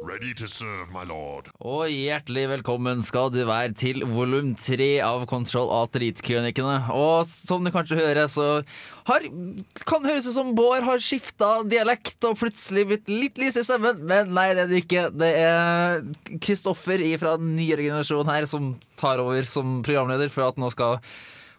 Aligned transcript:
Ready 0.00 0.32
to 0.38 0.46
serve, 0.46 0.92
my 0.94 1.02
lord. 1.02 1.48
Og 1.58 1.88
hjertelig 1.90 2.44
velkommen 2.52 3.00
skal 3.02 3.32
du 3.34 3.40
være 3.48 3.72
til 3.74 4.04
volum 4.06 4.52
tre 4.54 5.00
av 5.02 5.24
Control 5.26 5.72
Alt 5.74 5.98
Elite-krønikene. 5.98 6.76
Og 6.94 7.26
som 7.26 7.66
du 7.66 7.72
kanskje 7.74 7.98
hører, 7.98 8.30
så 8.30 8.46
har, 9.10 9.26
kan 9.90 10.06
høres 10.06 10.28
ut 10.30 10.36
som 10.36 10.52
Bård 10.54 10.86
har 10.86 11.02
skifta 11.02 11.64
dialekt 11.66 12.22
og 12.30 12.38
plutselig 12.38 12.86
blitt 12.92 13.10
litt 13.10 13.42
lys 13.42 13.58
i 13.58 13.64
stemmen, 13.66 14.04
men 14.06 14.30
nei, 14.38 14.52
det 14.54 14.68
er 14.68 14.70
det 14.70 14.84
ikke. 14.84 15.08
Det 15.18 15.32
er 15.40 16.38
Kristoffer 16.46 17.02
fra 17.18 17.34
den 17.42 17.56
nyere 17.58 17.88
generasjonen 17.88 18.30
her 18.36 18.46
som 18.46 18.76
tar 19.02 19.18
over 19.24 19.50
som 19.50 19.80
programleder 19.82 20.30
for 20.30 20.46
at 20.46 20.62
nå 20.62 20.70
skal 20.76 21.00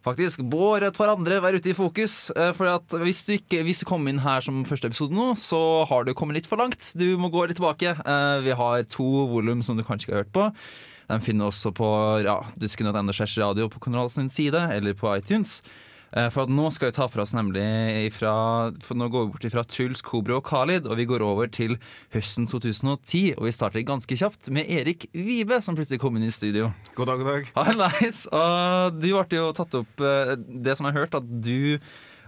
faktisk 0.06 0.44
Bård 0.50 0.84
og 0.84 0.90
et 0.92 0.98
par 0.98 1.12
andre 1.14 1.40
være 1.44 1.60
ute 1.60 1.72
i 1.72 1.78
fokus. 1.78 2.30
Eh, 2.36 2.52
For 2.58 2.70
at 2.72 2.96
hvis 3.04 3.24
du, 3.28 3.34
ikke, 3.38 3.64
hvis 3.68 3.84
du 3.84 3.88
kom 3.90 4.08
inn 4.08 4.22
her 4.24 4.42
som 4.46 4.64
første 4.68 4.88
episode 4.92 5.16
nå, 5.16 5.32
så 5.40 5.60
har 5.90 6.06
du 6.08 6.14
kommet 6.18 6.40
litt 6.40 6.50
for 6.50 6.62
langt. 6.62 6.94
Du 6.98 7.18
må 7.20 7.32
gå 7.34 7.48
litt 7.50 7.60
tilbake. 7.60 7.96
Eh, 7.98 8.38
Vi 8.46 8.56
har 8.56 8.84
to 8.90 9.10
volum 9.32 9.64
som 9.66 9.78
du 9.78 9.84
kanskje 9.84 10.08
ikke 10.10 10.16
har 10.18 10.24
hørt 10.24 10.36
på. 10.36 10.48
De 11.10 11.18
finner 11.26 11.48
du 11.48 11.50
også 11.50 11.72
på 11.74 11.88
ja, 12.22 12.38
dusken.no 12.62 13.12
radio 13.42 13.68
på 13.68 13.80
Kanalen 13.82 14.30
side, 14.30 14.60
eller 14.76 14.94
på 14.94 15.10
iTunes. 15.18 15.62
Eh, 16.18 16.30
For 16.34 16.50
nå 16.50 16.70
skal 16.74 16.90
vi 16.90 16.96
ta 16.98 17.08
for 17.12 17.22
oss 17.24 17.36
nemlig 17.38 17.64
ifra, 18.08 18.34
for 18.86 18.98
Nå 18.98 19.10
går 19.14 19.28
vi 19.28 19.32
bort 19.36 19.48
fra 19.54 19.64
Truls, 19.70 20.02
Kobro 20.06 20.40
og 20.40 20.46
Khalid, 20.50 20.88
og 20.90 20.98
vi 21.00 21.06
går 21.10 21.24
over 21.26 21.50
til 21.54 21.78
høsten 22.16 22.48
2010. 22.50 23.36
Og 23.38 23.46
vi 23.50 23.54
starter 23.56 23.86
ganske 23.88 24.18
kjapt 24.20 24.50
med 24.56 24.70
Erik 24.70 25.08
Vibe, 25.14 25.62
som 25.66 25.78
plutselig 25.78 26.02
kom 26.02 26.18
inn 26.18 26.28
i 26.30 26.34
studio. 26.34 26.72
God 26.98 27.12
dag, 27.12 27.22
god 27.22 27.32
dag. 27.34 27.52
Hallais! 27.60 28.24
Og 28.34 29.00
du 29.02 29.10
ble 29.14 29.40
jo 29.42 29.50
tatt 29.58 29.80
opp 29.84 30.02
eh, 30.06 30.36
Det 30.40 30.78
som 30.78 30.88
jeg 30.90 30.96
har 30.96 31.06
hørt, 31.06 31.20
at 31.20 31.30
du 31.30 31.78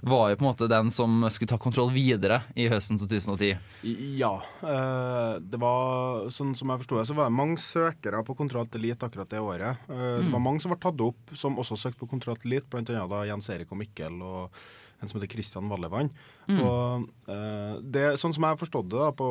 var 0.02 0.31
jo 0.31 0.38
på 0.39 0.45
en 0.45 0.49
måte 0.49 0.67
den 0.71 0.89
som 0.94 1.21
skulle 1.30 1.52
ta 1.52 1.57
kontroll 1.61 1.91
videre 1.94 2.41
i 2.57 2.66
høsten 2.71 2.97
2010. 2.97 3.52
Ja. 4.17 4.33
eh, 4.66 5.39
det 5.41 5.59
var, 5.61 6.27
sånn 6.33 6.55
som 6.57 6.73
jeg 6.73 6.81
forsto 6.83 6.97
det, 6.97 7.05
så 7.11 7.17
var 7.17 7.30
det 7.30 7.38
mange 7.38 7.61
søkere 7.61 8.23
på 8.25 8.35
Kontroll 8.38 8.69
Elite 8.79 9.05
akkurat 9.05 9.29
det 9.29 9.39
året. 9.41 9.77
Eh, 9.89 10.17
Det 10.22 10.31
var 10.33 10.41
mange 10.44 10.61
som 10.63 10.73
ble 10.73 10.79
tatt 10.81 11.02
opp, 11.05 11.35
som 11.38 11.57
også 11.61 11.77
søkte 11.77 12.02
på 12.02 12.09
Kontroll 12.09 12.38
Elite, 12.45 12.81
da 12.81 13.25
Jens 13.29 13.49
Erik 13.53 13.72
og 13.72 13.77
Mikkel 13.77 14.22
og 14.25 14.61
en 15.02 15.09
som 15.09 15.17
heter 15.17 15.31
Kristian 15.31 15.69
Vallevann. 15.71 16.11
Og 16.52 17.07
eh, 17.31 17.75
det, 17.81 18.05
sånn 18.21 18.35
som 18.35 18.45
jeg 18.45 18.59
forstod 18.61 18.89
det 18.91 18.99
da, 19.02 19.09
på 19.17 19.27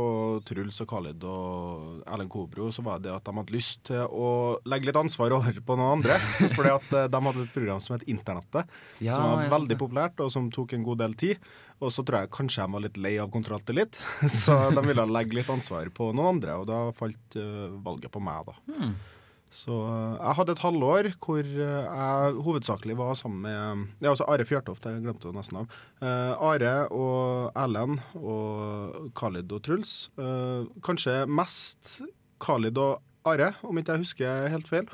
Truls 0.48 0.80
og 0.82 0.90
Khalid 0.90 1.24
og 1.28 2.02
Erlend 2.10 2.32
Kobro, 2.32 2.70
så 2.74 2.84
var 2.86 3.02
det 3.02 3.12
at 3.14 3.26
de 3.26 3.34
hadde 3.36 3.54
lyst 3.54 3.84
til 3.90 4.02
å 4.10 4.30
legge 4.68 4.90
litt 4.90 4.98
ansvar 4.98 5.34
over 5.36 5.62
på 5.66 5.78
noen 5.78 6.00
andre. 6.00 6.18
fordi 6.56 6.74
at 6.74 6.94
eh, 6.96 7.08
de 7.12 7.22
hadde 7.28 7.46
et 7.46 7.54
program 7.54 7.82
som 7.82 7.96
het 7.96 8.06
Internettet, 8.10 8.78
Ja, 8.98 9.14
som 9.14 9.36
var 9.36 9.54
veldig 9.58 9.78
populært, 9.80 10.22
og 10.24 10.32
som 10.34 10.50
tok 10.52 10.74
en 10.76 10.86
god 10.86 11.04
del 11.04 11.16
tid. 11.20 11.50
Og 11.80 11.94
så 11.94 12.04
tror 12.04 12.24
jeg 12.24 12.34
kanskje 12.34 12.66
de 12.66 12.74
var 12.74 12.84
litt 12.84 12.98
lei 13.00 13.14
av 13.22 13.30
Kontroll 13.32 13.62
litt, 13.76 14.02
så 14.42 14.58
de 14.74 14.82
ville 14.84 15.06
legge 15.08 15.38
litt 15.38 15.52
ansvar 15.52 15.88
på 15.94 16.10
noen 16.12 16.36
andre, 16.36 16.58
og 16.60 16.68
da 16.68 16.82
falt 16.96 17.38
uh, 17.40 17.70
valget 17.84 18.12
på 18.12 18.20
meg, 18.24 18.50
da. 18.50 18.58
Hmm. 18.74 18.92
Så 19.50 19.74
eh, 19.82 20.14
jeg 20.14 20.36
hadde 20.38 20.54
et 20.54 20.62
halvår 20.62 21.08
hvor 21.18 21.42
eh, 21.42 21.86
jeg 21.90 22.42
hovedsakelig 22.46 22.96
var 23.00 23.16
sammen 23.18 23.42
med 23.42 24.04
Ja, 24.04 24.12
altså 24.12 24.26
Are 24.30 24.46
Fjørtoft, 24.46 24.86
jeg 24.86 25.02
glemte 25.02 25.26
det 25.26 25.36
nesten 25.36 25.62
av. 25.62 25.76
Uh, 25.98 26.50
Are 26.52 26.74
og 26.94 27.58
Erlend 27.58 27.98
og 28.14 29.10
Khalid 29.18 29.50
og 29.50 29.64
Truls. 29.66 29.94
Uh, 30.14 30.70
kanskje 30.86 31.24
mest 31.26 31.98
Khalid 32.42 32.78
og 32.78 33.02
Are, 33.26 33.52
om 33.66 33.76
ikke 33.76 33.98
jeg 33.98 34.06
husker 34.06 34.46
helt 34.54 34.70
feil. 34.70 34.86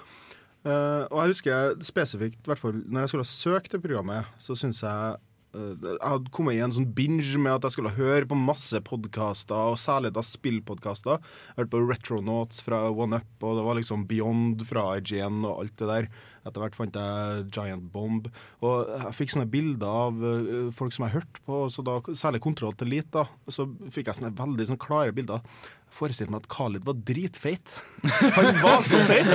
Uh, 0.67 1.05
og 1.13 1.21
jeg 1.21 1.37
husker 1.37 1.77
spesifikt, 1.85 2.41
i 2.41 2.51
hvert 2.51 2.63
fall 2.63 2.81
når 2.81 3.05
jeg 3.05 3.13
skulle 3.13 3.29
søke 3.29 3.71
til 3.71 3.85
programmet, 3.85 4.33
så 4.43 4.57
syns 4.59 4.81
jeg 4.83 5.21
jeg 5.57 5.99
hadde 6.03 6.33
kommet 6.35 6.59
i 6.59 6.63
en 6.65 6.75
sånn 6.75 6.89
binge 6.97 7.41
med 7.41 7.55
at 7.55 7.67
jeg 7.67 7.77
skulle 7.77 7.95
høre 7.97 8.29
på 8.29 8.39
masse 8.39 8.81
podkaster, 8.85 9.73
og 9.73 9.81
særlig 9.81 10.13
da 10.17 10.25
spillpodkaster. 10.25 11.23
Hørte 11.57 11.73
på 11.73 11.83
Retronauts 11.85 12.63
fra 12.67 12.85
One 12.91 13.21
Up, 13.23 13.47
og 13.47 13.59
det 13.59 13.67
var 13.67 13.81
liksom 13.81 14.07
Beyond 14.11 14.67
fra 14.69 14.89
IGN 14.99 15.45
og 15.45 15.65
alt 15.65 15.77
det 15.81 15.91
der. 15.91 16.11
Etter 16.47 16.63
hvert 16.63 16.77
fant 16.79 16.97
jeg 16.97 17.47
Giant 17.55 17.89
Bomb. 17.93 18.29
Og 18.65 18.93
jeg 18.93 19.15
fikk 19.19 19.35
sånne 19.35 19.49
bilder 19.51 20.03
av 20.07 20.27
eh, 20.31 20.69
folk 20.77 20.95
som 20.95 21.07
jeg 21.07 21.17
hørte 21.19 21.43
på, 21.47 21.65
så 21.73 21.85
da, 21.87 21.99
særlig 22.15 22.43
Kontroll 22.45 22.77
til 22.79 22.91
Elite. 22.93 23.11
da, 23.19 23.27
Så 23.53 23.67
fikk 23.93 24.11
jeg 24.11 24.21
sånne 24.21 24.37
veldig 24.39 24.69
sånne 24.71 24.83
klare 24.83 25.15
bilder. 25.17 25.43
Jeg 25.87 25.95
forestilte 26.01 26.33
meg 26.35 26.43
at 26.43 26.49
Khalid 26.51 26.87
var 26.87 26.97
dritfeit. 27.09 27.73
Han 28.37 28.49
var 28.59 28.83
så 28.85 28.99
feit 29.07 29.31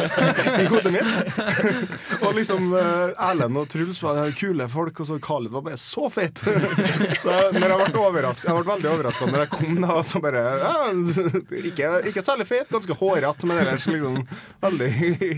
i 0.60 0.66
hodet 0.70 0.92
mitt! 0.94 1.38
og 2.26 2.36
liksom 2.38 2.74
eh, 2.76 3.14
Erlend 3.30 3.60
og 3.62 3.70
Truls 3.72 4.02
var 4.04 4.20
kule 4.38 4.68
folk, 4.72 5.00
og 5.00 5.10
så 5.10 5.20
Khalid 5.24 5.54
var 5.56 5.66
bare 5.68 5.80
så 5.82 6.10
feit. 6.12 6.44
så 7.24 7.38
når 7.56 7.66
jeg 7.76 7.88
ble 7.96 8.04
overrasket, 8.04 8.50
jeg 8.52 8.58
ble 8.60 8.68
veldig 8.68 8.92
overraska 8.92 9.30
når 9.32 9.46
jeg 9.46 9.52
kom, 9.56 9.80
da, 9.86 9.98
så 10.06 10.22
bare 10.24 10.44
ja, 10.62 10.76
ikke, 11.72 11.92
ikke 12.12 12.26
særlig 12.26 12.48
feit, 12.52 12.72
ganske 12.72 13.00
hårete, 13.00 13.50
men 13.50 13.64
ellers 13.64 13.88
liksom 13.90 14.20
veldig 14.68 14.92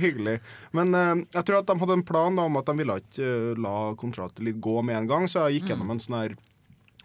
hyggelig. 0.04 0.38
Men 0.76 0.98
eh, 0.98 1.14
jeg 1.38 1.48
tror 1.48 1.62
at 1.62 1.63
de 1.70 1.76
hadde 1.80 1.98
en 2.00 2.06
plan 2.06 2.36
da, 2.38 2.48
om 2.48 2.58
at 2.60 2.70
de 2.70 2.78
ville 2.80 2.98
ikke 3.02 3.28
eh, 3.28 3.60
la 3.62 3.94
kontrakten 4.00 4.50
gå 4.64 4.82
med 4.86 5.02
en 5.02 5.10
gang, 5.10 5.30
så 5.30 5.48
jeg 5.48 5.62
gikk 5.62 5.74
gjennom 5.74 5.94
en 5.94 6.02
sånn 6.04 6.20
her 6.20 6.36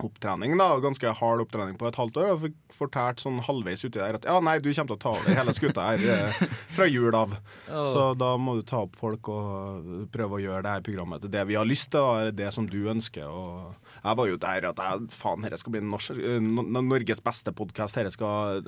opptrening, 0.07 0.55
da, 0.61 0.69
ganske 0.83 1.13
hard 1.21 1.43
opptrening 1.43 1.79
på 1.81 1.89
et 1.89 1.99
halvt 1.99 2.21
år, 2.23 2.31
og 2.35 2.43
fikk 2.47 2.57
fortalt 2.77 3.23
sånn 3.23 3.41
halvveis 3.47 3.85
uti 3.85 3.97
der 3.99 4.19
at 4.19 4.27
ja, 4.29 4.37
nei, 4.45 4.59
du 4.63 4.71
kommer 4.71 4.93
til 4.93 4.97
å 4.97 5.03
ta 5.03 5.13
over 5.17 5.39
hele 5.41 5.55
skuta 5.57 5.87
her 5.91 6.05
eh, 6.15 6.41
fra 6.77 6.87
jul 6.89 7.15
av. 7.17 7.35
Så 7.67 8.05
da 8.19 8.33
må 8.41 8.59
du 8.59 8.65
ta 8.67 8.85
opp 8.87 8.99
folk 8.99 9.31
og 9.33 10.09
prøve 10.15 10.39
å 10.39 10.43
gjøre 10.43 10.65
det 10.67 10.75
her 10.77 10.85
programmet 10.87 11.25
til 11.25 11.33
det 11.35 11.45
vi 11.51 11.59
har 11.59 11.69
lyst 11.69 11.91
til, 11.95 12.05
og 12.05 12.37
det 12.39 12.51
som 12.55 12.69
du 12.71 12.79
ønsker. 12.91 13.27
Og 13.27 13.75
jeg 13.99 14.21
var 14.21 14.31
jo 14.31 14.41
der 14.45 14.69
at 14.71 14.83
jeg, 14.85 15.09
faen, 15.19 15.47
dette 15.47 15.61
skal 15.61 15.75
bli 15.75 15.83
norsk, 15.85 16.19
eh, 16.19 16.51
Norges 16.79 17.25
beste 17.25 17.55
podkast. 17.57 17.99
Jeg 17.99 18.15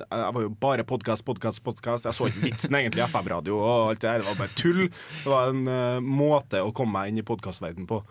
var 0.07 0.41
jo 0.43 0.51
bare 0.61 0.87
podkast, 0.87 1.25
podkast, 1.27 1.63
podkast. 1.65 2.09
Jeg 2.09 2.17
så 2.17 2.27
ikke 2.31 2.47
vitsen 2.49 2.79
egentlig 2.79 3.05
i 3.05 3.07
FM-radio 3.07 3.59
og 3.61 3.93
alt 3.93 4.03
det 4.03 4.09
der. 4.09 4.25
Det 4.25 4.31
var 4.31 4.41
bare 4.43 4.57
tull. 4.57 4.83
Det 4.91 5.31
var 5.31 5.53
en 5.53 5.63
uh, 5.69 6.03
måte 6.03 6.61
å 6.63 6.73
komme 6.75 6.97
meg 6.97 7.11
inn 7.11 7.21
i 7.23 7.27
podkastverdenen 7.27 7.89
på. 7.89 8.01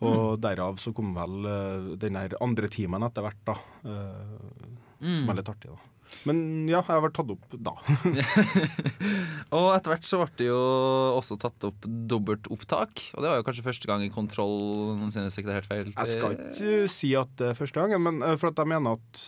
Og 0.00 0.38
derav 0.40 0.78
så 0.80 0.94
kom 0.96 1.12
vel 1.16 1.44
uh, 1.44 1.90
den 2.00 2.16
her 2.16 2.32
andre 2.40 2.68
timen 2.72 3.04
etter 3.04 3.26
hvert, 3.26 3.40
da. 3.48 3.56
eh, 3.84 4.68
Som 5.00 5.28
er 5.32 5.40
litt 5.40 5.50
artig, 5.52 5.70
da. 5.74 5.86
Men 6.26 6.40
ja, 6.66 6.80
jeg 6.80 6.88
har 6.90 7.04
vært 7.04 7.14
tatt 7.20 7.28
opp 7.30 7.52
da. 7.54 7.70
Og 9.56 9.68
etter 9.76 9.92
hvert 9.92 10.08
så 10.08 10.18
ble 10.22 10.30
det 10.40 10.48
jo 10.48 10.56
også 11.18 11.36
tatt 11.38 11.66
opp 11.68 11.86
dobbeltopptak. 11.86 13.04
Og 13.14 13.22
det 13.22 13.30
var 13.30 13.38
jo 13.38 13.46
kanskje 13.46 13.66
første 13.66 13.90
gang 13.90 14.02
i 14.02 14.10
kontroll 14.10 14.56
noensinne, 14.98 15.28
hvis 15.28 15.38
ikke 15.38 15.50
det 15.50 15.54
er 15.54 15.60
helt 15.60 15.70
feil. 15.70 15.92
Jeg 15.94 16.14
skal 16.16 16.34
ikke 16.38 16.90
si 16.96 17.12
at 17.18 17.30
det 17.38 17.52
er 17.52 17.60
første 17.60 17.84
gang, 17.84 17.94
men 18.02 18.22
eh, 18.26 18.34
for 18.40 18.50
at 18.50 18.58
jeg 18.62 18.72
mener 18.72 18.98
at 18.98 19.22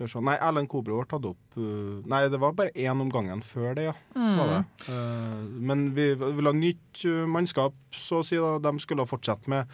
skal 0.00 0.08
vi 0.08 0.12
se, 0.12 0.24
Nei, 0.24 0.36
Erlend 0.40 0.70
Kobro 0.72 0.96
ble 1.00 1.08
tatt 1.10 1.26
opp 1.28 1.56
eh, 1.60 1.96
Nei, 2.08 2.22
det 2.32 2.40
var 2.40 2.56
bare 2.56 2.72
én 2.72 3.02
om 3.04 3.10
gangen 3.12 3.42
før 3.44 3.74
det, 3.76 3.90
ja. 3.90 3.96
Var 4.16 4.52
det. 4.54 4.60
Eh, 4.88 5.40
men 5.70 5.90
vi 5.96 6.12
ville 6.16 6.52
ha 6.52 6.56
nytt 6.56 7.04
eh, 7.04 7.26
mannskap, 7.28 7.76
så 7.92 8.22
å 8.22 8.26
si. 8.26 8.38
da 8.40 8.56
De 8.64 8.72
skulle 8.80 9.08
fortsette 9.08 9.50
med 9.52 9.68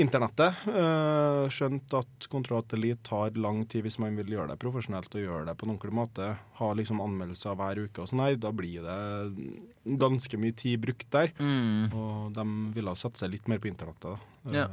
internettet. 0.00 0.62
Uh, 0.64 1.44
skjønt 1.52 1.92
at 1.98 2.28
Kontroll 2.32 2.64
Elite 2.76 3.02
tar 3.10 3.34
lang 3.36 3.64
tid 3.68 3.84
hvis 3.84 3.98
man 4.00 4.16
vil 4.16 4.30
gjøre 4.32 4.52
det 4.52 4.60
profesjonelt 4.62 5.12
og 5.18 5.24
gjøre 5.24 5.48
det 5.48 5.56
på 5.58 5.66
en 5.66 5.74
ordentlig 5.74 5.96
måte. 5.98 6.28
Ha 6.60 6.70
liksom 6.78 7.02
anmeldelser 7.04 7.58
hver 7.58 7.82
uke 7.82 8.04
og 8.04 8.08
sånn 8.08 8.22
her. 8.24 8.38
Da 8.40 8.54
blir 8.54 8.86
det 8.86 9.98
ganske 10.00 10.40
mye 10.40 10.56
tid 10.56 10.80
brukt 10.86 11.10
der. 11.12 11.34
Mm. 11.36 11.90
Og 11.90 12.32
de 12.38 12.46
ville 12.78 12.96
seg 13.02 13.28
litt 13.34 13.50
mer 13.50 13.60
på 13.60 13.68
internettet. 13.72 14.16
da. 14.46 14.56
Ja. 14.56 14.70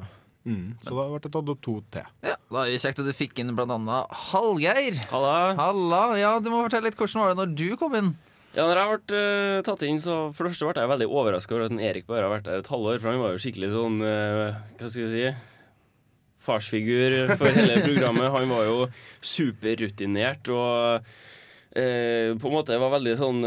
Mm, 0.48 0.78
så 0.80 0.96
da 0.96 1.04
ble 1.10 1.20
det 1.20 1.32
tatt 1.34 1.50
opp 1.52 1.60
to 1.66 1.74
til. 1.92 2.06
Ja, 2.24 2.38
da 2.40 2.62
er 2.64 2.72
det 2.72 2.80
kjekt 2.80 3.02
at 3.04 3.10
du 3.10 3.16
fikk 3.16 3.42
inn 3.42 3.52
annet 3.52 4.14
Hallgeir. 4.30 4.96
Halla. 5.12 5.34
Halla, 5.60 6.02
ja, 6.16 6.32
Du 6.40 6.48
må 6.54 6.62
fortelle 6.64 6.88
litt 6.88 6.96
hvordan 7.00 7.22
var 7.22 7.34
det 7.34 7.42
når 7.42 7.56
du 7.60 7.68
kom 7.80 7.98
inn? 8.00 8.14
Ja, 8.56 8.64
når 8.64 8.80
jeg 8.80 8.90
ble 8.90 9.20
uh, 9.20 9.66
tatt 9.68 9.84
inn, 9.86 10.00
så 10.02 10.16
for 10.34 10.48
det 10.48 10.54
første 10.56 10.70
ble 10.70 10.86
jeg 10.86 10.92
veldig 10.94 11.10
overraska 11.12 11.54
over 11.54 11.68
at 11.68 11.76
en 11.76 11.84
Erik 11.84 12.08
bare 12.08 12.26
har 12.26 12.32
vært 12.32 12.48
der 12.48 12.64
et 12.64 12.72
halvår. 12.72 13.02
For 13.04 13.12
han 13.12 13.22
var 13.22 13.36
jo 13.36 13.44
skikkelig 13.44 13.74
sånn 13.76 14.00
uh, 14.02 14.56
Hva 14.80 14.90
skal 14.90 15.04
jeg 15.04 15.12
si 15.14 15.28
Farsfigur 16.48 17.36
for 17.36 17.52
hele 17.52 17.82
programmet. 17.90 18.32
Han 18.32 18.56
var 18.56 18.64
jo 18.70 18.80
superrutinert 19.20 20.48
og 20.56 21.04
uh, 21.04 22.30
på 22.40 22.50
en 22.50 22.56
måte 22.56 22.80
var 22.80 22.96
veldig 22.96 23.18
sånn 23.20 23.44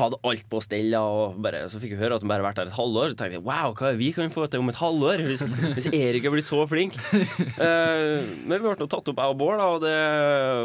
hadde 0.00 0.18
alt 0.26 0.46
på 0.50 0.60
stell, 0.64 0.94
og 0.98 1.38
bare, 1.44 1.62
så 1.70 1.80
fikk 1.80 1.94
jeg 1.94 2.00
høre 2.00 2.18
at 2.18 2.24
han 2.24 2.32
bare 2.32 2.44
vært 2.44 2.60
der 2.60 2.70
et 2.70 2.76
halvår. 2.76 3.12
Så 3.12 3.20
tenkte 3.20 3.38
jeg 3.38 3.46
wow, 3.46 3.74
hva 3.76 3.92
er 3.92 4.00
vi 4.00 4.10
kan 4.16 4.32
få 4.34 4.46
til 4.50 4.64
om 4.64 4.72
et 4.72 4.80
halvår, 4.80 5.24
hvis, 5.28 5.46
hvis 5.76 5.88
Erik 5.92 6.26
er 6.26 6.34
blitt 6.34 6.48
så 6.48 6.62
flink. 6.70 6.98
uh, 6.98 8.20
men 8.46 8.54
vi 8.56 8.62
ble 8.64 8.76
nå 8.80 8.88
tatt 8.90 9.10
opp, 9.12 9.20
jeg 9.20 9.34
og 9.34 9.40
Bård, 9.40 9.64
og 9.64 9.82
det 9.84 9.96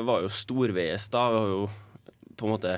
var 0.08 0.26
jo 0.26 0.32
storveis 0.34 1.10
da. 1.14 1.28
Vi 1.34 1.42
har 1.42 1.54
jo 1.54 1.66
på 2.36 2.50
en 2.50 2.52
måte 2.52 2.74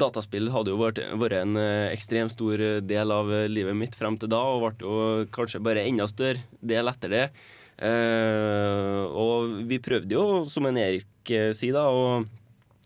Dataspill 0.00 0.48
hadde 0.48 0.72
jo 0.72 0.78
vært, 0.80 1.02
vært 1.20 1.42
en 1.42 1.58
eh, 1.60 1.90
ekstremt 1.92 2.32
stor 2.32 2.62
del 2.88 3.12
av 3.12 3.28
livet 3.52 3.76
mitt 3.76 3.92
frem 3.98 4.16
til 4.16 4.30
da, 4.32 4.40
og 4.40 4.62
ble 4.62 4.86
jo 4.86 5.26
kanskje 5.34 5.60
bare 5.60 5.84
enda 5.84 6.06
større 6.08 6.40
del 6.64 6.88
etter 6.88 7.12
det. 7.12 7.26
Uh, 7.78 9.04
og 9.12 9.60
vi 9.68 9.76
prøvde 9.82 10.16
jo, 10.16 10.24
som 10.50 10.66
en 10.66 10.80
Erik 10.80 11.30
sier, 11.54 11.76
da, 11.76 11.84
å 11.92 12.24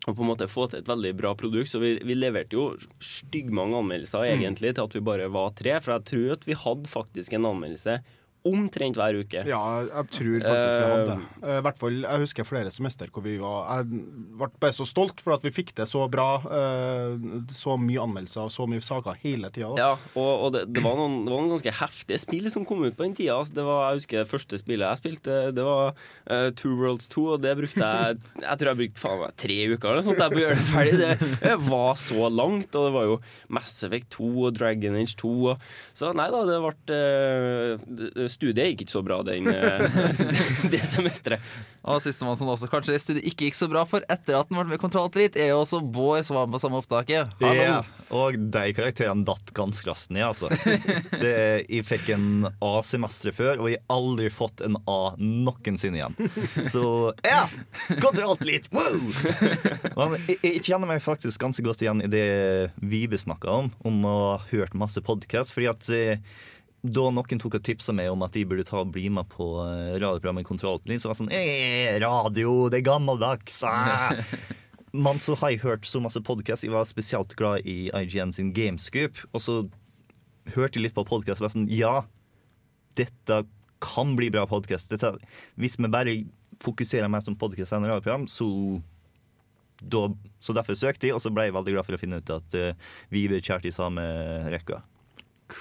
og 0.03 0.17
på 0.17 0.25
en 0.25 0.31
måte 0.33 0.51
få 0.51 0.67
til 0.71 0.81
et 0.83 0.89
veldig 0.91 1.13
bra 1.19 1.31
produkt. 1.39 1.71
Så 1.71 1.79
vi, 1.83 1.95
vi 2.03 2.17
leverte 2.19 2.59
jo 2.59 2.73
styggmange 3.03 3.79
anmeldelser 3.79 4.27
egentlig 4.33 4.75
til 4.75 4.89
at 4.89 4.97
vi 4.97 5.05
bare 5.07 5.29
var 5.31 5.55
tre. 5.59 5.77
For 5.79 5.95
jeg 5.95 6.09
tror 6.11 6.35
at 6.35 6.49
vi 6.49 6.59
hadde 6.59 6.91
faktisk 6.91 7.37
en 7.39 7.47
anmeldelse 7.53 8.01
omtrent 8.49 8.97
hver 8.99 9.15
uke. 9.23 9.43
Ja, 9.47 9.61
jeg 9.87 10.09
tror 10.17 10.41
faktisk 10.43 10.79
vi 10.81 10.87
hadde 10.91 11.05
det. 11.13 11.19
Eh, 11.47 11.61
hvert 11.63 11.79
fall, 11.79 11.99
Jeg 12.03 12.23
husker 12.25 12.47
flere 12.49 12.71
semester 12.75 13.07
hvor 13.13 13.23
vi 13.23 13.37
var 13.39 13.69
Jeg 13.79 14.01
ble 14.41 14.49
bare 14.63 14.75
så 14.75 14.87
stolt 14.89 15.21
for 15.23 15.37
at 15.37 15.45
vi 15.47 15.53
fikk 15.55 15.71
det 15.79 15.87
så 15.91 16.09
bra. 16.11 16.27
eh, 16.43 17.15
Så 17.55 17.77
mye 17.79 18.03
anmeldelser 18.03 18.43
og 18.49 18.51
så 18.55 18.67
mye 18.67 18.83
saker 18.83 19.15
hele 19.23 19.51
tida. 19.55 19.71
Ja, 19.79 19.93
og, 20.19 20.33
og 20.47 20.53
det, 20.57 20.65
det, 20.75 20.83
var 20.83 20.97
noen, 20.99 21.21
det 21.27 21.31
var 21.35 21.45
noen 21.45 21.53
ganske 21.55 21.75
heftige 21.83 22.19
spill 22.23 22.51
som 22.51 22.67
kom 22.67 22.83
ut 22.83 22.97
på 22.99 23.07
den 23.07 23.15
tida. 23.19 23.37
Altså, 23.39 23.55
det 23.61 23.67
var, 23.69 23.85
jeg 23.93 24.03
husker 24.03 24.23
det 24.25 24.31
første 24.33 24.59
spillet 24.61 24.89
jeg 24.91 25.03
spilte, 25.03 25.39
det 25.55 25.67
var 25.69 25.93
uh, 25.95 26.49
Two 26.59 26.75
Worlds 26.81 27.07
2, 27.15 27.27
og 27.37 27.43
det 27.45 27.55
brukte 27.61 27.79
jeg 27.93 28.19
Jeg 28.43 28.59
tror 28.59 28.73
jeg 28.73 28.81
brukte 28.83 29.03
faen 29.05 29.21
meg 29.23 29.37
tre 29.43 29.59
uker 29.71 29.89
eller 29.93 30.03
noe 30.03 30.09
sånt 30.11 30.23
jeg 30.25 30.35
på 30.35 30.41
å 30.41 30.45
gjøre 30.47 30.59
det 30.59 30.69
ferdig. 30.73 31.39
Det, 31.47 31.55
var 31.69 31.95
så 32.01 32.29
langt, 32.33 32.75
og 32.75 32.89
det 32.89 32.93
var 32.99 33.07
jo 33.13 33.17
Mass 33.55 33.77
Effect 33.87 34.11
2 34.19 34.33
og 34.49 34.55
Dragon 34.59 34.99
Age 34.99 35.15
2. 35.23 35.33
Og, 35.53 35.67
så 35.97 36.11
nei 36.17 36.27
da, 36.33 36.43
det 36.49 36.59
ble 36.67 36.99
eh, 36.99 37.87
det- 38.03 38.11
Studiet 38.33 38.73
gikk 38.73 38.87
ikke 38.87 38.95
så 38.95 39.03
bra 39.05 39.21
den, 39.27 39.49
eh, 39.53 39.87
det 40.73 40.83
semesteret. 40.89 41.43
Og 41.83 41.99
sistemann 42.03 42.39
som 42.39 42.51
også 42.53 42.69
kanskje 42.71 42.99
studiet 43.03 43.27
ikke 43.29 43.49
gikk 43.49 43.59
så 43.59 43.69
bra 43.71 43.83
for 43.89 44.05
etter 44.13 44.39
at 44.39 44.51
han 44.51 44.61
ble 44.63 44.79
med 44.79 45.19
i 45.19 45.27
er 45.43 45.51
jo 45.51 45.63
også 45.63 45.81
Bård 45.83 46.25
som 46.27 46.39
var 46.39 46.47
med 46.47 46.57
på 46.57 46.63
samme 46.63 46.79
opptaket. 46.79 47.33
Ja, 47.43 47.81
og 48.15 48.37
de 48.55 48.65
karakterene 48.77 49.27
datt 49.27 49.51
ganske 49.57 49.89
raskt 49.89 50.13
ned, 50.15 50.25
altså. 50.29 50.51
Det, 51.23 51.33
jeg 51.67 51.87
fikk 51.89 52.13
en 52.15 52.47
A 52.63 52.73
semesteret 52.87 53.37
før, 53.37 53.65
og 53.65 53.71
jeg 53.73 53.81
har 53.81 53.97
aldri 53.97 54.31
fått 54.33 54.63
en 54.65 54.79
A 54.91 55.01
noensinne 55.19 56.01
igjen. 56.01 56.17
Så 56.63 56.85
ja! 57.27 57.45
Kontrollt 58.03 58.45
litt! 58.47 58.69
Wow! 58.73 59.01
Men 59.97 60.19
jeg, 60.29 60.39
jeg 60.45 60.65
kjenner 60.69 60.89
meg 60.91 61.03
faktisk 61.05 61.43
ganske 61.43 61.65
godt 61.67 61.83
igjen 61.85 62.05
i 62.05 62.11
det 62.13 62.27
Vibe 62.83 63.19
snakka 63.21 63.59
om, 63.63 63.73
om 63.87 64.07
å 64.07 64.17
ha 64.37 64.41
hørt 64.53 64.77
masse 64.79 65.03
podkast. 65.05 65.55
Fordi 65.55 65.71
at 65.73 65.91
eh, 65.93 66.23
da 66.83 67.05
noen 67.15 67.39
tok 67.39 67.61
og 67.61 67.63
tipsa 67.63 67.95
meg 67.95 68.11
om 68.11 68.25
at 68.27 68.35
de 68.35 68.43
burde 68.49 68.65
ta 68.67 68.81
og 68.83 68.91
bli 68.95 69.07
med 69.15 69.29
på 69.31 69.47
eh, 69.63 69.95
radioprogrammet 70.03 70.47
Kontroll, 70.49 70.81
så 70.83 71.09
var 71.09 71.15
jeg 71.15 71.21
sånn 71.21 71.35
eh, 71.37 71.95
Radio, 72.03 72.67
det 72.73 72.81
er 72.81 72.89
gammeldags! 72.91 73.61
Ah. 73.69 74.19
Men 74.93 75.23
så 75.23 75.37
har 75.41 75.55
jeg 75.55 75.63
hørt 75.63 75.87
så 75.89 76.03
masse 76.05 76.21
podkast. 76.21 76.67
Jeg 76.67 76.75
var 76.75 76.85
spesielt 76.85 77.33
glad 77.39 77.65
i 77.65 77.87
IGN 77.97 78.35
sin 78.37 78.51
Gamescoop. 78.53 79.23
Og 79.33 79.41
så 79.41 79.55
hørte 80.53 80.77
jeg 80.77 80.89
litt 80.89 80.97
på 80.99 81.07
podkast 81.09 81.41
og 81.41 81.47
var 81.47 81.55
sånn 81.55 81.71
Ja, 81.73 81.95
dette 83.01 83.39
kan 83.83 84.13
bli 84.19 84.29
bra 84.35 84.45
podkast. 84.51 84.93
Hvis 85.57 85.79
vi 85.81 85.89
bare 85.89 86.19
fokuserer 86.63 87.09
mer 87.09 87.25
som 87.25 87.39
podkast 87.41 87.73
enn 87.73 87.89
radioprogram, 87.89 88.29
så 88.29 88.47
da, 89.81 90.05
så 90.45 90.55
derfor 90.55 90.77
søkte 90.79 91.09
jeg, 91.09 91.17
og 91.17 91.25
så 91.25 91.33
ble 91.35 91.49
jeg 91.49 91.57
veldig 91.57 91.73
glad 91.75 91.89
for 91.89 91.97
å 91.97 92.03
finne 92.03 92.21
ut 92.21 92.31
at 92.37 92.55
uh, 92.55 92.93
vi 93.11 93.25
ble 93.31 93.41
kjært 93.43 93.67
i 93.67 93.75
samme 93.75 94.05
rekka. 94.53 94.83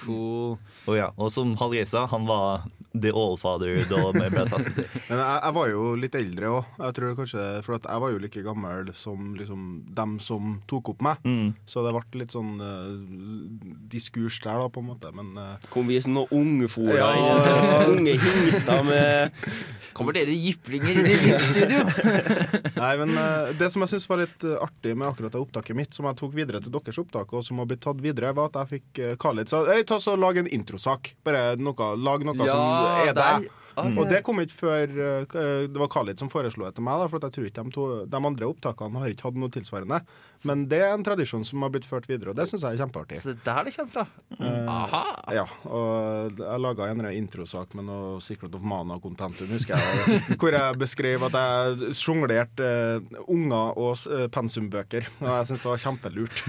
Cool. 0.00 0.56
Og 0.88 0.96
ja, 0.98 1.10
og 1.16 1.32
som 1.34 1.54
Hallgeir 1.60 1.88
sa, 1.90 2.06
han 2.10 2.26
var 2.28 2.66
the 2.94 3.12
allfather 3.12 3.80
da 3.88 4.00
vi 4.12 4.28
ble 4.32 4.44
tatt 4.48 4.66
ut. 4.68 4.80
Men 5.08 5.20
jeg, 5.20 5.36
jeg 5.42 5.54
var 5.56 5.70
jo 5.70 5.84
litt 5.98 6.16
eldre 6.18 6.50
òg. 6.52 6.72
Jeg 6.82 6.96
tror 6.98 7.14
kanskje, 7.18 7.44
for 7.64 7.76
at 7.78 7.88
jeg 7.88 8.02
var 8.04 8.12
jo 8.12 8.20
like 8.22 8.44
gammel 8.44 8.90
som 8.98 9.32
liksom, 9.38 9.62
dem 9.96 10.16
som 10.22 10.56
tok 10.70 10.92
opp 10.92 11.04
meg. 11.04 11.24
Mm. 11.24 11.52
Så 11.68 11.84
det 11.86 11.94
ble 11.96 12.22
litt 12.22 12.34
sånn 12.34 12.52
uh, 12.60 12.92
diskurs 13.92 14.40
der, 14.44 14.60
da, 14.60 14.68
på 14.72 14.82
en 14.82 14.90
måte. 14.92 15.12
Men 15.16 15.32
uh, 15.38 15.54
Kom 15.72 15.88
vi 15.88 15.96
i 15.98 16.02
sånne 16.04 16.26
ungefora, 16.36 16.98
Ja. 16.98 17.12
ja. 17.16 17.78
unge 17.92 18.16
hingster 18.20 18.84
med 18.86 19.32
Kommer 19.96 20.16
dere 20.16 20.32
jyplinger 20.32 20.92
inn 20.94 21.08
i 21.08 21.16
mitt 21.20 21.42
studio? 21.44 21.82
Nei, 22.82 22.92
men 23.00 23.12
uh, 23.16 23.50
Det 23.58 23.68
som 23.72 23.84
jeg 23.84 23.92
syns 23.92 24.08
var 24.08 24.22
litt 24.22 24.46
artig 24.56 24.94
med 24.96 25.08
akkurat 25.10 25.34
det 25.34 25.40
opptaket 25.42 25.76
mitt, 25.76 25.92
som 25.96 26.08
jeg 26.08 26.18
tok 26.20 26.32
videre 26.36 26.62
til 26.64 26.72
deres 26.72 27.00
opptak, 27.02 27.32
og 27.36 27.44
som 27.44 27.60
har 27.60 27.68
blitt 27.68 27.82
tatt 27.84 28.00
videre, 28.04 28.32
var 28.36 28.52
at 28.52 28.60
jeg 28.62 28.78
fikk 28.78 29.02
uh, 29.04 29.12
Khalid 29.20 29.52
sa 29.52 29.64
Hei, 29.68 29.82
ta 29.88 29.98
så 30.02 30.16
lag 30.18 30.36
en 30.40 30.48
introsak. 30.52 31.12
Bare 31.24 31.54
noe, 31.60 31.92
lag 32.00 32.24
noe 32.26 32.36
som 32.36 32.81
er 32.82 33.12
der- 33.14 33.40
deg. 33.76 33.92
Ok. 33.92 34.00
Og 34.02 34.10
det 34.12 34.20
kom 34.26 34.42
ikke 34.42 34.58
før 34.58 34.92
eh, 35.06 35.38
Det 35.68 35.80
var 35.80 35.90
Khalid 35.92 36.22
som 36.22 36.30
foreslo 36.32 36.66
det 36.66 36.76
til 36.76 36.86
meg, 36.86 37.00
da, 37.02 37.08
for 37.10 37.20
at 37.20 37.28
jeg 37.28 37.36
tror 37.36 37.48
ikke 37.48 37.66
de, 37.66 37.74
to, 37.76 37.88
de 38.12 38.22
andre 38.32 38.48
opptakene 38.48 39.02
har 39.02 39.14
ikke 39.14 39.28
hatt 39.28 39.40
noe 39.40 39.52
tilsvarende. 39.52 40.02
Men 40.48 40.66
det 40.70 40.82
er 40.82 40.94
en 40.94 41.06
tradisjon 41.06 41.44
som 41.46 41.64
har 41.64 41.72
blitt 41.74 41.88
ført 41.88 42.08
videre, 42.10 42.32
og 42.32 42.38
det 42.38 42.48
syns 42.50 42.64
jeg 42.66 42.76
er 42.76 42.82
kjempeartig. 42.82 43.20
Så 43.22 43.32
det 43.32 43.40
er 43.42 43.46
der 43.48 43.68
det 43.68 43.74
kommer 43.76 43.92
fra. 43.92 44.06
Aha. 44.72 45.02
Ja, 45.36 45.44
og 45.68 46.40
jeg 46.40 46.62
laga 46.62 46.88
en 46.90 47.04
introsak 47.12 47.76
med 47.78 47.86
noe 47.88 48.20
Secret 48.24 48.54
of 48.56 48.64
Mana 48.66 48.96
og 48.98 49.04
Contentum, 49.04 49.50
husker 49.52 49.78
jeg. 49.78 50.22
Hvor 50.40 50.54
jeg 50.56 50.78
beskrev 50.80 51.26
at 51.28 51.38
jeg 51.38 51.96
sjonglerte 51.98 52.66
uh, 52.66 53.20
unger 53.30 53.78
og 53.78 54.04
uh, 54.10 54.26
pensumbøker. 54.32 55.08
Og 55.22 55.28
jeg 55.30 55.50
syns 55.50 55.64
det 55.64 55.72
var 55.72 55.82
kjempelurt. 55.86 56.42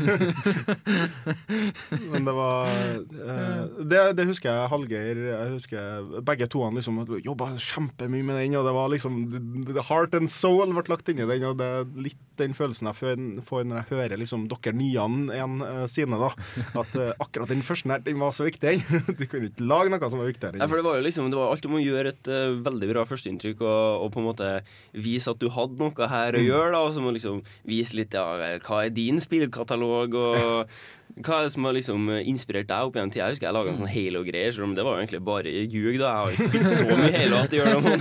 Men 2.13 2.27
det 2.27 2.35
var 2.37 2.71
uh, 2.73 3.63
det, 3.83 4.01
det 4.17 4.27
husker 4.29 4.49
jeg 4.49 4.71
Hallgeir 4.73 5.19
Jeg 5.27 5.53
husker 5.53 6.21
begge 6.25 6.47
to 6.51 6.63
han 6.65 6.77
liksom 6.77 6.99
jobba 7.21 7.51
kjempemye 7.61 8.23
med 8.25 8.39
den, 8.41 8.55
og 8.59 8.65
det 8.65 8.73
var 8.75 8.89
liksom 8.93 9.17
the- 9.31 9.83
Heart 9.83 10.15
and 10.15 10.29
soul 10.31 10.71
ble 10.73 10.83
lagt 10.89 11.09
inn 11.11 11.19
i 11.21 11.27
den, 11.27 11.43
og 11.49 11.57
det 11.59 11.67
er 11.67 11.85
litt 12.07 12.19
den 12.39 12.53
følelsen 12.57 12.87
jeg 12.89 12.97
får- 13.45 13.65
når 13.67 13.83
jeg 13.83 13.89
hører 13.91 14.17
liksom 14.17 14.47
dere 14.49 14.73
nyene 14.73 15.35
igjen 15.35 15.59
uh, 15.61 15.83
sine, 15.91 16.17
da. 16.17 16.31
At 16.79 16.95
uh, 16.97 17.11
akkurat 17.21 17.51
den 17.53 17.61
første 17.61 17.91
her, 17.91 18.01
den 18.05 18.17
var 18.21 18.31
så 18.33 18.47
viktig. 18.47 18.79
Du 19.19 19.25
kunne 19.29 19.51
ikke 19.51 19.67
lage 19.67 19.91
noe 19.93 20.09
som 20.09 20.19
var 20.23 20.31
viktigere. 20.31 20.57
Ja, 20.57 20.65
for 20.71 20.79
det 20.79 20.85
var 20.87 20.97
jo 20.97 21.03
liksom 21.05 21.29
Det 21.29 21.37
var 21.37 21.51
alltid 21.53 21.69
om 21.69 21.77
å 21.77 21.83
gjøre 21.83 22.13
et 22.15 22.29
uh, 22.31 22.55
veldig 22.65 22.89
bra 22.93 23.03
førsteinntrykk 23.09 23.61
og, 23.61 24.05
og 24.07 24.11
på 24.15 24.21
en 24.23 24.27
måte 24.31 24.49
vise 24.95 25.29
at 25.29 25.39
du 25.43 25.49
hadde 25.53 25.77
noe 25.81 26.07
her 26.09 26.37
å 26.39 26.41
gjøre. 26.41 26.71
da 26.73 26.81
Og 26.87 26.93
så 26.97 27.03
må 27.03 27.13
liksom 27.13 27.43
vise 27.69 27.97
litt 27.99 28.13
ja, 28.17 28.25
hva 28.65 28.81
er 28.87 28.93
din 28.95 29.21
spillkatalog, 29.21 30.17
og 30.17 30.69
hva 31.21 31.35
er 31.39 31.43
det 31.45 31.53
som 31.53 31.61
har 31.67 31.73
liksom 31.77 32.01
inspirert 32.25 32.65
deg 32.71 32.81
opp 32.87 32.95
igjen 32.97 33.11
til 33.13 33.21
Jeg 33.21 33.29
husker 33.35 33.45
jeg 33.45 33.53
laga 33.53 33.69
en 33.69 33.77
sånn 33.77 33.91
Halo-greier, 33.93 34.49
selv 34.55 34.65
om 34.65 34.73
det 34.73 34.81
var 34.87 34.93
jo 34.97 35.01
egentlig 35.03 35.21
bare 35.27 35.45
ljug. 35.69 35.99
da 36.01 36.07
Jeg 36.09 36.17
har 36.17 36.25
ikke 36.33 36.49
spilt 36.49 36.73
så 36.73 36.89
mye 36.97 37.13
Halo 37.13 37.35
at 37.37 37.49
det 37.51 37.57
gjør 37.59 37.69
noe. 37.77 37.93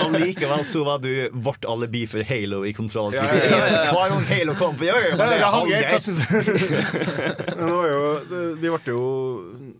Og 0.00 0.08
likevel 0.24 0.62
så 0.66 0.82
var 0.88 0.98
du 1.04 1.12
vårt 1.46 1.62
alibi 1.70 2.02
for 2.10 2.26
Halo 2.26 2.58
i 2.66 2.74
kontroll. 2.74 3.14
Ja, 3.14 3.22
ja, 3.22 3.38
ja, 3.38 3.70
ja. 3.70 3.86
Hver 3.94 4.10
gang 4.16 4.26
Halo 4.32 4.50
kom 4.58 4.74
på, 4.80 4.84
ja, 4.88 4.96
ja, 4.98 5.14
Ja, 5.14 5.30
det 5.30 5.38
ja, 5.38 5.46
jo 7.90 8.02
det- 8.30 8.56
Vi 8.60 8.68
ble 8.74 8.80
jo 8.90 9.04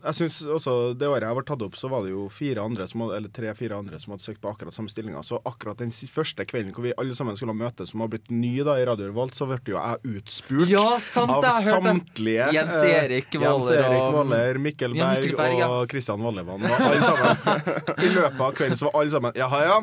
Jeg 0.01 0.17
synes 0.17 0.37
også 0.57 0.73
det 0.97 1.09
året 1.09 1.27
jeg 1.29 1.37
var 1.37 1.45
tatt 1.49 1.63
opp, 1.67 1.75
så 1.77 1.89
var 1.93 2.05
det 2.07 2.13
jo 2.15 2.23
fire 2.33 2.63
andre 2.65 2.87
som 2.89 3.03
hadde, 3.05 3.17
eller 3.19 3.33
tre-fire 3.37 3.77
andre 3.77 3.99
som 4.01 4.15
hadde 4.15 4.25
søkt 4.25 4.41
på 4.41 4.49
akkurat 4.49 4.73
samme 4.77 4.89
stillinga. 4.93 5.21
Så 5.27 5.41
akkurat 5.45 5.77
den 5.83 5.93
første 5.93 6.47
kvelden 6.49 6.73
hvor 6.77 6.87
vi 6.87 6.95
alle 6.97 7.17
sammen 7.19 7.37
skulle 7.37 7.53
møtes, 7.57 7.93
som 7.93 8.01
har 8.05 8.09
blitt 8.13 8.31
ny 8.33 8.55
da 8.65 8.79
i 8.81 8.87
Radio 8.89 9.11
Revolt, 9.11 9.37
så 9.37 9.49
ble 9.51 9.61
jo 9.75 9.77
jeg 9.77 10.17
utspurt. 10.17 10.73
Ja, 10.73 10.87
sant, 11.05 11.35
av 11.37 11.45
jeg 11.45 11.69
samtlige. 11.69 12.49
Jens 12.57 12.81
eh, 12.81 12.97
Erik 13.05 13.37
Jens 13.37 13.45
Waller 13.45 13.87
og- 14.01 14.19
Waller, 14.21 14.59
Mikkel 14.59 14.97
Ja, 14.97 15.11
Berg, 15.13 15.25
Mikkel 15.27 15.37
Berg, 15.43 15.59
ja. 15.61 15.69
og 15.69 15.89
Kristian 15.93 16.25
Vallevann. 16.25 16.65
Alle 16.65 17.03
sammen. 17.05 17.65
I 18.07 18.13
løpet 18.17 18.41
av 18.49 18.53
kvelden 18.57 18.81
så 18.81 18.89
var 18.89 19.03
alle 19.03 19.13
sammen 19.19 19.37
Jaha, 19.37 19.63
ja. 19.69 19.81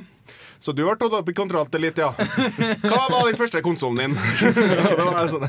Så 0.60 0.74
du 0.74 0.84
har 0.88 0.98
tatt 1.00 1.14
opp 1.14 1.30
i 1.30 1.36
Kontroll 1.38 1.68
til 1.72 1.84
litt, 1.86 2.00
ja. 2.02 2.10
Hva 2.84 3.02
var 3.12 3.28
den 3.30 3.38
første 3.40 3.62
konsollen 3.66 4.16
din? 4.16 4.16
Det 4.98 5.06
var 5.06 5.28
sånn. 5.32 5.46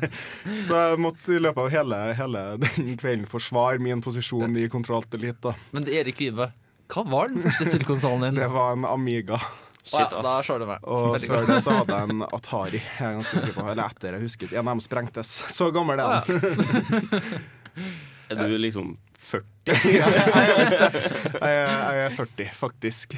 Så 0.67 0.77
jeg 0.77 1.01
måtte 1.03 1.37
i 1.37 1.41
løpet 1.43 1.63
av 1.65 1.71
hele, 1.73 2.01
hele 2.19 2.43
den 2.65 2.93
kvelden 3.01 3.25
forsvare 3.31 3.81
min 3.83 4.03
posisjon 4.05 4.57
i 4.61 4.67
Kontroll 4.73 5.07
til 5.09 5.25
litt. 5.29 5.41
Da. 5.45 5.55
Men 5.73 5.89
er 5.89 6.03
Erik 6.03 6.21
Vibe, 6.21 6.51
hva 6.93 7.07
var 7.09 7.33
den 7.33 7.43
første 7.45 7.71
spillkonsollen 7.73 8.29
din? 8.31 8.43
Det 8.43 8.51
var 8.53 8.77
en 8.77 8.87
Amiga. 8.89 9.41
Shit, 9.89 10.13
ja, 10.13 10.21
da 10.21 10.35
slår 10.45 10.61
du 10.61 10.67
meg. 10.69 10.83
Og 10.85 11.15
Veldig 11.15 11.29
før 11.33 11.47
det 11.49 11.59
så 11.65 11.75
hadde 11.79 11.97
jeg 11.97 12.13
en 12.13 12.25
Atari. 12.29 12.81
Jeg 12.85 13.07
er 13.07 13.15
ganske 13.17 13.39
sikker 13.41 13.55
på 13.57 13.69
Eller 13.73 13.85
etter, 13.87 14.17
jeg 14.19 14.25
husker. 14.27 14.51
En 14.53 14.67
av 14.67 14.75
dem 14.75 14.83
sprengtes. 14.85 15.31
Så 15.55 15.71
gammel 15.73 16.03
er 16.05 16.29
den. 16.29 17.23
Er 18.29 18.43
du 18.45 18.59
liksom 18.61 18.99
40? 19.25 19.47
Ja, 19.97 20.09
jeg, 20.13 20.67
jeg, 20.69 21.41
jeg 21.41 22.03
er 22.05 22.17
40, 22.19 22.51
faktisk. 22.59 23.17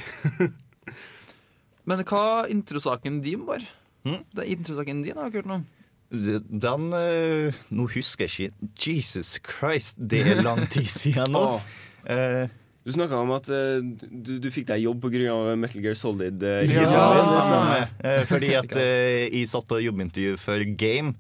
Men 1.89 2.03
hva 2.09 2.47
introsaken 2.53 3.21
din 3.25 3.45
var? 3.49 3.65
Hm? 4.07 4.23
Det 4.33 4.45
er 4.45 4.55
introsaken 4.55 5.05
din, 5.05 5.17
har 5.17 5.29
jeg 5.29 5.33
ikke 5.33 5.43
hørt 5.43 5.51
noe 5.51 5.61
om. 5.61 5.69
Den 6.11 6.89
eh, 6.97 7.59
Nå 7.71 7.87
husker 7.95 8.27
jeg 8.27 8.51
ikke. 8.51 8.71
Jesus 8.83 9.37
Christ, 9.47 10.01
det 10.11 10.25
er 10.27 10.43
lang 10.43 10.65
tid 10.73 10.89
siden 10.91 11.31
nå. 11.37 11.43
oh. 11.55 11.69
uh, 12.09 12.51
Du 12.83 12.91
snakka 12.97 13.21
om 13.23 13.31
at 13.37 13.47
uh, 13.53 13.79
du, 14.01 14.33
du 14.43 14.49
fikk 14.51 14.67
deg 14.73 14.83
jobb 14.89 15.05
pga. 15.05 15.55
Metal 15.55 15.85
Gear 15.85 15.99
Solid. 15.99 16.43
Uh, 16.43 16.65
Ja, 16.67 16.89
det 17.15 17.45
stemmer. 17.47 17.87
Uh, 18.03 18.23
fordi 18.27 18.53
at 18.59 18.75
jeg 18.81 19.47
satt 19.53 19.69
på 19.71 19.79
jobbintervju 19.85 20.35
for 20.41 20.67
Game, 20.81 21.15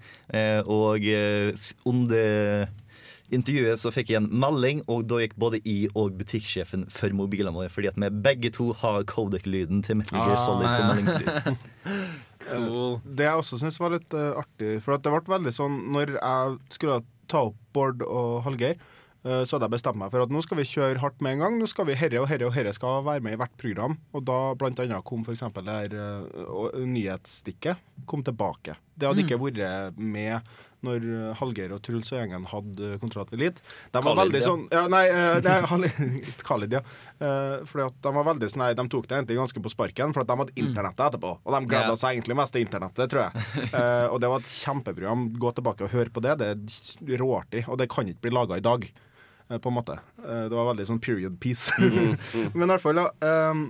og 0.67 1.07
under 1.87 2.67
intervjuet 3.34 3.80
så 3.80 3.92
fikk 3.94 4.12
jeg 4.12 4.20
en 4.20 4.28
melding, 4.42 4.82
og 4.90 5.06
da 5.10 5.20
gikk 5.22 5.37
både 5.40 5.60
jeg 5.64 5.90
og 5.99 6.16
butikksjefen 6.18 6.87
for 6.92 7.14
mobilene 7.16 7.54
våre, 7.54 7.70
fordi 7.72 7.90
at 7.90 7.99
vi 8.00 8.10
begge 8.26 8.52
to 8.54 8.70
har 8.82 9.02
codec-lyden 9.10 9.84
til 9.87 10.00
Metal 10.00 10.18
Gear 10.18 10.37
Ah, 10.37 10.44
som 10.44 10.62
ja. 10.64 10.90
meldingslyd. 10.90 11.56
Cool. 12.40 12.94
Det 13.04 13.26
jeg 13.26 13.42
også 13.42 13.58
syns 13.60 13.76
var 13.80 13.92
litt 13.92 14.14
uh, 14.16 14.40
artig, 14.40 14.78
for 14.84 14.96
at 14.96 15.04
det 15.04 15.12
ble 15.12 15.34
veldig 15.34 15.52
sånn 15.54 15.75
Når 15.92 16.14
jeg 16.16 16.54
skulle 16.72 17.02
ta 17.30 17.44
opp 17.50 17.58
Bård 17.76 18.00
og 18.06 18.40
Hallgeir, 18.46 18.80
uh, 19.26 19.42
så 19.44 19.56
hadde 19.58 19.68
jeg 19.68 19.75
bestemt 19.76 20.00
meg 20.00 20.10
for 20.10 20.25
at 20.25 20.32
nå 20.32 20.40
skal 20.42 20.58
vi 20.58 20.64
kjøre 20.70 21.02
hardt 21.02 21.20
med 21.22 21.37
en 21.37 21.44
gang. 21.44 21.58
Nå 21.60 21.68
skal 21.70 21.87
vi 21.90 21.99
herre 22.00 22.22
og 22.22 22.30
herre 22.32 22.49
og 22.49 22.56
herre 22.56 22.72
skal 22.75 23.04
være 23.06 23.22
med 23.26 23.37
i 23.37 23.40
hvert 23.42 23.54
program. 23.60 23.99
Og 24.16 24.25
da 24.26 24.38
blant 24.58 24.80
annet 24.82 25.06
kom 25.06 25.22
f.eks. 25.26 25.44
det 25.60 25.76
her 25.76 25.99
uh, 26.00 26.80
nyhetsstikket 26.80 27.84
kom 28.10 28.25
tilbake. 28.26 28.78
Det 28.96 29.10
hadde 29.10 29.26
ikke 29.26 29.40
vært 29.44 30.00
med 30.00 30.40
når 30.87 31.04
eh, 31.04 31.30
Hallgeir 31.40 31.75
og 31.76 31.82
Truls 31.84 32.10
og 32.12 32.20
gjengen 32.20 32.46
hadde 32.50 32.92
Kontroll 33.02 33.28
Elite. 33.37 33.64
De 33.92 34.00
var 34.00 34.16
Khalid, 34.16 34.20
veldig 34.20 34.42
sånn 34.46 34.62
ja, 34.72 34.84
Nei, 34.90 35.02
eh, 35.12 35.66
Khalid, 35.68 35.99
Khalid 36.49 36.76
ja. 36.78 36.82
Eh, 37.20 37.56
fordi 37.68 37.87
at 37.87 37.99
de 38.06 38.14
var 38.16 38.28
veldig 38.30 38.50
sånn 38.52 38.64
nei, 38.64 38.70
De 38.78 38.87
tok 38.92 39.08
det 39.10 39.18
egentlig 39.18 39.38
ganske 39.40 39.64
på 39.64 39.72
sparken, 39.72 40.14
for 40.16 40.25
at 40.25 40.30
de 40.30 40.38
hadde 40.42 40.56
internettet 40.62 41.04
etterpå. 41.08 41.34
Og 41.44 41.56
de 41.56 41.60
gleda 41.70 41.99
seg 42.00 42.16
egentlig 42.16 42.38
mest 42.40 42.56
til 42.56 42.66
internettet, 42.66 43.12
tror 43.12 43.28
jeg. 43.28 43.46
Eh, 43.80 44.06
og 44.10 44.18
det 44.22 44.28
var 44.28 44.42
et 44.42 44.50
kjempeprogram. 44.50 45.22
Gå 45.40 45.50
tilbake 45.56 45.84
og 45.87 45.92
hør 45.94 46.08
på 46.12 46.22
det. 46.25 46.32
Det 46.40 46.49
er 46.50 47.20
råartig. 47.20 47.62
Og 47.70 47.78
det 47.80 47.87
kan 47.92 48.08
ikke 48.08 48.26
bli 48.26 48.32
laga 48.34 48.58
i 48.58 48.64
dag, 48.64 48.87
eh, 49.49 49.58
på 49.62 49.70
en 49.70 49.76
måte. 49.76 49.96
Eh, 50.20 50.46
det 50.50 50.56
var 50.56 50.70
veldig 50.72 50.87
sånn 50.88 51.00
period 51.02 51.37
piece. 51.42 51.72
Men 52.56 52.66
i 52.66 52.70
hvert 52.72 52.82
fall, 52.82 53.00
ja. 53.00 53.06
eh, 53.25 53.62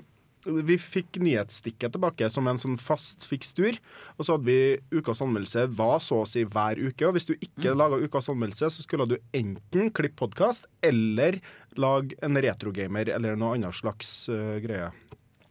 vi 0.44 0.76
fikk 0.80 1.18
nyhetsstikket 1.20 1.92
tilbake 1.94 2.30
som 2.32 2.48
en 2.48 2.60
sånn 2.60 2.78
fast 2.80 3.26
fikstur. 3.28 3.76
Og 4.16 4.24
så 4.24 4.36
hadde 4.36 4.48
vi 4.48 5.00
ukas 5.00 5.20
anmeldelse 5.24 5.66
var 5.76 5.98
så 6.04 6.22
å 6.22 6.28
si 6.28 6.46
hver 6.48 6.80
uke. 6.80 7.06
Og 7.08 7.16
hvis 7.16 7.28
du 7.28 7.34
ikke 7.36 7.76
laga 7.76 8.00
ukas 8.00 8.30
anmeldelse, 8.32 8.70
så 8.72 8.84
skulle 8.86 9.08
du 9.10 9.18
enten 9.36 9.92
klippe 9.96 10.20
podkast 10.20 10.68
eller 10.86 11.38
lage 11.80 12.16
en 12.24 12.40
retrogamer 12.40 13.12
eller 13.12 13.38
noe 13.38 13.58
annet 13.58 13.76
slags 13.76 14.28
uh, 14.32 14.56
greie. 14.64 14.90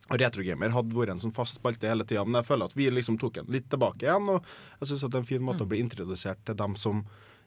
Og 0.09 0.17
Retrogamer 0.17 0.73
hadde 0.73 0.95
vært 0.97 1.13
en 1.13 1.21
sånn 1.21 1.35
fast 1.35 1.59
spalte 1.59 1.89
hele 1.89 2.05
tida, 2.07 2.23
men 2.25 2.39
jeg 2.39 2.47
føler 2.47 2.69
at 2.69 2.77
vi 2.77 2.87
liksom 2.89 3.19
tok 3.21 3.35
den 3.37 3.51
litt 3.53 3.67
tilbake 3.69 4.07
igjen. 4.07 4.31
Og 4.33 4.53
jeg 4.81 4.89
syns 4.89 5.05
det 5.05 5.13
er 5.13 5.21
en 5.21 5.33
fin 5.35 5.43
måte 5.45 5.65
å 5.65 5.69
bli 5.69 5.81
introdusert 5.83 6.41
til 6.47 6.57
dem 6.57 6.73
som 6.79 7.03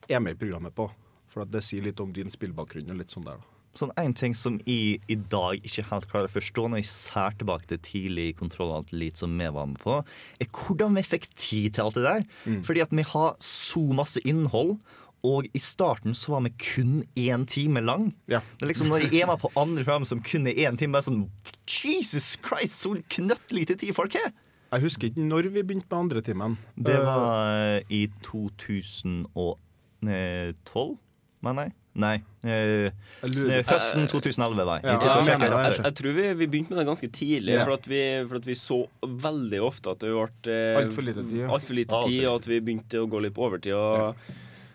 er 0.07 0.23
med 0.23 0.37
i 0.37 0.39
programmet 0.45 0.75
på. 0.77 0.87
For 1.33 1.43
at 1.43 1.51
det 1.51 1.65
sier 1.67 1.83
litt 1.83 2.01
om 2.03 2.13
din 2.15 2.31
spillbakgrunn 2.31 2.95
og 2.95 3.03
litt 3.03 3.11
sånn 3.11 3.27
der, 3.27 3.41
da. 3.43 3.52
Sånn 3.75 3.89
En 3.97 4.13
ting 4.13 4.35
som 4.37 4.59
jeg 4.69 4.99
i 5.09 5.15
dag 5.33 5.57
ikke 5.65 5.87
helt 5.89 6.05
klarer 6.11 6.29
å 6.29 6.33
forstå 6.35 6.67
når 6.69 6.77
jeg 6.83 6.87
ser 6.91 7.31
tilbake 7.41 7.67
til 7.71 7.79
tidlig 7.87 8.35
Kontroll 8.37 8.69
og 8.71 8.77
Alt 8.83 8.93
litt 8.93 9.17
som 9.17 9.33
vi 9.39 9.47
var 9.49 9.67
med 9.71 9.79
på, 9.81 9.95
er 10.41 10.47
hvordan 10.53 10.95
vi 10.99 11.03
fikk 11.07 11.25
tid 11.41 11.73
til 11.79 11.85
alt 11.87 11.95
det 11.97 12.03
der. 12.05 12.23
Fordi 12.67 12.81
at 12.85 12.91
vi 12.93 13.03
har 13.15 13.33
så 13.41 13.81
masse 13.97 14.21
innhold. 14.29 14.77
Og 15.25 15.47
i 15.55 15.59
starten 15.63 16.15
så 16.19 16.33
var 16.35 16.41
vi 16.43 16.51
kun 16.59 17.05
én 17.15 17.45
time 17.47 17.79
lang. 17.81 18.09
Ja. 18.27 18.41
Det 18.59 18.65
er 18.67 18.73
liksom 18.73 18.89
Når 18.91 19.01
jeg 19.07 19.21
er 19.23 19.27
med 19.31 19.39
på 19.39 19.53
andre 19.57 19.85
program 19.87 20.05
som 20.05 20.19
kun 20.21 20.47
er 20.51 20.55
én 20.67 20.75
time, 20.77 20.93
bare 20.97 21.03
sånn 21.07 21.29
Jesus 21.65 22.35
Christ, 22.43 22.75
så 22.83 22.97
knøttlite 23.09 23.77
tid 23.79 23.95
folk 23.95 24.13
har! 24.19 24.33
Jeg 24.73 24.81
husker 24.83 25.07
ikke 25.11 25.21
når 25.29 25.43
vi 25.53 25.63
begynte 25.63 25.87
med 25.93 25.99
andre 25.99 26.21
timen. 26.25 26.57
Det 26.77 26.95
Eh, 26.97 27.05
var 27.07 27.77
eh, 27.77 27.83
i 27.93 28.07
2012, 28.25 30.99
mener 31.45 31.63
jeg. 31.69 31.73
Nei. 31.95 32.15
eh, 32.49 32.89
jeg 33.23 33.65
høsten 33.69 34.07
2011, 34.09 34.65
var 34.65 34.79
jeg. 34.81 34.87
Ja, 34.87 34.93
Jeg 34.93 35.01
tror 35.03 35.11
jeg 35.11 35.29
jeg 35.29 35.41
mener 35.43 35.43
sjekker 35.43 35.53
det. 35.53 35.59
etter. 35.61 35.77
Jeg, 35.77 35.85
jeg 35.85 35.97
tror 35.99 36.15
vi, 36.17 36.27
vi 36.41 36.47
begynte 36.55 36.73
med 36.73 36.81
det 36.81 36.87
ganske 36.89 37.11
tidlig, 37.13 37.53
yeah. 37.53 37.65
for, 37.67 37.75
at 37.77 37.89
vi, 37.93 38.01
for 38.31 38.41
at 38.41 38.47
vi 38.49 38.57
så 38.59 38.79
veldig 39.27 39.61
ofte 39.67 39.93
at 39.93 40.01
det 40.01 40.13
ble 40.15 40.55
eh, 40.55 40.79
Alt 40.81 40.97
for 40.97 41.09
lite 41.09 41.27
tid, 41.29 41.41
ja. 41.43 41.51
alt 41.53 41.67
for 41.69 41.77
lite 41.77 42.01
tid, 42.09 42.23
og 42.31 42.39
at 42.41 42.49
vi 42.49 42.61
begynte 42.65 43.03
å 43.03 43.11
gå 43.13 43.21
litt 43.27 43.37
på 43.37 43.45
overtid. 43.49 43.77
Og, 43.77 44.33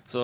Så 0.07 0.21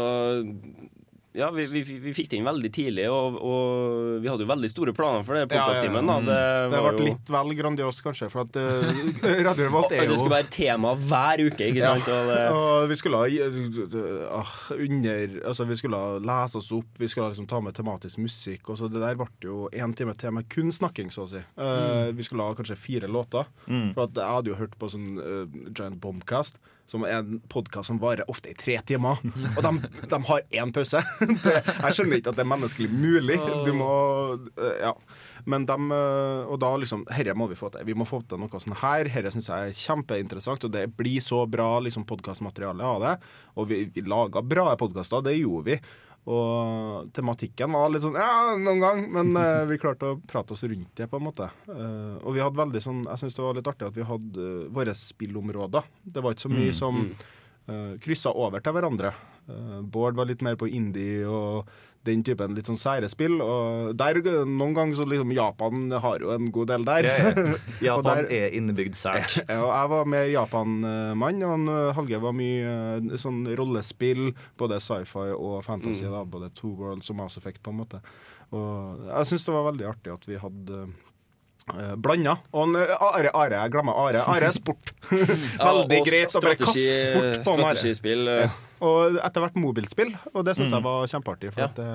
ja, 1.33 1.47
vi, 1.51 1.63
vi, 1.71 1.81
vi 1.99 2.11
fikk 2.13 2.29
det 2.31 2.37
inn 2.39 2.45
veldig 2.47 2.69
tidlig, 2.75 3.05
og, 3.09 3.37
og 3.41 4.21
vi 4.21 4.29
hadde 4.29 4.45
jo 4.45 4.49
veldig 4.51 4.69
store 4.71 4.93
planer 4.93 5.23
for 5.25 5.33
det 5.37 5.43
Ja, 5.43 5.47
ja, 5.47 5.55
ja. 5.55 5.63
podkasttimen. 5.63 6.09
da. 6.11 6.17
Det, 6.27 6.37
Det 6.73 6.81
var 6.85 6.93
ble 6.93 7.03
jo 7.03 7.07
litt 7.09 7.31
vel 7.35 7.53
grandios, 7.57 8.01
kanskje, 8.05 8.29
for 8.33 8.45
at 8.45 8.59
uh, 8.61 9.41
Radio 9.47 9.65
Revolt 9.69 9.91
er 9.95 10.03
jo 10.05 10.11
det 10.13 10.19
skulle 10.21 10.37
være 10.37 10.51
tema 10.53 10.93
hver 10.99 11.43
uke, 11.47 11.69
ikke 11.71 11.81
Ja. 11.81 11.93
sant? 11.95 12.11
Og 12.13 12.29
det, 12.29 12.39
Og 12.53 12.89
vi 12.93 12.99
skulle 13.01 13.21
ha 13.23 14.37
ah, 14.39 14.53
under 14.77 15.37
Altså, 15.49 15.65
vi 15.69 15.75
skulle 15.79 16.01
lese 16.23 16.59
oss 16.61 16.71
opp, 16.77 16.91
vi 17.01 17.09
skulle 17.11 17.31
liksom 17.33 17.47
ta 17.49 17.59
med 17.65 17.75
tematisk 17.77 18.21
musikk. 18.21 18.69
Og 18.69 18.77
så 18.79 18.89
det 18.91 19.01
der 19.03 19.17
ble 19.19 19.27
jo 19.43 19.65
én 19.73 19.93
time 19.97 20.13
til 20.19 20.31
med 20.37 20.47
kun 20.53 20.71
snakking, 20.73 21.09
så 21.13 21.25
å 21.25 21.31
si. 21.33 21.41
Eh, 21.41 22.11
Vi 22.13 22.23
skulle 22.23 22.45
ha 22.45 22.53
kanskje 22.55 22.77
fire 22.79 23.09
låter. 23.09 23.49
For 23.65 24.05
at 24.05 24.13
jeg 24.15 24.29
hadde 24.37 24.51
jo 24.53 24.59
hørt 24.59 24.77
på 24.79 24.89
sånn 24.91 25.09
Giant 25.73 25.99
Bombcast, 26.03 26.59
som 26.89 27.05
er 27.07 27.21
en 27.21 27.39
podkast 27.49 27.89
som 27.89 27.99
varer 28.01 28.27
ofte 28.29 28.51
i 28.51 28.55
tre 28.57 28.75
timer. 28.85 29.21
Og 29.55 29.61
de, 29.65 29.71
de 30.11 30.19
har 30.29 30.43
én 30.61 30.73
pause. 30.75 31.01
Det, 31.43 31.55
jeg 31.63 31.95
skjønner 31.95 32.19
ikke 32.19 32.33
at 32.33 32.39
det 32.39 32.43
er 32.43 32.49
menneskelig 32.51 32.89
mulig. 32.91 33.37
Du 33.65 33.73
må 33.77 33.93
eh, 34.57 34.75
Ja. 34.83 34.93
Men 35.49 35.65
dem, 35.67 35.89
eh, 35.91 36.45
og 36.47 36.55
da 36.63 36.69
liksom 36.79 37.01
Herre 37.11 37.33
må 37.35 37.49
vi 37.51 37.57
få 37.59 37.67
til. 37.73 37.83
Vi 37.87 37.95
må 37.97 38.05
få 38.07 38.21
til 38.27 38.39
noe 38.39 38.61
sånn 38.63 38.77
her. 38.79 39.09
Herre 39.11 39.31
syns 39.33 39.49
jeg 39.51 39.73
er 39.73 39.75
kjempeinteressant, 39.75 40.63
og 40.63 40.71
det 40.71 40.85
blir 40.95 41.19
så 41.23 41.41
bra 41.51 41.81
liksom 41.83 42.05
podkastmateriale 42.07 42.87
av 42.87 43.03
det. 43.03 43.13
Og 43.59 43.67
vi, 43.71 43.81
vi 43.91 44.05
laga 44.07 44.43
bra 44.45 44.69
podkaster, 44.79 45.25
det 45.25 45.35
gjorde 45.41 45.73
vi. 45.73 45.79
Og 46.23 47.09
tematikken 47.11 47.73
var 47.75 47.89
litt 47.91 48.05
sånn 48.05 48.15
ja, 48.15 48.55
noen 48.55 48.79
gang, 48.79 49.01
men 49.11 49.33
uh, 49.35 49.65
vi 49.69 49.79
klarte 49.81 50.13
å 50.13 50.19
prate 50.23 50.55
oss 50.55 50.63
rundt 50.63 50.95
det, 50.95 51.09
på 51.11 51.19
en 51.19 51.25
måte. 51.25 51.49
Uh, 51.67 52.15
og 52.23 52.37
vi 52.37 52.43
hadde 52.43 52.61
veldig 52.61 52.81
sånn 52.83 53.01
Jeg 53.09 53.23
syns 53.23 53.35
det 53.37 53.43
var 53.43 53.57
litt 53.57 53.69
artig 53.73 53.89
at 53.89 53.97
vi 53.97 54.07
hadde 54.07 54.49
uh, 54.63 54.67
våre 54.73 54.95
spillområder. 54.95 55.89
Det 56.15 56.23
var 56.23 56.35
ikke 56.35 56.45
så 56.45 56.53
mye 56.53 56.75
som 56.77 57.01
uh, 57.03 57.95
kryssa 58.03 58.31
over 58.31 58.63
til 58.63 58.75
hverandre. 58.77 59.13
Bård 59.91 60.15
var 60.15 60.29
litt 60.29 60.39
mer 60.45 60.55
på 60.55 60.69
indie 60.71 61.27
og 61.27 61.67
den 62.03 62.23
typen 62.25 62.55
litt 62.57 62.67
sånn 62.67 62.79
sære 62.79 63.07
spill. 63.11 63.37
Og 63.43 63.93
der, 63.99 64.19
noen 64.45 64.73
ganger 64.75 64.97
så 64.99 65.05
liksom 65.07 65.31
Japan 65.35 65.85
har 66.03 66.23
jo 66.25 66.33
en 66.35 66.49
god 66.55 66.71
del 66.73 66.83
der. 66.87 67.07
Yeah. 67.07 67.37
ja. 67.37 67.55
Japan 67.93 68.09
der- 68.23 68.31
er 68.39 68.57
innebygd 68.59 68.97
sært. 68.99 69.37
Ja, 69.53 69.61
jeg 69.63 69.91
var 69.93 70.05
mer 70.09 70.27
Japan-mann, 70.31 71.41
og 71.45 71.53
han, 71.55 71.65
eh, 71.71 71.93
Hallgeir 71.97 72.21
var 72.23 72.35
mye 72.37 72.75
eh, 72.99 73.15
sånn 73.21 73.43
rollespill, 73.59 74.31
både 74.59 74.79
sci-fi 74.83 75.29
og 75.37 75.61
fantasy. 75.65 76.05
da, 76.09 76.23
Både 76.25 76.51
Two 76.57 76.73
Worlds 76.79 77.09
og 77.13 77.19
Mass 77.21 77.37
Effect, 77.39 77.61
på 77.63 77.73
en 77.73 77.81
måte. 77.83 78.01
Og 78.53 79.07
jeg 79.09 79.31
syns 79.31 79.47
det 79.49 79.55
var 79.55 79.67
veldig 79.71 79.87
artig 79.89 80.11
at 80.13 80.27
vi 80.29 80.37
hadde 80.37 80.83
uh, 81.73 81.95
blanda. 81.97 82.35
Og 82.53 82.75
eh, 82.77 82.93
Are, 82.99 83.31
Are, 83.33 83.61
jeg 83.63 83.73
glemmer 83.73 83.97
Are. 83.97 84.21
Are 84.29 84.49
er 84.49 84.53
sport. 84.55 84.91
veldig 85.09 85.99
ja, 86.01 86.03
greit 86.05 86.35
å 86.37 86.43
bare 86.43 86.59
kaste 86.59 86.99
sport 87.07 87.47
på 87.47 87.55
Are. 87.55 87.73
Strategispill. 87.73 88.27
eh, 88.29 88.61
Og 88.83 89.17
etter 89.23 89.43
hvert 89.45 89.57
mobilspill, 89.63 90.13
og 90.33 90.43
det 90.47 90.57
syns 90.59 90.73
jeg 90.75 90.83
var 90.85 91.07
kjempeartig. 91.07 91.53
For 91.55 91.63
Ja. 91.63 91.69
at 91.71 91.77
det, 91.79 91.89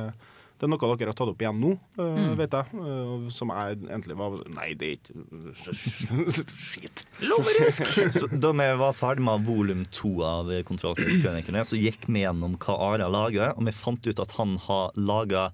det 0.59 0.66
er 0.66 0.71
noe 0.73 0.80
dere 0.99 1.12
har 1.12 1.14
tatt 1.18 1.30
opp 1.30 1.42
igjen 1.45 1.61
nå, 1.62 1.75
øh, 2.02 2.33
vet 2.40 2.54
jeg. 2.57 2.73
Uh, 2.75 3.28
som 3.30 3.52
jeg 3.54 3.76
egentlig 3.87 4.16
var 4.18 4.38
Nei, 4.57 4.73
det 4.75 4.88
er 4.88 4.97
ikke 4.97 6.49
Skit. 6.59 7.04
Lommerusk! 7.23 7.87
Da 8.42 8.52
vi 8.57 8.68
var 8.80 8.97
ferdig 8.97 9.23
med 9.26 9.45
volum 9.47 9.85
to 9.95 10.16
av 10.26 10.50
Kontrollkrønikene, 10.68 11.62
så 11.68 11.78
gikk 11.78 12.09
vi 12.11 12.25
gjennom 12.25 12.57
hva 12.62 12.78
Are 12.90 13.11
lager, 13.12 13.52
og 13.54 13.68
vi 13.68 13.75
fant 13.76 14.07
ut 14.09 14.23
at 14.25 14.35
han 14.38 14.57
har 14.66 14.90
laga 14.99 15.50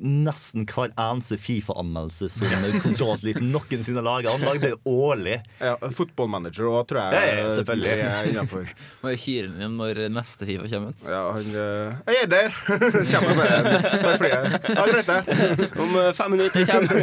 nesten 0.00 0.64
hver 0.70 0.92
eneste 0.98 1.36
Fifa-anmeldelse 1.40 2.28
som 2.32 2.48
kontrollsliten 2.84 3.50
noensinne 3.52 4.02
laga. 4.04 4.32
Han 4.34 4.44
lagde 4.46 4.70
det 4.70 4.78
årlig. 4.88 5.36
Ja, 5.60 5.74
Fotballmanager 5.96 6.68
òg, 6.70 6.86
tror 6.90 7.00
jeg. 7.02 7.18
Ja, 7.20 7.36
ja, 7.42 7.50
selvfølgelig. 7.54 7.92
er 8.08 8.30
innenfor. 8.30 8.72
Må 9.04 9.12
jo 9.14 9.20
hyre 9.26 9.50
den 9.52 9.64
inn 9.66 9.76
når 9.80 10.00
neste 10.14 10.48
Fifa 10.48 10.70
kommer 10.72 10.94
ut. 10.94 11.06
Ja, 11.10 11.20
han 11.36 11.50
øh, 11.52 12.00
Jeg 12.10 12.22
er 12.24 12.30
der! 12.34 12.58
Kommer 13.10 13.38
bare 13.38 13.84
tar 14.02 14.18
flyet. 14.20 14.68
Ja, 14.70 14.86
greit, 14.90 15.10
det. 15.10 15.70
Om 15.80 15.96
eh, 16.00 16.10
fem 16.16 16.34
minutter 16.36 16.66
kommer 16.70 17.00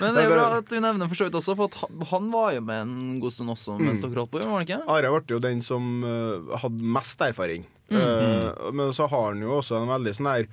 Men 0.00 0.16
det 0.16 0.22
er 0.22 0.26
jo 0.28 0.34
bra 0.34 0.46
at 0.60 0.72
vi 0.72 0.80
nevner 0.82 1.10
for 1.10 1.18
så 1.20 1.28
vidt 1.28 1.38
også, 1.40 1.56
for 1.58 1.70
at 1.70 2.08
han- 2.12 2.30
var 2.32 2.52
jo 2.56 2.60
med 2.66 2.80
en 2.82 3.20
god 3.22 3.30
stund 3.32 3.52
også 3.52 3.76
mens 3.78 4.00
dere 4.02 4.16
holdt 4.18 4.32
på, 4.32 4.40
var 4.42 4.56
han 4.56 4.64
ikke? 4.66 4.80
Are 4.90 5.10
ble 5.14 5.36
jo 5.36 5.42
den 5.42 5.60
som 5.62 6.02
øh, 6.04 6.54
hadde 6.58 6.92
mest 6.96 7.20
erfaring. 7.22 7.66
Øh, 7.94 8.72
men 8.74 8.90
så 8.96 9.06
har 9.06 9.28
han 9.30 9.42
jo 9.44 9.52
også 9.60 9.78
en 9.78 9.90
veldig 9.92 10.14
sånn 10.18 10.30
her 10.32 10.48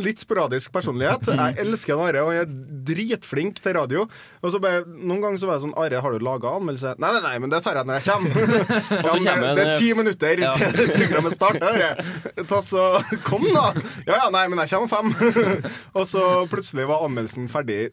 litt 0.00 0.22
sporadisk 0.22 0.72
personlighet. 0.72 1.28
Jeg 1.36 1.56
elsker 1.60 2.00
Are, 2.00 2.22
og 2.24 2.30
han 2.32 2.38
er 2.46 2.54
dritflink 2.88 3.60
til 3.60 3.76
radio. 3.76 4.06
Og 4.40 4.54
så 4.54 4.60
bare, 4.62 4.86
Noen 4.88 5.20
ganger 5.20 5.42
så 5.42 5.50
var 5.50 5.58
jeg 5.58 5.66
sånn 5.66 5.76
Are, 5.76 6.00
har 6.00 6.16
du 6.16 6.24
laga 6.24 6.54
anmeldelse? 6.56 6.94
Nei, 7.02 7.10
nei, 7.16 7.22
nei, 7.26 7.34
men 7.44 7.52
det 7.52 7.60
tar 7.64 7.76
jeg 7.76 7.88
når 7.90 7.98
jeg 7.98 8.06
kommer. 8.08 8.30
ja, 9.26 9.36
men 9.36 9.58
det, 9.58 9.66
er 9.66 9.74
ti 9.82 9.90
minutter 9.98 10.44
ja. 10.46 10.52
til 10.56 10.94
programmet 10.94 11.36
starter. 11.36 12.00
Ta 12.48 12.62
så, 12.64 12.86
Kom, 13.26 13.44
da! 13.52 13.66
Ja 14.08 14.22
ja, 14.24 14.30
nei, 14.32 14.46
men 14.48 14.62
jeg 14.64 14.72
kommer 14.72 14.88
om 14.88 14.94
fem. 14.94 15.08
og 15.98 16.08
så 16.08 16.24
plutselig 16.50 16.88
var 16.88 17.04
anmeldelsen 17.04 17.52
ferdig 17.52 17.90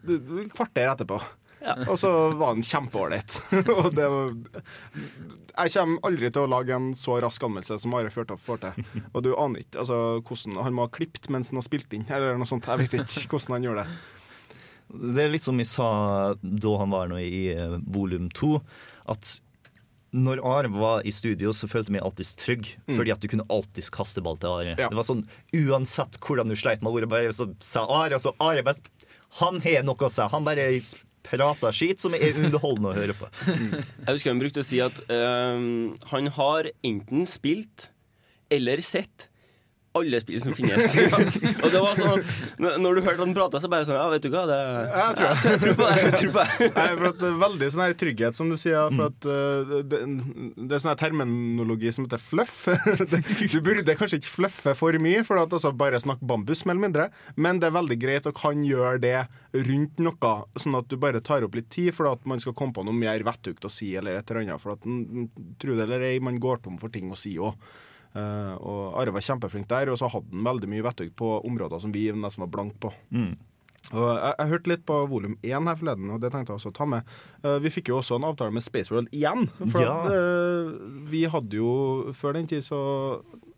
kvarter 0.55 0.93
etterpå. 0.93 1.19
Og 1.87 1.95
så 1.99 2.09
var 2.37 2.53
den 2.55 2.65
kjempeålreit. 2.65 3.39
Og 3.77 3.89
det 3.97 4.05
Jeg 5.57 5.73
kommer 5.73 6.05
aldri 6.09 6.29
til 6.29 6.45
å 6.45 6.51
lage 6.51 6.75
en 6.75 6.91
så 6.97 7.17
rask 7.23 7.43
anmeldelse 7.47 7.79
som 7.83 7.95
Are 7.97 8.11
Fjørtoft 8.13 8.45
får 8.45 8.61
til. 8.65 8.85
Og 9.13 9.23
du 9.25 9.31
aner 9.33 9.63
ikke 9.63 9.81
altså, 9.83 9.97
hvordan 10.21 10.61
Han 10.67 10.77
må 10.77 10.85
ha 10.85 10.93
klippet 10.93 11.31
mens 11.33 11.51
han 11.51 11.61
har 11.61 11.65
spilt 11.65 11.97
inn, 11.97 12.05
eller 12.09 12.37
noe 12.37 12.49
sånt. 12.49 12.69
Jeg 12.69 12.85
vet 12.85 13.01
ikke 13.01 13.37
hvordan 13.37 13.57
han 13.57 13.67
gjør 13.67 13.81
det. 13.81 13.87
Det 15.17 15.25
er 15.25 15.33
litt 15.33 15.43
som 15.43 15.57
vi 15.59 15.65
sa 15.67 15.89
da 16.39 16.77
han 16.79 16.93
var 16.93 17.09
nå 17.11 17.17
i 17.19 17.49
eh, 17.51 17.75
volum 17.91 18.29
to, 18.31 18.61
at 19.11 19.33
når 20.15 20.39
Are 20.47 20.69
var 20.71 21.03
i 21.05 21.11
studio, 21.11 21.51
så 21.53 21.67
følte 21.67 21.91
vi 21.91 21.99
alltid 21.99 22.29
trygg. 22.39 22.69
Fordi 22.87 23.11
at 23.11 23.21
du 23.21 23.27
kunne 23.27 23.45
alltid 23.51 23.89
kaste 23.93 24.23
ball 24.23 24.39
til 24.39 24.53
Are. 24.53 24.75
Ja. 24.79 24.87
Det 24.87 24.97
var 24.97 25.07
sånn, 25.07 25.25
Uansett 25.57 26.19
hvordan 26.23 26.47
du 26.51 26.55
sleit 26.57 26.85
med 26.85 26.95
ordet, 26.95 27.09
bare 27.11 27.33
så 27.35 27.49
sa 27.63 27.83
Are, 27.85 28.15
og 28.15 28.23
så 28.23 28.33
Are 28.43 28.63
best 28.65 28.87
Han 29.41 29.59
har 29.65 29.83
noe 29.85 30.07
å 30.07 30.11
si. 30.11 30.23
Han 30.31 30.47
bare 30.47 30.69
prater 31.31 31.75
skit 31.75 32.01
som 32.03 32.15
er 32.17 32.35
underholdende 32.37 32.91
å 32.91 32.97
høre 32.97 33.15
på. 33.17 33.29
Jeg 33.47 34.09
husker 34.09 34.33
han 34.33 34.41
brukte 34.41 34.63
å 34.63 34.67
si 34.67 34.81
at 34.83 34.99
øhm, 35.11 35.95
han 36.11 36.31
har 36.37 36.71
enten 36.87 37.27
spilt 37.29 37.89
eller 38.53 38.81
sett 38.83 39.27
alle 39.97 40.21
spill 40.23 40.41
som 40.43 40.55
finnes. 40.57 40.97
og 41.63 41.67
det 41.73 41.81
var 41.83 41.97
sånn 41.99 42.23
Når 42.83 42.99
du 42.99 43.01
hørte 43.05 43.21
han 43.21 43.35
prate, 43.37 43.61
så 43.63 43.71
bare 43.71 43.87
sånn 43.87 43.99
Ja, 43.99 44.07
vet 44.11 44.25
du 44.25 44.29
hva, 44.33 44.45
det 44.49 44.57
Jeg 44.57 45.17
tror 45.17 45.27
jeg. 45.27 45.41
Jeg 45.47 45.61
tror 45.63 45.77
på 45.79 45.87
det. 45.89 45.97
Jeg 46.03 46.13
tror 46.21 46.33
på 46.35 46.45
det. 46.45 46.69
Nei, 46.77 46.87
for 46.93 47.09
at 47.11 47.19
det 47.21 47.29
er 47.29 47.39
Veldig 47.47 47.69
sånn 47.73 47.83
her 47.85 47.97
trygghet, 48.01 48.37
som 48.37 48.51
du 48.51 48.57
sier. 48.59 48.93
For 48.93 49.11
at 49.11 49.27
uh, 49.29 49.75
det, 49.87 50.01
det 50.57 50.77
er 50.77 50.83
sånn 50.83 50.93
her 50.93 51.01
terminologi 51.01 51.93
som 51.95 52.07
heter 52.07 52.21
fluff. 52.21 52.63
Du 53.57 53.59
burde 53.63 53.95
kanskje 53.97 54.19
ikke 54.19 54.31
fluffe 54.31 54.73
for 54.77 54.95
mye, 55.01 55.21
for 55.25 55.39
at 55.41 55.53
altså 55.53 55.71
bare 55.75 55.99
snakk 56.01 56.21
bambus, 56.25 56.63
mer 56.65 56.75
eller 56.75 56.83
mindre. 56.83 57.07
Men 57.39 57.61
det 57.61 57.69
er 57.69 57.77
veldig 57.77 57.97
greit 58.01 58.29
å 58.29 58.35
kan 58.35 58.63
gjøre 58.65 59.01
det 59.03 59.17
rundt 59.67 60.01
noe, 60.03 60.33
sånn 60.59 60.77
at 60.79 60.89
du 60.91 60.97
bare 61.01 61.21
tar 61.23 61.45
opp 61.45 61.57
litt 61.57 61.69
tid 61.73 61.95
for 61.95 62.09
at 62.11 62.25
man 62.29 62.41
skal 62.43 62.55
komme 62.57 62.75
på 62.75 62.85
noe 62.85 62.95
mer 62.95 63.23
vettugt 63.25 63.65
å 63.67 63.71
si, 63.71 63.93
eller 63.97 64.19
et 64.19 64.31
eller 64.31 64.45
annet. 64.45 64.63
For 64.63 64.75
at, 64.75 64.85
mm, 64.85 65.29
tro 65.61 65.77
det 65.77 65.87
eller 65.87 66.07
ei, 66.09 66.17
man 66.23 66.41
går 66.43 66.63
tom 66.65 66.79
for 66.81 66.93
ting 66.93 67.11
å 67.13 67.19
si 67.19 67.37
òg. 67.41 67.55
Uh, 68.17 68.55
og 68.57 68.95
Are 69.01 69.13
var 69.13 69.21
kjempeflink 69.21 69.67
der, 69.69 69.91
og 69.93 69.99
så 70.01 70.09
hadde 70.09 70.31
han 70.33 70.47
veldig 70.47 70.69
mye 70.71 70.85
vettug 70.87 71.11
på 71.19 71.35
områder 71.45 71.83
som 71.83 71.93
vi 71.93 72.07
nesten 72.15 72.41
var 72.47 72.49
blank 72.55 72.79
på. 72.81 72.89
Mm. 73.13 73.35
Og 73.93 74.07
jeg, 74.09 74.33
jeg 74.41 74.49
hørte 74.51 74.71
litt 74.73 74.85
på 74.89 74.95
volum 75.07 75.35
1 75.45 75.69
her 75.69 75.77
forleden, 75.79 76.09
og 76.11 76.19
det 76.23 76.31
tenkte 76.33 76.51
jeg 76.51 76.59
også 76.59 76.71
å 76.73 76.77
ta 76.79 76.87
med. 76.89 77.11
Uh, 77.45 77.55
vi 77.63 77.71
fikk 77.71 77.91
jo 77.93 77.99
også 78.01 78.17
en 78.17 78.25
avtale 78.27 78.51
med 78.55 78.65
Spaceworld 78.65 79.13
igjen. 79.15 79.45
For 79.61 79.83
Ja. 79.85 79.93
at, 79.93 80.15
uh, 80.17 81.03
vi 81.13 81.23
hadde 81.29 81.61
jo 81.61 81.69
før 82.17 82.35
den 82.39 82.49
tid 82.49 82.65
så 82.65 82.79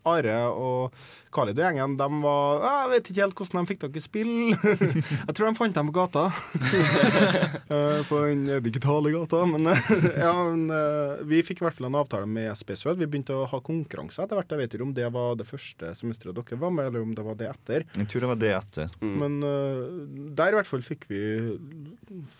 Are 0.07 0.35
og 0.55 0.93
Khalid 1.29 1.59
og 1.59 1.65
gjengen, 1.67 1.95
de 2.00 2.07
var 2.24 2.63
Jeg 2.65 2.89
vet 2.93 3.09
ikke 3.12 3.21
helt 3.21 3.38
hvordan 3.38 3.59
de 3.59 3.69
fikk 3.69 3.81
tak 3.83 3.98
i 4.00 4.01
spill. 4.01 4.31
jeg 5.27 5.36
tror 5.38 5.45
de 5.45 5.59
fant 5.59 5.75
dem 5.77 5.91
på 5.91 5.98
gata. 6.00 6.29
Eh, 7.69 8.00
på 8.09 8.17
den 8.25 8.48
digitale 8.65 9.12
gata. 9.13 9.43
Men, 9.45 9.67
eh, 9.69 9.89
ja, 10.17 10.31
men 10.33 10.71
eh, 10.74 11.19
vi 11.29 11.41
fikk 11.45 11.59
i 11.62 11.65
hvert 11.67 11.77
fall 11.77 11.86
en 11.89 11.98
avtale 12.00 12.25
med 12.25 12.50
Spaceworld. 12.57 12.98
Vi 12.98 13.05
begynte 13.05 13.36
å 13.38 13.43
ha 13.51 13.59
konkurranse 13.62 14.24
etter 14.24 14.39
hvert. 14.39 14.50
Jeg 14.50 14.62
vet 14.63 14.74
ikke 14.74 14.88
om 14.88 14.93
det 14.98 15.05
var 15.13 15.36
det 15.38 15.45
første 15.45 15.91
semesteret 16.00 16.33
dere 16.39 16.57
var 16.62 16.74
med, 16.74 16.89
eller 16.89 17.05
om 17.05 17.12
det 17.13 17.25
var 17.27 17.38
det 17.38 17.50
etter. 17.51 17.86
Jeg 17.93 18.09
tror 18.09 18.25
det 18.25 18.31
var 18.31 18.39
det 18.41 18.51
etter. 18.57 18.95
Men 19.05 19.38
øh, 19.45 19.83
der 20.39 20.55
i 20.55 20.57
hvert 20.57 20.69
fall 20.71 20.81
fikk 20.86 21.05
vi 21.12 21.21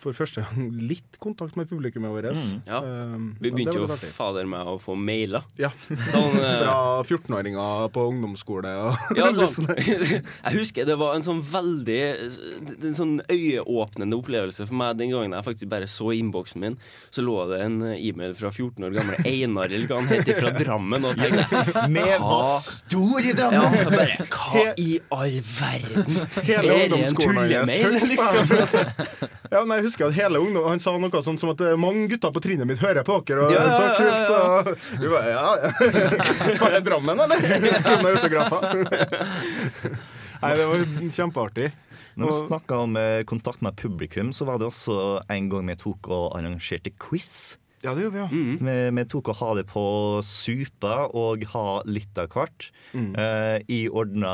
for 0.02 0.18
første 0.18 0.42
gang 0.42 0.72
litt 0.82 1.20
kontakt 1.22 1.54
med 1.60 1.70
publikummet 1.70 2.10
vårt. 2.16 2.34
Mm, 2.34 2.66
ja. 2.66 2.82
Vi 3.38 3.54
begynte 3.54 3.78
jo 3.78 3.86
fader 4.10 4.50
meg 4.50 4.66
å 4.66 4.76
få 4.82 4.98
mailer. 4.98 5.46
Ja. 5.60 5.70
Sånn, 5.86 6.40
Fra 6.40 6.76
14-åringer 7.06 7.86
på 7.94 8.08
ungdomsskole 8.10 8.79
og 8.82 8.96
Ja, 9.18 9.28
litt 9.34 9.56
sånn. 9.56 9.68
Jeg 10.46 10.54
husker 10.56 10.88
det 10.88 10.96
var 11.00 11.16
en 11.16 11.24
sånn 11.26 11.40
veldig 11.44 11.98
En 12.90 12.96
sånn 12.96 13.14
øyeåpnende 13.30 14.18
opplevelse 14.18 14.66
for 14.68 14.78
meg 14.80 14.98
den 15.00 15.12
gangen 15.14 15.34
jeg 15.36 15.46
faktisk 15.46 15.70
bare 15.72 15.88
så 15.90 16.10
innboksen 16.16 16.62
min. 16.62 16.76
Så 17.14 17.24
lå 17.24 17.36
det 17.50 17.60
en 17.64 17.78
e-mail 17.94 18.34
fra 18.38 18.50
14 18.52 18.86
år 18.86 18.96
gamle 18.96 19.18
Einar, 19.26 19.70
eller 19.70 19.86
hva 19.90 20.00
han 20.00 20.10
heter, 20.10 20.40
fra 20.40 20.52
Drammen. 20.56 21.06
Og 21.08 21.20
tenkte 21.20 21.86
Med 21.92 22.14
hva 22.22 22.40
stor 22.64 23.20
i 23.24 23.34
Drammen! 23.36 23.76
Ja, 23.80 23.90
bare 23.90 24.28
Hva 24.30 24.64
i 24.80 24.88
all 25.14 25.38
verden? 25.44 26.22
Hele 26.40 26.80
Er 26.80 26.92
det 26.94 27.02
en 27.08 27.20
tullemail, 27.20 28.00
liksom? 28.14 29.38
Ja, 29.50 29.64
men 29.66 29.80
jeg 29.80 29.88
husker 29.88 30.06
at 30.06 30.14
hele 30.14 30.38
ungdom 30.38 30.66
Han 30.70 30.78
sa 30.82 30.92
noe 30.94 31.22
sånt 31.26 31.40
som 31.42 31.50
at 31.50 31.60
eh, 31.66 31.74
mange 31.80 32.04
gutter 32.12 32.30
på 32.30 32.42
trinnet 32.44 32.68
mitt 32.70 32.78
hører 32.82 33.02
på 33.06 33.16
dere, 33.26 33.48
og 33.48 33.54
Ja, 33.54 33.64
så 33.74 33.88
kult. 33.98 34.30
ja. 34.30 34.40
Og 34.46 35.00
vi 35.02 35.10
bare, 35.10 35.32
ja, 35.32 35.48
ja. 35.64 35.70
Var 36.62 36.76
det 36.76 36.82
Drammen, 36.86 37.22
eller? 37.26 37.46
Skriv 37.82 38.04
meg 38.04 38.18
autografer. 38.20 38.60
Nei, 40.40 40.52
det 40.56 40.66
var 40.70 40.84
kjempeartig. 41.12 41.70
Når 42.20 42.30
vi 42.30 42.36
snakka 42.38 42.78
om 42.84 42.96
eh, 43.00 43.22
kontakt 43.28 43.60
med 43.64 43.76
publikum, 43.78 44.30
så 44.34 44.46
var 44.48 44.58
det 44.60 44.68
også 44.70 44.94
en 45.30 45.50
gang 45.52 45.68
vi 45.70 45.76
tok 45.80 46.08
og 46.12 46.30
arrangerte 46.38 46.92
quiz. 47.00 47.58
Ja, 47.84 47.94
det 47.96 48.04
gjorde 48.06 48.16
vi, 48.16 48.22
ja. 48.22 48.56
Vi, 48.60 48.76
vi 48.98 49.04
tok 49.08 49.30
og 49.32 49.38
ha 49.40 49.50
det 49.56 49.66
på 49.70 49.82
Supa 50.26 51.06
og 51.16 51.44
ha 51.54 51.66
litt 51.88 52.18
av 52.20 52.28
hvert. 52.34 52.70
Mm. 52.92 53.12
Eh, 53.16 53.56
I 53.72 53.82
ordna 53.88 54.32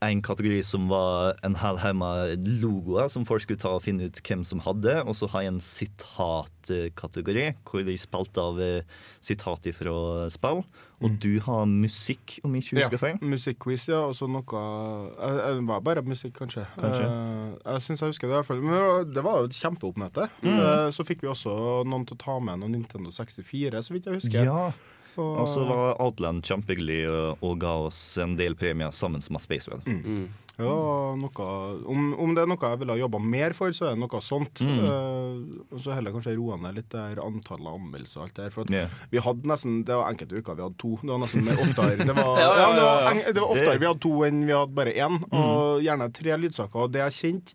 en 0.00 0.20
kategori 0.22 0.60
som 0.62 0.84
var 0.90 1.34
en 1.42 1.56
hel 1.58 1.78
haug 1.82 1.96
med 1.98 2.44
logoer 2.62 3.08
som 3.10 3.24
folk 3.26 3.42
skulle 3.42 3.58
ta 3.58 3.72
og 3.74 3.82
finne 3.82 4.06
ut 4.06 4.20
hvem 4.22 4.44
som 4.46 4.60
hadde. 4.62 4.94
Og 5.04 5.16
så 5.18 5.26
har 5.32 5.42
jeg 5.42 5.54
en 5.56 5.60
sitatkategori 5.64 7.46
hvor 7.66 7.82
de 7.86 7.96
spilte 7.98 8.42
av 8.42 8.60
eh, 8.62 8.82
sitat 9.24 9.66
fra 9.74 9.94
spill. 10.30 10.62
Og 10.98 11.14
du 11.22 11.36
har 11.44 11.66
musikk, 11.70 12.40
om 12.42 12.54
jeg 12.56 12.64
ikke 12.64 12.78
husker 12.80 12.98
feil. 13.02 13.18
Musikkquiz, 13.22 13.84
ja. 13.90 14.00
Og 14.10 14.16
så 14.18 14.26
noe 14.30 14.62
eh, 14.62 15.38
eh, 15.38 15.52
Det 15.60 15.66
var 15.68 15.82
bare 15.86 16.02
musikk, 16.06 16.34
kanskje. 16.40 16.64
Kanskje. 16.78 17.04
Eh, 17.06 17.56
jeg 17.74 17.84
syns 17.86 18.02
jeg 18.02 18.14
husker 18.14 18.26
det 18.30 18.34
i 18.34 18.38
hvert 18.40 18.48
fall. 18.50 18.62
Men 18.64 19.12
det 19.14 19.22
var- 19.24 19.40
jo 19.42 19.50
et 19.50 19.58
kjempeoppmøte. 19.60 20.28
Eh, 20.42 20.90
så 20.94 21.06
fikk 21.06 21.22
vi 21.22 21.30
også 21.30 21.84
noen 21.86 22.06
til 22.06 22.16
å 22.18 22.22
ta 22.24 22.38
med 22.40 22.58
noen 22.62 22.72
Nintendo 22.78 23.10
64, 23.14 23.82
så 23.82 23.94
vidt 23.94 24.06
jeg 24.10 24.14
husker. 24.22 24.44
Ja. 24.44 24.70
Og, 25.18 25.38
Og 25.42 25.48
så 25.50 25.64
var 25.66 25.96
Outland 26.00 26.44
kjempehyggelig 26.46 27.00
og, 27.42 27.56
ga 27.58 27.72
oss 27.88 28.02
en 28.22 28.36
del 28.38 28.54
premier 28.58 28.92
sammen 28.94 29.20
med 29.34 29.42
Spacewell. 29.42 29.80
Mm. 29.84 30.28
ja, 30.58 30.74
noe, 31.18 31.46
om, 31.90 32.08
om 32.18 32.32
det 32.34 32.42
er 32.44 32.48
noe 32.50 32.70
jeg 32.70 32.78
ville 32.80 32.94
ha 32.96 33.00
jobba 33.00 33.18
mer 33.22 33.54
for, 33.54 33.70
så 33.74 33.88
er 33.88 33.96
det 33.96 34.02
noe 34.02 34.20
sånt. 34.22 34.62
Mm. 34.62 34.78
Uh, 34.82 35.64
og 35.74 35.80
så 35.84 35.94
heller 35.94 36.14
kanskje 36.14 36.34
roe 36.38 36.56
ned 36.62 36.74
litt 36.80 36.88
det 36.94 37.02
her 37.02 37.20
antallet 37.22 37.70
anmeldelser 37.78 38.20
og 38.20 38.26
alt 38.28 38.36
det 38.38 38.44
der. 38.48 38.54
For 38.54 38.66
at 38.66 38.74
Ja. 38.74 38.84
vi 39.12 39.22
hadde 39.22 39.50
nesten 39.50 39.80
Det 39.86 39.94
var 39.98 40.10
enkelte 40.12 40.38
uker 40.42 40.58
vi 40.58 40.66
hadde 40.66 40.78
to. 40.82 40.92
Det 41.02 41.12
var 41.14 41.22
nesten 41.24 41.44
mer 41.46 41.62
oftere. 41.62 41.96
Det 42.08 42.16
var, 42.18 42.32
Ja, 42.42 42.46
ja, 42.46 42.60
ja, 42.62 42.68
det 42.74 42.82
var, 42.82 42.94
ja, 42.94 43.02
ja. 43.02 43.10
en- 43.14 43.34
det 43.34 43.42
var 43.42 43.50
oftere 43.56 43.78
vi 43.82 43.90
hadde 43.90 44.04
to 44.06 44.14
enn 44.26 44.40
vi 44.46 44.56
hadde 44.58 44.74
bare 44.78 44.94
én. 44.94 45.18
Og 45.34 45.82
gjerne 45.86 46.10
tre 46.14 46.38
lydsaker. 46.46 46.84
Og 46.86 46.92
det 46.94 47.04
jeg 47.06 47.16
kjente 47.20 47.54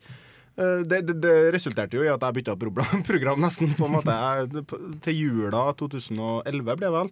eh, 0.56 0.82
det, 0.88 1.02
det, 1.10 1.16
det 1.24 1.36
resulterte 1.56 2.00
jo 2.00 2.04
i 2.08 2.12
at 2.14 2.24
jeg 2.28 2.40
bytta 2.40 2.56
program, 2.60 3.04
program 3.12 3.44
nesten. 3.44 3.72
på 3.80 3.88
en 3.88 3.96
måte 4.00 4.16
jeg, 4.16 4.66
Til 5.04 5.20
jula 5.26 5.68
2011 5.80 6.64
ble 6.72 6.80
det 6.88 6.92
vel. 6.96 7.12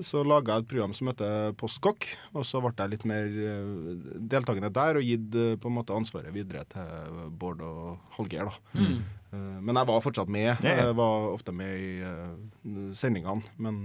Så 0.00 0.22
laga 0.24 0.54
jeg 0.56 0.64
et 0.64 0.68
program 0.70 0.94
som 0.96 1.10
heter 1.10 1.52
Postkokk. 1.60 2.06
Og 2.32 2.46
så 2.48 2.60
ble 2.64 2.72
jeg 2.78 2.92
litt 2.94 3.06
mer 3.08 3.26
eh, 3.28 4.10
deltakende 4.32 4.70
der 4.72 5.00
og 5.00 5.04
gitt 5.04 5.36
eh, 5.36 5.54
på 5.60 5.68
en 5.68 5.76
måte 5.76 5.96
ansvaret 5.96 6.32
videre 6.34 6.64
til 6.72 7.30
Bård 7.38 7.60
og 7.66 7.98
Hallgeir. 8.16 8.48
da. 8.48 8.84
Eh, 9.32 9.58
Men 9.60 9.76
jeg 9.80 9.90
var 9.92 10.04
fortsatt 10.04 10.32
med. 10.32 10.54
Jeg 10.64 10.94
var 10.96 11.28
ofte 11.32 11.52
med 11.56 11.72
i 11.76 12.92
sendingene. 12.96 13.44
Men 13.60 13.82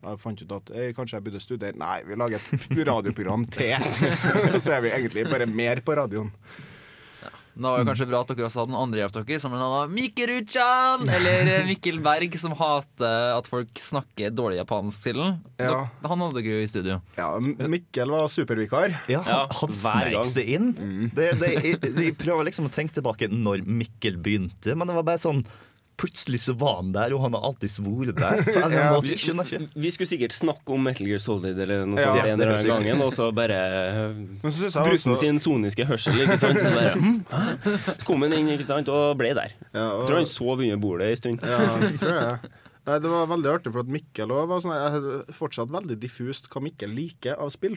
jeg 0.00 0.20
fant 0.22 0.42
ut 0.44 0.52
at 0.56 0.74
jeg, 0.76 0.96
kanskje 0.96 1.18
jeg 1.18 1.26
burde 1.28 1.44
studere. 1.44 1.76
Nei, 1.80 1.98
vi 2.08 2.16
lager 2.20 2.40
et 2.56 2.84
radioprogram 2.88 3.44
til! 3.52 3.80
så 4.64 4.76
er 4.76 4.84
vi 4.84 4.92
egentlig 4.96 5.26
bare 5.28 5.48
mer 5.48 5.80
på 5.84 5.96
radioen. 5.96 6.32
Det 7.54 7.64
var 7.66 7.80
det 7.80 7.86
kanskje 7.90 8.06
bra 8.08 8.20
at 8.22 8.30
dere 8.30 8.46
også 8.46 8.62
hadde 8.62 8.72
en 8.72 8.78
andre 8.80 9.00
hjelp 9.02 9.16
dere, 9.16 9.38
som 9.42 9.54
en 9.56 9.64
annen 9.64 9.94
Mikkel 9.96 10.30
Ruchan 10.30 11.08
eller 11.16 11.50
eh, 11.54 11.64
Mikkel 11.68 11.98
Berg, 12.04 12.36
som 12.40 12.54
hater 12.58 13.34
at 13.36 13.48
folk 13.50 13.80
snakker 13.82 14.34
dårlig 14.34 14.60
japansk 14.60 15.08
til 15.08 15.20
ham. 15.20 15.40
Ja. 15.60 15.82
Han 16.06 16.24
hadde 16.24 16.38
dere 16.38 16.60
jo 16.60 16.64
i 16.64 16.70
studio. 16.70 17.00
Ja, 17.18 17.32
Mikkel 17.40 18.14
var 18.14 18.30
supervikar. 18.32 18.94
Ja, 19.10 19.24
han, 19.26 19.50
han 19.60 19.74
snek 19.76 20.20
seg 20.30 20.54
inn. 20.56 20.70
Det, 21.16 21.32
det, 21.42 21.54
jeg, 21.58 21.80
jeg 21.90 22.16
prøver 22.20 22.48
liksom 22.48 22.70
å 22.70 22.72
tenke 22.74 22.96
tilbake 22.96 23.28
når 23.32 23.66
Mikkel 23.66 24.20
begynte, 24.22 24.76
men 24.78 24.88
det 24.88 24.96
var 24.96 25.06
bare 25.10 25.22
sånn 25.22 25.44
Plutselig 26.00 26.38
så 26.46 26.54
var 26.56 26.78
han 26.78 26.92
der, 26.94 27.12
og 27.12 27.20
han 27.26 27.34
har 27.36 27.42
alltid 27.50 27.74
vært 27.84 28.16
der. 28.16 28.40
På 28.46 28.62
en 28.64 28.72
Ja. 28.72 28.86
måte, 28.94 29.18
skjønner 29.20 29.44
ikke. 29.44 29.68
Vi 29.84 29.90
skulle 29.92 30.08
sikkert 30.08 30.32
snakke 30.32 30.72
om 30.72 30.80
Metal 30.86 31.06
Gear 31.10 31.20
Solid 31.20 31.58
eller 31.60 31.84
noe 31.84 32.00
sånt 32.00 32.16
ja, 32.16 32.24
en 32.30 32.40
eller 32.40 32.54
er 32.56 32.72
annen 32.72 32.88
gang, 32.88 33.02
og 33.04 33.12
så 33.12 33.28
bare 33.36 33.58
også- 34.48 34.70
han 34.80 35.20
sin 35.20 35.38
soniske 35.44 35.84
hørsel, 35.90 36.16
ikke 36.24 36.38
sant? 36.40 36.58
Så 36.62 36.72
bare, 36.72 36.94
hm. 36.96 37.20
Så 38.00 38.06
kom 38.08 38.24
han 38.24 38.32
inn 38.38 38.48
ikke 38.56 38.64
sant? 38.70 38.88
og 38.88 39.18
ble 39.20 39.34
der. 39.36 39.52
Ja, 39.74 39.90
og- 40.00 40.08
tror 40.08 40.22
han 40.22 40.26
sov 40.32 40.56
under 40.64 40.80
bordet 40.80 41.10
en 41.12 41.20
stund. 41.20 41.44
Ja, 41.44 41.60
tror 42.00 42.16
jeg. 42.16 42.50
Nei, 42.88 42.96
Det 42.98 43.10
var 43.12 43.26
veldig 43.28 43.50
artig, 43.52 43.70
for 43.74 43.84
at 43.84 43.90
Mikkel 43.92 44.30
også 44.32 44.48
var 44.48 44.60
sånn 44.64 44.72
Jeg 44.72 44.92
har 44.94 45.34
fortsatt 45.36 45.68
veldig 45.70 45.98
diffust 46.00 46.48
hva 46.50 46.62
Mikkel 46.64 46.94
liker 46.96 47.36
av 47.38 47.50
spill. 47.52 47.76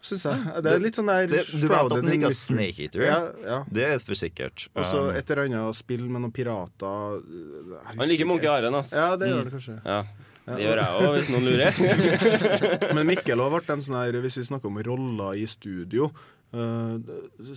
Syns 0.00 0.22
jeg. 0.28 0.42
Det 0.62 0.70
er 0.70 0.78
litt 0.82 0.94
sånn 0.94 1.08
der 1.10 1.26
Det, 1.26 1.40
du 1.50 1.64
vet 1.66 1.72
at 1.80 1.90
den 1.96 2.06
liker. 2.12 2.34
Snake 2.38 2.84
Eater? 2.84 3.02
Ja, 3.02 3.18
ja. 3.42 3.56
Det 3.74 3.84
er 3.88 3.98
for 4.02 4.14
sikkert. 4.18 4.68
Og 4.78 4.86
så 4.86 5.00
Um, 5.08 5.16
et 5.18 5.30
eller 5.34 5.48
annet 5.48 5.78
spill 5.78 6.04
med 6.06 6.22
noen 6.22 6.32
pirater 6.34 7.18
Han 7.18 8.04
liker 8.06 8.14
ikke. 8.20 8.28
Monkey 8.30 8.46
Island, 8.52 8.78
ass. 8.78 8.92
Ja, 8.94 9.08
det 9.18 9.30
gjør 9.32 9.48
det 9.48 9.54
kanskje. 9.56 9.76
Ja, 9.82 9.98
det 10.48 10.60
gjør 10.64 10.80
jeg 10.84 11.02
òg, 11.02 11.08
hvis 11.16 11.30
noen 11.34 11.48
lurer. 11.48 11.80
Men 12.96 13.10
Mikkel 13.10 13.42
har 13.42 13.50
vært 13.56 13.72
en 13.74 13.82
sånn 13.84 13.98
her 13.98 14.20
Hvis 14.22 14.38
vi 14.40 14.46
snakker 14.48 14.70
om 14.70 14.78
roller 14.86 15.34
i 15.42 15.44
studio, 15.50 16.08
eh, 16.54 16.94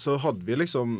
så 0.01 0.17
hadde 0.25 0.43
vi 0.49 0.57
liksom 0.63 0.97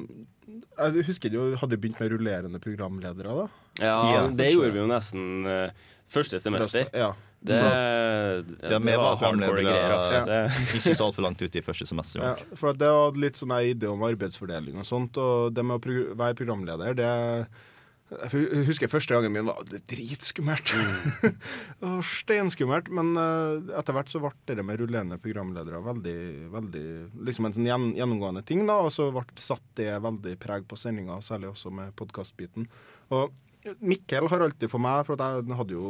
Jeg 0.78 1.08
husker 1.10 1.34
jo, 1.36 1.50
hadde 1.60 1.74
vi 1.76 1.82
begynt 1.88 2.00
med 2.04 2.14
rullerende 2.14 2.62
programledere 2.64 3.34
da? 3.42 3.50
Ja, 3.82 3.98
Ja, 4.14 4.24
det 4.30 4.54
gjorde 4.54 4.72
vi 4.78 4.84
jo 4.84 4.88
nesten 4.94 5.50
eh, 5.50 5.74
første 6.12 6.40
semester. 6.44 6.86
Ja. 6.94 7.12
Det, 7.42 7.58
det, 7.58 8.58
det, 8.62 8.78
det 8.86 8.98
var 9.02 9.16
hardcore 9.18 9.64
greier, 9.66 9.96
Altså. 9.96 10.20
Ja. 10.30 10.44
Ikke 10.78 10.94
så 10.94 11.08
altfor 11.08 11.26
langt 11.26 11.42
ute 11.42 11.58
i 11.58 11.66
første 11.66 11.88
semester. 11.90 12.22
Ja, 12.22 12.36
for 12.54 12.70
at 12.70 12.78
det 12.78 12.92
var 12.94 13.18
litt 13.18 13.40
sånn 13.42 13.56
en 13.56 13.72
idé 13.74 13.90
om 13.90 14.04
arbeidsfordeling 14.06 14.78
og 14.78 14.86
sånt, 14.86 15.18
og 15.18 15.50
det 15.58 15.66
med 15.66 15.80
å 15.80 15.82
pro 15.82 15.98
være 16.22 16.38
programleder, 16.38 16.94
det 17.02 17.10
Jeg 18.12 18.64
husker 18.68 18.92
første 18.92 19.16
gangen 19.16 19.32
min 19.34 19.48
var 19.50 19.66
det 19.72 19.82
dritskummelt. 19.90 20.74
det 21.82 21.92
steinskummelt. 22.06 22.94
Men 22.94 23.14
eh, 23.18 23.76
etter 23.80 23.96
hvert 23.96 24.12
så 24.12 24.22
ble 24.22 24.34
det 24.60 24.66
med 24.68 24.82
rullerende 24.84 25.18
programledere 25.24 25.82
veldig, 25.86 26.18
veldig 26.54 26.88
liksom 27.26 27.48
en 27.50 27.56
sånn 27.58 27.70
gjen, 27.72 27.94
gjennomgående 27.98 28.46
ting. 28.46 28.68
da, 28.70 28.82
Og 28.86 28.94
så 28.94 29.10
ble 29.16 29.26
satt 29.40 29.66
det 29.80 29.96
veldig 30.04 30.36
preg 30.44 30.68
på 30.70 30.78
sendinga, 30.78 31.18
særlig 31.26 31.56
også 31.56 31.74
med 31.74 31.96
podkastbiten. 31.98 32.68
Og 33.16 33.32
Mikkel 33.80 34.26
har 34.32 34.42
alltid 34.48 34.72
for 34.72 34.82
meg, 34.82 35.04
for 35.06 35.20
jeg 35.22 35.56
hadde 35.60 35.76
jo 35.76 35.90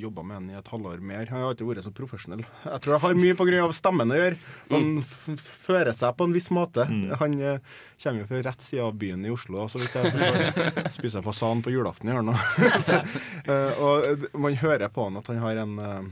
jobba 0.00 0.24
med 0.26 0.34
han 0.40 0.48
i 0.50 0.56
et 0.58 0.70
halvår 0.72 0.98
mer, 0.98 1.28
han 1.30 1.44
har 1.44 1.52
alltid 1.52 1.68
vært 1.68 1.84
så 1.86 1.92
profesjonell. 1.94 2.42
Jeg 2.64 2.80
tror 2.82 2.96
det 2.96 3.00
har 3.04 3.14
mye 3.20 3.36
pga. 3.38 3.68
stemmen 3.76 4.10
å 4.10 4.18
gjøre. 4.18 4.38
Han 4.72 4.88
f- 5.04 5.52
fører 5.68 5.92
seg 5.94 6.16
på 6.18 6.26
en 6.26 6.34
viss 6.34 6.50
måte. 6.50 6.88
Han 7.20 7.36
eh, 7.38 7.60
kommer 8.02 8.24
jo 8.24 8.26
fra 8.32 8.42
rett 8.48 8.66
side 8.66 8.82
av 8.82 8.98
byen 8.98 9.22
i 9.24 9.30
Oslo, 9.30 9.68
så 9.70 9.78
vidt 9.78 9.94
jeg 9.94 10.10
forstår. 10.16 10.90
Spiser 10.98 11.22
fasan 11.26 11.62
på 11.62 11.70
julaften 11.76 12.10
i 12.10 12.16
hjørnet. 12.16 12.36
Eh, 13.44 13.72
og 13.84 14.04
eh, 14.08 14.22
man 14.40 14.54
hører 14.56 14.88
på 14.88 15.04
han 15.04 15.18
at 15.20 15.26
han 15.28 15.38
har 15.42 15.58
en 15.60 15.74
eh, 15.78 16.04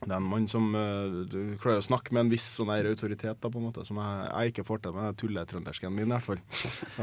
det 0.00 0.14
er 0.14 0.16
en 0.16 0.28
mann 0.30 0.46
som 0.48 0.70
uh, 0.72 1.24
du 1.28 1.56
klarer 1.60 1.82
å 1.82 1.84
snakke 1.84 2.14
med 2.16 2.24
en 2.24 2.32
viss 2.32 2.46
sånn 2.56 2.70
her 2.72 2.88
autoritet, 2.88 3.36
da, 3.42 3.50
på 3.52 3.60
en 3.60 3.66
måte, 3.68 3.84
som 3.84 3.98
jeg, 4.00 4.28
jeg 4.30 4.54
ikke 4.54 4.64
får 4.64 4.80
til 4.84 4.94
med 4.96 5.18
tulletrøndersken 5.20 5.92
min, 5.92 6.08
i 6.08 6.16
hvert 6.16 6.24
fall. 6.24 6.40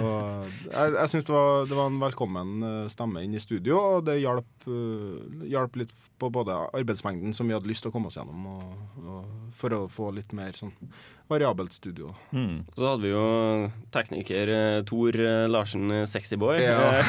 Og 0.02 0.56
jeg 0.72 0.96
jeg 0.98 1.12
syns 1.14 1.30
det, 1.30 1.44
det 1.70 1.78
var 1.78 1.92
en 1.92 2.02
velkommen 2.02 2.66
eh, 2.66 2.90
stemme 2.92 3.22
inn 3.26 3.38
i 3.38 3.44
studio, 3.44 3.78
og 3.78 4.08
det 4.10 4.18
hjalp, 4.24 4.50
hjalp 5.48 5.76
litt 5.82 5.94
på 6.18 6.30
både 6.34 6.56
arbeidsmengden 6.74 7.34
som 7.36 7.48
vi 7.48 7.56
hadde 7.56 7.70
lyst 7.70 7.86
til 7.86 7.92
å 7.92 7.96
komme 7.96 8.10
oss 8.10 8.18
gjennom, 8.18 8.48
og, 8.50 9.04
og 9.04 9.54
for 9.58 9.76
å 9.76 9.84
få 9.92 10.10
litt 10.16 10.34
mer 10.36 10.56
sånn 10.58 10.74
variabelt 11.28 11.74
studio. 11.76 12.14
Mm. 12.32 12.62
Så 12.76 12.86
hadde 12.88 13.04
vi 13.04 13.10
jo 13.12 13.24
tekniker 13.92 14.52
eh, 14.54 14.78
Tor 14.88 15.18
eh, 15.20 15.44
Larsen, 15.52 15.90
sexy 16.08 16.38
Sexyboy. 16.38 16.62
Ja. 16.64 16.78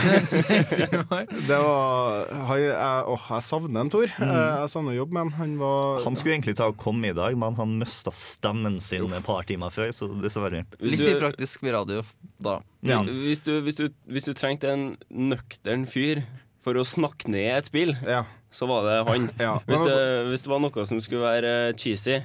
Eh, 0.49 1.31
Det 1.49 1.57
var 1.59 2.27
jeg, 2.59 2.69
jeg, 2.69 3.05
åh, 3.13 3.25
jeg 3.35 3.45
savner 3.47 3.85
en 3.85 3.91
Tor. 3.93 4.07
Jeg, 4.11 4.29
jeg 4.29 4.73
savner 4.73 4.97
jobb 4.97 5.15
med 5.15 5.33
han. 5.39 5.55
Var 5.61 6.03
Han 6.05 6.19
skulle 6.19 6.35
egentlig 6.37 6.57
ta 6.59 6.69
og 6.73 6.79
komme 6.81 7.11
i 7.13 7.17
dag, 7.17 7.37
men 7.39 7.57
han 7.59 7.77
mista 7.81 8.13
stemmen 8.15 8.79
sin 8.85 9.07
et 9.15 9.27
par 9.27 9.47
timer 9.49 9.73
før, 9.75 9.93
så 9.95 10.11
dessverre. 10.23 10.65
Litt 10.83 11.03
i 11.05 11.15
upraktisk 11.15 11.65
med 11.67 11.77
radio 11.79 12.03
da. 12.43 12.59
Ja. 12.87 13.01
Hvis, 13.07 13.43
du, 13.47 13.59
hvis, 13.67 13.79
du, 13.79 13.89
hvis 14.11 14.29
du 14.29 14.35
trengte 14.39 14.71
en 14.73 14.91
nøktern 15.11 15.87
fyr 15.91 16.23
for 16.69 16.77
å 16.81 16.85
snakke 16.87 17.33
ned 17.33 17.49
et 17.57 17.71
spill, 17.73 17.97
Ja. 18.07 18.23
så 18.53 18.69
var 18.69 18.85
det 18.89 18.99
han. 19.09 19.31
Ja, 19.41 19.57
Hvis, 19.67 19.81
altså- 19.81 19.97
det, 19.97 20.21
hvis 20.35 20.45
det 20.45 20.53
var 20.53 20.61
noe 20.67 20.85
som 20.93 21.01
skulle 21.01 21.25
være 21.25 21.55
eh, 21.71 21.73
cheesy, 21.81 22.19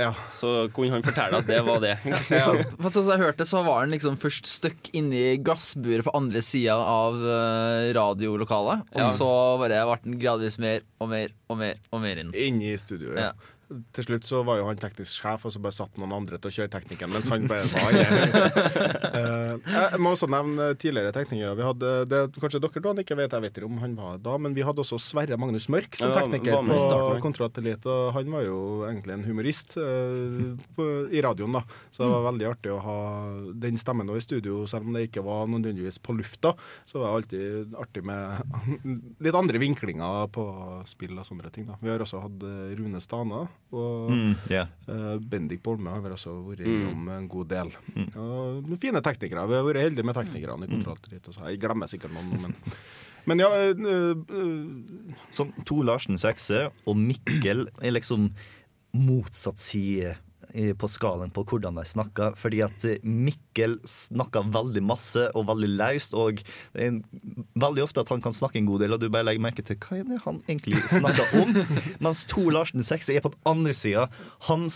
ja. 0.00 0.14
så 0.32 0.70
kunne 0.72 0.94
han 0.96 1.02
fortelle 1.04 1.36
at 1.42 1.46
det 1.46 1.58
var 1.66 1.80
det. 1.84 1.90
Så, 2.40 2.54
for 2.80 2.88
sånn 2.88 3.04
som 3.04 3.10
jeg 3.12 3.20
hørte, 3.20 3.44
så 3.44 3.60
var 3.66 3.82
han 3.82 3.92
liksom 3.92 4.16
først 4.16 4.48
stuck 4.48 4.88
inni 4.96 5.34
glassburet 5.44 6.06
på 6.06 6.14
andre 6.16 6.40
sida 6.40 6.78
av 6.80 7.18
eh, 7.20 7.90
radiolokalet. 7.98 8.86
Og 8.96 9.02
Ja. 9.02 9.10
så 9.12 9.28
bare 9.60 9.82
ble 9.84 9.98
han 10.00 10.18
gradvis 10.22 10.56
mer 10.62 10.80
og 11.00 11.10
mer 11.12 11.34
og 11.52 11.58
mer 11.60 11.76
og 11.92 12.00
mer 12.00 12.22
inn. 12.24 12.32
Inne 12.32 12.72
i 12.72 12.78
studio, 12.80 13.12
ja. 13.12 13.34
Ja. 13.70 13.78
Til 13.94 14.06
slutt 14.06 14.26
så 14.26 14.42
var 14.46 14.58
jo 14.60 14.66
han 14.68 14.80
teknisk 14.80 15.20
sjef, 15.22 15.44
og 15.46 15.54
så 15.54 15.62
bare 15.62 15.76
satt 15.76 15.98
noen 16.00 16.14
andre 16.16 16.38
til 16.40 16.50
å 16.50 16.54
kjøre 16.58 16.72
teknikken, 16.72 17.12
mens 17.14 17.30
han 17.30 17.46
bare 17.50 17.66
var. 17.70 17.98
Eh, 19.10 19.56
jeg 19.66 19.98
må 20.02 20.12
også 20.14 20.28
nevne 20.30 20.70
tidligere 20.78 21.10
teknikere. 21.12 21.56
Vi 21.58 21.64
hadde, 21.66 21.88
det, 22.08 22.20
kanskje 22.40 22.60
dere 22.62 22.82
to 22.82 22.92
ikke 23.02 23.16
vet, 23.18 23.32
jeg 23.34 23.44
vet 23.44 23.58
ikke 23.58 23.66
om 23.66 23.80
han 23.82 23.96
var 23.98 24.20
da, 24.22 24.36
men 24.40 24.54
vi 24.56 24.62
hadde 24.64 24.82
også 24.84 25.00
Sverre 25.02 25.36
Magnus 25.40 25.66
Mørk 25.72 25.98
som 25.98 26.12
tekniker 26.14 26.54
starten, 26.54 26.70
på 26.70 27.66
ja. 27.66 27.74
Og 27.90 28.14
han 28.14 28.30
var 28.32 28.44
jo 28.46 28.60
egentlig 28.88 29.16
en 29.16 29.24
humorist 29.26 29.74
uh, 29.80 30.54
på, 30.76 30.86
i 31.10 31.22
radioen, 31.24 31.58
da. 31.58 31.64
Så 31.90 32.04
det 32.04 32.10
var 32.12 32.26
veldig 32.28 32.48
artig 32.52 32.72
å 32.74 32.80
ha 32.84 32.98
den 33.66 33.80
stemmen 33.80 34.08
nå 34.08 34.16
i 34.18 34.24
studio, 34.24 34.62
selv 34.70 34.88
om 34.88 34.96
det 34.96 35.08
ikke 35.08 35.24
var 35.26 35.50
nødvendigvis 35.50 36.00
på 36.02 36.16
lufta. 36.16 36.54
Så 36.88 37.00
var 37.00 37.10
det 37.10 37.16
alltid 37.18 37.76
artig 37.82 38.04
med 38.06 38.62
litt 39.26 39.40
andre 39.42 39.62
vinklinger 39.62 40.30
på 40.34 40.46
spill 40.90 41.18
og 41.18 41.26
sånne 41.28 41.52
ting. 41.54 41.68
da. 41.68 41.78
Vi 41.82 41.92
har 41.92 42.02
også 42.02 42.22
hatt 42.24 42.46
eh, 42.46 42.76
Rune 42.78 43.02
Stana, 43.04 43.44
og 43.72 44.10
Mm, 44.10 44.32
yeah. 44.50 44.66
uh, 44.88 45.18
Bendik 45.22 45.62
Bolme 45.62 45.90
har 45.92 46.00
vel 46.02 46.12
også 46.16 46.32
vært 46.48 46.64
Mm. 46.66 47.08
en 47.16 47.28
god 47.28 47.48
del. 47.48 47.70
Og 48.16 48.64
noen 48.66 48.80
fine 48.82 49.00
teknikere. 49.00 49.46
Vi 49.46 49.54
har 49.54 49.62
vært 49.64 49.82
heldige 49.84 50.04
med 50.04 50.14
teknikerne 50.16 50.64
i 50.66 50.72
Kontrollatelitt. 50.72 51.28
Jeg 51.48 51.60
glemmer 51.60 51.86
sikkert 51.86 52.12
noen, 52.12 52.40
men 52.42 52.54
men 53.26 53.38
ja, 53.38 53.48
uh, 53.52 54.16
uh, 54.32 55.14
Sånn, 55.30 55.52
To 55.68 55.82
Larsen 55.82 56.16
sekser, 56.18 56.70
og 56.88 56.96
Mikkel 56.96 57.68
er 57.82 57.92
liksom 57.92 58.30
motsatt 58.96 59.58
side 59.60 60.16
på 60.78 60.88
skalaen 60.90 61.32
på 61.34 61.44
hvordan 61.48 61.78
de 61.78 61.84
snakker. 61.88 62.36
Fordi 62.40 62.62
at 62.66 62.84
eh, 62.88 63.00
Mikkel 63.04 63.78
snakker 63.88 64.50
veldig 64.54 64.82
masse 64.86 65.26
og 65.38 65.48
veldig 65.50 65.70
løst, 65.76 66.16
og 66.18 66.42
det 66.74 66.86
er 66.86 67.00
veldig 67.60 67.84
ofte 67.84 68.04
at 68.04 68.12
han 68.12 68.22
kan 68.24 68.36
snakke 68.36 68.60
en 68.60 68.68
god 68.68 68.84
del, 68.84 68.96
og 68.96 69.02
du 69.02 69.08
bare 69.10 69.28
legger 69.28 69.44
merke 69.44 69.64
til 69.66 69.78
hva 69.80 70.00
er 70.00 70.06
det 70.08 70.20
han 70.26 70.42
egentlig 70.46 70.82
snakker 70.90 71.36
om. 71.40 71.56
Mens 72.04 72.26
Tor 72.30 72.50
Larsen 72.54 72.84
6 72.86 73.12
er 73.14 73.24
på 73.24 73.32
den 73.34 73.42
andre 73.48 73.74
sida. 73.76 74.06
Han, 74.50 74.68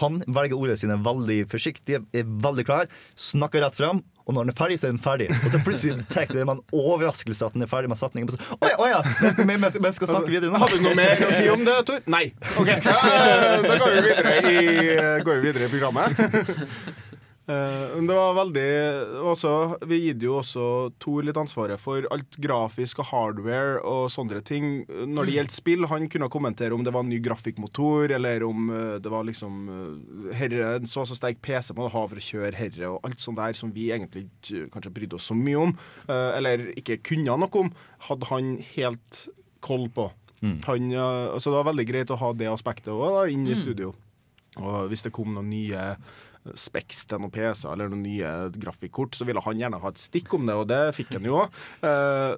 han 0.00 0.20
velger 0.26 0.58
ordene 0.58 0.80
sine 0.80 0.98
veldig 1.04 1.40
forsiktig, 1.52 2.02
er 2.14 2.34
veldig 2.48 2.66
klar, 2.68 2.90
snakker 3.18 3.64
rett 3.64 3.78
fram. 3.78 4.04
Og 4.24 4.32
når 4.32 4.46
den 4.46 4.52
er 4.54 4.56
ferdig, 4.56 4.78
så 4.80 4.86
er 4.88 4.94
den 4.94 5.02
ferdig. 5.04 5.26
Og 5.36 5.50
så 5.52 5.58
plutselig 5.66 6.06
tar 6.08 6.30
det 6.32 6.44
en 6.48 6.62
overraskelse 6.72 7.44
at 7.44 7.56
den 7.56 7.66
er 7.66 7.68
ferdig 7.68 7.90
med 7.92 8.00
setningen. 8.00 8.32
Å 8.56 8.70
ja, 8.70 8.76
å 8.80 8.86
ja, 8.88 9.00
men, 9.44 9.58
men, 9.60 9.68
men 9.84 9.96
skal 9.96 10.08
snakke 10.08 10.32
videre 10.32 10.48
nå. 10.48 10.60
Hadde 10.62 10.78
du 10.80 10.86
noe 10.86 10.96
mer 10.96 11.20
å 11.26 11.32
si 11.36 11.44
om 11.52 11.64
det, 11.66 11.74
Tor? 11.90 12.00
Nei. 12.08 12.24
Ok, 12.56 12.70
ja, 12.72 12.78
eh, 12.80 13.66
Da 13.68 13.76
går 13.82 13.96
vi 13.98 14.04
videre 14.08 14.34
i, 14.40 14.54
går 15.28 15.40
vi 15.42 15.48
videre 15.50 15.68
i 15.68 15.72
programmet. 15.74 17.03
Eh, 17.44 17.84
men 17.96 18.06
det 18.08 18.16
var 18.16 18.36
veldig 18.38 18.68
også, 19.28 19.50
Vi 19.84 19.98
gitt 20.06 20.22
jo 20.24 20.38
også 20.38 20.66
Tor 21.02 21.26
litt 21.26 21.36
ansvaret 21.36 21.76
for 21.82 22.06
alt 22.14 22.38
grafisk 22.40 23.02
og 23.04 23.10
hardware 23.10 23.82
og 23.84 24.08
sånne 24.12 24.40
ting. 24.46 24.86
Når 24.88 25.28
det 25.28 25.36
gjelder 25.36 25.56
spill, 25.58 25.88
han 25.90 26.08
kunne 26.12 26.30
kommentere 26.32 26.76
om 26.76 26.86
det 26.86 26.94
var 26.94 27.04
en 27.04 27.12
ny 27.12 27.20
grafikkmotor, 27.24 28.16
eller 28.16 28.46
om 28.48 28.72
eh, 28.72 28.96
det 29.04 29.12
var 29.12 29.28
liksom 29.28 29.60
eh, 29.68 30.34
herre, 30.40 30.74
en 30.78 30.88
så 30.88 31.04
og 31.04 31.10
så 31.10 31.18
sterk 31.18 31.42
PC 31.44 31.74
man 31.76 31.92
har 31.92 32.08
for 32.08 32.16
å 32.16 32.26
kjøre 32.30 32.56
herre, 32.56 32.94
og 32.94 33.04
alt 33.04 33.20
sånt 33.20 33.36
der 33.36 33.56
som 33.58 33.74
vi 33.74 33.90
egentlig 33.92 34.28
kanskje 34.72 34.92
brydde 34.94 35.18
oss 35.18 35.28
så 35.28 35.36
mye 35.36 35.60
om, 35.60 35.72
eller 36.08 36.70
ikke 36.78 37.02
kunne 37.04 37.34
noe 37.36 37.60
om, 37.60 37.68
hadde 38.08 38.28
han 38.30 38.54
helt 38.72 39.26
koll 39.64 39.90
på. 39.92 40.08
Han, 40.66 40.92
eh, 40.92 41.32
altså 41.32 41.50
det 41.50 41.60
var 41.60 41.70
veldig 41.70 41.86
greit 41.88 42.12
å 42.12 42.20
ha 42.20 42.32
det 42.36 42.50
aspektet 42.52 42.92
òg 42.92 43.32
inn 43.32 43.46
i 43.48 43.56
studio. 43.56 43.94
Og 44.60 44.90
hvis 44.90 45.04
det 45.06 45.12
kom 45.14 45.32
noen 45.34 45.48
nye 45.50 45.94
Specs 46.52 47.04
til 47.08 47.22
noen 47.22 47.32
PC 47.32 47.64
eller 47.70 47.88
noen 47.88 48.04
nye 48.04 48.32
grafikkort, 48.60 49.16
så 49.16 49.26
ville 49.28 49.42
han 49.44 49.60
gjerne 49.60 49.80
ha 49.80 49.92
et 49.92 50.02
stikk 50.02 50.34
om 50.36 50.44
det, 50.48 50.56
og 50.60 50.68
det 50.68 50.82
fikk 50.96 51.14
han 51.16 51.28
jo 51.28 51.38
òg. 51.44 51.62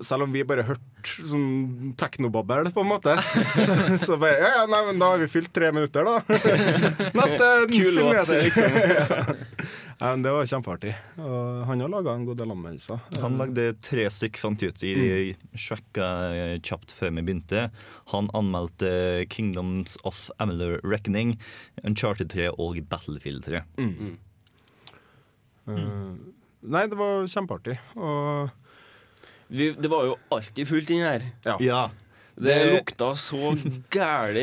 selv 0.06 0.26
om 0.26 0.34
vi 0.34 0.44
bare 0.46 0.66
hørte 0.68 0.95
sånn 1.06 1.94
teknobabbel, 1.98 2.70
på 2.74 2.82
en 2.84 2.90
måte. 2.90 3.14
Så, 3.66 3.74
så 4.02 4.16
bare 4.20 4.36
Ja, 4.42 4.50
ja, 4.60 4.64
nei, 4.70 4.80
men 4.90 5.00
da 5.00 5.12
har 5.12 5.20
vi 5.22 5.28
fylt 5.30 5.52
tre 5.54 5.70
minutter, 5.74 6.06
da. 6.06 6.20
Neste 7.18 7.48
Kul 7.72 7.98
låt, 8.00 8.32
liksom. 8.32 8.76
ja, 9.96 10.10
men 10.10 10.24
det 10.26 10.34
var 10.34 10.50
kjempeartig. 10.50 10.92
Og 11.22 11.64
han 11.70 11.84
har 11.84 11.92
laga 11.92 12.14
en 12.16 12.26
god 12.28 12.40
del 12.42 12.52
anmeldelser. 12.54 13.00
Han 13.22 13.38
lagde 13.40 13.68
tre 13.86 14.06
stykk, 14.12 14.40
fant 14.42 14.62
jeg 14.62 14.74
ut. 14.74 14.84
Jeg 14.86 15.36
sjekka 15.66 16.10
eh, 16.34 16.54
kjapt 16.60 16.94
før 16.96 17.14
vi 17.16 17.24
begynte. 17.30 17.66
Han 18.12 18.30
anmeldte 18.36 18.92
Kingdoms 19.32 19.96
of 20.08 20.26
Amalur 20.42 20.78
Reckoning, 20.84 21.36
Uncharted 21.84 22.32
3 22.34 22.52
og 22.56 22.82
Battlefield 22.90 23.46
3. 23.48 23.64
Eh, 25.66 26.12
nei, 26.66 26.84
det 26.90 26.98
var 26.98 27.26
kjempeartig. 27.30 27.78
Og 27.98 28.52
Vi, 29.48 29.70
det 29.78 29.88
var 29.92 30.04
jo 30.08 30.16
alltid 30.34 30.66
fullt 30.68 30.90
inn 30.90 31.04
her. 31.06 31.22
Ja. 31.62 31.88
Det 32.36 32.54
lukta 32.68 33.14
så 33.16 33.54
gæli 33.88 34.42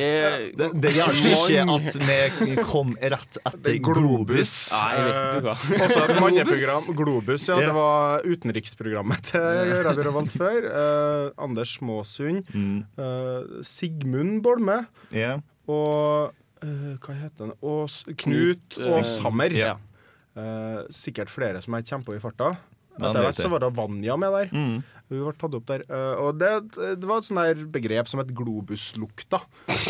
Det, 0.58 0.70
det 0.82 0.94
hjalp 0.96 1.20
ikke 1.30 1.66
at 1.76 1.98
vi 2.42 2.56
kom 2.66 2.96
rett 2.98 3.38
etter 3.46 3.76
Globus. 3.86 4.54
Nei, 4.74 4.88
jeg 4.96 5.04
vet 5.06 5.20
ikke 5.28 5.44
hva. 5.46 5.54
Også 5.86 6.00
et 6.08 6.13
manneprogram, 6.24 6.88
Globus. 6.98 7.46
Ja, 7.52 7.60
Ja. 7.62 7.68
det 7.68 7.76
var 7.78 8.26
utenriksprogrammet 8.26 9.30
til 9.30 9.76
Radio 9.86 10.08
Revolt 10.10 10.34
før. 10.34 10.66
Eh, 10.72 11.28
Anders 11.46 11.76
Måsund. 11.86 12.50
Mm. 12.56 12.80
eh, 12.98 13.62
Sigmund 13.62 14.42
Bolme. 14.42 14.80
Yeah. 15.13 15.44
Og 15.70 16.34
eh, 16.66 16.98
hva 16.98 17.20
heter 17.22 17.52
han? 17.52 17.54
Knut 17.62 18.18
Knut, 18.26 18.80
eh, 18.82 18.98
Åshammer. 19.04 19.54
ja. 19.54 19.76
Eh, 20.34 20.80
sikkert 20.89 21.30
flere 21.30 21.62
som 21.62 21.76
jeg 21.78 21.86
kommer 21.92 22.10
på 22.10 22.16
i 22.18 22.20
farta. 22.26 22.56
Ja, 22.94 23.10
Etter 23.10 23.26
hvert 23.26 23.40
så 23.42 23.50
var 23.50 23.64
det 23.64 23.72
Vanja 23.78 24.18
med 24.22 24.36
der. 24.38 24.52
Mm. 24.54 24.82
Hun 25.14 25.24
ble 25.28 25.34
tatt 25.38 25.56
opp 25.58 25.66
der. 25.70 25.84
Eh, 25.90 26.22
og 26.24 26.40
det, 26.40 26.52
det 27.02 27.10
var 27.10 27.20
et 27.22 27.28
sånn 27.28 27.42
der 27.42 27.64
begrep 27.74 28.10
som 28.10 28.22
het 28.22 28.32
globuslukta. 28.36 29.42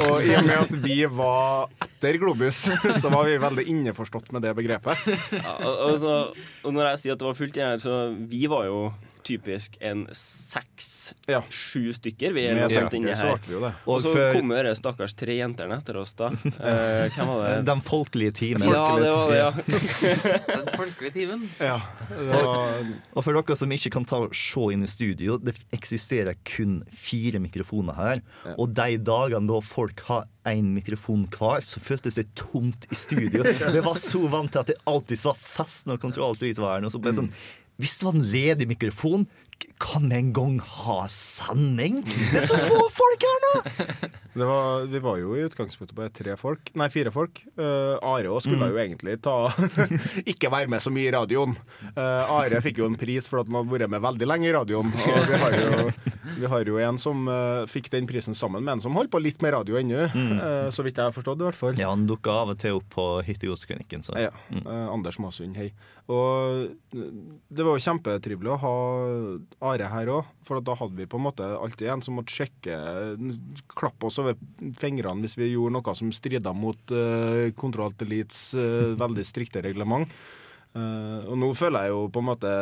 Og 0.08 0.26
i 0.26 0.34
og 0.38 0.48
med 0.48 0.56
at 0.58 0.76
vi 0.84 0.98
var 1.08 1.72
etter 1.84 2.20
Globus, 2.22 2.66
så 3.02 3.12
var 3.13 3.30
vi 3.30 3.39
veldig 3.44 3.66
innforstått 3.76 4.34
med 4.36 4.46
det 4.48 4.56
begrepet. 4.58 5.08
Ja, 5.36 5.56
og, 5.60 5.74
og, 5.74 5.98
så, 6.04 6.20
og 6.63 6.76
når 6.76 6.94
jeg 6.94 7.04
sier 7.04 7.18
at 7.18 7.24
det 7.24 7.30
var 7.30 7.39
fullt 7.39 7.60
igjen 7.60 7.76
her, 7.76 7.84
så 7.84 8.00
vi 8.32 8.46
var 8.52 8.68
jo 8.70 8.80
typisk 9.23 9.77
en 9.81 10.05
seks, 10.12 11.13
Ja. 11.27 11.41
sju 11.49 11.93
stykker. 11.95 12.33
Vi 12.33 12.45
er 12.47 12.55
Med 12.55 12.69
inni 12.69 13.15
senker 13.15 13.15
her. 13.15 13.73
Og 13.88 14.01
så 14.01 14.12
for- 14.13 14.33
det 14.33 14.65
de 14.65 14.75
stakkars 14.75 15.13
tre 15.15 15.38
jentene 15.38 15.77
etter 15.77 15.97
oss, 16.01 16.13
da. 16.13 16.27
Eh, 16.27 17.09
hvem 17.15 17.27
var 17.27 17.43
det? 17.47 17.65
Den 17.71 17.81
folkelige 17.81 18.33
timen. 18.33 18.67
Ja, 18.67 18.86
det 18.99 19.12
var 19.12 19.29
det, 19.31 19.38
ja. 19.38 19.51
Den 20.47 20.67
folkelige 20.77 21.13
timen. 21.13 21.49
Ja, 21.59 21.79
var, 22.09 22.83
Og 23.15 23.23
for 23.23 23.33
dere 23.33 23.57
som 23.57 23.71
ikke 23.71 23.91
kan 23.91 24.05
ta 24.05 24.17
og 24.25 24.36
se 24.36 24.67
inn 24.73 24.83
i 24.83 24.88
studio, 24.91 25.38
det 25.38 25.55
eksisterer 25.75 26.36
kun 26.45 26.81
fire 26.93 27.39
mikrofoner 27.43 27.95
her. 27.97 28.21
Og 28.57 28.73
de 28.75 28.97
dagene 28.97 29.47
da 29.49 29.59
folk 29.63 29.99
har 30.09 30.25
én 30.45 30.73
mikrofon 30.75 31.25
hver, 31.31 31.63
så 31.63 31.79
føltes 31.79 32.15
det 32.19 32.27
tomt 32.36 32.88
i 32.91 32.95
studio. 32.99 33.43
Vi 33.75 33.79
var 33.86 33.95
så 33.95 34.25
vant 34.29 34.51
til 34.51 34.59
at 34.59 34.67
det 34.73 34.79
alltid 34.89 35.21
var 35.23 35.38
fest 35.39 35.88
når 35.88 36.01
kontrolltid 36.03 36.59
var 36.59 36.77
her. 36.79 36.88
Og 36.89 36.91
så 36.91 36.99
ble 36.99 37.13
det 37.13 37.21
sånn 37.21 37.31
Hvis 37.84 37.98
det 38.00 38.08
var 38.08 38.15
en 38.15 38.30
ledig 38.32 38.67
mikrofon, 38.69 39.26
kan 39.82 40.12
en 40.12 40.34
gang 40.36 40.58
ha 40.60 41.04
sending? 41.12 42.02
Det 42.06 42.41
er 42.41 42.47
så 42.47 42.60
få 42.60 42.80
folk 42.93 43.26
her 43.28 43.41
nå! 43.43 43.52
det 44.39 44.47
var, 44.49 44.86
vi 44.89 45.02
var 45.04 45.19
jo 45.21 45.36
i 45.38 45.43
utgangspunktet 45.45 45.95
bare 45.97 46.13
tre 46.13 46.36
folk, 46.39 46.71
nei 46.80 46.88
fire 46.93 47.13
folk. 47.13 47.43
Uh, 47.60 47.95
Are 48.02 48.32
òg 48.34 48.41
skulle 48.45 48.69
jo 48.73 48.80
egentlig 48.82 49.19
ta 49.23 49.36
ikke 50.34 50.52
være 50.54 50.71
med 50.73 50.84
så 50.84 50.93
mye 50.93 51.10
i 51.10 51.13
radioen. 51.15 51.56
Uh, 51.95 52.34
Are 52.39 52.62
fikk 52.65 52.82
jo 52.82 52.89
en 52.89 52.97
pris 52.99 53.30
for 53.30 53.43
at 53.43 53.49
han 53.52 53.60
hadde 53.62 53.76
vært 53.76 53.93
med 53.93 54.04
veldig 54.04 54.30
lenge 54.30 54.49
i 54.49 54.56
radioen. 54.56 54.89
Og 54.93 55.30
vi 55.30 55.41
har 55.43 55.58
jo, 55.60 55.91
vi 56.41 56.52
har 56.56 56.73
jo 56.73 56.80
en 56.84 56.99
som 57.02 57.28
uh, 57.30 57.63
fikk 57.69 57.91
den 57.93 58.10
prisen 58.10 58.38
sammen 58.38 58.63
med 58.65 58.78
en 58.78 58.84
som 58.88 58.97
holdt 58.97 59.12
på 59.13 59.21
litt 59.21 59.41
med 59.43 59.54
radio 59.56 59.78
ennå. 59.80 60.06
eh, 60.08 60.69
så 60.73 60.84
vidt 60.86 60.97
jeg 60.99 61.10
har 61.10 61.15
forstått, 61.15 61.41
i 61.41 61.47
hvert 61.47 61.60
fall. 61.60 61.78
Ja, 61.80 61.91
han 61.93 62.08
dukka 62.10 62.34
av 62.43 62.54
og 62.54 62.60
til 62.62 62.80
opp 62.80 62.88
på 62.93 63.06
Hittegodsklinikken. 63.28 64.04
Så. 64.06 64.15
Ja, 64.19 64.32
eh, 64.49 64.88
Anders 64.89 65.19
Masund, 65.21 65.58
hei. 65.60 65.69
Og 66.12 66.73
det 66.91 67.63
var 67.63 67.78
jo 67.78 67.84
kjempetrivelig 67.86 68.52
å 68.52 68.60
ha 68.60 68.73
Are 69.62 69.89
her 69.92 70.10
òg, 70.12 70.30
for 70.48 70.63
da 70.63 70.76
hadde 70.80 70.98
vi 70.98 71.08
på 71.10 71.20
en 71.20 71.26
måte 71.28 71.46
alltid 71.46 71.89
en 71.94 72.04
som 72.04 72.18
måtte 72.18 72.34
sjekke 72.34 72.78
Klappe 73.74 74.08
oss 74.10 74.20
over 74.22 74.38
fingrene 74.80 75.24
hvis 75.24 75.38
vi 75.39 75.52
gjorde 75.52 75.76
noe 75.78 75.96
som 75.98 76.12
strida 76.16 76.54
mot 76.58 76.96
uh, 76.96 77.50
Kontroll 77.60 77.96
Elites 78.04 78.54
eh, 78.58 78.94
veldig 79.00 79.26
strikte 79.28 79.63
reglement. 79.63 80.10
Uh, 80.74 81.22
og 81.30 81.38
nå 81.38 81.52
føler 81.58 81.86
jeg 81.86 81.94
jo 81.94 82.06
på 82.10 82.24
en 82.24 82.30
måte 82.32 82.54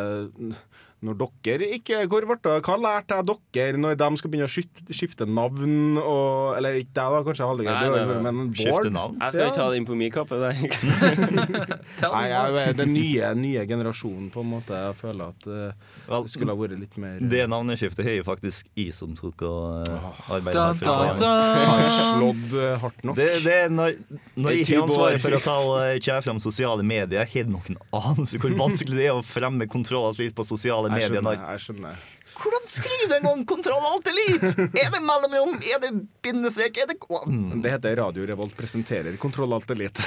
når 1.01 1.17
dere 1.41 1.67
ikke 1.77 2.03
Hvor 2.05 2.27
ble 2.29 2.57
Hva 2.61 2.75
lærte 2.77 3.17
jeg 3.17 3.37
dere 3.55 3.79
når 3.81 3.95
de 3.97 4.09
skal 4.19 4.31
begynne 4.33 4.49
å 4.49 4.51
skifte, 4.51 4.85
skifte 4.93 5.25
navn? 5.25 5.97
Og, 5.97 6.57
eller 6.59 6.77
ikke 6.77 6.93
deg, 6.99 7.15
da, 7.15 7.21
kanskje 7.25 7.49
Nei, 7.51 7.65
nei, 7.65 8.03
nei. 8.05 8.19
Men 8.21 8.41
en 8.45 8.51
Skifte 8.55 8.75
Bård. 8.75 8.91
navn. 8.93 9.17
Jeg 9.21 9.33
skal 9.33 9.41
jo 9.41 9.49
ikke 9.49 9.57
ta 9.57 9.69
det 9.71 9.79
inn 9.79 9.87
på 9.87 9.97
min 9.97 10.11
kappe. 10.13 10.37
Nei, 12.11 12.23
jeg, 12.31 12.75
den 12.77 12.93
nye, 12.93 13.31
nye 13.37 13.65
generasjonen, 13.69 14.29
på 14.33 14.43
en 14.43 14.49
måte. 14.51 14.77
Jeg 14.77 14.97
føler 14.99 15.33
at 15.33 15.47
eh, 15.49 15.89
det 16.11 16.31
skulle 16.33 16.53
ha 16.53 16.59
vært 16.59 16.79
litt 16.81 16.97
mer 17.01 17.21
det 17.31 17.47
navneskiftet 17.49 18.05
har 18.05 18.17
jo 18.19 18.25
faktisk 18.27 18.69
jeg 18.77 18.93
som 18.95 19.13
tok 19.17 19.43
og 19.47 19.87
uh, 19.87 20.21
arbeidet 20.35 20.83
da. 20.83 20.95
Har 21.21 21.81
jeg 21.83 21.93
slått 21.97 22.55
eh, 22.57 22.73
hardt 22.81 23.05
nok? 23.07 23.17
Det, 23.17 23.27
det 23.45 23.57
når, 23.73 23.97
når 24.35 24.57
jeg 24.57 24.67
har 24.71 24.85
ansvaret 24.85 25.23
for 25.23 25.37
å 25.37 25.41
ta 25.43 25.55
og 25.61 25.75
eh, 25.83 25.97
kjære 25.99 26.25
frem 26.25 26.41
sosiale 26.43 26.85
medier, 26.85 27.23
har 27.23 27.41
jeg 27.41 27.49
noen 27.51 27.79
anelse 27.95 28.41
hvor 28.41 28.55
vanskelig 28.59 28.99
det 28.99 29.07
er 29.09 29.17
å 29.17 29.25
fremme 29.25 29.67
kontroll 29.71 30.11
litt 30.17 30.35
på 30.35 30.45
sosiale 30.47 30.90
skjønner. 30.99 31.21
Når, 31.25 31.45
Jeg 31.51 31.63
skjønner. 31.65 32.01
hvordan 32.41 32.65
skriver 32.67 33.15
en 33.17 33.27
gang 33.27 33.45
'kontroll 33.45 33.87
alt 33.91 34.09
elite'? 34.11 34.51
Er 34.83 34.89
det 34.93 35.01
mellomrom? 35.01 35.55
Er 35.61 35.79
det 35.83 35.91
bindestrek? 36.23 36.77
Er 36.77 36.87
det 36.91 36.97
mm. 36.99 37.61
Det 37.61 37.71
heter 37.71 37.95
Radio 38.01 38.25
Revolt 38.25 38.55
presenterer 38.57 39.17
Kontroll 39.17 39.53
Alt 39.53 39.71
Elite. 39.71 40.01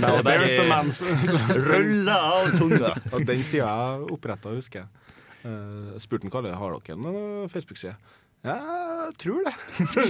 Now 0.00 0.22
There's 0.22 0.58
a 0.60 0.68
man. 0.68 0.94
Rulle 1.70 2.12
av 2.12 2.52
tunga. 2.58 2.94
Og 3.12 3.26
den 3.26 3.42
sida 3.44 3.66
jeg 3.66 4.12
oppretta, 4.12 4.54
husker 4.54 4.84
jeg. 4.84 4.88
Uh, 5.46 5.94
spurte 6.02 6.26
han 6.26 6.44
det 6.44 6.56
har 6.58 6.72
dere 6.74 6.96
en 6.96 7.06
eh, 7.06 7.48
Facebook-side. 7.52 7.94
Ja, 8.46 8.56
jeg 9.06 9.16
tror 9.22 9.40
det. 9.46 9.52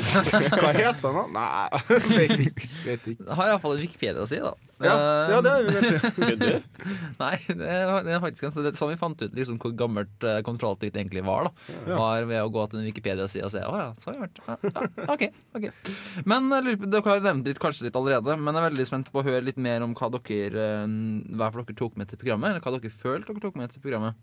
Hva 0.60 0.70
heter 0.76 1.00
den, 1.02 1.16
da? 1.16 1.22
Nei, 1.32 1.80
vet 2.12 2.42
ikke. 2.46 2.68
Vet 2.84 3.06
ikke. 3.12 3.24
Jeg 3.26 3.36
har 3.38 3.50
iallfall 3.52 3.76
en 3.78 3.82
Wikipedia 3.82 4.22
å 4.24 4.28
si, 4.28 4.40
da. 4.44 4.54
Ja, 4.84 4.92
Eh, 4.92 5.30
ja, 5.32 5.36
det 5.40 5.52
har 5.54 5.62
vi. 5.64 6.34
du. 6.36 6.48
Nei, 7.22 7.36
det 7.48 7.64
er, 7.64 7.92
er 8.12 8.18
faktisk 8.20 8.44
en, 8.50 8.52
det, 8.66 8.74
sånn 8.76 8.90
vi 8.92 8.98
fant 9.00 9.22
ut 9.24 9.32
liksom, 9.38 9.56
hvor 9.62 9.72
gammelt 9.78 10.26
uh, 10.28 10.34
kontrolltikt 10.44 10.98
egentlig 11.00 11.22
var. 11.24 11.48
da 11.48 11.76
Ja. 11.88 11.96
Var 11.96 12.26
ved 12.28 12.42
å 12.44 12.50
gå 12.52 12.66
til 12.68 12.82
en 12.82 12.88
Wikipedia-side 12.90 13.46
og 13.48 13.54
se. 13.54 13.62
Å 13.64 13.78
ja, 13.80 13.86
så 13.96 14.12
har 14.12 14.18
vi 14.18 14.26
vært. 14.26 14.42
Ja, 14.44 14.58
ja, 14.68 15.08
ok, 15.16 15.24
ok 15.56 16.28
Men 16.28 16.52
på- 16.52 16.90
Dere 16.92 17.04
har 17.08 17.24
nevnt 17.24 17.48
litt, 17.48 17.62
kanskje 17.62 17.88
litt 17.88 17.96
allerede, 17.96 18.36
men 18.36 18.52
jeg 18.52 18.62
er 18.62 18.68
veldig 18.68 18.88
spent 18.92 19.08
på 19.14 19.22
å 19.22 19.26
høre 19.30 19.46
litt 19.48 19.56
mer 19.64 19.80
om 19.88 19.96
hva 19.96 20.12
dere 20.18 20.68
eh, 20.76 20.96
hva 21.40 21.48
dere 21.56 21.78
tok 21.80 21.96
med 21.96 22.12
til 22.12 22.20
programmet. 22.20 22.52
Eller 22.52 22.64
hva 22.68 22.76
dere 22.76 22.92
følte 22.92 23.32
dere 23.32 23.46
tok 23.48 23.56
med 23.62 23.72
til 23.72 23.80
programmet. 23.88 24.20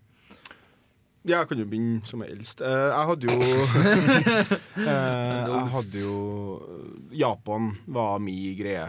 Ja, 1.24 1.38
jeg 1.40 1.48
kan 1.48 1.60
jo 1.62 1.64
begynne 1.64 2.02
som 2.04 2.20
er 2.20 2.34
eldst. 2.34 2.60
Eh, 2.60 2.82
jeg 2.92 3.06
hadde 3.08 3.30
jo 3.30 3.36
eh, 4.84 5.46
Jeg 5.48 5.70
hadde 5.72 6.02
jo 6.02 6.18
Japan 7.14 7.70
var 7.96 8.18
mi 8.20 8.34
greie. 8.58 8.84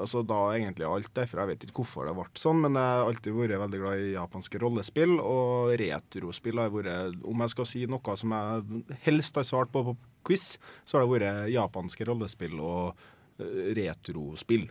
Altså 0.00 0.24
Da 0.26 0.38
egentlig 0.56 0.88
alt 0.88 1.12
derfra. 1.14 1.44
Jeg 1.44 1.52
vet 1.52 1.66
ikke 1.68 1.84
hvorfor 1.84 2.08
det 2.10 2.16
ble 2.18 2.26
sånn, 2.40 2.62
men 2.64 2.74
jeg 2.80 2.90
har 2.96 3.06
alltid 3.12 3.36
vært 3.38 3.62
veldig 3.62 3.82
glad 3.84 4.02
i 4.02 4.10
japanske 4.16 4.62
rollespill. 4.64 5.14
Og 5.22 5.74
retrospill 5.80 6.58
har 6.62 6.74
vært 6.74 7.22
Om 7.22 7.44
jeg 7.46 7.54
skal 7.54 7.70
si 7.70 7.84
noe 7.90 8.16
som 8.18 8.34
jeg 8.34 8.98
helst 9.06 9.38
har 9.38 9.46
svart 9.46 9.70
på 9.74 9.84
på 9.92 9.96
quiz, 10.26 10.56
så 10.84 10.98
har 10.98 11.06
det 11.06 11.14
vært 11.14 11.50
japanske 11.54 12.04
rollespill 12.10 12.58
og 12.60 12.96
eh, 13.40 13.70
retrospill. 13.78 14.66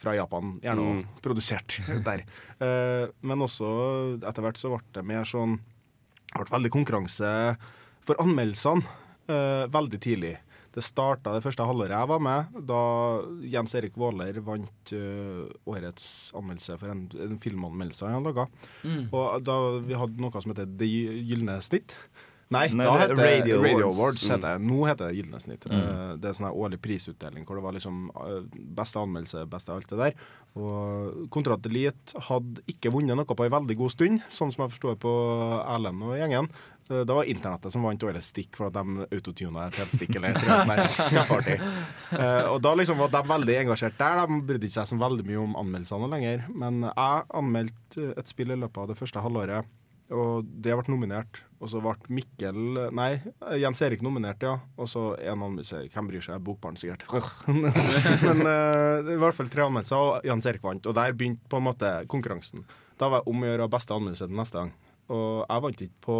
Fra 0.00 0.14
Japan, 0.16 0.54
gjerne 0.64 0.80
Mm. 0.96 1.00
produsert 1.20 1.74
der. 2.08 2.22
Eh, 2.58 3.06
men 3.20 3.42
også 3.44 3.68
etter 4.24 4.42
hvert 4.46 4.56
så 4.58 4.70
ble 4.72 4.80
det 4.96 5.04
mer 5.04 5.28
sånn 5.28 5.58
det 6.30 6.44
ble 6.44 6.54
veldig 6.56 6.72
konkurranse 6.74 7.30
for 8.06 8.20
anmeldelsene 8.22 8.86
eh, 9.30 9.66
veldig 9.72 10.00
tidlig. 10.02 10.36
Det 10.70 10.82
starta 10.86 11.32
det 11.34 11.42
første 11.42 11.64
halvåret 11.66 11.96
jeg 11.96 12.08
var 12.12 12.20
med, 12.22 12.58
da 12.68 12.80
Jens 13.50 13.72
Erik 13.74 13.96
Våler 13.98 14.36
vant 14.46 14.92
uh, 14.94 15.48
årets 15.66 16.04
anmeldelse 16.38 16.76
for 16.78 16.92
en, 16.92 17.00
en 17.24 17.40
filmanmeldelse 17.42 18.06
han 18.06 18.22
laga. 18.22 18.44
Mm. 18.86 19.08
Og 19.08 19.42
da 19.42 19.56
vi 19.82 19.98
hadde 19.98 20.22
noe 20.22 20.30
som 20.44 20.54
heter 20.54 20.70
Det 20.70 20.86
gylne 20.86 21.58
snitt. 21.66 21.96
Nei, 22.50 22.64
Nei, 22.74 22.82
da 22.84 22.94
er 22.96 23.02
heter 23.04 23.20
Radio 23.22 23.60
Radio, 23.62 23.86
Awards. 23.92 23.98
Awards. 24.00 24.22
Mm. 24.26 24.32
heter 24.34 24.46
det. 24.58 24.64
Nå 24.66 24.78
heter 24.88 25.06
det 25.12 25.16
Gylne 25.20 25.40
snitt. 25.40 25.66
Eh, 25.70 26.16
Det 26.18 26.28
er 26.32 26.34
sånn 26.34 26.48
årlig 26.50 26.80
prisutdeling 26.82 27.44
hvor 27.46 27.60
det 27.60 27.62
var 27.62 27.76
liksom 27.76 28.00
eh, 28.10 28.40
beste 28.80 28.98
anmeldelse, 28.98 29.44
beste 29.52 29.70
alt 29.72 29.86
det 29.92 29.98
der. 30.00 30.16
Og 30.58 31.28
Kontrat 31.30 31.64
Elite 31.70 32.18
hadde 32.26 32.64
ikke 32.66 32.90
vunnet 32.90 33.14
noe 33.20 33.24
på 33.38 33.46
en 33.46 33.54
veldig 33.54 33.76
god 33.78 33.94
stund, 33.94 34.20
sånn 34.34 34.50
som 34.50 34.64
jeg 34.66 34.74
forstår 34.74 34.98
på 34.98 35.14
Erlend 35.62 36.02
og 36.02 36.16
gjengen. 36.18 36.50
Eh, 36.90 37.04
Det 37.06 37.14
var 37.14 37.30
internettet 37.30 37.70
som 37.70 37.86
vant 37.86 38.02
årets 38.02 38.32
stikk 38.34 38.56
for 38.58 38.66
at 38.66 38.74
de 38.74 39.06
autotuna 39.14 39.68
et 39.68 39.78
helt 39.78 39.94
stikk 39.94 40.16
eller. 40.18 40.34
Kjempeartig. 41.14 41.60
Eh, 42.18 42.50
Og 42.50 42.58
da 42.66 42.74
liksom 42.74 42.98
var 42.98 43.14
de 43.14 43.22
veldig 43.30 43.60
engasjert 43.62 43.94
der. 44.02 44.26
De 44.26 44.40
brydde 44.50 44.72
seg 44.74 44.90
så 44.90 44.98
veldig 44.98 45.22
mye 45.30 45.38
om 45.46 45.54
anmeldelsene 45.62 46.10
lenger. 46.10 46.48
Men 46.50 46.82
jeg 46.90 47.28
anmeldte 47.30 48.10
et 48.18 48.26
spill 48.26 48.50
i 48.50 48.58
løpet 48.58 48.82
av 48.82 48.90
det 48.90 48.98
første 48.98 49.22
halvåret, 49.22 49.70
og 50.10 50.46
det 50.62 50.74
ble 50.74 50.92
nominert. 50.92 51.40
Og 51.60 51.68
så 51.68 51.80
ble 51.84 51.92
Mikkel 52.16 52.56
Nei, 52.96 53.10
Jens 53.60 53.82
Erik 53.84 54.00
nominert, 54.02 54.42
ja. 54.42 54.56
Og 54.80 54.88
så 54.90 55.10
en 55.20 55.44
anmeldelse. 55.44 55.84
Hvem 55.92 56.08
bryr 56.08 56.24
seg? 56.24 56.40
Bokbarn, 56.44 56.78
sikkert. 56.80 57.04
Men 58.26 58.42
uh, 58.46 59.00
det 59.06 59.16
i 59.16 59.20
hvert 59.20 59.36
fall 59.36 59.50
tre 59.52 59.66
anmeldelser, 59.66 60.00
og 60.00 60.26
Jens 60.26 60.48
Erik 60.50 60.64
vant. 60.64 60.88
Og 60.88 60.96
der 60.96 61.16
begynte 61.16 61.50
på 61.52 61.60
en 61.60 61.68
måte 61.68 61.92
konkurransen. 62.10 62.64
Da 63.00 63.10
var 63.12 63.22
jeg 63.22 63.32
om 63.32 63.44
å 63.44 63.50
gjøre 63.50 63.70
beste 63.72 63.96
anmeldelse 63.96 64.30
til 64.30 64.40
neste 64.40 64.62
gang. 64.62 64.72
Og 65.10 65.28
jeg 65.44 65.66
vant 65.66 65.84
ikke 65.86 66.04
på 66.06 66.18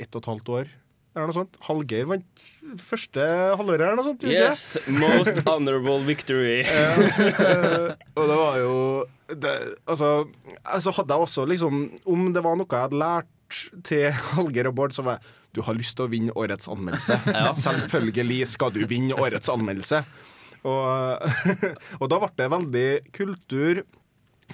ett 0.00 0.16
og 0.16 0.22
et 0.22 0.32
halvt 0.32 0.54
år. 0.56 0.72
Eller 1.12 1.28
noe 1.28 1.36
sånt. 1.36 1.58
Hallgeir 1.66 2.06
vant 2.08 2.44
første 2.80 3.24
halvåret 3.60 3.84
eller 3.84 3.98
noe 3.98 4.06
sånt. 4.06 4.22
det? 4.24 4.32
Yes, 4.32 4.78
most 4.88 5.42
honorable 5.48 6.00
victory. 6.08 6.62
Eh, 7.42 7.92
og 8.16 8.28
det 8.28 8.36
var 8.38 8.56
jo 8.60 8.72
det, 9.38 9.52
altså, 9.86 10.26
altså 10.64 10.92
hadde 10.96 11.14
jeg 11.14 11.26
også 11.28 11.44
liksom 11.48 11.84
Om 12.08 12.32
det 12.34 12.42
var 12.44 12.58
noe 12.58 12.68
jeg 12.68 12.88
hadde 12.88 13.00
lært 13.00 13.30
til 13.84 14.06
Hallgeir 14.32 14.70
og 14.70 14.76
Bård, 14.78 14.94
så 14.96 15.04
var 15.04 15.18
jeg 15.18 15.40
Du 15.52 15.60
har 15.66 15.76
lyst 15.76 15.98
til 15.98 16.06
å 16.06 16.12
vinne 16.12 16.32
årets 16.38 16.68
anmeldelse. 16.72 17.18
Selvfølgelig 17.66 18.46
skal 18.48 18.72
du 18.72 18.80
vinne 18.88 19.18
årets 19.20 19.50
anmeldelse. 19.52 20.00
Og, 20.64 21.26
og 22.00 22.06
da 22.08 22.20
ble 22.22 22.30
det 22.38 22.48
veldig 22.54 22.86
kultur 23.12 23.82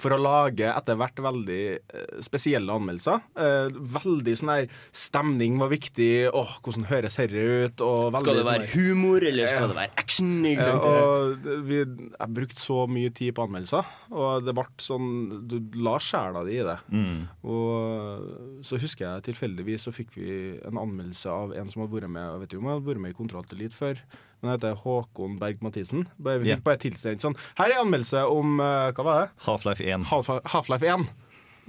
for 0.01 0.15
å 0.15 0.19
lage 0.21 0.67
etter 0.71 0.95
hvert 0.99 1.19
veldig 1.23 1.59
eh, 1.79 2.05
spesielle 2.25 2.71
anmeldelser. 2.73 3.21
Eh, 3.35 3.69
veldig 3.99 4.35
sånn 4.39 4.51
her 4.53 4.67
Stemning 4.95 5.57
var 5.59 5.69
viktig. 5.71 6.29
Åh, 6.33 6.51
hvordan 6.65 6.87
høres 6.89 7.17
dette 7.19 7.35
ut? 7.35 7.81
Og 7.85 8.13
veldig 8.13 8.23
Skal 8.23 8.35
det 8.39 8.45
sånn 8.45 8.51
være 8.53 8.67
her- 8.67 8.73
humor, 8.75 9.23
eller 9.23 9.43
Ja. 9.43 9.47
skal 9.53 9.67
det 9.73 9.77
være 9.77 9.97
action? 9.97 10.45
Ja, 10.45 10.73
og 10.79 11.47
vi, 11.67 11.79
jeg 11.83 12.33
brukte 12.35 12.59
så 12.59 12.87
mye 12.89 13.13
tid 13.13 13.33
på 13.35 13.45
anmeldelser, 13.47 13.85
og 14.11 14.45
det 14.45 14.53
ble 14.55 14.65
sånn 14.77 15.47
Du 15.49 15.57
la 15.79 15.97
sjela 15.99 16.43
di 16.45 16.59
i 16.59 16.63
det. 16.63 16.77
Mm. 16.91 17.27
Og 17.43 18.63
så 18.65 18.79
husker 18.81 19.05
jeg 19.07 19.27
tilfeldigvis 19.33 19.85
så 19.87 19.93
fikk 19.95 20.15
vi 20.17 20.59
en 20.65 20.77
anmeldelse 20.81 21.29
av 21.31 21.53
en 21.57 21.69
som 21.69 21.83
hadde 21.83 21.95
vært 22.01 22.09
med 22.11 22.39
vet 22.41 22.49
du, 22.53 22.57
om 22.59 22.65
jeg 22.69 22.75
hadde 22.79 22.89
vært 22.89 23.01
med 23.05 23.11
i 23.13 23.17
Kontroll 23.19 23.43
til 23.49 23.59
Elite 23.59 23.75
før. 23.77 24.01
Men 24.39 24.51
han 24.51 24.57
heter 24.57 24.77
Håkon 24.83 25.39
Berg 25.39 25.63
Mathisen. 25.65 26.05
Vi 26.17 26.35
fikk 26.41 26.51
yeah. 26.53 26.61
bare 26.63 26.79
tilsendt 26.79 27.23
sånn 27.25 27.35
Her 27.59 27.73
er 27.73 27.81
anmeldelse 27.81 28.21
om 28.31 28.59
eh, 28.63 28.91
Hva 28.95 29.05
var 29.05 29.17
det? 29.19 29.25
Half-Life 29.47 29.83
1. 29.83 30.07
Half- 30.11 30.31
Half-Life 30.53 30.87
1. 30.87 31.09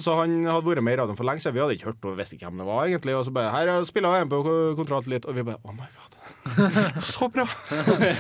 Så 0.00 0.14
han 0.16 0.38
hadde 0.48 0.64
vært 0.64 0.84
med 0.84 0.96
i 0.96 1.00
radioen 1.00 1.18
for 1.18 1.28
lenge 1.28 1.42
siden. 1.42 1.56
Vi 1.58 1.60
hadde 1.64 1.76
ikke 1.76 1.90
hørt 1.90 2.06
noe, 2.06 2.16
visste 2.16 2.38
ikke 2.38 2.48
hvem 2.48 2.62
det 2.62 2.68
var 2.70 2.86
egentlig. 2.86 3.16
Og 3.18 3.26
så 3.26 3.34
bare 3.36 3.52
Her 3.52 3.84
spiller 3.88 4.16
jeg 4.16 4.26
en 4.26 4.32
på 4.32 4.40
kontrat 4.78 5.10
litt, 5.10 5.28
og 5.28 5.36
vi 5.36 5.44
bare 5.50 5.60
Oh 5.64 5.76
my 5.76 5.88
god. 5.96 6.16
Så 7.04 7.28
bra! 7.28 7.44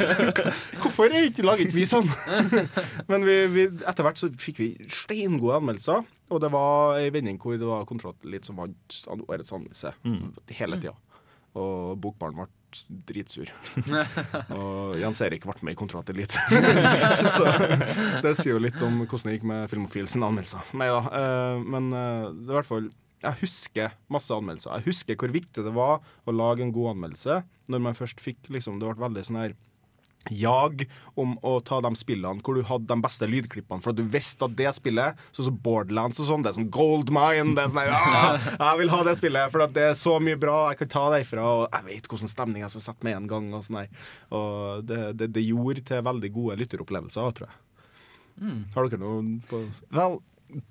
Hvorfor 0.82 1.08
er 1.08 1.28
ikke 1.30 1.46
laget 1.46 1.72
vi 1.72 1.86
sånn? 1.88 2.08
Men 3.10 3.24
vi, 3.24 3.36
vi, 3.54 3.66
etter 3.80 4.04
hvert 4.04 4.20
så 4.20 4.28
fikk 4.40 4.60
vi 4.60 4.70
steingode 4.92 5.56
anmeldelser. 5.60 6.04
Og 6.30 6.42
det 6.42 6.50
var 6.52 6.98
ei 7.00 7.08
vending 7.14 7.40
hvor 7.42 7.56
det 7.58 7.66
var 7.66 7.88
kontrat 7.88 8.28
litt 8.28 8.46
som 8.46 8.60
vant 8.60 8.98
årets 9.08 9.54
anmeldelse 9.56 9.94
hele 10.58 10.78
tida. 10.82 10.94
Og 11.58 11.96
Bokbarn 12.02 12.36
ble 12.36 12.46
dritsur. 13.08 13.50
Og 14.58 14.96
Jens 15.00 15.20
Erik 15.26 15.46
ble 15.46 15.56
med 15.66 15.74
i 15.76 15.78
Kontrat 15.78 16.10
Elite. 16.12 16.40
så 17.36 17.52
det 18.24 18.34
sier 18.38 18.54
jo 18.54 18.62
litt 18.62 18.80
om 18.86 19.02
hvordan 19.04 19.30
det 19.30 19.38
gikk 19.38 19.46
med 19.50 19.70
Filmofil 19.72 20.08
sine 20.10 20.28
anmeldelser. 20.30 20.74
Nei 20.80 20.90
da. 20.90 21.00
eh, 21.20 21.62
men 21.76 21.90
eh, 21.92 22.26
det 22.34 22.50
er 22.50 22.54
i 22.54 22.58
hvert 22.60 22.70
fall 22.70 22.90
Jeg 23.20 23.40
husker 23.42 23.96
masse 24.12 24.32
anmeldelser. 24.32 24.76
Jeg 24.78 24.88
husker 24.90 25.18
hvor 25.20 25.34
viktig 25.34 25.66
det 25.66 25.74
var 25.76 25.98
å 26.24 26.34
lage 26.34 26.64
en 26.64 26.74
god 26.74 26.94
anmeldelse 26.94 27.42
når 27.70 27.82
man 27.84 27.98
først 27.98 28.22
fikk 28.22 28.48
liksom 28.50 28.80
Det 28.80 28.88
ble 28.90 29.04
veldig 29.06 29.26
sånn 29.28 29.42
her 29.42 29.58
jag 30.28 30.84
om 31.14 31.36
å 31.46 31.54
ta 31.64 31.80
de 31.80 31.94
spillene 31.96 32.44
hvor 32.44 32.58
du 32.58 32.64
hadde 32.66 32.90
de 32.90 32.98
beste 33.02 33.28
lydklippene, 33.30 33.80
for 33.80 33.92
at 33.92 33.98
du 33.98 34.04
visste 34.04 34.44
at 34.44 34.56
det 34.58 34.72
spillet, 34.76 35.20
sånn 35.32 35.48
som 35.48 35.56
Borderlands 35.64 36.20
og 36.20 36.28
sånn, 36.28 36.44
det 36.44 36.52
er 36.52 36.58
sånn 36.58 36.70
gold 36.74 37.12
mine. 37.14 37.54
Det 37.56 37.64
er 37.64 37.72
sånn 37.72 37.94
ah, 37.96 38.50
Jeg 38.52 38.82
vil 38.82 38.92
ha 38.92 39.00
det 39.06 39.16
spillet, 39.20 39.54
for 39.54 39.64
at 39.64 39.74
det 39.76 39.88
er 39.90 39.96
så 39.98 40.18
mye 40.22 40.38
bra 40.40 40.58
jeg 40.70 40.82
kan 40.82 40.92
ta 40.96 41.06
derfra, 41.14 41.48
og 41.48 41.64
jeg 41.68 41.88
vet 41.88 42.10
hvordan 42.12 42.34
stemning 42.34 42.66
jeg 42.66 42.74
skal 42.76 42.86
sette 42.90 43.08
med 43.08 43.16
en 43.16 43.30
gang. 43.30 43.48
Og 43.56 43.64
sånn 43.66 43.80
der. 43.82 44.06
Og 44.36 44.86
det, 44.86 45.00
det, 45.20 45.32
det 45.38 45.46
gjorde 45.48 45.86
til 45.88 46.06
veldig 46.10 46.32
gode 46.36 46.60
lytteropplevelser, 46.60 47.36
tror 47.38 47.48
jeg. 47.48 47.58
Har 48.74 48.86
dere 48.88 49.00
noen 49.02 49.32
på 49.48 49.58
Vel, 49.92 50.14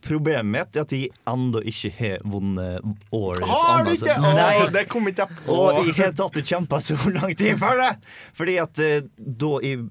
problemet 0.05 0.49
mitt 0.53 0.77
er 0.77 0.85
at 0.85 0.93
de 0.93 1.01
ennå 1.29 1.61
ikke 1.71 1.91
har 1.99 2.25
vunnet 2.27 2.83
årets 3.15 3.51
Har 3.51 3.85
du 3.85 3.91
ikke? 3.93 4.17
Nei. 4.23 4.53
Det 4.73 4.85
kom 4.91 5.07
ikke 5.11 5.25
jeg 5.25 5.39
på. 5.45 5.55
Og 5.55 5.87
i 5.89 5.93
hele 5.97 6.15
tatt 6.17 6.39
det 6.39 6.45
kjempa 6.49 6.81
så 6.83 6.97
lang 7.15 7.35
tid 7.39 7.59
for 7.61 7.79
det! 7.79 7.93
Fordi 8.37 8.57
at 8.61 8.83
eh, 8.83 9.07
da 9.17 9.53
jeg 9.65 9.87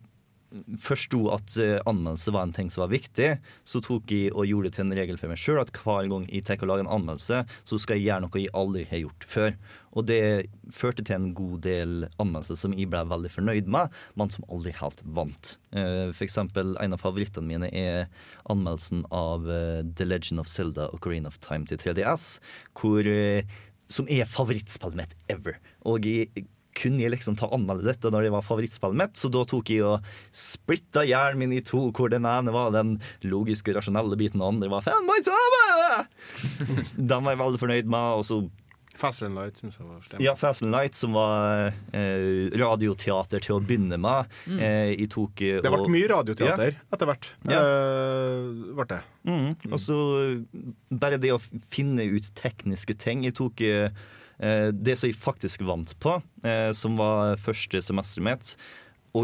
forsto 0.80 1.26
at 1.34 1.56
eh, 1.60 1.76
anmeldelse 1.88 2.32
var 2.32 2.46
en 2.46 2.54
ting 2.56 2.70
som 2.72 2.84
var 2.84 2.92
viktig, 2.92 3.34
så 3.68 3.80
tok 3.84 4.12
jeg 4.14 4.32
og 4.32 4.48
gjorde 4.48 4.70
det 4.70 4.76
til 4.78 4.86
en 4.86 4.96
regel 4.96 5.20
for 5.20 5.30
meg 5.32 5.40
sjøl 5.40 5.60
at 5.60 5.72
hver 5.76 6.08
gang 6.08 6.24
jeg 6.30 6.46
tenker 6.48 6.64
å 6.64 6.70
lage 6.72 6.86
en 6.86 6.94
anmeldelse, 6.96 7.42
så 7.68 7.80
skal 7.80 7.98
jeg 7.98 8.08
gjøre 8.08 8.24
noe 8.24 8.40
jeg 8.40 8.54
aldri 8.56 8.86
har 8.88 9.02
gjort 9.04 9.28
før. 9.28 9.52
Og 9.98 10.06
det 10.08 10.20
førte 10.72 11.04
til 11.04 11.16
en 11.16 11.30
god 11.36 11.62
del 11.66 11.94
anmeldelser 12.20 12.60
som 12.60 12.74
jeg 12.76 12.90
ble 12.92 13.04
veldig 13.12 13.32
fornøyd 13.34 13.70
med, 13.76 13.94
men 14.20 14.32
som 14.32 14.46
aldri 14.48 14.72
helt 14.80 15.04
vant. 15.04 15.54
Eh, 15.76 16.08
For 16.12 16.26
eksempel, 16.28 16.74
en 16.80 16.96
av 16.96 17.04
favorittene 17.04 17.48
mine 17.48 17.72
er 17.72 18.06
anmeldelsen 18.48 19.04
av 19.12 19.48
eh, 19.52 19.80
The 19.84 20.08
Legend 20.08 20.44
of 20.44 20.52
Zelda 20.52 20.88
Ocarina 20.96 21.32
of 21.32 21.40
Time 21.44 21.68
til 21.68 21.80
3DS, 21.82 22.38
hvor, 22.78 23.04
som 23.88 24.08
er 24.12 24.28
favorittspillet 24.28 24.96
mitt 25.00 25.18
ever. 25.32 25.60
Og 25.88 26.08
jeg 26.08 26.48
kunne 26.78 27.02
jeg 27.02 27.10
liksom 27.16 27.34
ta 27.40 27.48
anmelde 27.54 27.88
dette 27.88 28.10
når 28.14 28.28
det 28.28 28.32
var 28.36 28.44
favorittspillet 28.46 29.00
mitt, 29.00 29.18
så 29.18 29.30
da 29.34 29.42
tok 29.50 29.72
jeg 29.74 29.82
og 29.88 30.06
splitta 30.34 31.02
hjernen 31.08 31.42
min 31.42 31.56
i 31.58 31.62
to, 31.66 31.88
hvor 31.90 32.12
den 32.12 32.26
ene 32.28 32.54
var 32.54 32.70
den 32.74 32.96
logiske, 33.26 33.74
rasjonelle 33.76 34.16
biten, 34.20 34.38
og 34.40 34.52
den 34.52 34.62
andre 34.62 34.70
var 34.76 34.86
fanboy-tave! 34.86 36.06
Den 36.94 37.22
var 37.26 37.34
jeg 37.34 37.42
veldig 37.42 37.60
fornøyd 37.66 37.90
med, 37.90 38.16
og 38.22 38.26
så 38.28 38.42
Fast 38.98 39.22
and 39.22 39.36
Light 39.38 39.54
syns 39.60 39.76
jeg 39.78 39.86
var 39.86 40.00
stem. 40.02 40.18
ja, 40.24 40.32
Fast 40.34 40.64
and 40.66 40.72
Light, 40.74 40.96
som 40.98 41.12
var 41.14 41.68
eh, 41.94 42.48
radioteater 42.58 43.38
til 43.46 43.54
å 43.54 43.60
begynne 43.62 43.94
med. 44.02 44.26
Eh, 44.58 44.88
jeg 44.98 45.06
tok 45.14 45.38
eh, 45.46 45.60
Det 45.62 45.70
ble 45.70 45.84
og- 45.84 45.92
mye 45.94 46.08
radioteater 46.10 46.74
etter 46.90 47.06
hvert. 47.06 47.28
Ja. 47.46 47.60
Eh, 47.62 48.74
ble 48.74 48.88
det. 48.90 48.98
Mm. 49.30 49.54
Og 49.70 49.78
så 49.78 49.98
bare 50.90 51.20
det 51.22 51.30
å 51.30 51.38
finne 51.70 52.08
ut 52.10 52.26
tekniske 52.42 52.98
ting. 52.98 53.22
Jeg 53.28 53.36
tok 53.38 53.62
eh, 53.62 53.86
eh, 53.86 54.27
det 54.38 54.94
som 54.98 55.08
jeg 55.08 55.18
faktisk 55.18 55.64
vant 55.66 55.94
på, 55.98 56.18
eh, 56.46 56.70
som 56.76 56.98
var 57.00 57.36
første 57.42 57.82
semesteret 57.82 58.28
mitt. 58.28 58.52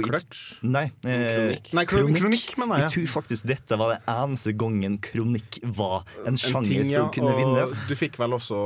Clutch? 0.03 0.59
Nei, 0.64 0.87
eh, 1.05 1.35
kronikk. 1.35 1.68
Nei, 1.77 1.85
kronikk, 1.87 2.18
kronikk, 2.18 2.53
mener 2.59 2.81
jeg. 2.81 2.85
Jeg 2.85 2.94
tror 2.94 3.11
faktisk 3.12 3.46
dette 3.48 3.79
var 3.79 3.94
den 3.94 4.09
eneste 4.11 4.55
gangen 4.59 4.96
kronikk 5.05 5.59
var 5.77 6.05
en 6.27 6.38
sjanger 6.40 6.70
ting, 6.70 6.88
ja, 6.90 7.03
som 7.03 7.11
kunne 7.14 7.35
vinnes. 7.38 7.77
Du 7.88 7.94
fikk 7.98 8.18
vel 8.20 8.37
også 8.37 8.59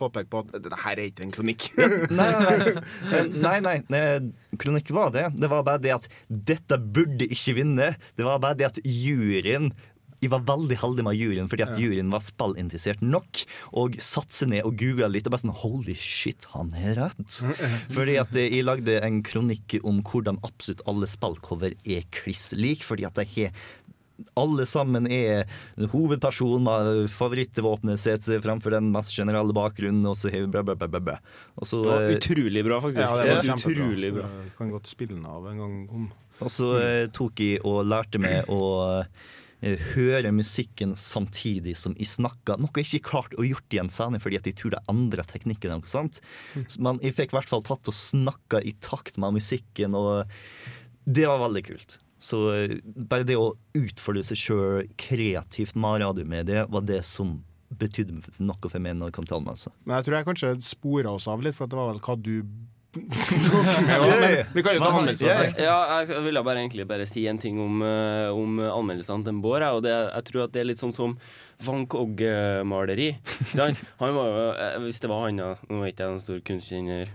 påpekt 0.00 0.30
på 0.32 0.42
at 0.44 0.58
det 0.64 0.80
her 0.84 0.98
er 0.98 1.04
ikke 1.06 1.26
en 1.28 1.34
kronikk. 1.34 1.68
Nei, 1.78 2.30
nei. 2.34 2.56
Eh, 3.14 3.28
nei, 3.38 3.58
nei, 3.64 3.76
nei. 3.92 4.02
Kronikk 4.60 4.90
var 4.94 5.12
det. 5.14 5.28
Det 5.38 5.50
var 5.50 5.64
bare 5.66 5.82
det 5.82 5.94
at 5.94 6.08
dette 6.28 6.78
burde 6.78 7.28
ikke 7.28 7.56
vinne. 7.60 7.92
Det 8.18 8.26
var 8.26 8.42
bare 8.42 8.58
det 8.58 8.68
at 8.72 8.82
juryen 8.84 9.72
jeg 10.18 10.32
var 10.32 10.44
veldig 10.48 10.78
heldig 10.80 11.04
med 11.06 11.18
juryen 11.18 11.50
fordi 11.50 11.64
at 11.66 11.78
juryen 11.78 12.12
var 12.12 12.24
spillinteressert 12.26 13.02
nok. 13.04 13.42
Og 13.78 13.98
satte 14.02 14.34
seg 14.34 14.52
ned 14.54 14.66
og 14.66 14.78
googla 14.80 15.10
litt 15.10 15.28
og 15.28 15.34
bare 15.34 15.44
sånn 15.44 15.56
Holy 15.62 15.94
shit, 15.98 16.48
han 16.54 16.72
har 16.76 16.96
rett. 16.98 17.40
Fordi 17.96 18.16
at 18.20 18.34
eh, 18.38 18.48
jeg 18.58 18.66
lagde 18.66 18.98
en 19.04 19.20
kronikk 19.26 19.78
om 19.86 20.00
hvordan 20.06 20.40
absolutt 20.46 20.84
alle 20.90 21.08
spillcover 21.10 21.76
er 21.84 22.06
kliss 22.14 22.50
lik. 22.58 22.84
Fordi 22.86 23.06
at 23.08 23.18
de 23.18 23.26
har 23.36 23.54
alle 24.38 24.64
sammen 24.66 25.06
er 25.06 25.46
hovedperson 25.92 26.64
med 26.66 27.10
favorittvåpenet 27.14 28.00
sitt 28.02 28.26
fremfor 28.42 28.74
den 28.74 28.90
mest 28.94 29.14
generelle 29.14 29.54
bakgrunnen, 29.54 30.06
og 30.10 30.16
så 30.18 30.32
har 30.32 30.42
vi 30.42 30.52
bla, 30.56 30.64
bla, 30.66 30.74
bla, 30.74 30.98
bla. 30.98 31.18
Det 31.54 31.82
var 31.84 32.02
eh, 32.02 32.16
utrolig 32.16 32.64
bra, 32.66 32.80
faktisk. 32.82 33.04
Ja, 33.04 33.18
det 33.22 33.36
var 33.36 33.66
utrolig 33.68 34.14
bra. 34.16 34.30
Jeg 34.42 34.54
Kan 34.58 34.72
godt 34.74 34.90
spille 34.90 35.14
den 35.14 35.28
av 35.28 35.46
en 35.50 35.62
gang 35.62 35.76
om. 35.94 36.08
Og 36.38 36.50
så 36.54 36.72
eh, 36.82 37.04
tok 37.14 37.42
jeg 37.42 37.62
og 37.66 37.84
lærte 37.86 38.20
meg 38.22 38.50
å 38.50 38.62
eh, 39.60 39.78
høre 39.94 40.32
musikken 40.34 40.94
samtidig 40.98 41.76
som 41.80 41.96
jeg 41.98 42.10
snakka. 42.10 42.58
Noe 42.60 42.72
jeg 42.78 42.88
ikke 42.88 43.10
klarte 43.10 43.38
å 43.38 43.46
gjort 43.46 43.76
i 43.76 43.80
en 43.82 43.92
scene, 43.92 44.20
fordi 44.22 44.40
at 44.40 44.48
jeg 44.48 44.58
tror 44.60 44.74
det 44.74 44.82
er 44.82 44.92
andre 44.92 45.26
teknikker. 45.28 45.72
noe 45.72 45.90
sånt. 45.90 46.20
Men 46.78 47.00
jeg 47.04 47.16
fikk 47.18 47.34
i 47.34 47.38
hvert 47.38 47.50
fall 47.50 47.64
tatt 47.66 47.90
og 47.90 47.96
snakka 47.96 48.62
i 48.62 48.74
takt 48.84 49.18
med 49.18 49.38
musikken, 49.38 49.96
og 49.98 50.28
det 51.08 51.26
var 51.28 51.42
veldig 51.46 51.64
kult. 51.70 51.98
Så 52.18 52.40
eh, 52.54 52.78
bare 52.84 53.26
det 53.26 53.38
å 53.38 53.52
utfordre 53.78 54.24
seg 54.26 54.40
sjøl 54.40 54.88
kreativt 54.98 55.78
med 55.78 56.02
radiomediet 56.02 56.70
var 56.72 56.86
det 56.86 57.04
som 57.06 57.38
betydde 57.68 58.22
noe 58.40 58.70
for 58.70 58.80
meg 58.80 58.96
når 58.96 59.10
det 59.10 59.16
kom 59.18 59.28
til 59.28 59.38
anmeldelse. 59.38 59.72
Men 59.84 59.98
jeg 59.98 60.08
tror 60.08 60.16
jeg 60.16 60.28
kanskje 60.28 60.52
spora 60.64 61.14
oss 61.14 61.28
av 61.30 61.44
litt, 61.44 61.56
for 61.56 61.70
det 61.70 61.78
var 61.78 61.92
vel 61.92 62.02
hva 62.02 62.16
du 62.16 62.34
Men 62.94 64.46
vi 64.54 64.62
kan 64.64 64.74
jo 64.74 64.80
ta 64.80 64.88
anmeldelsene 64.90 65.60
Ja, 65.60 65.76
jeg 66.08 66.22
ville 66.24 66.42
bare 66.46 66.62
egentlig 66.62 66.86
bare 66.88 67.06
si 67.08 67.26
en 67.28 67.38
ting 67.40 67.58
om, 67.60 67.82
eh, 67.84 68.28
om 68.32 68.58
anmeldelsene 68.64 69.26
til 69.26 69.40
Bård. 69.44 69.60
jeg, 69.62 69.76
Og 69.76 69.82
det, 69.84 69.92
jeg 69.92 70.24
tror 70.30 70.44
at 70.46 70.54
det 70.54 70.62
er 70.62 70.68
litt 70.70 70.80
sånn 70.82 70.94
som 70.96 71.16
Van 71.66 71.84
Gogh-maleri. 71.86 73.10
ikke 73.18 73.54
sant? 73.54 73.82
Han 74.00 74.14
var 74.16 74.30
jo, 74.32 74.46
eh, 74.54 74.78
Hvis 74.86 75.00
det 75.04 75.10
var 75.12 75.26
han, 75.26 75.36
da 75.42 75.50
Nå 75.68 75.82
er 75.82 75.92
ikke 75.92 76.06
jeg 76.06 76.14
noen 76.14 76.24
stor 76.24 76.40
kunstkjenner. 76.48 77.12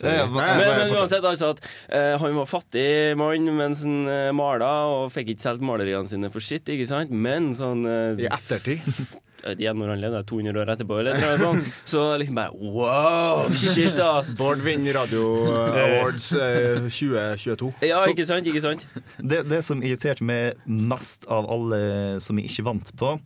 Ja, 0.00 0.26
Men, 0.26 0.62
men 0.62 0.94
uansett, 0.96 1.24
altså 1.24 1.52
at 1.52 1.60
uh, 1.92 2.14
han 2.22 2.38
var 2.38 2.48
fattig 2.50 2.86
mann 3.20 3.50
mens 3.58 3.84
han 3.86 4.06
uh, 4.08 4.30
mala, 4.36 4.72
og 4.92 5.12
fikk 5.14 5.34
ikke 5.34 5.44
solgt 5.44 5.66
maleriene 5.66 6.08
sine 6.08 6.32
for 6.32 6.44
sitt, 6.44 6.70
ikke 6.72 6.88
sant? 6.88 7.12
Men 7.12 7.52
sånn 7.58 7.84
uh, 7.88 8.16
I 8.16 8.30
ettertid. 8.32 8.86
ikke 9.50 9.72
når 9.74 9.92
han 9.92 10.02
levde, 10.02 10.22
200 10.30 10.60
år 10.62 10.72
etterpå, 10.74 10.98
eller 11.02 11.18
noe 11.20 11.38
sånt, 11.40 11.68
så 11.88 12.04
liksom 12.20 12.38
bare 12.38 12.72
wow, 12.74 13.50
shit, 13.58 13.98
ass. 14.06 14.32
Bård 14.38 14.62
vinner 14.64 14.96
Radio 14.96 15.24
Awards 15.50 16.30
eh, 16.36 16.78
2022. 16.86 17.72
Ja, 17.88 18.02
ikke 18.10 18.26
sant, 18.28 18.48
ikke 18.48 18.62
sant? 18.64 18.86
Det, 19.18 19.42
det 19.50 19.62
som 19.66 19.82
irriterte 19.82 20.24
meg 20.26 20.62
mest 20.66 21.26
av 21.32 21.48
alle 21.52 21.82
som 22.22 22.38
jeg 22.38 22.52
ikke 22.52 22.66
vant 22.70 22.94
på, 22.98 23.16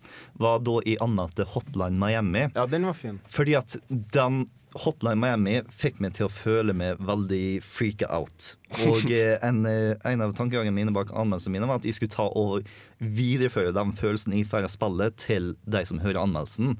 var 0.40 0.61
da 0.64 0.81
i 0.88 0.96
Anna 1.05 1.29
til 1.37 1.48
Hotline 1.52 2.00
Miami. 2.00 2.46
Ja, 2.57 2.66
den 2.70 2.88
var 2.88 2.96
fin. 2.98 3.20
Fordi 3.33 3.57
at 3.59 3.79
den 3.88 4.46
Hotline 4.83 5.21
Miami 5.21 5.57
fikk 5.73 5.99
meg 6.03 6.15
til 6.17 6.29
å 6.29 6.33
føle 6.33 6.75
meg 6.77 7.01
veldig 7.03 7.59
freaka 7.65 8.09
out. 8.12 8.53
Og 8.85 9.11
eh, 9.15 9.37
en, 9.47 9.65
eh, 9.71 9.97
en 10.09 10.25
av 10.25 10.37
tankegangene 10.37 10.77
mine 10.77 10.95
bak 10.97 11.12
anmeldelsene 11.15 11.57
mine 11.57 11.69
var 11.71 11.81
at 11.81 11.89
jeg 11.89 11.99
skulle 11.99 12.15
ta 12.15 12.29
og 12.29 12.69
videreføre 12.99 13.75
den 13.77 13.93
følelsen 13.97 14.37
jeg 14.37 14.49
får 14.51 14.69
av 14.69 14.75
spillet, 14.75 15.19
til 15.21 15.53
de 15.65 15.85
som 15.89 16.01
hører 16.05 16.23
anmeldelsen. 16.23 16.77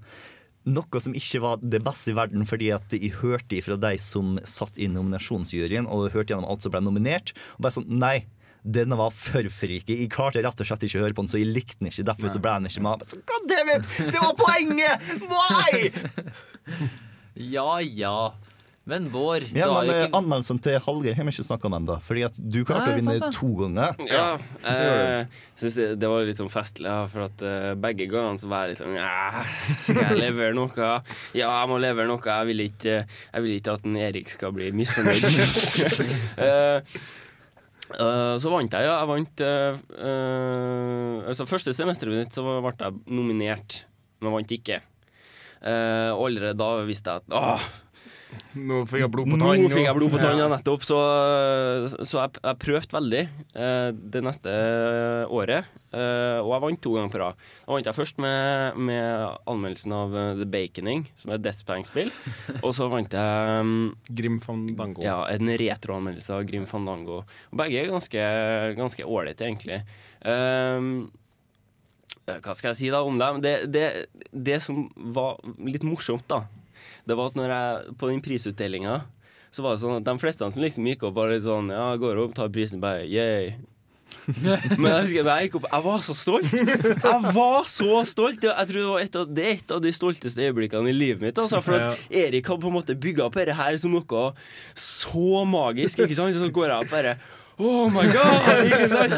Noe 0.67 1.01
som 1.03 1.15
ikke 1.15 1.41
var 1.45 1.61
det 1.63 1.83
beste 1.87 2.11
i 2.11 2.17
verden, 2.19 2.47
fordi 2.49 2.73
at 2.75 2.95
jeg 2.95 3.15
hørte 3.21 3.61
fra 3.63 3.77
de 3.79 3.93
som 4.03 4.35
satt 4.43 4.81
i 4.83 4.89
nominasjonsjuryen, 4.91 5.87
og 5.87 6.11
hørte 6.11 6.35
gjennom 6.35 6.49
alt 6.51 6.67
som 6.67 6.75
ble 6.75 6.83
nominert. 6.83 7.37
Og 7.55 7.67
bare 7.67 7.77
sånn, 7.79 7.93
nei, 8.03 8.25
denne 8.67 8.99
var 8.99 9.15
for 9.15 9.47
freaky. 9.53 10.01
Jeg 10.03 10.11
klarte 10.11 10.43
rett 10.43 10.61
og 10.61 10.67
slett 10.67 10.87
ikke 10.89 10.99
å 10.99 11.05
høre 11.07 11.15
på 11.15 11.23
den, 11.23 11.31
så 11.31 11.39
jeg 11.39 11.53
likte 11.55 11.79
den 11.79 11.93
ikke. 11.93 12.07
Derfor 12.11 12.33
så 12.35 12.43
ble 12.43 12.55
den 12.59 12.71
ikke 12.71 12.87
med. 12.89 13.05
Så, 13.07 13.21
God 13.31 13.51
damn 13.53 13.75
it! 13.77 13.91
Det 14.11 14.23
var 14.23 14.35
poenget! 14.41 15.13
Why? 15.31 15.93
Ja 17.37 17.81
ja. 17.81 18.35
Men 18.87 19.09
Bård, 19.11 19.43
Ja, 19.51 19.67
men 19.83 19.89
eh, 19.91 20.05
ikke 20.05 20.15
Anmeldelsen 20.15 20.61
til 20.63 20.77
Hallgeir 20.79 21.17
har 21.19 21.27
vi 21.27 21.33
ikke 21.35 21.45
snakka 21.49 21.67
om 21.67 21.75
ennå. 21.81 21.97
Fordi 22.07 22.21
at 22.23 22.37
du 22.39 22.61
klarte 22.63 22.93
Nei, 22.93 22.93
å 22.93 22.99
vinne 23.01 23.17
sant 23.19 23.35
to 23.35 23.49
ganger. 23.59 23.97
Ja, 24.07 24.27
jeg 24.63 25.25
syns 25.59 25.79
det, 25.81 25.87
det 25.99 26.11
var 26.13 26.29
litt 26.29 26.39
sånn 26.39 26.53
festlig, 26.53 26.87
ja, 26.87 27.01
for 27.11 27.25
at 27.27 27.43
uh, 27.43 27.73
begge 27.83 28.07
gangene 28.13 28.39
så 28.39 28.47
var 28.53 28.69
jeg 28.69 28.77
litt 28.77 28.85
sånn 28.85 28.95
Skal 29.89 30.01
jeg 30.05 30.21
levere 30.21 30.55
noe? 30.55 30.71
Ja, 31.35 31.51
jeg 31.51 31.73
må 31.73 31.81
levere 31.83 32.07
noe. 32.13 32.23
Jeg 32.23 32.51
vil 32.53 32.63
ikke, 32.69 32.97
jeg 33.11 33.47
vil 33.49 33.57
ikke 33.57 33.75
at 33.75 33.91
en 33.91 33.99
Erik 34.07 34.31
skal 34.31 34.55
bli 34.55 34.71
misfornøyd. 34.79 35.27
uh, 36.39 36.79
uh, 37.99 38.39
så 38.39 38.55
vant 38.55 38.79
jeg, 38.79 38.87
ja. 38.87 39.01
Jeg 39.01 39.11
vant 39.11 39.45
eh, 39.49 39.83
eh, 39.99 41.27
Altså 41.27 41.51
Første 41.51 41.75
semesteret 41.75 42.23
mitt 42.23 42.39
så 42.39 42.47
ble 42.47 42.71
jeg 42.79 43.03
nominert 43.11 43.83
men 44.23 44.33
vant 44.33 44.53
ikke. 44.55 44.81
Eh, 45.67 46.13
og 46.15 46.29
allerede 46.29 46.57
da 46.61 46.71
visste 46.87 47.17
jeg 47.17 47.27
at 47.27 47.37
åh, 47.37 47.67
Nå 48.59 48.81
fikk 48.89 49.01
jeg 49.05 49.11
blod 49.13 49.29
på 49.31 49.37
nå 49.39 49.51
fikk 49.71 49.85
jeg 49.87 49.97
blod 49.97 50.13
på 50.13 50.19
tann, 50.21 50.39
ja, 50.41 50.47
nettopp. 50.51 50.83
Så, 50.85 50.97
så 52.03 52.19
jeg, 52.19 52.41
jeg 52.43 52.59
prøvde 52.61 52.97
veldig 52.97 53.21
eh, 53.23 53.91
det 54.15 54.23
neste 54.27 54.53
året. 55.33 55.69
eh, 55.95 56.39
og 56.43 56.51
jeg 56.51 56.65
vant 56.65 56.83
to 56.85 56.95
ganger 56.97 57.13
på 57.13 57.21
rad. 57.23 57.45
Da 57.65 57.77
vant 57.77 57.89
jeg 57.89 57.97
først 57.97 58.21
med, 58.23 58.81
med 58.91 59.39
anmeldelsen 59.49 59.95
av 59.97 60.17
eh, 60.17 60.33
The 60.41 60.49
Baconing, 60.57 61.07
som 61.21 61.33
er 61.33 61.39
et 61.39 61.47
Death 61.47 61.67
Bank-spill. 61.69 62.11
og 62.63 62.73
så 62.77 62.89
vant 62.93 63.15
jeg 63.17 63.61
um, 63.63 63.77
Grim 64.11 64.41
Fandango. 64.45 65.05
ja, 65.07 65.21
en 65.33 65.53
retroanmeldelse 65.63 66.37
av 66.37 66.49
Grim 66.51 66.67
Fandango. 66.71 67.23
Og 67.53 67.63
begge 67.63 67.87
er 67.87 68.75
ganske 68.77 69.07
ålreite, 69.07 69.47
egentlig. 69.49 69.83
Um, 70.27 71.07
hva 72.27 72.55
skal 72.59 72.73
jeg 72.73 72.79
si 72.81 72.89
da 72.91 73.03
om 73.07 73.19
dem? 73.21 73.39
Det, 73.45 73.55
det, 73.71 73.87
det 74.31 74.59
som 74.65 74.87
var 74.97 75.39
litt 75.63 75.87
morsomt, 75.87 76.27
da, 76.31 76.43
det 77.07 77.15
var 77.19 77.31
at 77.31 77.39
når 77.39 77.55
jeg 77.55 77.95
på 78.01 78.11
den 78.11 78.25
prisutdelinga 78.25 79.05
så 79.55 79.63
var 79.65 79.77
det 79.77 79.81
sånn 79.81 80.01
at 80.01 80.05
de 80.05 80.21
fleste 80.21 80.51
som 80.53 80.61
liksom 80.61 80.89
gikk 80.91 81.07
opp, 81.07 81.15
var 81.17 81.31
litt 81.33 81.47
sånn 81.47 81.71
Ja, 81.73 81.89
går 81.97 82.19
opp, 82.21 82.35
tar 82.37 82.51
prisen, 82.53 82.83
bare 82.83 83.07
yeah. 83.09 83.55
Men 84.81 84.89
jeg 84.91 85.05
husker 85.07 85.27
da 85.27 85.37
jeg 85.39 85.49
gikk 85.49 85.61
opp, 85.61 85.69
jeg 85.71 85.85
var 85.87 86.03
så 86.03 86.17
stolt. 86.19 86.53
Jeg 86.53 87.33
var 87.37 87.69
så 87.71 88.01
stolt. 88.09 88.43
Jeg 88.43 88.69
tror 88.71 88.81
det, 88.81 88.89
var 88.91 89.05
et 89.05 89.19
av, 89.21 89.33
det 89.39 89.45
er 89.45 89.55
et 89.55 89.75
av 89.77 89.83
de 89.85 89.93
stolteste 89.95 90.43
øyeblikkene 90.43 90.91
i 90.91 90.97
livet 90.97 91.23
mitt. 91.23 91.39
Altså, 91.39 91.61
for 91.63 91.79
at 91.79 92.11
Erik 92.11 92.51
hadde 92.51 92.65
på 92.65 92.73
en 92.73 92.77
måte 92.77 92.99
bygga 92.99 93.27
opp 93.29 93.39
dette 93.39 93.55
her 93.55 93.79
som 93.79 93.95
noe 93.95 94.25
så 94.75 95.45
magisk. 95.47 96.03
Ikke 96.03 96.19
sant? 96.19 96.39
Så 96.39 96.51
går 96.51 96.73
jeg 96.73 96.87
opp 96.87 96.95
bare 96.95 97.17
Oh 97.59 97.89
my 97.89 98.05
god! 98.13 98.59
Ikke 98.69 98.89
sant? 98.93 99.15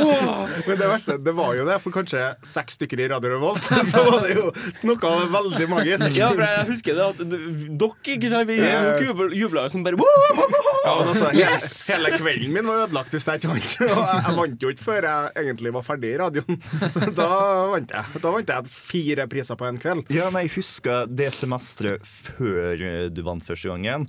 Oh. 0.00 0.48
Men 0.64 0.78
det 0.80 0.86
verste, 0.88 1.16
det 1.20 1.34
var 1.36 1.52
jo 1.58 1.66
det, 1.68 1.76
for 1.84 1.92
kanskje 1.92 2.22
seks 2.46 2.78
stykker 2.78 3.02
i 3.04 3.08
Radio 3.12 3.34
Revolt, 3.34 3.66
så 3.90 4.04
var 4.06 4.24
det 4.24 4.36
jo 4.38 4.46
noe 4.88 5.12
veldig 5.34 5.68
magisk. 5.68 6.16
Ja, 6.16 6.30
for 6.32 6.40
jeg 6.46 6.64
husker 6.70 6.96
det 6.96 7.08
at 7.10 7.20
dere 7.34 7.90
ikke 8.14 8.30
sant, 8.32 8.48
vi 8.48 8.56
jubla, 8.56 9.28
jubla 9.36 9.66
som 9.72 9.84
bare 9.84 10.00
Ja, 10.00 10.94
men 11.02 11.12
altså, 11.12 11.28
hele, 11.34 11.44
Yes! 11.44 11.68
hele 11.92 12.14
kvelden 12.16 12.56
min 12.56 12.70
var 12.70 12.86
ødelagt 12.86 13.12
hvis 13.12 13.28
jeg 13.28 13.42
ikke 13.42 13.52
vant. 13.52 13.76
Og 13.84 13.92
jeg, 13.92 14.24
jeg 14.24 14.38
vant 14.40 14.64
jo 14.66 14.72
ikke 14.72 14.86
før 14.86 15.08
jeg 15.10 15.44
egentlig 15.44 15.76
var 15.76 15.86
ferdig 15.86 16.14
i 16.14 16.18
radioen. 16.22 16.60
Da 17.18 17.28
vant 17.74 17.92
jeg. 17.92 18.20
Da 18.24 18.32
vant 18.32 18.56
jeg 18.56 18.72
fire 18.72 19.28
priser 19.30 19.58
på 19.60 19.68
en 19.68 19.80
kveld. 19.82 20.08
Ja, 20.14 20.30
men 20.32 20.46
jeg 20.46 20.56
husker 20.56 21.10
det 21.12 21.28
semesteret 21.36 22.08
før 22.08 22.72
eh, 22.80 23.06
du 23.12 23.20
vant 23.26 23.44
første 23.44 23.68
gangen, 23.68 24.08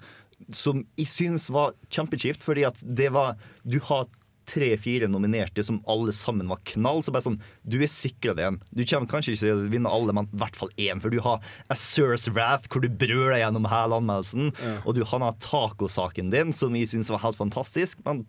som 0.52 0.84
jeg 1.00 1.08
synes 1.08 1.50
var 1.54 1.74
kjempekjipt, 1.94 2.44
fordi 2.44 2.66
at 2.68 2.82
det 2.84 3.12
var 3.14 3.38
Du 3.68 3.80
har 3.80 4.08
tre-fire 4.46 5.08
nominerte 5.08 5.64
som 5.64 5.78
alle 5.88 6.12
sammen 6.12 6.50
var 6.52 6.60
knall. 6.68 7.00
Så 7.04 7.14
bare 7.16 7.24
sånn, 7.24 7.40
Du 7.64 7.78
er 7.82 7.88
sikra 7.88 8.34
det 8.36 8.44
en. 8.44 8.58
Du 8.76 8.84
kommer 8.84 9.08
kanskje 9.08 9.34
ikke 9.34 9.44
til 9.46 9.54
å 9.56 9.70
vinne 9.72 9.90
alle, 9.90 10.12
men 10.14 10.28
i 10.34 10.42
hvert 10.42 10.58
fall 10.60 10.74
én. 10.76 11.00
For 11.00 11.10
du 11.14 11.22
har 11.24 11.40
Assurs 11.72 12.28
Wrath, 12.28 12.68
hvor 12.68 12.84
du 12.84 12.90
brøler 12.90 13.40
gjennom 13.40 13.70
hele 13.72 14.02
anmeldelsen. 14.02 14.52
Og 14.84 14.96
du 14.96 15.04
har 15.08 15.24
tacosaken 15.40 16.30
din, 16.34 16.52
som 16.52 16.76
jeg 16.76 16.92
syns 16.92 17.10
var 17.14 17.24
helt 17.24 17.40
fantastisk. 17.40 18.04
Men 18.06 18.26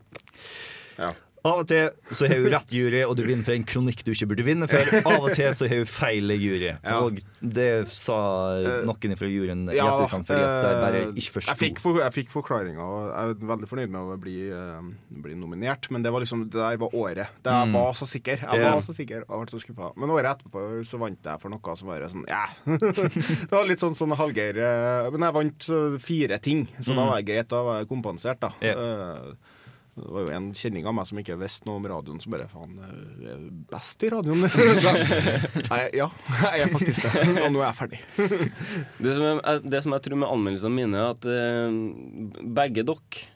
Ja. 0.98 1.12
Av 1.44 1.60
og 1.60 1.66
til 1.68 1.90
så 2.16 2.28
har 2.30 2.40
hun 2.40 2.48
rett 2.54 2.70
jury, 2.72 3.02
og 3.04 3.18
du 3.18 3.22
vinner 3.26 3.44
for 3.44 3.52
en 3.52 3.66
kronikk 3.68 4.00
du 4.06 4.14
ikke 4.14 4.28
burde 4.30 4.46
vinne 4.46 4.68
for. 4.70 4.92
Av 5.04 5.26
og 5.26 5.34
til 5.36 5.50
så 5.52 5.68
har 5.68 5.82
hun 5.82 5.90
feil 5.90 6.32
jury. 6.40 6.70
Ja. 6.72 7.00
Og 7.04 7.18
det 7.40 7.68
sa 7.92 8.16
noen 8.88 9.16
fra 9.20 9.28
juryen 9.28 9.66
i 9.68 9.76
Ja, 9.76 9.90
etterkant, 9.92 10.24
For 10.30 10.40
at 10.40 10.64
jeg 10.64 10.78
bare 10.80 11.02
eh, 11.02 11.10
ikke 11.20 11.34
forsto. 11.36 11.52
Jeg 11.52 11.60
fikk, 11.60 11.82
for, 11.84 12.00
jeg 12.00 12.16
fikk 12.16 12.32
forklaringa, 12.32 12.86
og 12.86 13.10
jeg 13.10 13.34
er 13.34 13.48
veldig 13.52 13.68
fornøyd 13.68 13.92
med 13.92 14.14
å 14.14 14.18
bli, 14.24 14.36
uh, 14.56 14.80
bli 15.26 15.36
nominert. 15.36 15.90
Men 15.92 16.06
det 16.06 16.14
var 16.14 16.24
liksom, 16.24 16.46
det 16.48 16.62
der 16.62 16.80
var 16.80 16.96
året. 16.96 17.34
Det 17.44 17.56
jeg 17.58 17.74
var 17.76 17.98
så 17.98 18.08
sikker. 18.08 18.46
Jeg 18.48 18.64
var 18.64 18.84
så 18.86 18.96
sikker 18.96 19.26
og 19.28 19.44
ble 19.44 19.52
så 19.52 19.60
skuffa. 19.60 19.90
Men 20.00 20.14
året 20.16 20.30
etterpå 20.32 20.64
så 20.88 21.00
vant 21.02 21.28
jeg 21.28 21.42
for 21.42 21.52
noe 21.52 21.76
som 21.76 21.90
bare 21.92 22.08
sånn 22.12 22.24
Ja. 22.30 22.46
det 22.64 23.52
var 23.52 23.68
litt 23.68 23.82
sånn 23.82 23.96
sånn 23.96 24.14
Hallgeir 24.16 24.56
eh, 24.56 25.08
Men 25.12 25.26
jeg 25.26 25.36
vant 25.36 25.68
fire 26.00 26.38
ting, 26.40 26.64
så 26.80 26.96
da 26.96 27.04
var 27.10 27.20
det 27.20 27.28
greit. 27.28 27.50
Da 27.52 27.60
var 27.66 27.82
jeg 27.82 27.90
kompensert, 27.92 28.40
da. 28.40 28.54
Ja. 28.64 28.78
Eh, 28.80 29.52
Det 29.94 30.08
var 30.10 30.24
jo 30.26 30.30
en 30.34 30.46
kjenning 30.58 30.86
av 30.90 30.94
meg 30.96 31.06
som 31.06 31.18
ikke 31.20 31.36
visste 31.38 31.68
noe 31.68 31.78
om 31.78 31.84
radioen, 31.86 32.18
som 32.22 32.32
bare 32.34 32.48
faen 32.50 32.72
eh, 32.82 33.28
er 33.30 33.44
best 33.70 34.02
i 34.02 34.08
radioen. 34.10 34.42
Nei, 35.70 35.82
ja, 35.94 36.08
jeg 36.56 36.64
er 36.64 36.72
faktisk 36.72 37.06
det. 37.06 37.22
Og 37.44 37.52
nå 37.54 37.62
er 37.62 37.68
jeg 37.68 37.78
ferdig. 37.78 38.00
Det 39.04 39.12
som 39.14 39.22
jeg, 39.28 39.62
det 39.70 39.82
som 39.84 39.94
jeg 39.94 40.04
tror 40.08 40.20
med 40.24 40.32
anmeldelsene 40.34 40.74
mine, 40.74 40.98
er 40.98 41.14
at 41.14 41.28
eh, 41.30 42.42
begge 42.58 42.82
dere 42.90 43.30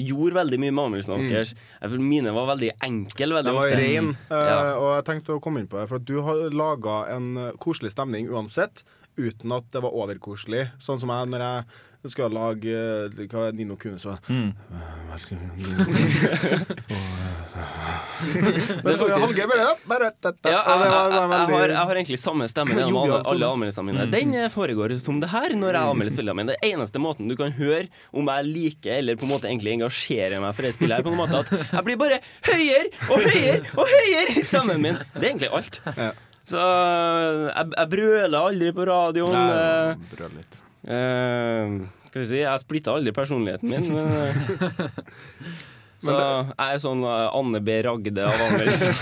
gjorde 0.00 0.38
veldig 0.38 0.56
mye 0.62 0.72
med 0.72 0.84
anmeldelsene 0.86 1.28
deres. 1.28 1.52
Jeg 1.82 1.92
føler 1.92 2.06
mine 2.08 2.32
var 2.32 2.46
veldig 2.54 2.70
enkle 2.88 3.28
veldig 3.36 3.50
Den 3.50 3.58
var 3.60 3.74
ren, 3.76 4.10
eh, 4.32 4.48
Ja. 4.48 4.58
og 4.80 4.88
jeg 4.96 5.04
tenkte 5.10 5.36
å 5.36 5.42
komme 5.44 5.60
inn 5.60 5.68
på 5.68 5.76
det. 5.82 5.84
For 5.92 6.00
du 6.00 6.14
har 6.24 6.46
laga 6.56 7.02
en 7.12 7.28
eh, 7.36 7.50
koselig 7.60 7.92
stemning 7.92 8.32
uansett, 8.32 8.80
uten 9.20 9.52
at 9.52 9.68
det 9.76 9.82
var 9.84 9.92
overkoselig. 9.92 10.70
Sånn 10.80 10.96
som 11.02 11.12
jeg 11.12 11.28
når 11.34 11.44
jeg 11.44 11.80
skal 12.10 12.32
lage 12.34 12.72
eh, 12.74 13.26
Hva 13.30 13.48
er 13.48 13.52
Nino 13.54 13.76
Kune 13.78 13.98
så 14.02 14.16
Men 18.82 18.96
så 18.96 19.08
Hallgeir 19.12 19.46
bare, 19.50 19.60
ja, 19.66 19.72
bare 19.86 20.08
dette. 20.22 20.50
Ja, 20.50 20.60
og 20.62 20.82
jeg, 20.82 20.92
jeg, 20.94 21.70
jeg, 21.70 21.76
har, 21.76 21.94
egentlig 21.98 22.18
samme 22.22 22.46
stemme 22.50 22.76
gjennom 22.78 23.02
alle, 23.02 23.18
alle 23.28 23.50
anmeldelsene 23.54 23.86
mine. 23.90 24.06
Den 24.12 24.32
eh, 24.38 24.48
foregår 24.52 24.94
som 25.02 25.20
det 25.22 25.28
her 25.32 25.54
når 25.58 25.76
jeg 25.76 25.92
anmelder 25.92 26.16
spillene 26.16 26.38
mine. 26.38 26.54
Det 26.54 26.72
eneste 26.72 27.02
måten 27.02 27.28
du 27.30 27.36
kan 27.38 27.52
høre 27.58 27.86
om 28.16 28.30
jeg 28.32 28.48
liker 28.48 28.92
eller 28.96 29.20
på 29.20 29.28
en 29.28 29.34
måte 29.34 29.50
egentlig 29.50 29.76
engasjerer 29.76 30.42
meg 30.42 30.56
for 30.56 30.62
det 30.66 30.72
spillet, 30.78 30.96
er 30.98 31.06
på 31.06 31.12
en 31.12 31.20
måte 31.20 31.42
at 31.42 31.52
jeg 31.60 31.86
blir 31.90 32.00
bare 32.00 32.18
høyere 32.48 32.88
og 33.10 33.18
høyere 33.28 33.60
og 33.76 33.94
høyere 33.96 34.38
i 34.38 34.46
stemmen 34.48 34.82
min. 34.82 34.98
Det 35.12 35.22
er 35.22 35.30
egentlig 35.34 35.52
alt. 35.52 35.82
Så 36.48 36.58
jeg, 36.58 37.70
jeg 37.76 37.92
brøler 37.92 38.40
aldri 38.40 38.74
på 38.74 38.88
radioen. 38.88 39.36
Nei, 39.36 39.46
brøler 39.52 40.16
brøl 40.16 40.36
litt. 40.40 40.61
Eh, 40.84 41.80
skal 42.08 42.20
vi 42.22 42.26
si, 42.28 42.38
jeg 42.42 42.60
splitta 42.64 42.92
aldri 42.96 43.12
personligheten 43.16 43.68
min. 43.70 43.84
Men, 43.94 44.06
eh, 44.26 44.34
så 46.02 46.10
jeg 46.18 46.68
er 46.74 46.78
sånn 46.82 47.02
eh, 47.06 47.28
Anne 47.38 47.60
B. 47.62 47.68
Ragde 47.86 48.22
av 48.26 48.34
anmeldelser. 48.48 48.92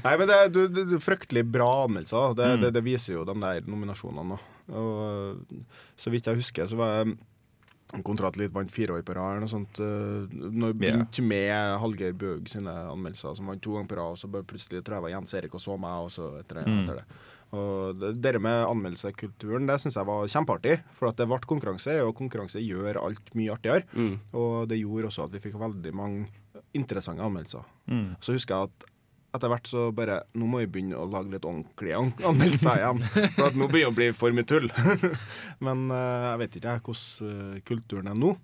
Nei, 0.00 0.12
men 0.16 0.26
det, 0.30 0.36
er- 0.36 0.52
du, 0.54 0.60
du, 0.72 0.80
du, 0.94 0.98
fryktelig 1.02 1.42
bra 1.52 1.70
anmeldelser. 1.86 2.34
Det, 2.38 2.46
Mm. 2.54 2.60
det, 2.64 2.70
det 2.78 2.84
viser 2.86 3.12
jo 3.18 3.24
de 3.28 3.34
der 3.42 3.60
nominasjonene. 3.68 4.36
Og 4.70 4.86
så 5.98 6.06
vidt 6.14 6.26
jeg 6.30 6.38
husker, 6.40 6.64
så 6.70 6.76
var 6.80 6.88
jeg 7.00 7.06
Kontrat 8.06 8.36
litt 8.38 8.52
vant 8.54 8.70
fire 8.70 8.94
år 8.94 9.02
på 9.02 9.16
rad. 9.18 9.42
Når 9.42 10.66
jeg 10.70 10.76
begynte 10.78 11.22
med 11.26 11.50
Hallgeir 11.82 12.12
Bøg 12.14 12.46
sine 12.46 12.70
anmeldelser, 12.70 13.34
som 13.34 13.50
vant 13.50 13.58
to 13.64 13.72
ganger 13.74 13.90
på 13.90 13.96
rad, 13.98 14.14
og 14.14 14.18
så 14.20 14.30
bare 14.30 14.46
plutselig 14.46 14.84
tror 14.86 15.00
jeg 15.00 15.04
var 15.08 15.14
Jens 15.16 15.34
Erik 15.34 15.56
og 15.58 15.62
så 15.64 15.74
meg, 15.74 16.04
og 16.06 16.12
så 16.14 16.28
etter 16.38 16.60
det. 16.60 16.68
Mm. 16.70 16.84
Etter 16.84 17.00
det. 17.00 17.06
Og 17.56 18.04
det, 18.22 18.34
med 18.38 18.62
anmeldelsekulturen 18.68 19.66
det 19.66 19.80
syns 19.82 19.98
jeg 19.98 20.06
var 20.06 20.28
kjempeartig. 20.30 20.76
For 20.98 21.10
at 21.10 21.18
det 21.18 21.26
ble 21.30 21.40
konkurranse, 21.50 21.96
og 22.04 22.14
konkurranse 22.18 22.62
gjør 22.62 23.00
alt 23.02 23.34
mye 23.38 23.56
artigere. 23.56 23.86
Mm. 23.92 24.14
Og 24.38 24.70
det 24.70 24.78
gjorde 24.82 25.10
også 25.10 25.26
at 25.26 25.34
vi 25.34 25.42
fikk 25.48 25.58
veldig 25.60 25.94
mange 25.96 26.28
interessante 26.76 27.24
anmeldelser. 27.26 27.66
Mm. 27.90 28.08
Så 28.22 28.36
husker 28.36 28.56
jeg 28.56 28.70
at 28.70 28.88
etter 29.30 29.50
hvert 29.52 29.68
så 29.70 29.82
bare 29.94 30.22
Nå 30.38 30.48
må 30.50 30.62
vi 30.62 30.70
begynne 30.74 30.98
å 30.98 31.06
lage 31.10 31.30
litt 31.34 31.46
ordentlige 31.46 32.00
anmeldelser 32.26 32.80
igjen. 32.80 33.04
For 33.36 33.46
at 33.46 33.58
nå 33.58 33.68
begynner 33.70 33.90
det 33.90 33.92
å 33.92 33.98
bli 33.98 34.08
for 34.16 34.34
mye 34.34 34.48
tull. 34.48 34.66
Men 35.66 35.86
eh, 35.94 36.26
jeg 36.26 36.40
vet 36.42 36.58
ikke 36.60 36.76
hvordan 36.88 37.30
eh, 37.30 37.60
kulturen 37.66 38.10
er 38.10 38.18
nå. 38.18 38.34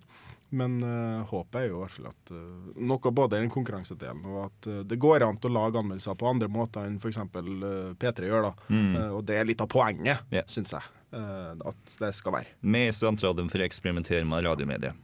Men 0.55 0.79
uh, 0.85 1.25
håpet 1.27 1.59
er 1.61 1.67
jo 1.71 1.81
i 1.81 1.83
hvert 1.83 1.95
fall 1.97 2.09
at 2.13 2.33
uh, 2.35 2.75
noe 2.87 3.13
både 3.19 3.39
i 3.39 3.43
den 3.43 3.53
konkurransedelen 3.53 4.23
og 4.31 4.45
at 4.45 4.69
uh, 4.71 4.83
det 4.87 4.99
går 5.03 5.25
an 5.27 5.41
til 5.43 5.51
å 5.51 5.57
lage 5.59 5.81
anmeldelser 5.81 6.19
på 6.19 6.29
andre 6.31 6.49
måter 6.53 6.87
enn 6.87 7.01
f.eks. 7.03 7.19
Uh, 7.35 7.95
P3 7.99 8.31
gjør. 8.31 8.51
da. 8.51 8.53
Mm. 8.71 8.95
Og 9.19 9.25
det 9.27 9.41
er 9.41 9.49
litt 9.49 9.65
av 9.65 9.71
poenget, 9.73 10.23
yeah. 10.31 10.47
syns 10.51 10.75
jeg. 10.77 10.93
at 11.17 11.93
det 12.01 12.11
skal 12.19 12.35
være. 12.35 12.51
Med 12.61 12.93
studentradioen 12.95 13.49
for 13.51 13.63
å 13.63 13.67
eksperimentere 13.67 14.27
med 14.29 14.45
radiomediet. 14.45 14.99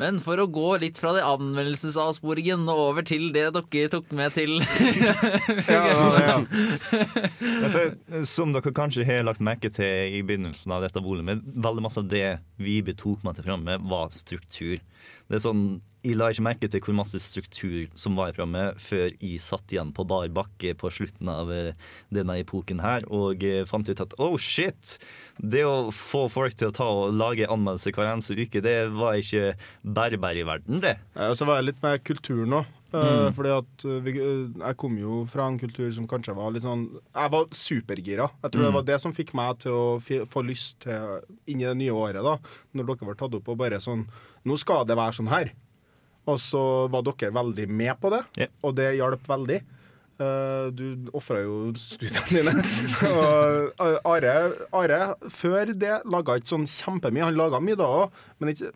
Men 0.00 0.18
for 0.22 0.40
å 0.42 0.46
gå 0.50 0.68
litt 0.82 0.98
fra 0.98 1.12
det 1.16 1.22
anmeldelsesavsporingen 1.26 2.66
og 2.72 2.80
over 2.88 3.06
til 3.06 3.28
det 3.34 3.46
dere 3.54 3.90
tok 3.92 4.10
med 4.16 4.34
til 4.34 4.56
Ja, 5.70 5.82
ja, 5.86 6.36
Ja, 6.42 7.70
for, 7.70 7.94
som 8.28 8.54
dere 8.54 8.74
kanskje 8.74 9.06
har 9.08 9.24
lagt 9.26 9.42
merke 9.44 9.70
til 9.74 10.18
i 10.18 10.22
begynnelsen 10.26 10.74
av 10.74 10.84
dette 10.84 11.02
volumet, 11.04 11.44
veldig 11.44 11.84
masse 11.86 12.02
av 12.02 12.10
det 12.10 12.26
vi 12.60 12.80
betok 12.86 13.24
meg 13.26 13.38
til 13.38 13.46
framme, 13.48 13.78
var 13.90 14.10
struktur. 14.14 14.80
Det 15.28 15.38
er 15.38 15.44
sånn, 15.44 15.64
Jeg 16.04 16.18
la 16.20 16.26
ikke 16.28 16.44
merke 16.44 16.68
til 16.68 16.82
hvor 16.84 16.96
masse 16.98 17.16
struktur 17.24 17.86
som 17.96 18.18
var 18.18 18.28
i 18.28 18.34
programmet, 18.36 18.76
før 18.82 19.06
jeg 19.08 19.40
satt 19.40 19.72
igjen 19.72 19.92
på 19.96 20.04
bar 20.04 20.28
bakke 20.36 20.74
på 20.76 20.90
slutten 20.92 21.30
av 21.32 21.48
eh, 21.54 21.72
denne 22.12 22.36
epoken 22.42 22.82
her, 22.84 23.06
og 23.08 23.40
eh, 23.40 23.62
fant 23.68 23.88
ut 23.88 24.02
at 24.04 24.12
oh 24.20 24.36
shit! 24.36 24.98
Det 25.40 25.64
å 25.64 25.88
få 25.88 26.26
folk 26.30 26.54
til 26.60 26.68
å 26.68 26.74
ta 26.76 26.86
og 26.92 27.16
lage 27.16 27.48
anmeldelser 27.48 27.96
hver 27.96 28.12
eneste 28.12 28.36
uke, 28.36 28.60
det 28.64 28.76
var 28.92 29.16
ikke 29.16 29.54
bare 29.96 30.20
bare 30.20 30.44
i 30.44 30.46
verden, 30.46 30.84
det. 30.84 30.98
Ja, 31.16 31.30
og 31.32 31.40
så 31.40 31.48
var 31.48 31.62
jeg 31.62 31.70
litt 31.70 31.80
med 31.84 32.04
kulturen 32.04 32.60
òg. 32.60 32.72
Fordi 33.34 33.50
at 33.50 33.84
vi, 34.04 34.12
Jeg 34.14 34.76
kom 34.78 34.92
jo 35.00 35.24
fra 35.26 35.48
en 35.50 35.56
kultur 35.58 35.88
som 35.90 36.06
kanskje 36.06 36.36
var 36.36 36.52
litt 36.54 36.62
sånn 36.62 36.84
Jeg 36.94 37.32
var 37.32 37.48
supergira. 37.50 38.28
Jeg 38.44 38.54
tror 38.54 38.68
det 38.68 38.74
var 38.76 38.86
det 38.86 39.00
som 39.02 39.16
fikk 39.16 39.32
meg 39.34 39.64
til 39.64 39.74
å 39.74 40.26
få 40.30 40.44
lyst 40.46 40.84
til 40.84 41.24
inn 41.50 41.64
i 41.64 41.66
det 41.66 41.74
nye 41.80 41.96
året, 41.96 42.22
da 42.22 42.36
når 42.74 42.88
dere 42.90 43.08
var 43.10 43.18
tatt 43.18 43.34
opp 43.38 43.50
og 43.50 43.58
bare 43.60 43.82
sånn 43.82 44.06
Nå 44.44 44.58
skal 44.60 44.84
det 44.86 44.98
være 44.98 45.16
sånn 45.16 45.30
her. 45.32 45.54
Og 46.30 46.40
så 46.40 46.64
var 46.92 47.04
dere 47.04 47.34
veldig 47.36 47.68
med 47.68 47.96
på 48.00 48.12
det, 48.14 48.22
yeah. 48.38 48.52
og 48.64 48.76
det 48.78 48.94
hjalp 48.96 49.26
veldig. 49.28 49.60
Eh, 50.14 50.66
du 50.70 51.08
ofra 51.16 51.40
jo 51.42 51.72
studiene 51.74 52.28
dine. 52.30 52.52
og 53.10 53.80
eh, 53.82 53.96
Are, 54.06 54.34
Are 54.70 55.00
før 55.32 55.72
det 55.74 55.96
laga 56.06 56.36
ikke 56.38 56.52
sånn 56.52 56.68
kjempemye. 56.70 57.24
Han 57.26 57.38
laga 57.38 57.58
mye 57.62 57.78
da 57.80 57.88
òg, 58.04 58.20
men 58.38 58.52
ikke, 58.52 58.70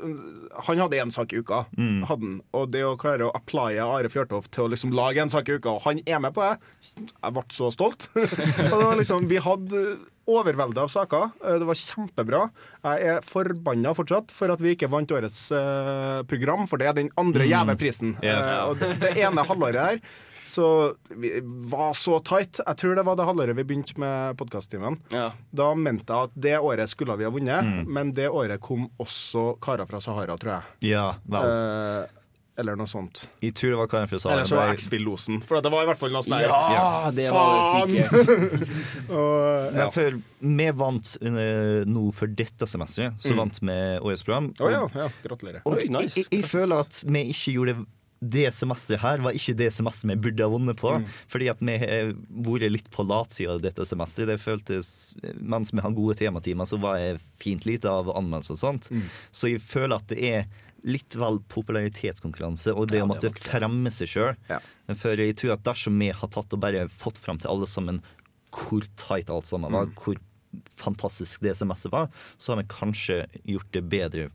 han 0.66 0.82
hadde 0.82 0.99
én 1.05 1.14
sak 1.14 1.32
i 1.32 1.42
uka. 1.44 1.62
Hadde 1.78 2.11
han. 2.11 2.40
Og 2.59 2.72
det 2.74 2.82
å 2.88 2.96
klare 2.99 3.28
å 3.28 3.34
applye 3.38 3.86
Are 3.86 4.11
Fjørtoft 4.11 4.51
til 4.57 4.66
å 4.66 4.72
liksom 4.74 4.94
lage 4.99 5.22
en 5.22 5.32
sak 5.32 5.51
i 5.51 5.61
uka, 5.61 5.76
og 5.76 5.86
han 5.86 6.03
er 6.07 6.22
med 6.24 6.34
på 6.34 6.42
det 6.42 6.57
Jeg 6.90 7.36
ble 7.36 7.46
så 7.55 7.70
stolt. 7.74 8.11
og 8.16 8.74
det 8.74 8.84
var 8.88 8.99
liksom, 8.99 9.30
vi 9.30 9.42
hadde 9.44 9.84
overveldet 10.29 10.81
av 10.85 10.91
saker. 10.93 11.31
Eh, 11.45 11.59
Det 11.59 11.68
var 11.68 11.81
kjempebra. 11.81 12.41
Jeg 12.85 13.11
er 13.14 13.26
forbanna 13.26 13.95
fortsatt 13.97 14.33
for 14.35 14.53
at 14.55 14.61
vi 14.62 14.74
ikke 14.76 14.91
vant 14.93 15.11
årets 15.16 15.47
eh, 15.57 16.22
program, 16.31 16.66
for 16.70 16.79
det 16.81 16.89
er 16.91 16.99
den 17.01 17.12
andre 17.20 17.49
gjeve 17.49 17.76
prisen. 17.81 18.16
Eh, 18.22 18.59
og 18.68 18.79
det, 18.79 19.14
ene 19.18 19.45
halvåret 19.49 19.85
her 19.85 20.03
så 20.49 20.95
vi 21.12 21.43
var 21.68 21.93
så 21.93 22.22
tight. 22.24 22.61
Jeg 22.64 22.76
tror 22.81 22.95
det 22.97 23.03
var 23.05 23.18
det 23.20 23.26
halvåret 23.29 23.57
vi 23.59 23.64
begynte 23.68 23.99
med 24.01 24.39
podkasttimen. 24.41 24.97
Ja. 25.12 25.26
Da 25.53 25.74
mente 25.76 26.09
jeg 26.09 26.31
at 26.31 26.39
det 26.49 26.55
året 26.64 26.89
skulle 26.89 27.18
vi 27.20 27.26
ha 27.29 27.33
vunnet, 27.35 27.68
men 27.85 28.14
det 28.16 28.31
året 28.33 28.57
kom 28.64 28.87
også 28.97 29.59
karer 29.61 29.85
fra 29.91 30.01
Sahara, 30.01 30.39
tror 30.41 30.55
jeg. 30.55 30.93
Ja, 30.95 31.11
vel. 31.29 31.53
Eh, 31.53 32.18
eller 32.59 32.79
noe 32.79 32.91
sånt. 32.91 33.23
Jeg 33.43 33.55
tror 33.55 33.71
det 33.75 33.79
var 33.79 33.91
Karin 33.93 34.09
fra 34.11 34.19
Eller 34.35 34.49
så 34.49 34.57
var 34.59 34.73
X-Fill-losen. 34.75 35.41
For 35.47 35.63
det 35.63 35.71
var 35.73 35.85
i 35.85 35.91
hvert 35.93 36.01
fall 36.01 36.15
noe 36.15 36.25
sånt 36.27 36.43
Ja, 36.43 36.63
Ja, 36.75 36.89
det 37.15 37.29
var 37.35 37.53
det 37.55 37.93
sikkert. 37.93 38.73
Og, 39.19 39.69
Men 39.77 39.85
ja. 39.85 39.91
for 39.95 40.19
vi 40.39 40.71
vant 40.83 41.13
nå 41.89 42.03
for 42.19 42.35
dette 42.41 42.67
semesteret, 42.71 43.21
så 43.23 43.37
vant 43.39 43.63
vi 43.63 43.77
årets 44.03 44.27
program. 44.27 44.51
Å 44.59 44.73
ja, 44.75 44.83
ja. 45.05 45.07
Gratulerer. 45.23 45.63
Og 45.65 45.77
Oi, 45.77 45.87
jeg, 45.87 45.95
nice. 45.95 46.19
jeg, 46.19 46.33
jeg 46.35 46.51
føler 46.51 46.83
at 46.83 47.05
vi 47.07 47.25
ikke 47.31 47.55
gjorde 47.59 47.79
det 48.19 48.49
semesteret 48.51 48.99
her 48.99 49.21
var 49.23 49.37
ikke 49.39 49.55
det 49.61 49.69
semesteret 49.71 50.11
vi 50.11 50.23
burde 50.27 50.43
ha 50.43 50.51
vunnet 50.51 50.79
på. 50.81 50.91
Fordi 51.31 51.51
at 51.53 51.61
vi 51.63 51.77
har 51.79 52.09
vært 52.43 52.73
litt 52.75 52.89
på 52.91 53.05
latsida 53.07 53.59
dette 53.63 53.87
semesteret. 53.87 54.33
Det 54.33 54.43
føltes, 54.43 54.89
Mens 55.39 55.71
vi 55.71 55.85
har 55.85 55.95
gode 55.95 56.19
tematimer, 56.19 56.67
så 56.67 56.81
var 56.83 56.99
jeg 56.99 57.21
fint 57.39 57.69
lite 57.69 57.91
av 57.91 58.11
anmeldelser 58.11 58.57
og 58.59 58.63
sånt. 58.65 58.91
Så 59.31 59.53
jeg 59.53 59.63
føler 59.63 60.01
at 60.01 60.11
det 60.11 60.19
er 60.33 60.49
litt 60.89 61.16
vel 61.20 61.41
popularitetskonkurranse 61.53 62.72
og 62.74 62.89
det 62.93 63.03
å 63.05 63.09
måtte 63.11 63.30
fremme 63.36 63.93
seg 63.93 64.11
sjøl. 64.12 64.39
Ja. 64.49 64.61
For 64.97 65.20
jeg 65.20 65.36
tror 65.39 65.57
at 65.57 65.66
dersom 65.66 65.99
vi 66.01 66.11
har 66.16 66.32
tatt 66.32 66.55
og 66.57 66.62
bare 66.64 66.86
fått 66.89 67.20
fram 67.20 67.41
til 67.41 67.53
alle 67.53 67.68
sammen 67.68 68.01
hvor 68.55 68.86
tight 68.97 69.28
alt 69.30 69.49
sammen 69.49 69.74
var, 69.76 69.91
hvor 70.01 70.16
fantastisk 70.80 71.45
det 71.45 71.55
semesteret 71.59 71.93
var, 71.93 72.09
så 72.41 72.55
har 72.55 72.62
vi 72.62 72.70
kanskje 72.72 73.18
gjort 73.45 73.72
det 73.76 73.84
bedre 73.93 74.28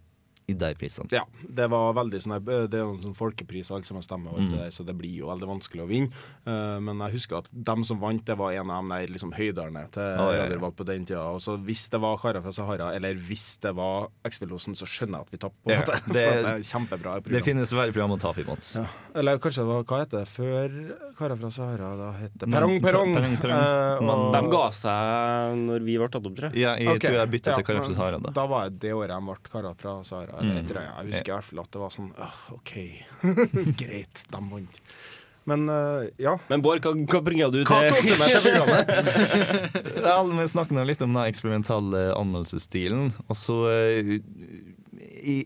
i 0.47 0.53
de 0.53 0.73
prisene. 0.75 1.07
Ja, 1.11 1.23
det 1.47 1.69
var 1.71 1.93
veldig 1.93 2.19
sånn 2.21 2.43
Det 2.43 2.73
er 2.79 2.83
sånn 3.01 3.15
folkepris, 3.15 3.71
alt 3.71 3.85
som 3.87 4.01
stemmer, 4.01 4.33
og 4.33 4.39
alt 4.41 4.49
det 4.51 4.57
Mm. 4.59 4.63
der, 4.63 4.71
så 4.71 4.83
det 4.85 4.95
blir 4.97 5.13
jo 5.21 5.27
veldig 5.27 5.47
vanskelig 5.47 5.83
å 5.83 5.87
vinne. 5.87 6.09
Uh, 6.45 6.79
men 6.83 6.97
jeg 6.99 7.13
husker 7.13 7.37
at 7.37 7.47
dem 7.53 7.83
som 7.83 7.99
vant, 7.99 8.23
det 8.25 8.35
var 8.37 8.51
en 8.51 8.69
av 8.69 8.83
de 8.83 8.89
der 8.89 9.07
liksom 9.13 9.31
høydalene 9.33 9.85
til 9.91 10.03
ja, 10.03 10.31
ja. 10.33 10.43
Radiorvalg 10.43 10.75
på 10.75 10.85
den 10.85 11.05
tida. 11.05 11.21
Og 11.31 11.39
så 11.39 11.55
hvis 11.63 11.89
det 11.89 12.01
var 12.01 12.17
Karer 12.17 12.41
fra 12.43 12.51
Sahara, 12.51 12.93
eller 12.95 13.13
hvis 13.15 13.57
det 13.61 13.73
var 13.75 14.09
X-Fill-losen, 14.25 14.75
så 14.75 14.85
skjønner 14.85 15.21
jeg 15.23 15.27
at 15.27 15.31
vi 15.31 15.37
tapte. 15.37 15.71
Ja, 15.71 15.81
det- 16.11 16.43
det 16.43 16.45
er 16.45 16.59
kjempebra 16.59 17.23
Det 17.23 17.43
finnes 17.43 17.71
verre 17.71 17.93
program 17.93 18.11
å 18.17 18.19
tape 18.19 18.43
imot. 18.43 18.59
Ja. 18.75 18.85
Eller 19.15 19.37
kanskje 19.39 19.63
det 19.63 19.67
var 19.71 19.83
Hva 19.83 19.99
heter 20.03 20.19
det 20.23 20.27
før 20.27 21.15
Karer 21.17 21.37
fra 21.39 21.49
Sahara? 21.51 21.95
Da 21.97 22.11
het 22.19 22.37
det 22.37 22.49
Perrong 22.51 22.81
Perrong. 22.81 23.13
Perrong, 23.15 23.37
Perrong. 23.37 23.63
Eh, 23.63 24.13
og- 24.13 24.31
De 24.33 24.41
ga 24.51 24.69
seg 24.71 25.57
når 25.63 25.79
vi 25.85 25.97
ble 25.97 26.07
tatt 26.09 26.25
opp, 26.25 26.35
tror 26.35 26.51
jeg. 26.51 26.59
Ja, 26.63 26.75
jeg 26.75 26.87
okay. 26.87 27.09
tror 27.09 27.17
jeg 27.19 27.31
bytta 27.31 27.51
ja, 27.51 27.55
til 27.55 27.63
Kara 27.63 27.81
fra 27.87 27.93
Sahara. 27.95 28.19
Da. 28.19 28.29
Da 28.31 28.45
var 28.47 28.69
det 28.69 28.79
det 28.79 28.91
året 28.93 29.09
de 29.13 29.25
ble 29.25 29.35
karer 29.49 29.75
fra 29.77 30.03
Sahara. 30.03 30.32
Eller 30.39 30.61
etter. 30.61 30.79
Jeg 30.83 31.09
husker 31.11 31.33
i 31.33 31.35
hvert 31.35 31.49
fall 31.49 31.63
at 31.63 31.73
det 31.73 31.81
var 31.83 31.93
sånn 31.93 32.13
oh, 32.13 32.39
OK, 32.57 32.77
greit, 33.81 34.23
de 34.31 34.41
vant. 34.51 34.79
Men 35.49 35.65
uh, 35.67 36.05
ja. 36.21 36.37
Men 36.47 36.63
Bård, 36.63 36.85
hva, 36.85 36.93
hva 36.95 37.19
bringer 37.19 37.49
du 37.51 37.65
Hva 37.67 37.81
til 37.83 38.13
til 38.13 38.45
programmet? 38.45 38.91
Ja, 40.07 40.21
vi 40.23 40.45
snakket 40.47 40.87
litt 40.87 41.03
om 41.03 41.11
den 41.17 41.27
eksperimentale 41.27 42.05
anmeldelsesstilen. 42.15 43.11
Og 43.27 43.39
så 43.39 43.57
jeg, 43.73 44.21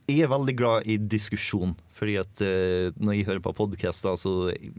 jeg 0.05 0.21
er 0.21 0.31
veldig 0.31 0.55
glad 0.57 0.89
i 0.89 0.99
diskusjon. 1.01 1.73
Fordi 1.97 2.15
at 2.21 2.41
eh, 2.45 2.91
når 3.01 3.15
jeg 3.17 3.27
hører 3.29 3.41
på 3.45 3.53
podkaster, 3.57 4.17
så 4.21 4.33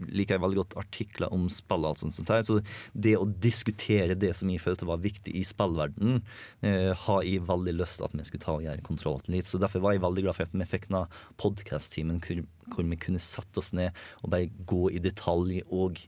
liker 0.07 0.37
jeg 0.37 0.43
veldig 0.43 0.61
godt 0.61 0.77
artikler 0.79 1.33
om 1.35 1.49
spill. 1.51 1.87
og 1.89 1.99
sånt. 1.99 2.15
sånt 2.15 2.31
her. 2.31 2.45
Så 2.47 2.59
det 2.95 3.17
å 3.19 3.27
diskutere 3.27 4.15
det 4.19 4.31
som 4.39 4.51
jeg 4.51 4.63
følte 4.63 4.87
var 4.87 5.01
viktig 5.03 5.33
i 5.35 5.43
spillverdenen, 5.47 6.21
eh, 6.63 6.93
har 7.05 7.27
jeg 7.27 7.43
veldig 7.47 7.75
lyst 7.79 8.03
at 8.05 8.15
vi 8.15 8.23
skulle 8.27 8.45
ta 8.45 8.55
og 8.55 8.63
gjøre 8.63 8.85
kontroll 8.87 9.19
litt. 9.27 9.49
Så 9.49 9.59
derfor 9.61 9.83
var 9.83 9.95
jeg 9.97 10.05
veldig 10.05 10.25
glad 10.27 10.39
for 10.39 10.47
at 10.47 10.55
vi 10.55 10.69
fikk 10.69 10.87
denne 10.89 11.05
podkast-timen 11.41 12.21
hvor, 12.23 12.43
hvor 12.73 12.89
vi 12.89 12.99
kunne 13.03 13.21
sette 13.23 13.59
oss 13.61 13.73
ned 13.75 13.91
og 14.23 14.31
bare 14.33 14.49
gå 14.69 14.89
i 14.95 15.03
detalj 15.03 15.61
og 15.67 15.99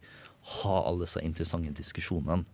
ha 0.62 0.78
alle 0.88 1.05
disse 1.05 1.22
interessante 1.22 1.76
diskusjonene. 1.78 2.45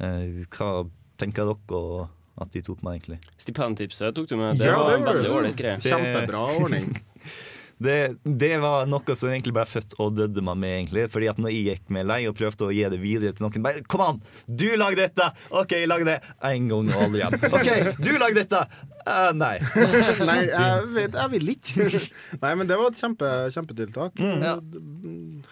Eh, 0.00 0.44
hva 0.52 0.86
tenker 1.20 1.48
dere 1.48 1.80
og 1.80 2.08
at 2.36 2.52
de 2.52 2.60
tok 2.60 2.82
meg, 2.84 2.98
egentlig? 2.98 3.20
Stipendtipset 3.40 4.16
tok 4.16 4.28
du 4.28 4.36
med. 4.36 4.58
Det 4.60 4.66
Ja, 4.68 4.76
var 4.76 4.90
det 4.90 4.96
en 4.98 5.06
veldig 5.08 5.30
ålreit 5.32 5.56
greie. 5.56 5.78
Kjempebra 5.80 6.42
ordning. 6.58 6.90
Det, 7.78 8.16
det 8.24 8.54
var 8.62 8.86
noe 8.88 9.16
som 9.18 9.28
egentlig 9.28 9.52
ble 9.56 9.64
født 9.68 9.96
og 10.00 10.14
døde 10.16 10.44
meg 10.44 10.56
med, 10.62 10.74
egentlig. 10.78 11.06
Fordi 11.12 11.28
at 11.32 11.40
når 11.40 11.52
jeg 11.52 11.64
gikk 11.66 11.90
meg 11.92 12.06
lei 12.08 12.20
og 12.30 12.36
prøvde 12.38 12.68
å 12.68 12.72
gi 12.72 12.84
det 12.92 13.00
videre 13.02 13.36
til 13.36 13.44
noen 13.44 13.66
bare, 13.66 13.82
Kom 13.92 14.04
an! 14.04 14.20
Du 14.48 14.68
lag 14.80 14.96
dette! 14.96 15.28
OK, 15.52 15.76
lager 15.88 16.08
det 16.08 16.18
én 16.48 16.70
gang 16.70 16.92
og 16.94 17.02
aldri 17.06 17.20
igjen. 17.20 17.36
OK, 17.50 18.00
du 18.00 18.12
lag 18.22 18.38
dette! 18.38 18.62
Uh, 19.06 19.30
nei. 19.38 19.56
Nei, 20.26 20.38
jeg, 20.48 20.86
vet, 20.96 21.14
jeg 21.14 21.32
vil 21.36 21.52
ikke. 21.52 21.84
Nei, 22.42 22.54
men 22.58 22.66
det 22.66 22.78
var 22.80 22.90
et 22.90 22.98
kjempe, 22.98 23.28
kjempetiltak. 23.54 24.18
Ja. 24.18 24.56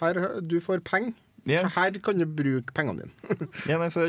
Her, 0.01 0.25
du 0.43 0.57
får 0.65 0.83
penger. 0.87 1.15
Ja. 1.45 1.67
Her 1.69 1.93
kan 2.01 2.19
du 2.19 2.25
bruke 2.25 2.73
pengene 2.75 3.05
dine. 3.05 3.49
Ja, 3.71 3.77
nei, 3.77 3.91
for 3.93 4.09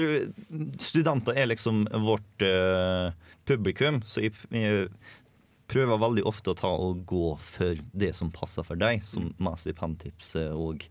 studenter 0.82 1.36
er 1.36 1.49
liksom 1.51 1.84
vårt 2.07 2.45
uh, 2.47 3.11
publikum, 3.47 3.99
så 4.07 4.24
jeg, 4.24 4.34
jeg 4.55 4.88
prøver 5.72 5.97
veldig 6.01 6.26
ofte 6.30 6.53
å 6.53 6.57
ta 6.57 6.70
og 6.70 7.01
gå 7.09 7.36
for 7.41 7.80
det 7.97 8.11
som 8.18 8.32
passer 8.34 8.66
for 8.68 8.78
deg, 8.80 9.03
som 9.05 9.32
mest 9.41 9.70
i 9.70 9.74
penntipset 9.76 10.53
og 10.53 10.86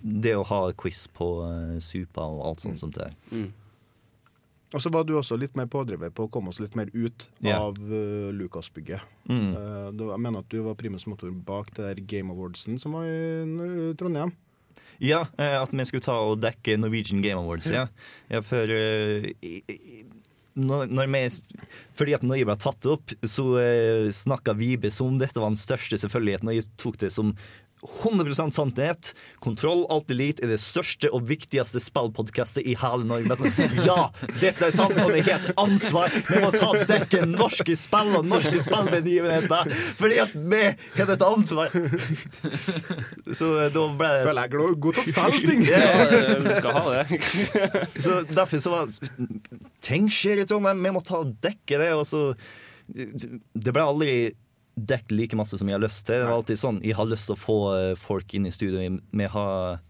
det 0.00 0.34
å 0.36 0.44
ha 0.48 0.60
quiz 0.76 1.06
på 1.16 1.30
uh, 1.44 1.78
Supa 1.80 2.26
og 2.28 2.44
alt 2.50 2.64
sånt 2.66 2.82
som 2.82 2.92
det 2.94 3.08
er. 3.08 3.48
Og 4.70 4.82
så 4.82 4.92
var 4.94 5.02
du 5.02 5.16
også 5.18 5.34
litt 5.40 5.56
mer 5.58 5.66
pådriver 5.66 6.12
på 6.14 6.28
å 6.28 6.30
komme 6.30 6.52
oss 6.52 6.60
litt 6.62 6.76
mer 6.78 6.92
ut 6.94 7.26
yeah. 7.42 7.58
av 7.58 7.74
uh, 7.80 8.28
Lucas-bygget. 8.36 9.02
Mm. 9.26 9.48
Uh, 9.56 9.88
jeg 10.12 10.22
mener 10.22 10.44
at 10.44 10.52
du 10.52 10.60
var 10.62 10.78
primus 10.78 11.08
motor 11.10 11.32
bak 11.34 11.72
det 11.74 11.88
der 11.88 12.04
Game 12.06 12.30
Awardsen 12.30 12.78
som 12.78 12.94
var 12.94 13.08
i 13.08 13.18
uh, 13.50 13.90
Trondheim. 13.98 14.36
Ja, 15.00 15.24
eh, 15.40 15.56
at 15.56 15.72
vi 15.72 15.84
skulle 15.88 16.04
ta 16.04 16.18
og 16.20 16.42
dekke 16.42 16.76
Norwegian 16.76 17.22
Game 17.24 17.40
Awards, 17.40 17.70
ja. 17.72 17.86
ja 18.28 18.42
for 18.44 18.68
uh, 18.68 19.24
i- 19.40 19.62
i- 19.64 20.04
når, 20.58 20.90
når 20.90 21.10
vi, 21.12 21.22
fordi 21.96 22.14
at 22.16 22.24
når 22.26 22.40
jeg 22.40 22.48
ble 22.48 22.56
tatt 22.60 22.88
opp, 22.90 23.14
så 23.22 23.46
eh, 23.62 24.08
snakka 24.14 24.56
Vibe 24.58 24.90
som 24.94 25.12
om 25.12 25.20
dette 25.20 25.38
var 25.40 25.52
den 25.52 25.60
største 25.60 25.98
selvfølgeligheten, 26.00 26.50
og 26.50 26.58
jeg 26.58 26.68
tok 26.80 26.98
det 27.04 27.12
som 27.14 27.34
100% 27.80 28.52
sannhet. 28.52 29.12
Kontroll 29.40 29.86
Alt 29.92 30.10
Elite 30.12 30.44
er 30.44 30.52
det 30.52 30.58
største 30.60 31.08
og 31.16 31.24
viktigste 31.30 31.80
spillpodkastet 31.80 32.66
i 32.68 32.74
hele 32.76 33.06
Norge. 33.08 33.38
Sånn, 33.40 33.78
ja, 33.86 34.10
dette 34.40 34.68
er 34.68 34.74
sant, 34.74 34.98
og 35.00 35.14
det 35.14 35.22
er 35.22 35.28
helt 35.30 35.48
ansvar. 35.60 36.12
Vi 36.28 36.42
må 36.44 36.50
ta 36.52 36.72
dekke 36.90 37.22
norske 37.30 37.76
spill 37.80 38.12
og 38.18 38.28
norske 38.28 38.60
spillbegivenheter, 38.60 39.72
fordi 40.00 40.20
at 40.26 40.34
vi 40.36 40.62
har 40.98 41.08
dette 41.08 41.30
ansvar. 41.30 41.72
Så 43.32 43.50
eh, 43.62 43.70
da 43.72 43.86
ble 43.96 44.10
det 44.10 44.26
Føler 44.26 44.42
jeg 44.42 44.52
er 44.52 44.76
god 44.84 44.98
til 44.98 45.02
å 45.02 45.14
selge 45.16 45.42
ting! 45.46 45.64
Ja, 45.70 46.36
du 46.40 46.48
skal 46.56 46.74
ha 46.74 46.84
det. 46.92 47.18
Så 48.04 48.20
derfor 48.28 48.60
så 48.62 48.72
var 48.72 48.90
Ting 49.84 50.08
skjer 50.12 50.42
i 50.42 50.46
Trondheim, 50.48 50.82
vi 50.84 50.92
må 50.94 51.02
ta 51.04 51.20
og 51.22 51.34
dekke 51.44 51.78
det. 51.80 51.90
Og 51.96 52.04
så 52.08 52.22
Det 52.90 53.72
ble 53.72 53.84
aldri 53.84 54.14
dekket 54.86 55.14
like 55.14 55.36
masse 55.38 55.58
som 55.58 55.68
jeg 55.68 55.76
har 55.76 55.82
lyst 55.82 56.04
til. 56.08 56.20
Det 56.20 56.28
var 56.28 56.40
alltid 56.40 56.60
sånn 56.60 56.80
Jeg 56.84 56.96
har 56.98 57.08
lyst 57.08 57.28
til 57.28 57.36
å 57.36 57.40
få 57.40 57.56
eh, 57.76 57.94
folk 57.98 58.34
inn 58.36 58.48
i 58.48 58.52
studio. 58.54 58.82
Vi 58.82 59.30
har 59.34 59.80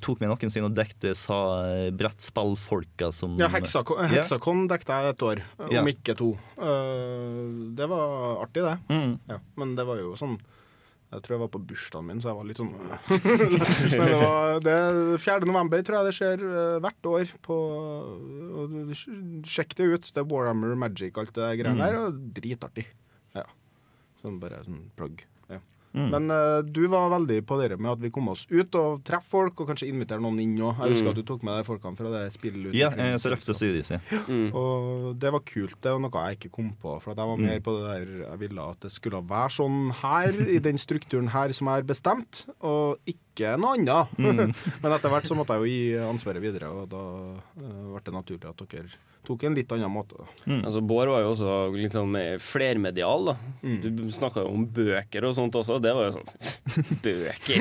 tok 0.00 0.22
med 0.22 0.30
noen 0.30 0.52
sine 0.52 0.68
og 0.70 0.76
dekte 0.76 1.14
sa 1.18 1.40
eh, 1.68 1.88
brettspillfolka 1.94 3.10
som 3.14 3.36
Ja, 3.40 3.50
Hexacon. 3.52 4.04
Hexacon 4.10 4.64
dekket 4.70 4.94
jeg 4.94 5.14
et 5.14 5.26
år, 5.26 5.42
om 5.66 5.74
yeah. 5.74 5.90
ikke 5.90 6.16
to. 6.18 6.32
Uh, 6.60 7.74
det 7.76 7.90
var 7.90 8.40
artig, 8.44 8.64
det. 8.64 8.78
Mm. 8.88 9.12
Ja, 9.30 9.38
men 9.60 9.76
det 9.78 9.86
var 9.88 10.00
jo 10.00 10.14
sånn 10.18 10.38
Jeg 11.10 11.24
tror 11.24 11.34
jeg 11.34 11.42
var 11.42 11.50
på 11.52 11.62
bursdagen 11.72 12.06
min, 12.06 12.20
så 12.22 12.30
jeg 12.30 12.38
var 12.38 12.48
litt 12.48 12.60
sånn 12.60 12.72
Men 13.98 14.12
det 14.12 14.20
var 14.22 14.64
det 14.64 14.76
er 14.76 15.22
4. 15.26 15.48
november, 15.50 15.84
tror 15.84 16.00
jeg 16.00 16.10
det 16.10 16.16
skjer 16.18 16.44
hvert 16.86 17.10
år. 17.12 17.36
På, 17.44 17.60
sjekk 19.46 19.76
det 19.78 19.90
ut. 19.90 20.10
Det 20.10 20.22
er 20.24 20.30
Warhammer 20.30 20.76
Magic, 20.78 21.18
alt 21.20 21.34
det 21.36 21.52
greiene 21.60 21.86
der. 21.90 22.00
Og 22.06 22.22
dritartig. 22.38 22.86
Ja. 23.36 23.46
Sånn 24.20 24.40
bare 24.42 24.62
sånn 24.66 24.88
plugg. 24.98 25.22
Ja. 25.50 25.60
Mm. 25.90 26.06
Men 26.12 26.30
uh, 26.30 26.60
du 26.62 26.84
var 26.86 27.08
veldig 27.10 27.40
på 27.48 27.56
det 27.58 27.74
med 27.74 27.90
at 27.90 28.02
vi 28.02 28.12
kom 28.14 28.28
oss 28.30 28.44
ut 28.50 28.76
og 28.78 29.00
treffe 29.06 29.26
folk, 29.32 29.62
og 29.62 29.72
kanskje 29.72 29.88
invitere 29.90 30.22
noen 30.22 30.38
inn 30.42 30.54
òg. 30.60 30.78
Jeg 30.84 30.94
husker 30.94 31.10
at 31.10 31.18
du 31.18 31.24
tok 31.26 31.42
med 31.46 31.58
deg 31.58 31.66
folkene 31.66 31.98
fra 31.98 32.12
det 32.14 32.22
spillet. 32.34 32.76
Ja, 32.78 32.92
jeg 32.94 33.18
så 33.22 33.32
Røfte 33.34 33.56
Studios, 33.58 33.90
ja. 33.90 33.98
Og 34.54 35.16
det 35.20 35.32
var 35.34 35.42
kult. 35.48 35.80
Det 35.82 35.94
var 35.96 36.04
noe 36.04 36.26
jeg 36.28 36.38
ikke 36.38 36.52
kom 36.60 36.70
på. 36.78 36.94
For 37.02 37.14
at 37.14 37.22
jeg 37.22 37.32
var 37.32 37.42
mer 37.42 37.64
på 37.64 37.74
det 37.78 37.88
der 37.88 38.14
Jeg 38.28 38.42
ville 38.44 38.68
at 38.74 38.86
det 38.86 38.92
skulle 38.94 39.24
være 39.32 39.56
sånn 39.56 39.80
her, 40.04 40.40
i 40.46 40.62
den 40.62 40.78
strukturen 40.78 41.32
her 41.34 41.56
som 41.56 41.70
jeg 41.70 41.82
har 41.82 41.90
bestemt, 41.90 42.44
og 42.60 43.00
ikke 43.10 43.30
ikke 43.40 43.56
noe 43.60 43.76
annet. 43.78 44.18
Men 44.82 44.94
etter 44.94 45.12
hvert 45.12 45.28
så 45.28 45.36
måtte 45.38 45.56
jeg 45.56 45.62
jo 45.62 45.70
gi 45.70 46.10
ansvaret 46.10 46.44
videre, 46.44 46.70
og 46.72 46.90
da 46.90 47.04
uh, 47.40 47.86
ble 47.94 48.02
det 48.04 48.16
naturlig 48.16 48.50
at 48.50 48.66
dere 48.74 49.00
tok 49.26 49.42
en 49.44 49.54
litt 49.54 49.72
annen 49.74 49.92
måte. 49.92 50.16
Mm. 50.46 50.62
Altså, 50.64 50.80
Bård 50.80 51.10
var 51.12 51.20
jo 51.24 51.32
også 51.34 51.56
litt 51.76 51.94
sånn 51.96 52.16
flermedial. 52.40 53.30
da 53.32 53.36
Mm. 53.60 53.80
Du 53.96 54.06
snakka 54.14 54.40
jo 54.40 54.54
om 54.54 54.62
bøker 54.72 55.24
og 55.28 55.34
sånt 55.36 55.54
også. 55.58 55.76
Det 55.84 55.92
var 55.92 56.08
jo 56.08 56.14
sånn 56.16 56.30
Bøker! 57.04 57.60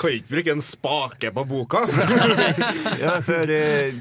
Kan 0.00 0.10
ikke 0.16 0.32
bruke 0.32 0.54
en 0.56 0.64
spake 0.64 1.30
på 1.34 1.44
boka! 1.48 1.84
Ja, 3.00 3.18
for 3.24 3.50
eh, 3.52 3.94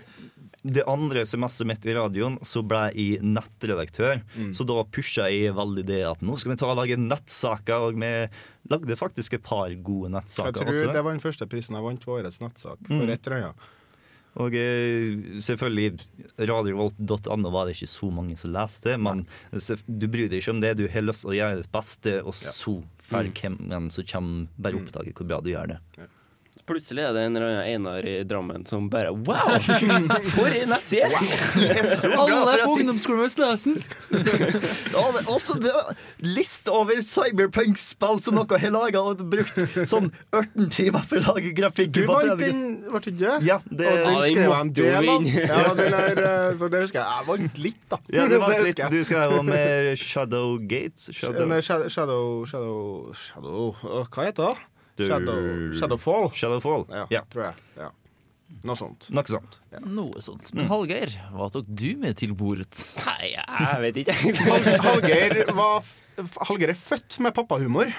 det 0.66 0.82
andre 0.90 1.22
semesteret 1.30 1.70
mitt 1.70 1.86
i 1.86 1.94
radioen 1.94 2.40
så 2.46 2.64
ble 2.66 2.88
jeg 2.96 3.20
nettredaktør. 3.26 4.24
Så 4.56 4.66
da 4.66 4.80
pusha 4.90 5.28
jeg 5.30 5.54
veldig 5.56 5.84
det 5.86 6.00
at 6.10 6.24
nå 6.26 6.38
skal 6.42 6.56
vi 6.56 6.58
ta 6.62 6.72
og 6.72 6.80
lage 6.80 6.98
nettsaker. 6.98 7.86
Og 7.92 8.00
vi 8.02 8.10
lagde 8.74 8.98
faktisk 8.98 9.38
et 9.38 9.46
par 9.46 9.70
gode 9.86 10.10
nettsaker. 10.16 10.50
Jeg 10.50 10.58
tror 10.66 10.74
også. 10.74 10.94
det 10.98 11.04
var 11.06 11.14
den 11.14 11.22
første 11.24 11.48
prisen 11.52 11.78
jeg 11.78 11.86
vant 11.86 12.02
på 12.08 12.18
årets 12.18 12.42
nettsak 12.42 12.82
for 12.90 13.14
ett 13.14 13.22
trøya. 13.28 13.52
Og 14.44 14.56
eh, 14.60 15.40
selvfølgelig, 15.40 16.02
radiovolt.no 16.40 17.52
var 17.54 17.70
det 17.70 17.78
ikke 17.78 17.88
så 17.88 18.10
mange 18.12 18.36
som 18.40 18.52
leste, 18.56 18.98
men 19.00 19.24
du 19.88 20.08
bryr 20.12 20.28
deg 20.28 20.42
ikke 20.42 20.56
om 20.58 20.60
det. 20.64 20.74
Du 20.82 20.86
har 20.92 21.06
lyst 21.06 21.24
til 21.24 21.32
å 21.32 21.38
gjøre 21.38 21.62
ditt 21.62 21.72
beste, 21.72 22.18
og 22.28 22.36
så 22.36 22.76
får 23.06 23.32
hvem 23.40 23.88
som 23.94 24.08
kommer, 24.12 24.50
bare 24.60 24.82
oppdage 24.82 25.16
hvor 25.16 25.30
bra 25.30 25.40
du 25.46 25.54
gjør 25.54 25.76
det. 25.76 25.80
Plutselig 26.66 27.04
er 27.06 27.14
det 27.14 27.24
en 27.28 27.36
eller 27.38 27.52
annen 27.52 27.68
Einar 27.70 28.06
i 28.10 28.16
Drammen 28.26 28.66
som 28.66 28.88
bare 28.90 29.12
Wow! 29.14 29.60
For 30.34 30.50
en 30.50 30.72
nettside! 30.74 31.12
Alle 32.18 32.40
er 32.56 32.64
på 32.66 32.74
ungdomsskolen 32.80 33.22
med 33.22 33.34
Sløsen! 33.34 33.78
Ja, 34.96 35.04
altså, 35.30 35.60
liste 36.26 36.74
over 36.74 37.02
cyberpunk-spill 37.06 38.22
som 38.26 38.40
dere 38.42 38.62
har 38.64 38.74
laga 38.74 39.04
og 39.12 39.22
brukt 39.30 39.62
sånn 39.86 40.10
18 40.34 40.72
timer 40.74 41.06
for 41.06 41.22
å 41.22 41.36
lage 41.36 41.54
grafikk. 41.58 41.94
Du 41.96 42.04
vant 42.10 42.42
den, 42.42 42.64
ble 42.90 43.04
det 43.06 43.14
ikke? 43.14 43.38
Ja, 43.46 43.60
det, 43.70 43.92
Og 43.92 44.02
den 44.02 44.22
skrev 44.26 44.46
jeg 44.46 44.60
en 44.60 44.74
del 44.82 45.12
av. 45.14 45.30
Ja, 45.36 45.62
den 45.82 46.00
er, 46.02 46.24
eh, 46.26 46.52
for 46.60 46.74
det 46.74 46.86
husker 46.88 47.02
jeg. 47.02 47.10
Jeg 47.16 47.30
vant 47.30 47.64
litt, 47.68 47.82
da. 47.94 48.02
ja, 48.18 48.28
det 48.32 48.42
vant 48.42 48.66
litt, 48.66 48.86
du 48.96 49.02
skrev 49.06 49.38
om 49.40 49.52
med 49.54 49.94
Shadowgate. 50.02 50.26
Shadow, 50.26 50.58
Gates 50.66 51.10
Shadow 51.14 52.46
Shadow 52.46 52.46
Shadow, 52.46 53.14
Shadow 53.14 54.08
Hva 54.10 54.26
heter 54.30 54.56
det? 54.56 54.75
Shadow, 54.98 55.72
Shadowfall. 55.76 56.32
Shadowfall. 56.34 56.88
Ja, 56.90 57.06
Ja, 57.12 57.22
tror 57.32 57.50
jeg. 57.50 57.70
Ja. 57.78 57.92
Noe 58.66 58.78
sånt. 58.78 59.08
noe 59.10 59.26
sånt. 59.26 59.60
Noe 59.84 60.22
sånt. 60.22 60.48
Men 60.56 60.70
Hallgeir, 60.70 61.12
hva 61.34 61.50
tok 61.52 61.66
du 61.68 61.96
med 61.98 62.16
til 62.22 62.36
bordet? 62.38 62.86
Nei, 63.02 63.34
jeg 63.34 63.80
vet 63.82 64.02
ikke. 64.04 64.16
Hal 64.46 64.68
Hallgeir 64.86 65.42
var 65.58 65.82
Hallgeir 66.16 66.72
er 66.72 66.78
født 66.80 67.18
med 67.24 67.34
pappahumor. 67.36 67.90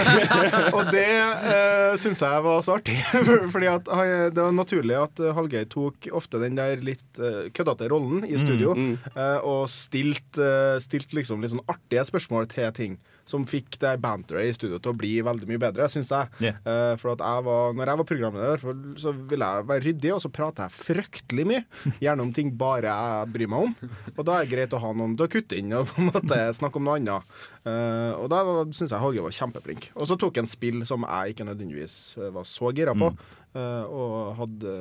og 0.76 0.86
det 0.94 1.04
eh, 1.04 1.96
syns 2.00 2.22
jeg 2.24 2.44
var 2.46 2.62
så 2.64 2.78
artig. 2.78 2.96
Fordi 3.52 3.68
at 3.68 3.90
det 4.32 4.40
var 4.40 4.54
naturlig 4.56 4.96
at 4.96 5.20
eh, 5.20 5.34
Hallgeir 5.36 5.68
tok 5.72 6.08
ofte 6.16 6.40
den 6.40 6.56
der 6.56 6.80
litt 6.84 7.20
uh, 7.20 7.50
køddete 7.52 7.90
rollen 7.92 8.24
i 8.24 8.38
studio, 8.40 8.72
eh, 9.12 9.38
og 9.44 9.66
stilt, 9.70 10.40
eh, 10.40 10.78
stilt 10.82 11.12
liksom 11.16 11.44
litt 11.44 11.52
sånn 11.52 11.64
artige 11.68 12.06
spørsmål 12.08 12.48
til 12.52 12.72
ting. 12.76 12.96
Som 13.32 13.46
fikk 13.48 13.78
det 13.82 13.96
banteret 14.02 14.50
i 14.50 14.56
studio 14.56 14.80
til 14.82 14.92
å 14.92 14.98
bli 14.98 15.14
veldig 15.24 15.48
mye 15.48 15.62
bedre, 15.62 15.88
syns 15.92 16.12
jeg. 16.12 16.30
Yeah. 16.44 16.60
Uh, 16.66 16.94
for 17.00 17.14
at 17.14 17.24
jeg 17.24 17.46
var, 17.48 17.76
når 17.78 17.92
jeg 17.92 18.02
var 18.02 18.08
programleder, 18.12 18.62
for, 18.62 18.84
så 19.00 19.14
ville 19.16 19.48
jeg 19.48 19.68
være 19.72 19.84
ryddig, 19.88 20.12
og 20.14 20.22
så 20.24 20.32
prater 20.32 20.68
jeg 20.68 20.76
fryktelig 20.78 21.48
mye. 21.48 21.64
Gjerne 22.04 22.26
om 22.26 22.34
ting 22.36 22.52
bare 22.60 22.92
jeg 22.92 23.32
bryr 23.34 23.52
meg 23.52 23.68
om. 23.70 23.92
Og 24.16 24.22
da 24.28 24.36
er 24.36 24.46
det 24.46 24.52
greit 24.54 24.76
å 24.76 24.82
ha 24.82 24.92
noen 24.96 25.16
til 25.16 25.28
å 25.28 25.32
kutte 25.32 25.58
inn 25.58 25.72
og 25.78 25.88
på 25.90 26.02
en 26.02 26.12
måte 26.12 26.40
snakke 26.58 26.80
om 26.80 26.88
noe 26.88 27.00
annet. 27.00 27.34
Uh, 27.62 28.18
og 28.18 28.26
da 28.32 28.42
syns 28.74 28.90
jeg 28.90 29.02
Håge 29.02 29.24
var 29.24 29.34
kjempeflink. 29.36 29.90
Og 29.96 30.08
så 30.10 30.18
tok 30.20 30.40
han 30.40 30.50
spill 30.50 30.82
som 30.88 31.06
jeg 31.06 31.34
ikke 31.34 31.46
nødvendigvis 31.46 31.96
eh, 32.18 32.32
var 32.34 32.46
så 32.48 32.72
gira 32.74 32.94
på, 32.96 33.10
eh, 33.58 33.84
og 33.86 34.34
hadde 34.38 34.74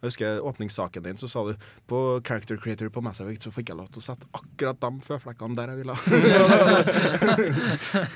jeg 0.00 0.08
husker 0.08 0.40
åpningssaken 0.48 1.04
din, 1.04 1.18
så 1.20 1.28
sa 1.28 1.42
du 1.44 1.52
på 1.90 1.98
Character 2.24 2.56
Creator 2.56 2.88
på 2.88 3.02
Mass 3.04 3.20
Effect 3.20 3.44
så 3.44 3.50
fikk 3.52 3.68
jeg 3.68 3.76
lov 3.76 3.90
til 3.92 4.00
å 4.00 4.04
sette 4.06 4.28
akkurat 4.32 4.78
de 4.80 4.90
føflekkene 5.04 5.58
der 5.58 5.72
jeg 5.74 5.80
ville. 5.82 5.96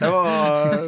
det 0.01 0.11
var, 0.15 0.81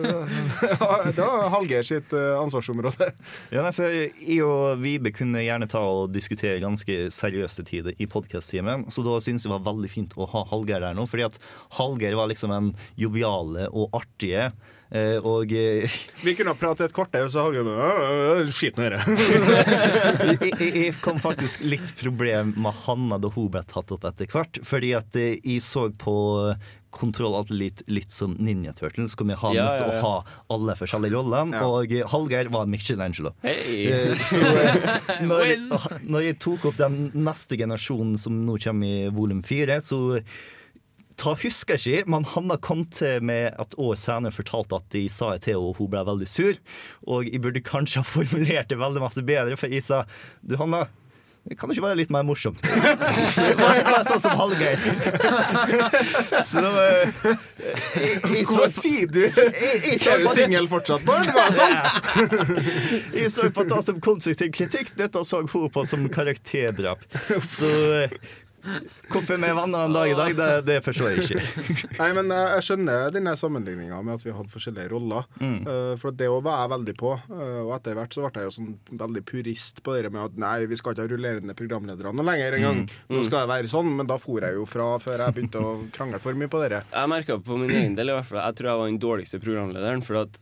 det 1.12 1.20
var 1.20 1.50
Hallgeir 1.52 1.84
sitt 1.84 2.14
eh, 2.16 2.32
ansvarsområde. 2.40 3.10
Ja, 3.52 3.60
nei, 3.66 3.74
for 3.76 3.92
Jeg 3.92 4.40
og 4.46 4.80
Vibe 4.80 5.12
kunne 5.12 5.44
gjerne 5.44 5.68
ta 5.68 5.82
og 5.84 6.14
diskutere 6.14 6.62
ganske 6.64 7.10
seriøse 7.12 7.66
tider 7.68 7.92
i 8.00 8.08
podkast-timen. 8.08 8.88
Så 8.88 9.04
da 9.04 9.18
syns 9.20 9.44
jeg 9.44 9.52
det 9.52 9.56
var 9.58 9.68
veldig 9.68 9.92
fint 9.92 10.16
å 10.16 10.28
ha 10.32 10.46
Hallgeir 10.48 10.80
der 10.84 10.96
nå. 10.96 11.04
Fordi 11.10 11.28
at 11.28 11.36
Hallgeir 11.76 12.16
var 12.16 12.32
liksom 12.32 12.56
en 12.56 12.72
joviale 12.96 13.68
og 13.68 13.92
artige. 13.96 14.48
Eh, 14.90 15.16
Og 15.22 15.52
eh, 15.52 15.96
Vi 16.26 16.34
kunne 16.38 16.54
ha 16.54 16.58
pratet 16.60 16.88
et 16.90 16.96
kvarter, 16.96 17.26
og 17.26 17.32
så 17.32 17.46
har 17.46 17.54
vi 17.56 18.52
Skit 18.52 18.78
nå 18.78 18.86
i 18.86 18.94
det. 18.94 19.02
jeg, 20.30 20.38
jeg, 20.52 20.72
jeg 20.86 20.96
kom 21.04 21.20
faktisk 21.22 21.64
litt 21.66 21.92
problem 21.98 22.54
med 22.56 22.82
Hanna 22.86 23.18
da 23.22 23.30
hun 23.34 23.50
ble 23.52 23.62
tatt 23.68 23.92
opp 23.96 24.06
etter 24.08 24.30
hvert. 24.30 24.60
Fordi 24.66 24.94
at 24.98 25.18
eh, 25.20 25.36
jeg 25.42 25.62
så 25.64 25.88
på 25.98 26.16
Kontroll 26.96 27.34
alltid 27.36 27.58
litt, 27.60 27.80
litt 27.92 28.12
som 28.14 28.32
Ninja 28.40 28.70
Turtles, 28.72 29.12
hvor 29.18 29.26
vi 29.28 29.34
har 29.36 29.52
Ja, 29.52 29.64
nødt 29.66 29.82
til 29.82 29.90
ja, 29.90 29.96
ja. 29.98 30.00
å 30.00 30.06
ha 30.06 30.54
alle 30.54 30.76
forskjellige 30.78 31.12
rollene. 31.12 31.58
Ja. 31.58 31.66
Og 31.68 31.92
Hallgeir 32.14 32.48
var 32.54 32.70
Michelangelo. 32.72 33.34
Eh, 33.44 34.14
Så 34.16 34.40
når, 35.28 35.56
når 36.06 36.24
jeg 36.30 36.38
tok 36.40 36.64
opp 36.70 36.78
den 36.80 37.10
neste 37.26 37.58
generasjonen 37.60 38.16
som 38.22 38.38
nå 38.46 38.56
kommer 38.64 38.88
i 38.88 39.10
volum 39.12 39.42
fire, 39.44 39.76
så 39.84 40.16
ta 41.20 41.32
husker 41.40 41.80
ikke, 41.80 42.04
men 42.12 42.26
Hanna 42.34 42.58
kom 42.60 42.84
til 42.92 43.24
med 43.24 43.56
et 43.56 43.78
år 43.80 43.96
senere 44.00 44.34
fortalte 44.34 44.80
at 44.80 44.96
jeg 44.96 45.12
sa 45.12 45.32
til 45.36 45.56
henne, 45.56 45.72
og 45.72 45.80
hun 45.80 45.90
ble 45.92 46.04
veldig 46.06 46.28
sur. 46.30 46.60
Og 47.08 47.28
jeg 47.30 47.42
burde 47.44 47.64
kanskje 47.64 48.02
ha 48.02 48.06
formulert 48.06 48.70
det 48.72 48.80
veldig 48.80 49.02
masse 49.04 49.24
bedre, 49.26 49.58
for 49.60 49.72
jeg 49.72 49.84
sa 49.86 50.04
du 50.44 50.56
Hanna, 50.60 50.86
det 51.46 51.54
kan 51.54 51.70
ikke 51.70 51.82
være 51.84 51.98
litt 52.00 52.10
mer 52.10 52.24
morsomt. 52.26 52.58
Det 53.36 53.52
var 53.60 53.76
litt 53.76 53.86
mer 53.86 54.06
sånn 54.08 54.22
som 54.24 54.32
Hallgeir. 54.34 54.80
Så 56.50 56.62
da 56.64 56.72
var 56.74 56.88
jeg, 56.90 58.46
Hva 58.50 58.66
sier 58.74 59.12
du? 59.14 59.20
Er 59.30 60.24
du 60.24 60.26
singel 60.34 60.66
fortsatt, 60.70 61.04
Bård? 61.06 61.30
Hva 61.36 61.44
sånn? 61.54 61.76
jeg 63.20 63.30
så 63.30 63.46
på 63.54 63.66
det 63.70 63.78
som 63.86 64.02
konstruktiv 64.02 64.50
kritikk. 64.58 64.90
Dette 64.98 65.22
så 65.22 65.44
hun 65.44 65.70
på 65.70 65.86
som 65.86 66.08
karakterdrap. 66.10 67.06
Så 67.46 67.70
eh, 68.00 68.18
hvorfor 69.12 69.38
vi 69.40 69.48
er 69.48 69.56
venner 69.56 69.86
en 69.86 69.94
dag 69.94 70.10
i 70.10 70.16
dag, 70.18 70.32
det, 70.38 70.48
det 70.68 70.76
forstår 70.84 71.12
jeg 71.12 71.24
ikke. 71.24 71.68
Nei, 72.00 72.08
men 72.18 72.32
jeg, 72.34 72.48
jeg 72.56 72.66
skjønner 72.68 73.12
denne 73.14 73.34
sammenligninga 73.38 74.00
med 74.06 74.16
at 74.18 74.26
vi 74.26 74.34
hadde 74.36 74.52
forskjellige 74.52 74.90
roller. 74.92 75.28
Eh, 75.42 75.92
for 76.00 76.16
det 76.16 76.28
òg 76.32 76.40
var 76.46 76.62
jeg 76.64 76.72
veldig 76.74 76.96
på. 77.00 77.12
eh, 77.30 77.60
og 77.64 77.74
etter 77.78 77.98
hvert 77.98 78.16
så 78.16 78.24
ble 78.26 78.42
jeg 78.44 78.50
jo 78.50 78.54
sånn 78.56 78.72
veldig 79.04 79.24
purist 79.28 79.82
på 79.86 79.96
det 79.96 80.10
med 80.14 80.22
at 80.28 80.40
nei, 80.46 80.56
vi 80.70 80.78
skal 80.80 80.96
ikke 80.96 81.06
ha 81.06 81.12
rullerende 81.14 81.56
programledere 81.58 82.14
noe 82.16 82.26
lenger 82.30 82.58
engang. 82.58 82.82
Nå 83.12 83.22
skal 83.26 83.44
det 83.44 83.52
være 83.54 83.72
sånn, 83.72 83.92
men 84.00 84.10
da 84.10 84.18
for 84.22 84.44
jeg 84.46 84.58
jo 84.58 84.66
fra 84.68 84.90
før 85.02 85.26
jeg 85.26 85.36
begynte 85.38 85.62
å 85.62 85.76
krangle 85.96 86.20
for 86.22 86.38
mye 86.38 86.50
på 86.52 86.62
dere. 86.64 86.82
Jeg 86.92 87.12
merka 87.12 87.38
på 87.42 87.60
min 87.60 87.72
egen 87.74 87.96
del 87.98 88.12
i 88.12 88.18
hvert 88.18 88.28
fall 88.30 88.42
Jeg 88.42 88.58
tror 88.58 88.70
jeg 88.72 88.82
var 88.82 88.92
den 88.92 89.02
dårligste 89.02 89.42
programlederen. 89.42 90.04
For 90.06 90.22
at 90.24 90.40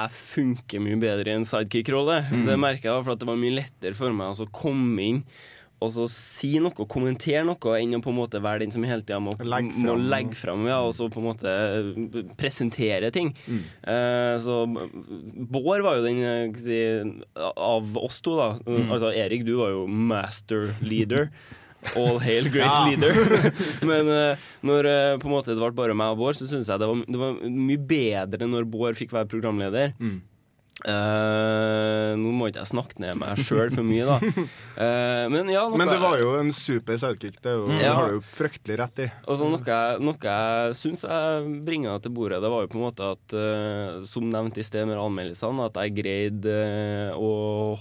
jeg 0.00 0.12
funker 0.16 0.80
mye 0.84 0.98
bedre 1.02 1.32
i 1.32 1.36
en 1.36 1.44
sidekick-rolle. 1.48 2.20
Det 2.46 2.54
merka 2.60 2.92
jeg, 2.92 3.04
for 3.04 3.16
at 3.16 3.20
det 3.20 3.26
var 3.28 3.40
mye 3.40 3.56
lettere 3.58 3.96
for 3.98 4.14
meg 4.14 4.30
altså, 4.32 4.46
å 4.46 4.54
komme 4.54 5.02
inn 5.02 5.18
og 5.80 5.92
så 5.94 6.06
si 6.12 6.52
noe, 6.60 6.86
kommentere 6.90 7.42
noe, 7.48 7.76
enn 7.78 7.96
å 7.96 8.02
på 8.04 8.12
en 8.12 8.18
måte 8.18 8.40
være 8.44 8.64
den 8.64 8.74
som 8.74 8.84
hele 8.84 9.04
tida 9.04 9.20
må, 9.22 9.32
må 9.40 9.96
legge 9.96 10.36
fram 10.36 10.66
ja, 10.68 10.80
og 10.84 10.92
så 10.96 11.08
på 11.12 11.22
en 11.22 11.28
måte 11.30 11.54
presentere 12.40 13.08
ting. 13.14 13.32
Eh, 13.48 14.34
så 14.44 14.62
Bård 14.68 15.86
var 15.86 15.98
jo 15.98 16.04
den 16.04 16.20
eh, 16.20 16.60
si, 16.60 16.82
av 17.36 17.96
oss 17.96 18.20
to, 18.24 18.36
da. 18.36 18.52
Altså 18.90 19.14
Erik, 19.16 19.46
du 19.48 19.56
var 19.62 19.72
jo 19.72 19.86
master 19.88 20.70
leader. 20.84 21.30
All 21.96 22.18
hail 22.20 22.50
great 22.52 22.90
leader. 22.90 23.16
Men 23.88 24.10
uh, 24.12 24.48
når 24.68 24.84
uh, 24.84 25.18
på 25.20 25.30
en 25.30 25.32
måte 25.32 25.54
det 25.54 25.62
ble 25.62 25.72
bare 25.78 25.96
meg 25.96 26.12
og 26.12 26.20
Bård, 26.20 26.36
så 26.36 26.48
syns 26.50 26.68
jeg 26.68 26.82
det 26.82 26.88
var, 26.90 27.04
det 27.08 27.20
var 27.22 27.38
mye 27.48 27.80
bedre 27.94 28.48
når 28.50 28.68
Bård 28.68 29.00
fikk 29.00 29.14
være 29.16 29.30
programleder. 29.32 29.94
Eh, 30.88 32.10
nå 32.16 32.30
må 32.32 32.48
ikke 32.48 32.62
jeg 32.62 32.70
snakke 32.70 33.00
ned 33.02 33.18
meg 33.20 33.40
sjøl 33.44 33.72
for 33.74 33.84
mye, 33.84 34.06
da. 34.08 34.16
Uh, 34.78 35.26
men 35.32 35.50
ja, 35.52 35.66
noe, 35.68 35.76
Men 35.80 35.90
det 35.92 35.98
var 36.00 36.16
jo 36.20 36.32
en 36.38 36.52
super 36.56 36.96
sidekick. 37.00 37.36
Det, 37.42 37.52
er 37.52 37.66
ja. 37.74 37.78
det 37.82 37.90
har 37.98 38.08
du 38.08 38.16
jo 38.16 38.22
fryktelig 38.24 38.78
rett 38.80 39.02
i. 39.04 39.08
Og 39.26 39.40
så 39.40 39.50
noe, 39.50 39.60
jeg- 39.66 40.00
noe 40.06 40.30
jeg 40.30 40.78
syns 40.78 41.04
jeg 41.04 41.52
bringa 41.66 41.98
til 42.00 42.14
bordet, 42.16 42.40
det 42.44 42.52
var 42.52 42.64
jo 42.64 42.72
på 42.72 42.80
en 42.80 42.84
måte 42.86 43.10
at 43.12 43.36
uh, 43.36 44.00
Som 44.08 44.30
nevnt 44.32 44.56
i 44.60 44.64
sted 44.64 44.88
med 44.88 45.00
anmeldelsene, 45.00 45.68
at 45.68 45.80
jeg 45.84 45.96
greide 46.00 46.56
å 47.16 47.30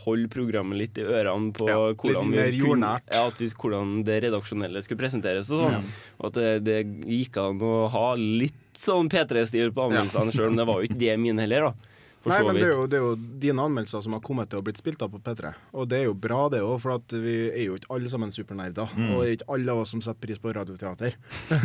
holde 0.04 0.32
programmet 0.32 0.80
litt 0.80 1.00
i 1.00 1.06
ørene 1.08 1.54
på 1.56 1.70
Ja, 1.70 1.80
litt 1.90 2.04
hvordan, 2.04 2.32
mer 2.34 2.52
vi 2.52 2.64
kunne, 2.64 2.96
ja, 3.08 3.26
vi, 3.40 3.50
hvordan 3.64 4.00
det 4.08 4.20
redaksjonelle 4.28 4.84
skulle 4.84 5.04
presenteres 5.06 5.52
og 5.56 5.64
sånn. 5.66 5.88
Og 6.20 6.32
at 6.32 6.40
det, 6.40 6.50
det 6.68 6.80
gikk 7.08 7.40
an 7.42 7.62
å 7.64 7.76
ha 7.94 8.08
litt 8.20 8.58
sånn 8.80 9.10
P3-stil 9.12 9.72
på 9.76 9.88
anmeldelsene, 9.88 10.34
sjøl 10.36 10.52
om 10.54 10.60
det 10.60 10.68
var 10.68 10.82
jo 10.82 10.90
ikke 10.90 11.00
det 11.02 11.16
mine 11.20 11.44
heller, 11.44 11.70
da. 11.70 11.89
Nei, 12.28 12.40
men 12.44 12.58
det 12.58 12.66
er, 12.68 12.74
jo, 12.74 12.86
det 12.90 12.98
er 12.98 13.04
jo 13.06 13.14
dine 13.40 13.64
anmeldelser 13.64 14.04
som 14.04 14.16
har 14.16 14.22
kommet 14.26 14.50
til 14.52 14.60
å 14.60 14.64
blitt 14.66 14.80
spilt 14.82 15.00
av 15.06 15.12
på 15.14 15.22
P3. 15.24 15.54
Og 15.72 15.88
det 15.88 16.02
er 16.02 16.10
jo 16.10 16.16
bra, 16.20 16.42
det 16.52 16.60
òg, 16.66 16.76
for 16.84 16.98
at 16.98 17.16
vi 17.16 17.36
er 17.48 17.70
jo 17.70 17.78
ikke 17.80 17.94
alle 17.96 18.12
sammen 18.12 18.34
supernerder. 18.36 18.92
Mm. 18.92 19.14
Og 19.14 19.22
det 19.22 19.30
er 19.30 19.36
ikke 19.38 19.50
alle 19.56 19.76
av 19.76 19.84
oss 19.86 19.94
som 19.96 20.04
setter 20.04 20.28
pris 20.28 20.42
på 20.44 20.54
radioteater. 20.58 21.16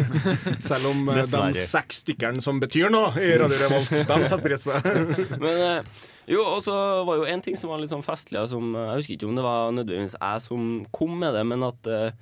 Selv 0.69 0.93
om 0.93 1.11
eh, 1.11 1.25
de 1.27 1.65
seks 1.67 2.05
stykkene 2.05 2.45
som 2.45 2.63
betyr 2.63 2.93
noe 2.95 3.11
i 3.19 3.33
Radio 3.41 3.59
Revolt, 3.65 3.91
de 4.13 4.21
setter 4.23 4.45
pris 4.47 4.67
på 4.69 4.79
det. 4.79 5.19
Men 5.43 5.65
eh, 5.67 5.95
jo, 6.31 6.45
og 6.47 6.63
så 6.65 6.79
var 7.09 7.19
jo 7.19 7.29
en 7.35 7.43
ting 7.45 7.59
som 7.59 7.75
var 7.75 7.83
litt 7.83 7.93
sånn 7.93 8.07
festlig, 8.07 8.47
som 8.53 8.71
eh, 8.79 8.93
Jeg 8.93 9.03
husker 9.03 9.19
ikke 9.19 9.33
om 9.33 9.41
det 9.41 9.49
var 9.51 9.75
nødvendigvis 9.75 10.19
jeg 10.21 10.47
som 10.47 10.73
kom 10.95 11.19
med 11.19 11.35
det, 11.35 11.43
men 11.51 11.67
at 11.67 11.91
eh, 11.91 12.13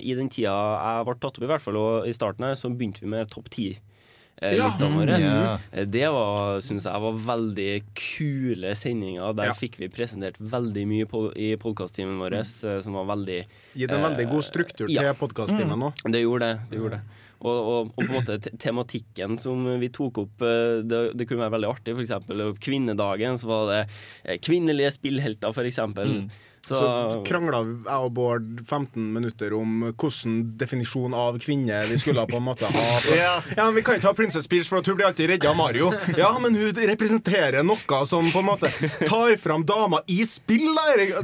i 0.00 0.16
den 0.16 0.32
tida 0.32 0.56
jeg 0.56 1.04
ble 1.06 1.20
tatt 1.20 1.36
opp, 1.36 1.44
i 1.44 1.52
hvert 1.52 1.62
fall, 1.62 1.76
og 1.78 2.08
i 2.08 2.16
starten 2.16 2.48
her, 2.48 2.56
så 2.58 2.72
begynte 2.72 3.04
vi 3.04 3.12
med 3.12 3.28
topp 3.28 3.52
ti-listene 3.52 3.92
Ja. 4.42 4.70
våre. 4.78 5.18
Ja. 5.20 5.58
Eh, 5.72 5.84
Det 5.86 6.08
var, 6.10 6.60
synes 6.60 6.84
jeg 6.84 7.00
var 7.00 7.12
veldig 7.12 7.82
kule 7.94 8.74
sendinger. 8.74 9.34
Der 9.34 9.44
Ja. 9.46 9.52
fikk 9.54 9.78
vi 9.78 9.88
presentert 9.88 10.36
veldig 10.38 10.86
mye 10.86 11.06
på, 11.06 11.32
i 11.36 11.56
podkasttimen 11.56 12.18
vår, 12.18 12.40
mm. 12.42 12.82
som 12.82 12.92
var 12.92 13.06
veldig 13.16 13.44
Gitt 13.74 13.90
en 13.90 14.02
veldig 14.02 14.30
god 14.30 14.44
struktur 14.44 14.86
til 14.86 14.94
ja. 14.94 15.12
podkasttimen 15.12 15.78
nå. 15.78 15.92
Det 16.04 16.20
gjorde 16.22 16.40
det. 16.40 16.60
det, 16.70 16.78
gjorde 16.78 16.98
det. 16.98 17.02
Og, 17.44 17.56
og, 17.58 17.90
og 17.92 17.94
på 17.94 18.06
en 18.08 18.14
måte 18.14 18.38
tematikken 18.58 19.38
som 19.38 19.64
vi 19.80 19.88
tok 19.88 20.18
opp, 20.24 20.42
eh, 20.42 20.80
det, 20.82 21.02
det 21.14 21.28
kunne 21.28 21.44
være 21.44 21.56
veldig 21.58 21.70
artig. 21.70 21.94
For 21.94 22.04
eksempel 22.04 22.54
kvinnedagen, 22.58 23.38
så 23.38 23.50
var 23.50 23.70
det 23.70 23.80
eh, 24.24 24.38
kvinnelige 24.38 24.94
spillhelter, 24.96 25.52
for 25.52 25.68
eksempel. 25.68 26.24
Så, 26.64 26.74
Så 26.78 27.18
krangla 27.26 27.58
jeg 27.60 28.06
og 28.06 28.12
Bård 28.16 28.44
15 28.64 29.12
minutter 29.12 29.52
om 29.56 29.82
hvilken 29.90 30.36
definisjon 30.60 31.12
av 31.16 31.36
kvinne 31.42 31.82
vi 31.90 31.98
skulle 32.00 32.24
på 32.30 32.38
en 32.40 32.46
måte 32.46 32.70
ha. 32.72 32.84
Ja. 33.14 33.34
ja, 33.56 33.66
men 33.66 33.74
Vi 33.76 33.82
kan 33.84 33.98
ikke 33.98 34.08
ha 34.08 34.16
Princess 34.16 34.48
Peach, 34.48 34.68
for 34.70 34.80
at 34.80 34.88
hun 34.88 34.96
blir 34.96 35.06
alltid 35.10 35.28
redda 35.34 35.50
av 35.52 35.58
Mario. 35.58 35.90
Ja, 36.16 36.32
men 36.40 36.56
hun 36.56 36.72
representerer 36.72 37.62
noe 37.66 38.00
som 38.08 38.30
på 38.32 38.40
en 38.40 38.48
måte 38.48 38.70
tar 39.04 39.36
fram 39.40 39.66
dama 39.68 40.00
i 40.08 40.22
spill, 40.28 40.70
da, 40.74 41.20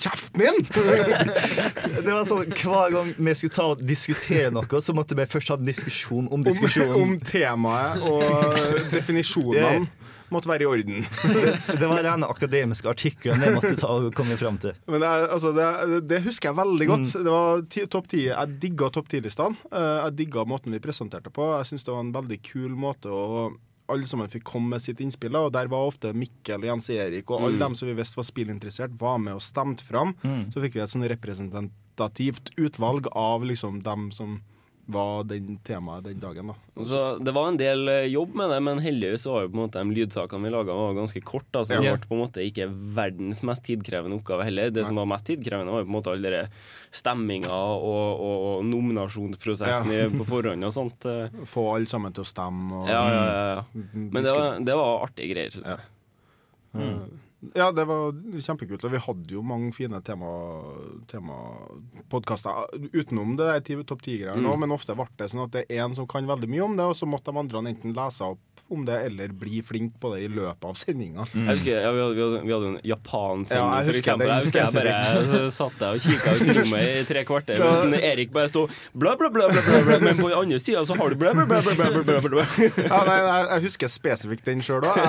Kjeften 0.00 0.44
din! 0.44 0.62
Det 2.04 2.12
var 2.12 2.24
sånn, 2.28 2.46
Hver 2.54 2.94
gang 2.94 3.12
vi 3.16 3.34
skulle 3.36 3.54
ta 3.56 3.66
og 3.74 3.82
diskutere 3.86 4.52
noe, 4.54 4.82
så 4.84 4.94
måtte 4.96 5.18
vi 5.18 5.26
først 5.30 5.50
ha 5.52 5.58
en 5.58 5.66
diskusjon 5.66 6.28
om 6.28 6.40
Om, 6.40 6.46
diskusjonen. 6.46 6.94
om 6.96 7.16
temaet 7.26 8.00
og 8.06 8.86
definisjonene 8.94 9.88
måtte 10.34 10.50
være 10.50 10.66
i 10.66 10.68
orden. 10.70 11.06
Det 11.80 11.88
var 11.88 12.02
rene 12.04 12.28
akademiske 12.30 12.90
artikler 12.90 13.40
jeg 13.40 13.56
måtte 13.56 13.72
ta 13.78 13.90
og 13.96 14.10
komme 14.16 14.36
fram 14.40 14.58
til. 14.62 14.76
Men 14.90 15.02
det, 15.04 15.10
altså, 15.36 15.52
det, 15.56 16.02
det 16.10 16.22
husker 16.26 16.50
jeg 16.50 16.58
veldig 16.60 16.90
godt. 16.90 17.14
Det 17.16 17.32
var 17.34 17.64
ti, 17.72 17.86
topp 17.90 18.10
ti. 18.10 18.22
Jeg 18.28 18.60
digga 18.62 18.90
topp 18.94 19.10
ti-listene. 19.12 19.58
Eh, 19.70 19.96
jeg 20.04 20.16
digga 20.22 20.44
måten 20.48 20.74
vi 20.74 20.82
presenterte 20.82 21.32
på. 21.34 21.50
Jeg 21.58 21.70
syns 21.72 21.86
det 21.86 21.94
var 21.94 22.04
en 22.04 22.14
veldig 22.14 22.40
kul 22.46 22.78
måte 22.78 23.12
å 23.12 23.50
alle 23.90 24.06
sammen 24.06 24.30
fikk 24.30 24.44
komme 24.46 24.76
med 24.76 24.82
sitt 24.84 25.00
innspill, 25.02 25.34
og 25.34 25.50
der 25.54 25.66
var 25.66 25.88
ofte 25.90 26.12
Mikkel, 26.14 26.62
Jens 26.68 26.86
Erik 26.94 27.30
og 27.32 27.42
alle 27.42 27.58
dem 27.58 27.74
som 27.74 27.88
vi 27.90 27.96
visste 27.98 28.20
var 28.20 28.28
spillinteressert, 28.28 28.94
var 29.00 29.18
med 29.18 29.34
og 29.34 29.42
stemte 29.42 29.82
fram. 29.82 30.12
Så 30.54 30.62
fikk 30.62 30.76
vi 30.76 30.84
et 30.84 30.92
sånn 30.92 31.08
representativt 31.10 32.52
utvalg 32.60 33.10
av 33.18 33.42
liksom 33.50 33.80
dem 33.86 34.10
som 34.14 34.38
var 34.92 35.24
den 35.30 35.58
temaet 35.66 36.04
den 36.08 36.20
dagen. 36.22 36.50
da 36.52 36.84
så 36.84 37.00
det 37.22 37.32
var 37.36 37.48
en 37.50 37.56
del 37.60 37.88
eh, 37.92 38.06
jobb 38.12 38.34
med 38.34 38.50
det, 38.50 38.58
men 38.64 38.78
heldigvis 38.80 39.26
var 39.28 39.42
jo 39.44 39.50
på 39.52 39.56
en 39.58 39.62
måte 39.62 39.82
de 39.82 39.94
lydsakene 39.98 40.46
vi 40.46 40.52
laga, 40.54 40.76
ganske 40.96 41.22
korte. 41.24 41.60
Altså, 41.60 41.76
det 41.80 41.86
Ja. 41.88 41.96
ble 41.96 42.08
på 42.08 42.16
en 42.16 42.22
måte 42.24 42.44
ikke 42.46 42.66
verdens 42.96 43.42
mest 43.46 43.64
tidkrevende 43.66 44.16
oppgave 44.20 44.44
heller. 44.48 44.70
Det 44.70 44.86
som 44.88 44.96
var 44.96 45.06
mest 45.12 45.26
tidkrevende, 45.28 45.70
var 45.72 45.82
jo 45.84 45.88
på 45.88 45.92
en 45.92 45.98
måte 45.98 46.14
alle 46.14 46.30
de 46.36 46.42
stemminga 46.92 47.52
og, 47.52 48.20
og, 48.20 48.36
og 48.50 48.64
nominasjonsprosessen 48.70 49.92
ja. 49.94 50.08
på 50.14 50.26
forhånd 50.28 50.64
og 50.64 50.72
sånt. 50.74 51.04
eh. 51.06 51.40
Få 51.46 51.66
alle 51.76 51.86
sammen 51.90 52.12
til 52.16 52.24
å 52.24 52.30
stemme. 52.30 52.82
Og, 52.82 52.88
Ja, 52.90 53.02
ja, 53.08 53.24
ja, 53.24 53.48
ja. 53.56 53.64
Men 53.94 54.22
det 54.24 54.32
var, 54.36 54.58
det 54.70 54.76
var 54.80 55.04
artige 55.08 55.34
greier, 55.34 55.50
syns 55.54 55.74
jeg. 55.76 55.90
Ja, 56.74 56.92
det 57.40 57.84
var 57.88 58.12
kjempekult. 58.36 58.84
Og 58.84 58.92
vi 58.92 58.98
hadde 59.00 59.32
jo 59.32 59.40
mange 59.42 59.72
fine 59.72 60.00
tema- 60.04 60.60
temapodkaster 61.08 62.68
utenom 62.92 63.36
det 63.38 63.46
der 63.66 63.82
topp 63.84 64.02
10-greiene 64.04 64.40
Mm. 64.40 64.60
men 64.60 64.72
ofte 64.76 64.94
ble 64.96 65.06
det 65.18 65.30
sånn 65.30 65.44
at 65.46 65.52
det 65.54 65.64
er 65.70 65.84
en 65.84 65.94
som 65.94 66.06
kan 66.06 66.26
veldig 66.26 66.48
mye 66.48 66.64
om 66.64 66.76
det, 66.76 66.84
og 66.84 66.94
så 66.96 67.06
måtte 67.08 67.32
de 67.32 67.38
andre 67.38 67.58
enten 67.70 67.94
lese 67.96 68.20
opp 68.24 68.38
om 68.70 68.84
det 68.86 69.00
eller 69.08 69.32
bli 69.34 69.62
flink 69.66 69.96
på 69.98 70.12
det 70.14 70.20
i 70.24 70.28
løpet 70.30 70.62
av 70.64 70.74
sendinga. 70.78 71.24
Jeg 71.34 71.56
husker, 71.58 71.80
ja, 71.82 71.90
vi, 71.90 72.00
hadde, 72.04 72.14
vi, 72.14 72.22
hadde, 72.22 72.42
vi 72.46 72.52
hadde 72.54 72.68
en 72.70 72.80
japansending, 72.86 73.72
Ja, 73.72 73.82
for 73.82 73.98
eksempel. 73.98 74.28
Jeg 74.30 74.44
husker 74.44 74.60
jeg 74.60 74.70
bare 74.70 75.50
satt 75.50 75.78
der 75.80 75.96
og 75.96 76.04
kikka 76.04 76.34
ut 76.36 76.44
i 76.46 76.54
rommet 76.60 76.82
i 77.00 77.04
tre 77.08 77.24
kvarter 77.26 77.58
mens 77.58 77.98
Erik 78.10 78.30
bare 78.36 78.48
sto 78.52 78.66
bla, 78.94 79.16
bla, 79.18 79.30
bla, 79.34 79.48
bla, 79.50 79.62
bla, 79.66 79.80
bla, 79.88 79.98
men 80.04 80.20
på 80.20 80.28
den 80.30 80.38
andre 80.38 80.60
sida 80.62 80.84
så 80.86 80.94
har 81.00 81.10
du 81.10 81.16
bla, 81.18 81.32
bla, 81.34 81.46
bla, 81.50 81.60
bla, 81.66 81.74
bla, 81.74 81.90
bla, 81.90 82.20
bla, 82.20 82.30
bla. 82.30 82.44
Ja, 82.86 83.00
nei, 83.08 83.16
jeg, 83.18 83.48
jeg 83.50 83.64
husker 83.66 83.90
spesifikt 83.90 84.46
den 84.46 84.62
sjøl 84.62 84.86
òg. 84.86 85.02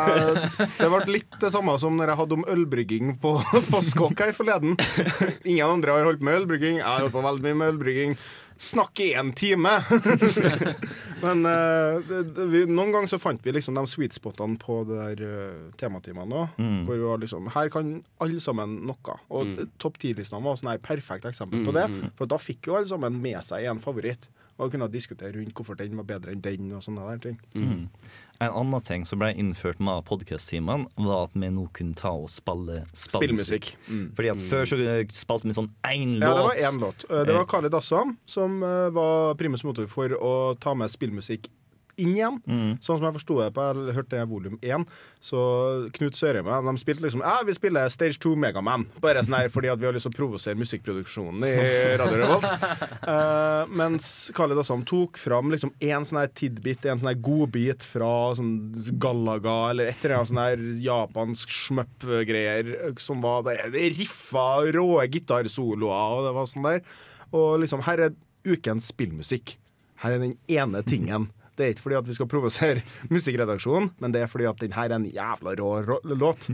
Det 0.79 0.89
ble 0.95 1.01
litt 1.19 1.37
det 1.43 1.53
samme 1.53 1.77
som 1.81 1.93
når 2.01 2.15
jeg 2.15 2.20
hadde 2.21 2.37
om 2.39 2.45
ølbrygging 2.49 3.15
på, 3.21 3.35
på 3.71 3.81
Skokk 3.85 4.23
her 4.23 4.31
forleden. 4.37 4.77
Ingen 5.43 5.67
andre 5.67 5.97
har 5.97 6.07
holdt 6.07 6.23
med 6.25 6.43
ølbrygging. 6.43 6.79
Jeg 6.79 6.87
har 6.87 7.03
holdt 7.03 7.15
på 7.17 7.25
veldig 7.25 7.45
mye 7.47 7.59
med 7.59 7.75
ølbrygging. 7.75 8.15
Snakk 8.61 8.99
i 9.01 9.13
én 9.17 9.31
time! 9.33 9.69
Men 11.23 11.45
uh, 11.45 11.97
det, 12.05 12.19
det, 12.35 12.45
vi, 12.51 12.59
noen 12.69 12.91
ganger 12.93 13.09
så 13.09 13.17
fant 13.21 13.41
vi 13.41 13.53
liksom 13.55 13.73
de 13.77 13.83
sweet 13.89 14.13
spotene 14.13 14.59
på 14.61 14.83
det 14.85 14.99
der 14.99 15.23
uh, 15.25 15.71
tematimene 15.81 16.43
òg. 16.43 16.61
Hvor 16.85 16.99
vi 16.99 17.07
var 17.07 17.23
liksom 17.23 17.49
Her 17.55 17.71
kan 17.73 17.95
alle 18.21 18.43
sammen 18.43 18.77
noe. 18.85 19.17
Og 19.33 19.49
mm. 19.49 19.73
topp 19.81 19.97
ti-listene 20.03 20.45
var 20.45 20.61
et 20.75 20.85
perfekt 20.85 21.25
eksempel 21.31 21.65
på 21.65 21.73
det. 21.73 21.87
For 22.19 22.29
da 22.29 22.37
fikk 22.41 22.69
jo 22.69 22.77
alle 22.77 22.89
sammen 22.91 23.17
med 23.23 23.41
seg 23.45 23.65
en 23.71 23.81
favoritt. 23.81 24.29
Og 24.61 24.69
kunne 24.73 24.87
diskutere 24.93 25.33
rundt 25.33 25.55
hvorfor 25.57 25.77
den 25.79 25.95
var 25.97 26.05
bedre 26.05 26.35
enn 26.35 26.41
den. 26.45 26.67
og 26.77 26.83
sånne 26.85 27.05
der 27.09 27.21
ting 27.23 27.39
En 28.41 28.49
annen 28.57 28.81
ting 28.81 29.05
som 29.05 29.19
ble 29.21 29.31
innført 29.37 29.79
med 29.79 30.03
podkast-timene, 30.05 30.87
var 30.97 31.27
at 31.27 31.33
vi 31.37 31.49
nå 31.53 31.67
kunne 31.77 31.93
ta 31.97 32.09
og 32.09 32.29
spille 32.29 32.79
spillmusikk. 32.97 33.75
Mm. 33.87 34.07
Fordi 34.17 34.31
at 34.33 34.41
Før 34.49 34.65
så 34.65 34.79
spilte 35.13 35.49
vi 35.49 35.53
sånn 35.53 35.69
én 35.85 36.15
låt. 36.17 36.25
Ja, 36.25 36.33
det 36.33 36.45
var 36.47 36.61
én 36.71 36.79
låt. 36.81 37.05
Eh, 37.09 37.23
Det 37.25 37.35
var 37.37 37.45
Khalid 37.45 37.73
Assam 37.77 38.17
som 38.25 38.63
eh, 38.63 38.89
var 38.89 39.35
primus 39.35 39.63
motor 39.63 39.85
for 39.87 40.09
å 40.17 40.33
ta 40.59 40.73
med 40.73 40.89
spillmusikk 40.89 41.49
inn 41.99 42.13
igjen. 42.15 42.39
Sånn 42.79 42.99
som 42.99 43.07
jeg 43.07 43.17
forsto 43.19 43.39
det 43.41 43.49
på, 43.55 43.65
jeg 43.65 43.95
hørte 43.97 44.15
det 44.15 44.27
volum 44.29 44.57
1. 44.61 44.85
Så 45.21 45.41
Knut 45.95 46.17
Sørheim 46.17 46.47
de 46.49 46.73
spilte 46.81 47.05
liksom 47.05 47.23
Ja, 47.23 47.35
vi 47.45 47.55
spiller 47.55 47.91
Stage 47.93 48.19
2 48.21 48.33
Megaman. 48.39 48.87
Bare 49.03 49.23
sånn 49.25 49.37
her 49.37 49.51
fordi 49.53 49.71
vi 49.79 49.87
har 49.87 49.95
lyst 49.95 50.07
til 50.07 50.13
å 50.13 50.17
provosere 50.17 50.59
musikkproduksjonen 50.59 51.45
i 51.47 51.53
Radio 52.01 52.21
Revolt. 52.23 52.47
uh, 53.05 53.69
mens 53.81 54.31
Khalid 54.37 54.61
Assam 54.61 54.85
tok 54.87 55.19
fram 55.21 55.53
liksom 55.53 55.73
en 55.79 56.07
sånn 56.07 56.21
her 56.23 56.31
tidbit, 56.37 56.85
en 56.85 57.01
sånn 57.01 57.11
her 57.13 57.21
godbit 57.21 57.85
fra 57.87 58.11
sånn 58.37 58.55
Galaga 59.01 59.57
eller 59.71 59.91
et 59.91 60.03
eller 60.05 60.19
annet 60.19 60.31
sånn 60.31 60.43
her 60.43 60.65
japansk 60.81 61.53
shmup-greier 61.61 62.73
som 63.01 63.21
var 63.23 63.45
bare 63.45 63.69
Det 63.73 63.91
riffa 63.97 64.47
rå 64.75 64.89
gitarsoloer 65.11 66.17
og 66.17 66.27
det 66.27 66.35
var 66.35 66.49
sånn 66.49 66.67
der. 66.67 66.83
Og 67.31 67.61
liksom, 67.63 67.83
her 67.87 68.07
er 68.07 68.17
ukens 68.47 68.89
spillmusikk. 68.91 69.55
Her 70.01 70.15
er 70.15 70.23
den 70.23 70.35
ene 70.51 70.81
tingen. 70.87 71.29
Det 71.57 71.65
er 71.65 71.73
ikke 71.73 71.85
fordi 71.85 71.99
at 71.99 72.07
vi 72.07 72.15
skal 72.17 72.29
provosere 72.31 72.85
musikkredaksjonen, 73.15 73.91
men 74.01 74.15
det 74.15 74.23
er 74.23 74.31
fordi 74.31 74.47
at 74.49 74.63
den 74.63 74.75
her 74.75 74.89
er 74.89 74.97
en 74.97 75.09
jævla 75.09 75.55
rå, 75.59 75.71
rå 75.87 75.99
låt. 76.15 76.49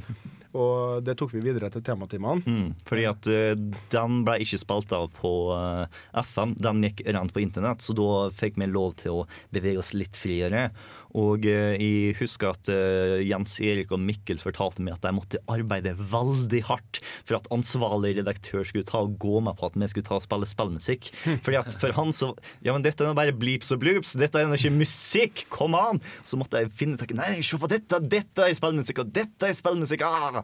Og 0.58 1.04
det 1.06 1.18
tok 1.20 1.36
vi 1.36 1.44
videre 1.44 1.70
til 1.70 1.84
tematimene. 1.86 2.42
Mm, 2.48 2.70
fordi 2.88 3.04
at 3.10 3.30
uh, 3.30 3.52
den 3.94 4.22
ble 4.26 4.38
ikke 4.44 4.60
spilt 4.62 4.94
av 4.96 5.10
på 5.14 5.34
uh, 5.54 6.00
FM, 6.18 6.56
den 6.64 6.86
gikk 6.88 7.04
rent 7.12 7.36
på 7.36 7.44
internett, 7.44 7.84
så 7.84 7.94
da 7.98 8.28
fikk 8.34 8.58
vi 8.58 8.70
lov 8.72 8.96
til 9.04 9.22
å 9.22 9.26
bevege 9.54 9.84
oss 9.84 9.94
litt 9.98 10.18
friere. 10.18 10.70
Og 11.16 11.46
eh, 11.48 11.76
jeg 11.80 12.16
husker 12.20 12.52
at 12.52 12.70
eh, 12.72 13.24
Jens 13.28 13.58
Erik 13.64 13.94
og 13.96 14.02
Mikkel 14.04 14.42
fortalte 14.42 14.84
meg 14.84 14.98
at 14.98 15.06
de 15.06 15.14
måtte 15.16 15.42
arbeide 15.52 15.94
veldig 15.98 16.62
hardt 16.68 17.00
for 17.28 17.38
at 17.40 17.48
ansvarlig 17.54 18.16
redaktør 18.18 18.68
skulle 18.68 18.88
ta 18.88 19.04
og 19.06 19.16
gå 19.22 19.40
med 19.46 19.58
på 19.60 19.70
at 19.70 19.78
vi 19.80 19.90
skulle 19.92 20.08
ta 20.08 20.18
og 20.18 20.26
spille 20.26 20.50
spillmusikk. 20.50 21.12
Fordi 21.46 21.60
at 21.62 21.78
for 21.80 21.96
han 21.98 22.14
så 22.16 22.34
Ja, 22.66 22.74
men 22.74 22.84
dette 22.86 23.06
er 23.06 23.12
nå 23.12 23.18
bare 23.18 23.36
bleeps 23.36 23.72
og 23.74 23.82
bloops, 23.82 24.16
dette 24.20 24.42
er 24.42 24.50
nå 24.50 24.58
ikke 24.58 24.74
musikk, 24.76 25.46
kom 25.54 25.78
an! 25.78 26.02
Så 26.28 26.40
måtte 26.40 26.62
jeg 26.62 26.74
finne 26.76 27.00
tak 27.00 27.14
i 27.14 27.18
Nei, 27.18 27.34
se 27.46 27.60
på 27.60 27.70
dette, 27.72 28.02
dette 28.04 28.46
er 28.46 28.58
spillmusikk, 28.58 29.04
og 29.04 29.14
dette 29.16 29.50
er 29.50 29.58
spillmusikk! 29.58 30.04
Ah! 30.08 30.44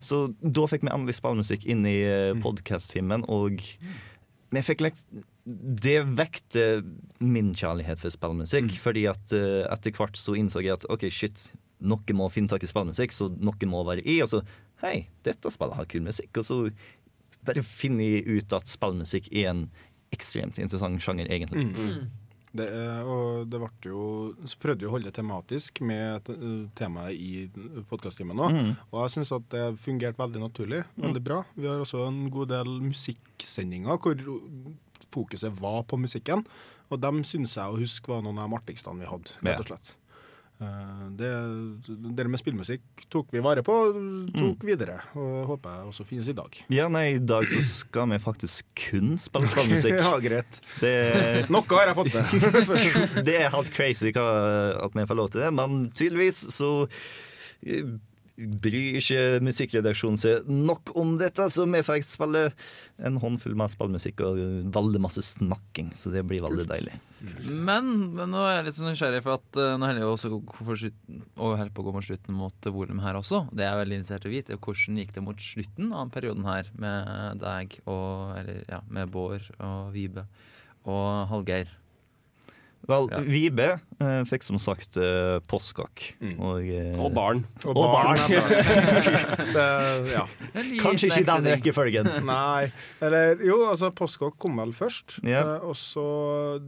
Så 0.00 0.30
da 0.40 0.64
fikk 0.70 0.86
vi 0.86 0.94
endelig 0.94 1.18
spillmusikk 1.18 1.66
inn 1.68 1.84
i 1.88 1.98
podkast-timen, 2.40 3.26
og 3.28 3.60
vi 4.50 4.62
fikk 4.64 4.86
lek 4.86 4.96
det 5.82 5.98
vekte 6.18 6.64
min 7.20 7.52
kjærlighet 7.56 8.00
for 8.02 8.12
spillmusikk. 8.14 8.70
Fordi 8.82 9.06
at 9.10 9.34
uh, 9.36 9.66
etter 9.74 9.94
hvert 9.96 10.16
så 10.20 10.36
innså 10.38 10.62
jeg 10.64 10.76
at 10.78 10.86
OK, 10.92 11.08
shit, 11.12 11.48
noe 11.80 12.16
må 12.16 12.26
finne 12.32 12.50
tak 12.52 12.62
i 12.66 12.70
spillmusikk, 12.70 13.12
så 13.16 13.30
noe 13.32 13.68
må 13.70 13.84
være 13.88 14.04
i. 14.06 14.20
Og 14.24 14.32
så 14.34 14.42
Hei, 14.80 15.02
dette 15.28 15.50
spillet 15.52 15.76
har 15.76 15.84
kul 15.92 16.06
musikk. 16.06 16.30
Og 16.40 16.44
så 16.48 16.56
bare 17.44 17.60
finner 17.64 18.04
jeg 18.16 18.38
ut 18.40 18.54
at 18.56 18.68
spillmusikk 18.70 19.26
er 19.36 19.50
en 19.50 19.66
ekstremt 20.14 20.56
interessant 20.58 21.02
sjanger, 21.04 21.28
egentlig. 21.28 21.66
Det, 22.56 22.64
er- 22.66 23.04
og 23.06 23.44
det 23.46 23.60
ble 23.62 23.68
jo 23.92 24.00
Så 24.48 24.56
prøvde 24.58 24.82
vi 24.82 24.88
å 24.88 24.94
holde 24.96 25.06
det 25.06 25.14
tematisk 25.20 25.82
med 25.86 26.26
temaet 26.80 27.14
i 27.14 27.44
podkasttimen 27.92 28.40
òg. 28.42 28.56
Og 28.90 29.04
jeg 29.04 29.12
syns 29.18 29.30
at 29.36 29.44
det 29.52 29.66
fungerte 29.84 30.18
veldig 30.18 30.42
naturlig. 30.48 30.80
Veldig 30.96 31.22
bra. 31.28 31.42
Vi 31.54 31.68
har 31.68 31.78
også 31.84 32.06
en 32.08 32.24
god 32.34 32.50
del 32.56 32.72
musikksendinger 32.88 34.00
hvor 34.02 34.16
fokuset 35.14 35.54
var 35.60 35.82
på 35.90 35.98
musikken. 36.00 36.44
Og 36.90 37.00
dem 37.02 37.22
syns 37.26 37.56
jeg 37.58 37.70
å 37.70 37.78
huske 37.78 38.10
var 38.10 38.22
noen 38.26 38.40
av 38.42 38.50
de 38.50 38.58
artigste 38.58 38.94
vi 38.98 39.08
hadde, 39.08 39.36
rett 39.46 39.62
og 39.62 39.70
slett. 39.70 39.92
Eh, 40.60 41.04
det, 41.16 41.28
det 42.16 42.26
med 42.28 42.40
spillmusikk 42.40 43.06
tok 43.12 43.30
vi 43.32 43.40
vare 43.40 43.62
på, 43.64 43.76
tok 44.34 44.66
videre, 44.68 44.98
og 45.16 45.54
håper 45.54 45.78
jeg 45.78 45.92
også 45.92 46.04
finnes 46.08 46.28
i 46.28 46.34
dag. 46.36 46.58
Ja, 46.72 46.90
nei, 46.92 47.06
I 47.14 47.22
dag 47.22 47.48
så 47.48 47.62
skal 47.64 48.10
vi 48.12 48.18
faktisk 48.20 48.68
kun 48.76 49.14
spille 49.22 49.48
spillmusikk. 49.48 49.96
ja, 50.02 50.12
greit. 50.20 50.60
Det, 50.82 50.92
Noe 51.54 51.64
har 51.78 51.92
jeg 51.92 51.98
fått 52.02 52.12
til. 52.12 52.60
det 53.30 53.38
er 53.38 53.54
helt 53.54 53.72
crazy 53.72 54.12
at 54.12 54.98
vi 54.98 55.08
får 55.08 55.20
lov 55.22 55.32
til 55.32 55.46
det, 55.46 55.50
men 55.56 55.86
tydeligvis 55.96 56.42
så 56.58 56.74
eh, 57.64 57.96
bryr 58.36 58.98
ikke 59.00 59.40
musikkredaksjonen 59.44 60.18
seg 60.20 60.48
nok 60.48 60.92
om 60.98 61.16
dette, 61.20 61.46
så 61.52 61.66
vi 61.68 61.82
får 61.84 62.02
spille 62.06 62.46
en 63.04 63.18
håndfull 63.20 63.56
med 63.58 63.72
spillmusikk 63.72 64.22
og 64.26 64.40
veldig 64.74 65.02
masse 65.02 65.24
snakking, 65.26 65.92
så 65.96 66.12
det 66.14 66.24
blir 66.28 66.44
veldig 66.44 66.66
deilig. 66.70 66.96
Men, 67.52 67.90
men 68.16 68.32
nå 68.32 68.44
er 68.46 68.54
jeg 68.58 68.68
litt 68.68 68.78
sånn 68.78 68.90
nysgjerrig, 68.92 69.22
for 69.26 69.36
at 69.36 69.58
uh, 69.60 69.74
nå 69.76 69.88
holder 69.88 70.02
jeg 70.02 70.12
også 70.14 70.30
for 70.60 70.82
slutten, 70.84 71.24
og 71.36 71.64
på 71.74 71.82
å 71.82 71.88
gå 71.88 71.96
mot 71.96 72.06
slutten 72.06 72.38
mot 72.38 72.70
volum 72.72 73.02
her 73.04 73.18
også. 73.20 73.42
Det 73.52 73.66
er 73.66 73.80
veldig 73.80 74.00
interessert 74.00 74.28
å 74.28 74.32
vite, 74.32 74.60
hvordan 74.60 75.02
gikk 75.02 75.12
det 75.16 75.26
mot 75.26 75.44
slutten 75.44 75.92
av 75.96 76.14
perioden 76.14 76.48
her 76.48 76.70
med 76.80 77.42
deg 77.44 77.80
og 77.90 78.38
Eller 78.40 78.64
ja, 78.68 78.80
med 78.88 79.12
Bård 79.12 79.44
og 79.58 79.92
Vibe 79.94 80.24
og 80.88 81.28
Hallgeir. 81.30 81.68
Vel, 82.90 83.08
Ja. 83.10 83.20
Vibe 83.26 83.68
eh, 84.00 84.22
fikk 84.28 84.44
som 84.46 84.58
sagt 84.62 84.96
eh, 85.00 85.38
postkokk. 85.50 86.02
Og, 86.38 86.66
eh, 86.66 86.96
Og 87.00 87.12
barn. 87.16 87.44
Og 87.64 87.76
Og 87.76 87.86
barn. 87.92 88.18
det, 89.56 89.66
ja. 90.12 90.24
Kanskje 90.80 91.10
ikke 91.10 91.22
i 91.22 91.28
den 91.28 91.48
rekkefølgen. 91.54 92.10
Nei. 92.30 92.70
Eller 93.04 93.40
jo, 93.44 93.60
altså 93.70 93.90
postkakk 93.94 94.38
kom 94.42 94.58
vel 94.60 94.72
først. 94.76 95.18
Yeah. 95.24 95.56
Eh, 95.56 95.68
og 95.70 95.76
så 95.78 96.04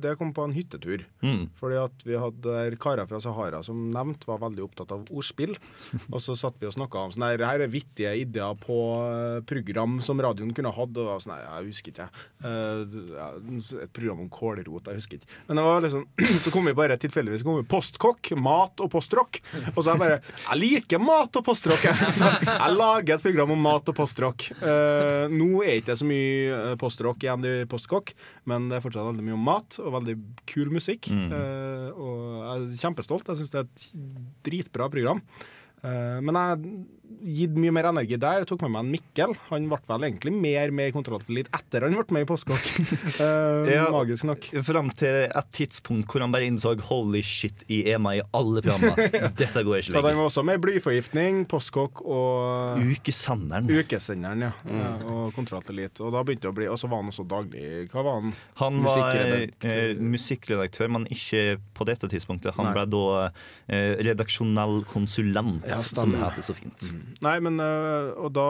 Det 0.02 0.16
kom 0.20 0.32
på 0.36 0.44
en 0.46 0.54
hyttetur. 0.56 1.04
Mm. 1.24 1.46
Fordi 1.58 1.78
at 1.82 2.06
vi 2.06 2.18
hadde 2.18 2.58
karer 2.82 3.08
fra 3.10 3.20
Sahara 3.22 3.62
som 3.66 3.90
nevnt 3.94 4.26
var 4.28 4.40
veldig 4.42 4.64
opptatt 4.66 4.92
av 4.94 5.08
ordspill. 5.12 5.54
Og 6.12 6.20
så 6.22 6.34
satt 6.38 6.58
vi 6.60 6.66
og 6.68 6.74
snakka 6.74 7.00
om 7.06 7.12
sånn 7.14 7.24
her, 7.26 7.42
her 7.46 7.62
er 7.64 7.70
vittige 7.72 8.12
ideer 8.20 8.56
på 8.60 8.76
eh, 9.00 9.38
program 9.48 9.98
som 10.04 10.20
radioen 10.22 10.52
kunne 10.56 10.72
hatt. 10.74 10.98
Og 11.00 11.22
sånn, 11.22 11.34
nei, 11.34 11.42
jeg 11.42 11.70
husker 11.70 11.94
ikke. 11.94 12.08
Uh, 12.42 13.82
et 13.82 13.92
program 13.94 14.22
om 14.24 14.30
kålrot, 14.32 14.88
jeg 14.90 14.98
husker 15.00 15.18
ikke. 15.20 15.30
Men 15.48 15.60
det 15.60 15.64
var 15.66 15.84
liksom, 15.84 16.04
så 16.44 16.50
kom 16.52 16.66
vi 16.68 16.74
bare 16.76 16.98
tilfeldigvis 17.00 17.44
kom 17.46 17.56
vi 17.60 17.66
postkokk, 17.68 18.32
mat 18.40 18.82
og 18.84 18.90
postrock. 18.92 19.38
Og 19.72 19.78
så 19.80 19.86
er 19.86 19.94
jeg 19.94 20.02
bare 20.02 20.18
Jeg 20.20 20.60
liker 20.60 21.02
mat 21.02 21.38
og 21.40 21.46
postrock. 21.46 21.86
jeg. 21.88 22.10
Så 22.18 22.28
jeg 22.44 22.76
lager 22.76 23.14
et 23.14 23.24
program 23.24 23.54
om 23.54 23.64
mat 23.64 23.88
og 23.88 23.96
postrock. 23.96 24.46
Uh, 24.60 25.30
nå 25.32 25.62
er 25.64 25.80
ikke 25.80 25.92
det 25.92 25.98
så 26.02 26.08
mye 26.08 26.58
eh, 26.58 26.74
postrock 26.80 27.24
igjen 27.24 27.46
i 27.48 27.54
postkokk, 27.70 28.12
men 28.50 28.68
det 28.70 28.78
er 28.78 28.84
fortsatt 28.84 29.08
veldig 29.08 29.24
mye 29.26 29.38
om 29.38 29.48
mat 29.48 29.78
og 29.82 29.96
veldig 29.96 30.16
kul 30.52 30.72
musikk. 30.74 31.08
Uh, 31.10 31.88
og 31.96 32.20
jeg 32.42 32.52
er 32.52 32.78
kjempestolt. 32.84 33.32
Jeg 33.32 33.40
syns 33.40 33.54
det 33.54 33.62
er 33.62 33.68
et 33.68 33.86
dritbra 34.48 34.90
program. 34.92 35.22
Uh, 35.82 36.20
men 36.22 36.38
jeg 36.38 36.74
gitt 37.22 37.54
mye 37.58 37.72
mer 37.74 37.88
energi 37.90 38.16
der. 38.20 38.40
Jeg 38.42 38.48
tok 38.50 38.62
med 38.64 38.72
meg 38.74 38.84
en 38.84 38.92
Mikkel. 38.92 39.34
Han 39.50 39.66
ble 39.70 39.78
vel 39.88 40.06
egentlig 40.08 40.32
mer 40.34 40.72
med 40.74 40.90
i 40.90 40.94
kontrolltillit 40.94 41.50
etter 41.54 41.86
han 41.86 41.96
ble 41.98 42.16
med 42.16 42.24
i 42.24 42.28
Postkokk. 42.30 42.68
uh, 43.20 43.70
Ja. 43.72 43.86
Magisk 43.92 44.24
nok. 44.28 44.48
Fram 44.66 44.90
til 44.98 45.26
et 45.28 45.50
tidspunkt 45.54 46.10
hvor 46.12 46.24
han 46.24 46.32
bare 46.34 46.46
innså 46.48 46.74
holy 46.88 47.22
shit, 47.24 47.64
jeg 47.70 47.94
er 47.94 48.00
med 48.02 48.20
i 48.20 48.24
alle 48.36 48.62
programmer. 48.64 48.96
Dette 49.40 49.62
går 49.64 49.80
ikke 49.82 49.94
lenger. 49.94 50.08
han 50.10 50.18
var 50.22 50.28
også 50.30 50.44
med 50.46 50.58
i 50.60 50.62
Blyforgiftning, 50.66 51.42
Postkokk 51.50 52.02
og 52.04 52.82
Ukesenderen. 52.82 53.68
Ukesenderen, 53.72 54.46
ja. 54.48 54.52
ja. 54.68 54.90
Og 55.08 55.32
kontrolltillit. 55.36 56.00
Og 56.04 56.12
da 56.14 56.22
begynte 56.26 56.46
det 56.48 56.52
å 56.52 56.56
bli 56.56 56.68
Og 56.72 56.78
så 56.80 56.88
var 56.90 57.02
han 57.02 57.10
også 57.12 57.24
daglig 57.28 57.64
Hva 57.92 58.02
var 58.06 58.18
han? 58.20 58.32
Han 58.60 58.80
var 58.84 58.98
Musikkredaktør. 58.98 59.78
eh, 59.92 60.02
musikkredaktør, 60.12 60.92
men 60.98 61.06
ikke 61.12 61.42
på 61.76 61.86
dette 61.88 62.08
tidspunktet. 62.12 62.54
Han 62.58 62.70
Nei. 62.70 62.74
ble 62.76 62.84
da 62.92 63.04
eh, 63.72 63.94
redaksjonell 64.08 64.82
konsulent, 64.90 65.66
Ja, 65.68 65.78
som 65.80 66.12
det 66.14 66.20
heter 66.22 66.44
så 66.46 66.54
fint. 66.56 66.88
Nei, 67.22 67.34
men 67.44 67.58
øh, 67.62 68.12
Og 68.24 68.32
da 68.34 68.46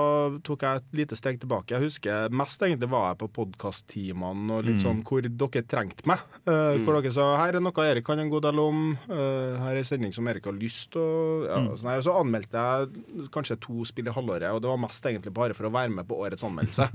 tok 0.46 0.62
jeg 0.64 0.80
et 0.80 0.96
lite 1.03 1.16
steg 1.18 1.38
tilbake. 1.42 1.74
Jeg 1.74 1.82
husker 1.84 2.32
mest 2.32 2.62
egentlig 2.62 2.88
var 2.92 3.11
jeg 3.11 3.18
på 3.22 3.28
podkast-teamene 3.40 4.59
og 4.59 4.64
litt 4.66 4.80
sånn 4.82 5.03
hvor 5.07 5.22
dere 5.24 5.62
trengte 5.68 6.07
meg. 6.09 6.22
Øh, 6.46 6.80
Hvor 6.84 6.98
dere 7.00 7.12
sa 7.14 7.26
her 7.40 7.59
er 7.59 7.64
noe 7.64 7.86
Erik 7.86 8.07
kan 8.07 8.18
en 8.22 8.30
god 8.32 8.42
del 8.48 8.59
om. 8.62 8.82
uh, 9.09 9.59
her 9.62 9.72
er 9.74 9.80
en 9.82 9.88
sending 9.88 10.12
som 10.14 10.28
Erik 10.28 10.44
har 10.48 10.57
lyst 10.57 10.92
til. 10.96 11.46
Ja, 11.48 11.61
sånn. 11.76 11.92
Og 11.96 12.05
så 12.07 12.16
anmeldte 12.20 12.62
jeg 12.66 13.28
kanskje 13.34 13.59
to 13.61 13.84
spill 13.88 14.09
i 14.09 14.14
halvåret, 14.14 14.50
og 14.53 14.62
det 14.62 14.70
var 14.72 14.80
mest 14.82 15.05
egentlig 15.09 15.32
bare 15.34 15.55
for 15.55 15.68
å 15.68 15.72
være 15.74 15.92
med 15.94 16.09
på 16.09 16.18
årets 16.24 16.44
anmeldelse. 16.48 16.88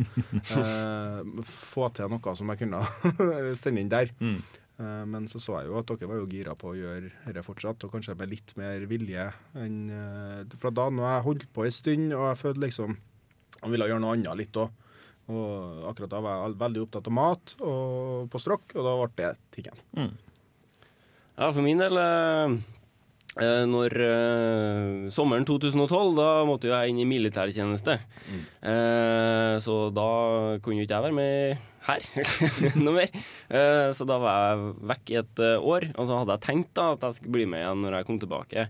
uh, 0.57 1.43
få 1.73 1.89
til 1.95 2.09
noe 2.11 2.35
som 2.37 2.53
jeg 2.53 2.63
kunne 2.65 2.83
sende 3.63 3.83
inn 3.83 3.91
der. 3.91 4.13
Eh, 4.79 5.03
Men 5.09 5.27
så 5.27 5.39
så 5.41 5.59
jeg 5.61 5.71
jo 5.71 5.77
at 5.79 5.89
dere 5.89 6.09
var 6.11 6.21
jo 6.21 6.29
gira 6.29 6.55
på 6.55 6.71
å 6.71 6.77
gjøre 6.77 7.11
dette 7.25 7.43
fortsatt, 7.45 7.83
og 7.83 7.91
kanskje 7.95 8.17
med 8.17 8.29
litt 8.29 8.55
mer 8.57 8.85
vilje 8.85 9.31
enn 9.57 10.47
For 10.57 10.71
da 10.71 10.89
nå 10.89 11.05
jeg 11.05 11.25
holdt 11.25 11.47
på 11.53 11.65
en 11.65 11.71
stund, 11.71 12.13
og 12.13 12.27
jeg 12.29 12.41
følte 12.43 12.65
liksom 12.67 12.97
jeg 13.57 13.73
ville 13.73 13.87
gjøre 13.89 14.03
noe 14.03 14.13
annet 14.13 14.37
litt 14.37 14.59
òg. 14.61 14.69
Og 15.27 15.83
akkurat 15.89 16.11
da 16.13 16.21
var 16.23 16.39
jeg 16.45 16.59
veldig 16.61 16.81
opptatt 16.85 17.09
av 17.09 17.15
mat 17.17 17.55
og 17.59 18.29
på 18.31 18.39
strokk, 18.39 18.75
og 18.77 18.85
da 18.85 18.93
ble 19.01 19.09
det 19.17 19.31
tingen. 19.57 19.81
Ja, 21.37 21.49
for 21.51 21.61
min 21.65 21.81
del 21.81 21.99
eh, 21.99 22.53
eh, 22.53 22.55
Når 23.37 23.93
uh, 24.01 25.07
sommeren 25.13 25.45
2012, 25.47 26.13
da 26.17 26.29
måtte 26.47 26.71
jeg 26.71 26.91
inn 26.91 27.01
i 27.03 27.07
militærtjeneste. 27.09 27.99
Eh, 28.61 29.55
så 29.63 29.75
da 29.93 30.11
kunne 30.63 30.81
jo 30.81 30.87
ikke 30.87 30.97
jeg 30.97 31.05
være 31.05 31.17
med 31.17 31.65
her 31.87 32.03
noe 32.83 32.95
mer. 32.97 33.17
Uh, 33.49 33.89
så 33.95 34.07
da 34.07 34.19
var 34.21 34.43
jeg 34.43 34.75
vekk 34.91 35.13
i 35.13 35.19
et 35.21 35.43
eh, 35.43 35.67
år. 35.73 35.89
Og 35.95 36.09
så 36.09 36.21
hadde 36.21 36.37
jeg 36.37 36.45
tenkt 36.47 36.73
da 36.77 36.91
at 36.95 37.07
jeg 37.07 37.19
skulle 37.19 37.37
bli 37.39 37.47
med 37.49 37.63
igjen 37.63 37.83
når 37.85 37.99
jeg 37.99 38.09
kom 38.09 38.21
tilbake. 38.21 38.67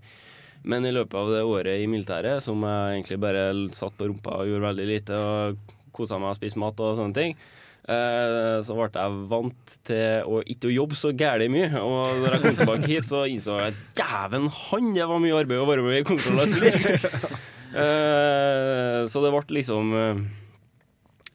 Men 0.67 0.85
i 0.85 0.93
løpet 0.93 1.17
av 1.17 1.31
det 1.31 1.43
året 1.47 1.81
i 1.81 1.89
militæret, 1.89 2.43
som 2.43 2.63
jeg 2.65 2.97
egentlig 2.97 3.19
bare 3.23 3.43
satt 3.77 3.95
på 3.97 4.09
rumpa 4.09 4.41
og 4.41 4.49
gjorde 4.49 4.67
veldig 4.67 4.87
lite, 4.89 5.19
og 5.21 5.75
kosa 5.95 6.19
meg 6.21 6.33
og 6.33 6.39
spiste 6.39 6.61
mat 6.61 6.81
og 6.83 6.97
sånne 6.99 7.17
ting, 7.17 7.37
eh, 7.37 7.56
så 7.87 8.75
ble 8.75 8.87
jeg 8.91 9.19
vant 9.31 9.75
til 9.87 10.25
å 10.27 10.41
ikke 10.43 10.71
jobbe 10.73 10.97
så 10.99 11.13
gæli 11.15 11.47
mye. 11.53 11.69
Og 11.79 12.17
når 12.19 12.33
jeg 12.35 12.41
kom 12.43 12.57
tilbake 12.59 12.89
hit, 12.91 13.07
så 13.07 13.21
innså 13.31 13.55
jeg 13.61 13.75
at 13.75 14.01
dæven 14.01 14.49
han, 14.51 14.89
det 14.97 15.07
var 15.07 15.21
mye 15.23 15.37
arbeid 15.39 15.61
å 15.63 15.69
være 15.69 15.85
med 15.85 16.01
i 16.01 16.07
Kontroll 16.07 16.43
og 16.43 16.57
Tillit. 16.57 17.37
Eh, 17.77 19.01
så 19.11 19.19
det 19.21 19.29
ble 19.33 19.57
liksom 19.57 19.89
eh, 19.93 20.19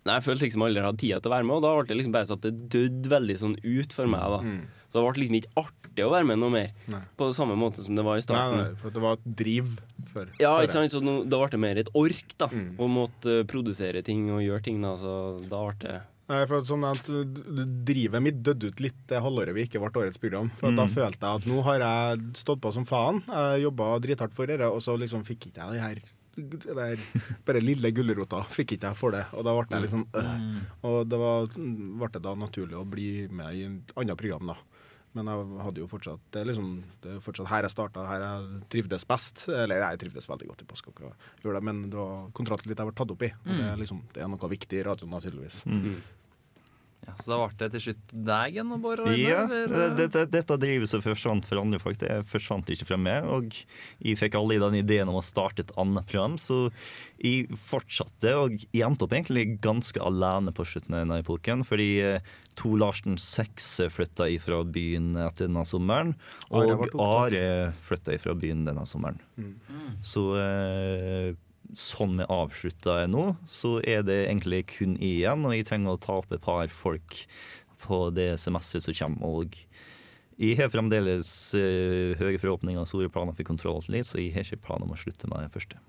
Nei, 0.09 0.15
Jeg 0.17 0.25
følte 0.25 0.47
liksom 0.47 0.65
aldri 0.65 0.83
hadde 0.83 0.99
tid 0.99 1.13
til 1.23 1.29
å 1.31 1.35
være 1.37 1.47
med, 1.47 1.59
og 1.59 1.63
da 1.63 1.73
ble 1.77 1.85
det 1.91 1.99
liksom 2.01 2.15
bare 2.17 2.27
sånn 2.27 2.41
at 2.41 2.47
det 2.49 2.55
døde 2.73 3.11
veldig 3.13 3.37
sånn 3.39 3.53
ut 3.63 3.93
for 3.95 4.11
meg. 4.11 4.33
da 4.33 4.41
Så 4.91 4.97
det 4.99 5.05
ble 5.07 5.23
liksom 5.23 5.37
ikke 5.39 5.53
artig 5.63 6.07
å 6.07 6.11
være 6.11 6.27
med 6.33 6.41
noe 6.43 6.55
mer, 6.57 6.71
Nei. 6.91 7.03
på 7.21 7.29
samme 7.37 7.55
måte 7.61 7.85
som 7.85 7.95
det 7.95 8.03
var 8.09 8.19
i 8.19 8.25
starten. 8.25 8.57
nei, 8.59 8.81
for 8.81 8.97
det 8.97 9.03
var 9.05 9.21
et 9.21 9.29
driv 9.43 9.77
før. 10.17 10.33
Ja, 10.43 10.55
ikke 10.65 10.75
sant? 10.75 10.97
Så 10.97 11.03
nå, 11.05 11.19
da 11.31 11.39
ble 11.45 11.53
det 11.53 11.61
mer 11.69 11.83
et 11.85 11.93
ork, 12.01 12.35
da. 12.41 12.49
Mm. 12.51 12.73
Å 12.81 12.89
måtte 12.97 13.37
eh, 13.45 13.47
produsere 13.53 14.03
ting 14.09 14.25
og 14.33 14.43
gjøre 14.43 14.65
ting. 14.67 14.81
da 14.83 14.97
Så 14.99 15.13
da 15.47 15.63
ble 15.69 15.77
det 15.85 15.95
Nei, 16.31 16.41
for 16.47 16.63
som 16.65 16.81
nevnt, 16.85 17.09
Drivet 17.87 18.23
mitt 18.23 18.39
døde 18.47 18.71
ut 18.71 18.81
litt 18.85 18.99
det 19.11 19.21
halvåret 19.25 19.57
vi 19.57 19.67
ikke 19.67 19.83
ble 19.83 20.05
årets 20.05 20.21
program. 20.23 20.53
For 20.61 20.75
Da 20.79 20.87
følte 20.91 21.29
jeg 21.29 21.43
at 21.43 21.51
nå 21.51 21.61
har 21.67 21.83
jeg 21.83 22.25
stått 22.39 22.63
på 22.63 22.73
som 22.73 22.87
faen. 22.89 23.23
Jobba 23.63 23.97
drithardt 24.05 24.35
for 24.37 24.51
dette, 24.51 24.71
og 24.71 24.83
så 24.85 24.97
liksom 25.01 25.27
fikk 25.29 25.51
ikke 25.51 25.65
jeg 25.65 25.79
det 25.79 25.87
her 25.87 26.03
det 26.33 26.75
der 26.75 27.01
bare 27.45 27.61
lille 27.61 27.91
gulrota 27.93 28.39
fikk 28.49 28.77
ikke 28.77 28.89
jeg 28.93 28.97
for 28.97 29.13
det, 29.13 29.25
og 29.37 29.45
da 29.45 29.53
ble 29.53 29.81
jeg 29.83 29.91
sånn 29.93 30.07
øh. 30.17 30.61
Og 30.89 30.99
det 31.05 31.19
var, 31.21 31.49
ble 31.53 32.09
det 32.15 32.23
da 32.25 32.33
naturlig 32.39 32.79
å 32.79 32.87
bli 32.89 33.09
med 33.29 33.59
i 33.59 33.67
et 33.69 33.93
annet 34.01 34.17
program, 34.17 34.55
da. 34.55 34.57
Men 35.13 35.29
jeg 35.29 35.61
hadde 35.61 35.83
jo 35.83 35.87
fortsatt 35.91 36.23
Det 36.33 36.41
er 36.41 36.47
liksom 36.49 36.69
det 37.05 37.11
er 37.13 37.21
fortsatt 37.25 37.51
her 37.51 37.67
jeg 37.67 37.75
starta, 37.75 38.07
her 38.09 38.25
jeg 38.25 38.63
trivdes 38.73 39.05
best. 39.09 39.45
Eller 39.53 39.83
jeg 39.85 40.01
trivdes 40.07 40.29
veldig 40.31 40.49
godt 40.53 40.65
i 40.65 40.71
det, 41.59 41.63
men 41.69 41.85
det 41.93 41.99
var 42.01 42.31
kontrakten 42.39 42.73
litt 42.73 42.81
jeg 42.81 42.89
ble 42.91 42.97
tatt 43.03 43.15
opp 43.15 43.27
i. 43.29 43.33
Og 43.45 43.53
det, 43.53 43.69
er 43.69 43.79
liksom, 43.83 44.03
det 44.15 44.25
er 44.25 44.33
noe 44.33 44.53
viktig 44.55 44.81
i 44.81 44.85
radioen, 44.89 45.13
da, 45.13 45.21
tydeligvis. 45.25 45.63
Ja, 47.03 47.17
så 47.19 47.33
da 47.33 47.39
ble 47.41 47.57
det 47.59 47.69
til 47.75 47.83
slutt 47.89 48.13
deg 48.29 48.55
igjen, 48.55 48.69
Bård? 48.83 49.01
og 49.03 49.17
Ja, 49.19 49.43
dette, 49.99 50.23
dette 50.31 50.59
drivet 50.63 50.91
som 50.91 51.03
forsvant 51.03 51.49
for 51.49 51.59
andre 51.59 51.81
folk, 51.83 51.99
det 51.99 52.21
forsvant 52.31 52.71
ikke 52.71 52.87
fra 52.93 52.99
meg. 53.01 53.27
Og 53.27 53.57
jeg 53.99 54.21
fikk 54.21 54.39
aldri 54.39 54.61
den 54.63 54.79
ideen 54.79 55.11
om 55.11 55.19
å 55.19 55.25
starte 55.27 55.65
et 55.67 55.75
annet 55.81 56.07
program, 56.07 56.39
så 56.39 56.69
jeg 57.19 57.51
fortsatte. 57.59 58.37
Og 58.45 58.55
jeg 58.69 58.87
endte 58.87 59.09
opp 59.09 59.17
egentlig 59.19 59.59
ganske 59.65 59.99
alene 59.99 60.55
på 60.55 60.67
slutten 60.69 60.95
av 60.95 61.03
denne 61.03 61.21
epoken, 61.25 61.67
fordi 61.67 61.91
eh, 62.07 62.33
To 62.61 62.75
Larsen 62.79 63.17
6 63.19 63.71
flytta 63.91 64.29
ifra 64.29 64.61
byen 64.69 65.15
etter 65.17 65.49
denne 65.49 65.65
sommeren, 65.67 66.15
og. 66.51 66.87
Are 67.03 67.73
flytta 67.87 68.15
ifra 68.15 68.35
byen 68.39 68.67
denne 68.69 68.85
sommeren. 68.87 69.19
Så 70.07 70.29
eh, 70.39 71.33
sånn 71.79 72.19
vi 72.21 72.29
avslutta 72.31 73.03
nå, 73.11 73.33
så 73.49 73.79
er 73.81 74.05
det 74.07 74.19
egentlig 74.27 74.65
kun 74.77 74.97
igjen, 75.03 75.47
og 75.47 75.55
jeg 75.57 75.69
trenger 75.69 75.95
å 75.95 76.01
ta 76.01 76.19
opp 76.21 76.33
et 76.35 76.45
par 76.45 76.69
folk 76.73 77.23
på 77.83 78.05
det 78.15 78.35
semesteret 78.41 78.87
som 78.87 78.97
kommer. 78.99 79.43
Og 79.43 79.59
jeg 80.41 80.59
har 80.59 80.73
fremdeles 80.73 81.29
uh, 81.59 82.19
høye 82.21 82.41
forhåpninger 82.41 82.83
og 82.83 82.91
store 82.91 83.13
planer 83.13 83.37
for 83.37 83.49
kontroll, 83.49 83.83
så 83.83 84.21
jeg 84.21 84.33
har 84.35 84.47
ikke 84.47 84.65
planer 84.69 84.89
om 84.89 84.95
å 84.97 85.01
slutte 85.01 85.31
med 85.31 85.47
det 85.47 85.55
første. 85.55 85.81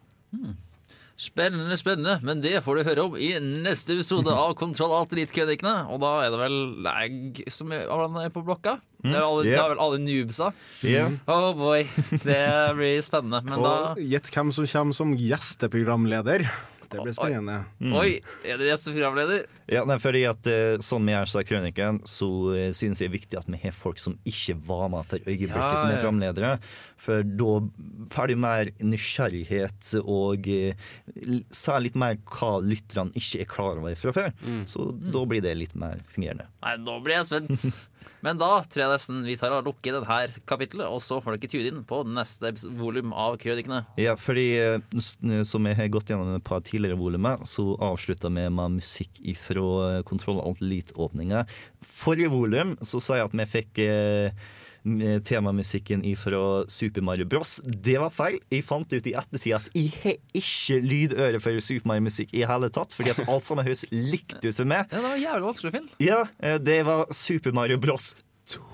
Spennende, 1.14 1.76
spennende, 1.78 2.16
men 2.26 2.39
det 2.41 2.55
får 2.66 2.80
du 2.80 2.88
høre 2.88 3.03
om 3.05 3.16
i 3.22 3.36
neste 3.38 3.93
episode 3.93 4.34
av 4.34 4.55
Kontroll 4.61 4.95
Alt 4.97 5.14
Elite-krønikene. 5.14 5.76
Og 5.93 6.01
da 6.01 6.14
er 6.24 6.34
det 6.34 6.39
vel 6.41 6.57
lag 6.82 7.41
som 7.53 7.74
er, 7.76 7.86
på 8.34 8.41
blokka? 8.41 8.80
Det 9.03 9.14
er, 9.14 9.22
alle, 9.22 9.43
yeah. 9.45 9.53
det 9.53 9.61
er 9.61 9.72
vel 9.76 9.84
alle 9.84 10.01
noobsa. 10.01 10.49
Yeah. 10.82 11.18
Oh 11.30 11.51
boy, 11.57 11.86
det 12.24 12.41
blir 12.80 13.05
spennende. 13.05 13.43
Men 13.45 13.61
Og 13.61 14.01
gjett 14.01 14.32
hvem 14.34 14.53
som 14.55 14.70
kommer 14.74 14.97
som 14.97 15.14
gjesteprogramleder. 15.20 16.47
Det 16.94 17.04
blir 17.06 17.16
spennende. 17.18 17.58
Oi, 18.00 18.22
er 18.46 18.62
det 18.62 18.70
gjest 18.70 18.89
og 18.91 18.98
programleder? 18.98 19.46
Ja, 19.72 19.84
nei, 19.88 19.98
fordi 20.04 20.24
at 20.28 20.48
eh, 20.52 20.76
Sånn 20.84 21.06
vi 21.08 21.14
gjør 21.16 21.30
så 21.32 21.41
i 21.44 21.48
krøniken, 21.48 22.02
så 22.10 22.28
uh, 22.52 22.64
synes 22.76 23.02
jeg 23.02 23.08
det 23.08 23.10
er 23.10 23.14
viktig 23.18 23.39
at 23.39 23.50
vi 23.52 23.60
har 23.64 23.76
folk 23.76 24.02
som 24.02 24.18
ikke 24.28 24.58
var 24.68 24.89
med 24.94 25.08
for 25.10 25.24
øyeblikket, 25.24 25.56
Ja, 25.58 25.78
som 25.80 25.91
er 25.91 26.02
programledere. 26.02 26.54
For 27.04 27.24
da 27.28 27.54
får 28.14 28.32
du 28.32 28.36
mer 28.39 28.70
nysgjerrighet 28.80 29.89
og 30.04 30.48
ser 31.52 31.84
litt 31.84 31.98
mer 32.00 32.20
hva 32.32 32.54
lytterne 32.64 33.12
ikke 33.20 33.41
er 33.44 33.50
klar 33.50 33.82
over 33.82 33.98
fra 34.00 34.14
før. 34.16 34.32
Så 34.70 34.88
da 34.96 35.26
blir 35.28 35.44
det 35.44 35.56
litt 35.60 35.76
mer 35.80 36.00
fungerende. 36.14 36.48
Nei, 36.64 36.78
nå 36.80 37.00
blir 37.04 37.20
jeg 37.20 37.28
spent. 37.32 37.68
Men 38.26 38.39
da 38.41 38.51
tror 38.66 38.86
jeg 38.86 38.93
nesten 38.93 39.22
vi 39.28 39.38
tar 39.39 39.56
og 39.56 39.68
lukker 39.68 39.97
dette 39.97 40.43
kapittelet, 40.49 40.88
og 40.88 41.01
så 41.04 41.20
får 41.24 41.38
dere 41.38 41.51
tune 41.51 41.72
inn 41.72 41.84
på 41.88 42.01
neste 42.08 42.54
volum 42.80 43.14
av 43.16 43.38
Krønikene. 43.41 43.84
Ja, 44.01 44.16
fordi 44.20 44.47
eh, 44.62 45.43
som 45.47 45.70
jeg 45.70 45.80
har 45.80 45.93
gått 45.93 46.12
gjennom 46.12 46.34
et 46.38 46.47
par 46.47 46.64
tidligere 46.66 46.99
volumer, 46.99 47.43
så 47.49 47.74
avslutta 47.84 48.32
vi 48.34 48.47
med 48.49 48.80
musikk 48.80 49.22
ifra 49.22 50.01
Kontroll 50.08 50.41
Alt 50.43 50.64
Elite-åpninga. 50.64 51.45
Forrige 51.84 52.32
volum 52.34 52.78
så 52.82 53.01
sa 53.04 53.20
jeg 53.20 53.30
at 53.30 53.38
vi 53.38 53.49
fikk 53.58 53.84
eh, 53.84 54.43
temamusikken 55.24 56.04
fra 56.20 56.64
Super 56.68 57.02
Mario 57.02 57.26
Bros. 57.30 57.62
Det 57.64 57.96
var 58.02 58.12
feil. 58.14 58.40
Jeg 58.52 58.66
fant 58.68 58.92
ut 58.92 59.08
i 59.08 59.16
ettertid 59.16 59.56
at 59.58 59.70
jeg 59.78 59.94
har 60.04 60.20
ikke 60.36 60.82
lydøre 60.84 61.40
for 61.44 61.64
Super 61.64 61.94
Mario-musikk 61.94 62.36
i 62.36 62.44
hele 62.48 62.70
tatt, 62.74 62.94
fordi 62.96 63.14
at 63.16 63.24
alt 63.28 63.48
sammen 63.48 63.66
høres 63.66 63.86
likt 63.92 64.40
ut 64.44 64.52
for 64.52 64.68
meg. 64.68 64.92
Ja, 64.92 65.00
det 65.00 65.08
var 65.08 65.24
jævlig 65.24 65.50
vanskelig 65.50 65.72
å 65.72 65.78
finne. 65.78 65.98
Ja, 66.04 66.22
eh, 66.44 66.60
det 66.60 66.84
var 66.90 67.08
Super 67.16 67.56
Mario 67.56 67.80
Bros. 67.82 68.14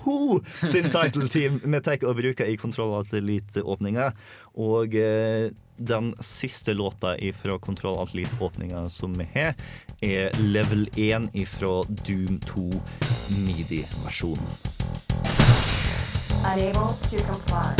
2 0.04 0.40
sin 0.66 0.90
title 0.90 1.28
team 1.28 1.60
vi 1.62 1.80
tar 1.80 2.02
og 2.02 2.16
bruker 2.18 2.48
i 2.50 2.56
Kontroll 2.58 2.94
Alt 2.98 3.14
Elite-åpninga. 3.14 4.10
Og 4.58 4.96
eh, 4.98 5.50
den 5.80 6.10
siste 6.20 6.74
låta 6.74 7.14
fra 7.42 7.58
Kontroll 7.58 8.00
Alt 8.02 8.14
Elite-åpninga 8.14 8.88
som 8.90 9.14
vi 9.18 9.28
har, 9.34 9.54
er 10.02 10.34
level 10.40 10.88
1 10.96 11.30
fra 11.48 11.84
Doom 12.06 12.40
2 12.50 12.66
midi-versjonen. 13.46 14.58
Unable 16.42 16.96
to 17.10 17.16
comply. 17.22 17.74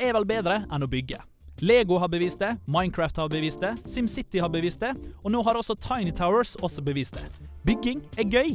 Er 0.00 0.16
vel 0.16 0.26
bedre 0.28 0.62
enn 0.70 0.84
å 0.84 0.88
bygge? 0.90 1.20
Lego 1.60 1.98
har 2.00 2.08
bevist 2.08 2.40
det, 2.40 2.54
Minecraft 2.66 3.18
har 3.20 3.28
bevist 3.28 3.60
det, 3.60 3.74
SimCity 3.84 4.40
har 4.40 4.48
bevist 4.48 4.80
det, 4.80 4.94
og 5.20 5.32
nå 5.34 5.42
har 5.44 5.58
også 5.60 5.76
Tiny 5.76 6.12
Towers 6.16 6.54
også 6.64 6.84
bevist 6.84 7.18
det. 7.18 7.26
Bygging 7.68 8.00
er 8.16 8.24
gøy! 8.24 8.54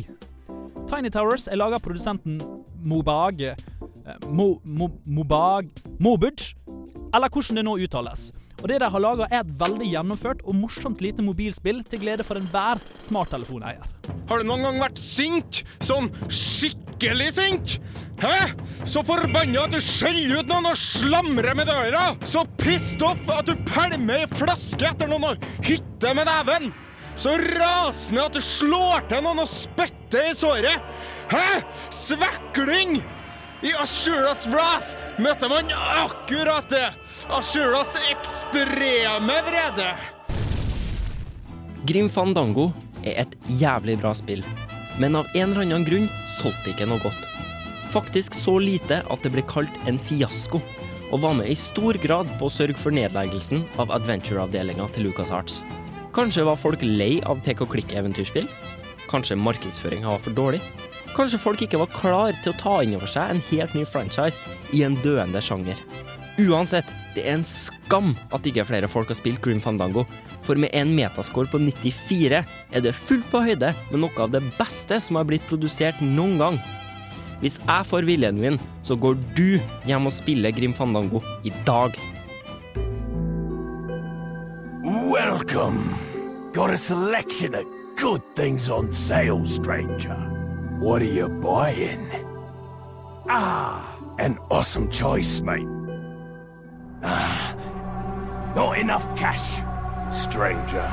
Tiny 0.90 1.12
Towers 1.14 1.46
er 1.48 1.60
laga 1.62 1.78
av 1.78 1.86
produsenten 1.86 2.40
Mobag 2.86 3.42
eh, 3.46 3.56
Mo, 4.30 4.56
Mo, 4.66 4.90
Mobag 5.06 5.70
Mobudge, 6.00 6.56
eller 7.14 7.30
hvordan 7.30 7.62
det 7.62 7.66
nå 7.66 7.78
uttales. 7.86 8.32
Og 8.66 8.72
det 8.72 8.80
de 8.82 8.88
har 8.90 9.02
laga, 9.04 9.28
er 9.30 9.44
et 9.44 9.50
veldig 9.62 9.88
gjennomført 9.92 10.40
og 10.42 10.56
morsomt 10.58 11.02
lite 11.06 11.22
mobilspill 11.22 11.84
til 11.86 12.00
glede 12.02 12.26
for 12.26 12.40
enhver 12.40 12.80
smarttelefoneier. 12.98 13.84
Har 14.26 14.42
du 14.42 14.48
noen 14.50 14.66
gang 14.66 14.80
vært 14.82 14.98
sint? 14.98 15.60
Sånn 15.86 16.10
skikkelig 16.34 17.28
sint? 17.36 17.76
Hæ? 18.24 18.56
Så 18.82 19.04
forbanna 19.06 19.68
at 19.68 19.76
du 19.76 19.78
skjeller 19.86 20.42
ut 20.42 20.50
noen 20.50 20.72
og 20.72 20.82
slamrer 20.82 21.54
med 21.60 21.70
døra! 21.70 22.08
Så 22.26 22.48
pissed 22.58 23.06
off 23.06 23.30
at 23.30 23.46
du 23.46 23.54
pælmer 23.70 24.24
ei 24.24 24.34
flaske 24.34 24.90
etter 24.90 25.14
noen 25.14 25.30
og 25.36 25.48
hytter 25.62 26.18
med 26.18 26.26
neven! 26.32 26.72
Så 27.14 27.38
rasende 27.38 28.26
at 28.26 28.34
du 28.34 28.42
slår 28.42 29.06
til 29.14 29.22
noen 29.28 29.46
og 29.46 29.52
spytter 29.54 30.32
i 30.32 30.34
såret! 30.42 30.98
Hæ? 31.30 31.62
Svekling! 31.94 32.98
I 33.62 33.78
Ashuras 33.78 34.50
Wrath 34.50 35.05
møter 35.22 35.52
man 35.52 35.72
akkurat 35.76 36.70
det! 36.72 36.88
Ashuras 37.32 37.96
ekstreme 38.12 39.40
vrede! 39.48 39.90
Grim 41.86 42.10
Fandango 42.10 42.72
er 43.06 43.26
et 43.26 43.36
jævlig 43.60 44.00
bra 44.02 44.16
spill, 44.18 44.42
men 45.02 45.18
av 45.20 45.30
en 45.36 45.52
eller 45.52 45.66
annen 45.68 45.86
grunn 45.86 46.08
solgte 46.40 46.66
det 46.66 46.76
ikke 46.76 46.90
noe 46.90 47.04
godt. 47.04 47.22
Faktisk 47.94 48.36
så 48.36 48.58
lite 48.60 49.04
at 49.06 49.24
det 49.24 49.32
ble 49.36 49.44
kalt 49.48 49.76
en 49.88 50.00
fiasko, 50.02 50.62
og 51.14 51.22
var 51.22 51.36
med 51.38 51.52
i 51.52 51.58
stor 51.60 52.00
grad 52.02 52.30
på 52.40 52.50
å 52.50 52.52
sørge 52.52 52.80
for 52.82 52.96
nedleggelsen 52.96 53.62
av 53.80 53.94
adventure-avdelinga 53.96 54.88
til 54.96 55.08
LucasArts. 55.08 55.62
Kanskje 56.16 56.48
var 56.48 56.58
folk 56.60 56.82
lei 56.82 57.20
av 57.28 57.44
pek-og-klikk-eventyrspill? 57.46 58.50
Kanskje 59.12 59.38
markedsføringa 59.38 60.10
var 60.10 60.24
for 60.26 60.36
dårlig? 60.36 60.62
Kanskje 61.16 61.40
folk 61.40 61.62
ikke 61.64 61.80
var 61.80 61.92
klar 61.96 62.36
til 62.44 62.52
å 62.52 62.60
ta 62.60 62.76
inn 62.84 62.98
over 62.98 63.08
seg 63.08 63.32
en 63.32 63.42
helt 63.48 63.76
ny 63.78 63.86
franchise 63.88 64.36
i 64.76 64.84
en 64.84 64.98
døende 65.00 65.40
sjanger? 65.44 65.80
Uansett, 66.44 66.90
det 67.16 67.24
er 67.24 67.38
en 67.38 67.46
skam 67.48 68.12
at 68.36 68.44
ikke 68.44 68.66
flere 68.68 68.90
folk 68.92 69.08
har 69.08 69.16
spilt 69.16 69.40
Grim 69.44 69.62
Fandango, 69.64 70.04
for 70.44 70.60
med 70.60 70.76
en 70.76 70.92
metascore 70.98 71.48
på 71.48 71.62
94 71.64 72.42
er 72.44 72.84
det 72.84 72.96
fullt 72.98 73.30
på 73.32 73.46
høyde 73.46 73.72
med 73.94 74.04
noe 74.04 74.26
av 74.26 74.36
det 74.36 74.44
beste 74.60 75.00
som 75.00 75.16
har 75.16 75.30
blitt 75.30 75.48
produsert 75.48 76.04
noen 76.04 76.36
gang. 76.42 76.60
Hvis 77.40 77.62
jeg 77.64 77.88
får 77.88 78.08
viljen 78.08 78.42
min, 78.42 78.60
så 78.84 79.00
går 79.00 79.16
du 79.40 79.56
hjem 79.88 80.12
og 80.12 80.16
spiller 80.16 80.52
Grim 80.56 80.76
Fandango 80.76 81.24
i 81.48 81.56
dag. 81.68 81.96
Welcome. 84.84 85.96
Got 86.52 86.72
a 86.72 86.78
selection 86.78 87.56
of 87.56 87.64
good 87.96 88.22
things 88.36 88.70
on 88.70 88.92
sale, 88.92 89.46
stranger. 89.46 90.35
What 90.80 91.02
are 91.02 91.06
you 91.06 91.30
buying? 91.30 92.12
Ah, 93.30 93.98
an 94.20 94.38
awesome 94.52 94.92
choice, 94.92 95.42
mate. 95.42 95.66
Ah, 97.02 97.56
not 98.56 98.78
enough 98.78 99.08
cash, 99.16 99.64
stranger. 100.12 100.92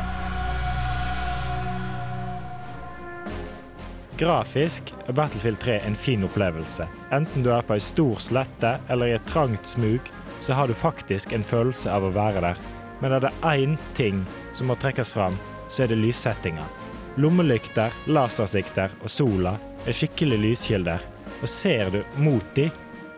Grafisk 4.18 4.94
er 5.06 5.12
Battlefield 5.12 5.58
3 5.60 5.78
en 5.78 5.96
fin 5.96 6.24
opplevelse. 6.24 6.86
Enten 7.10 7.42
du 7.42 7.50
er 7.50 7.66
på 7.66 7.74
ei 7.74 7.82
stor 7.82 8.22
slette 8.22 8.76
eller 8.88 9.10
i 9.10 9.16
et 9.16 9.26
trangt 9.26 9.66
smug, 9.66 10.12
så 10.40 10.54
har 10.54 10.70
du 10.70 10.78
faktisk 10.78 11.32
en 11.32 11.42
følelse 11.42 11.90
av 11.90 12.06
å 12.06 12.14
være 12.14 12.44
der. 12.46 12.62
Men 13.02 13.18
er 13.18 13.26
det 13.26 13.34
én 13.42 13.74
ting 13.98 14.22
som 14.54 14.70
må 14.70 14.78
trekkes 14.78 15.10
fram, 15.10 15.34
så 15.68 15.82
er 15.82 15.90
det 15.90 15.98
lyssettinga. 16.04 16.70
Lommelykter, 17.18 17.90
lasersikter 18.06 18.94
og 19.02 19.10
sola 19.10 19.58
er 19.86 19.96
skikkelig 19.96 20.38
lyskilder, 20.42 21.02
og 21.40 21.50
ser 21.50 21.90
du 21.90 22.00
mot 22.22 22.54
de, 22.56 22.68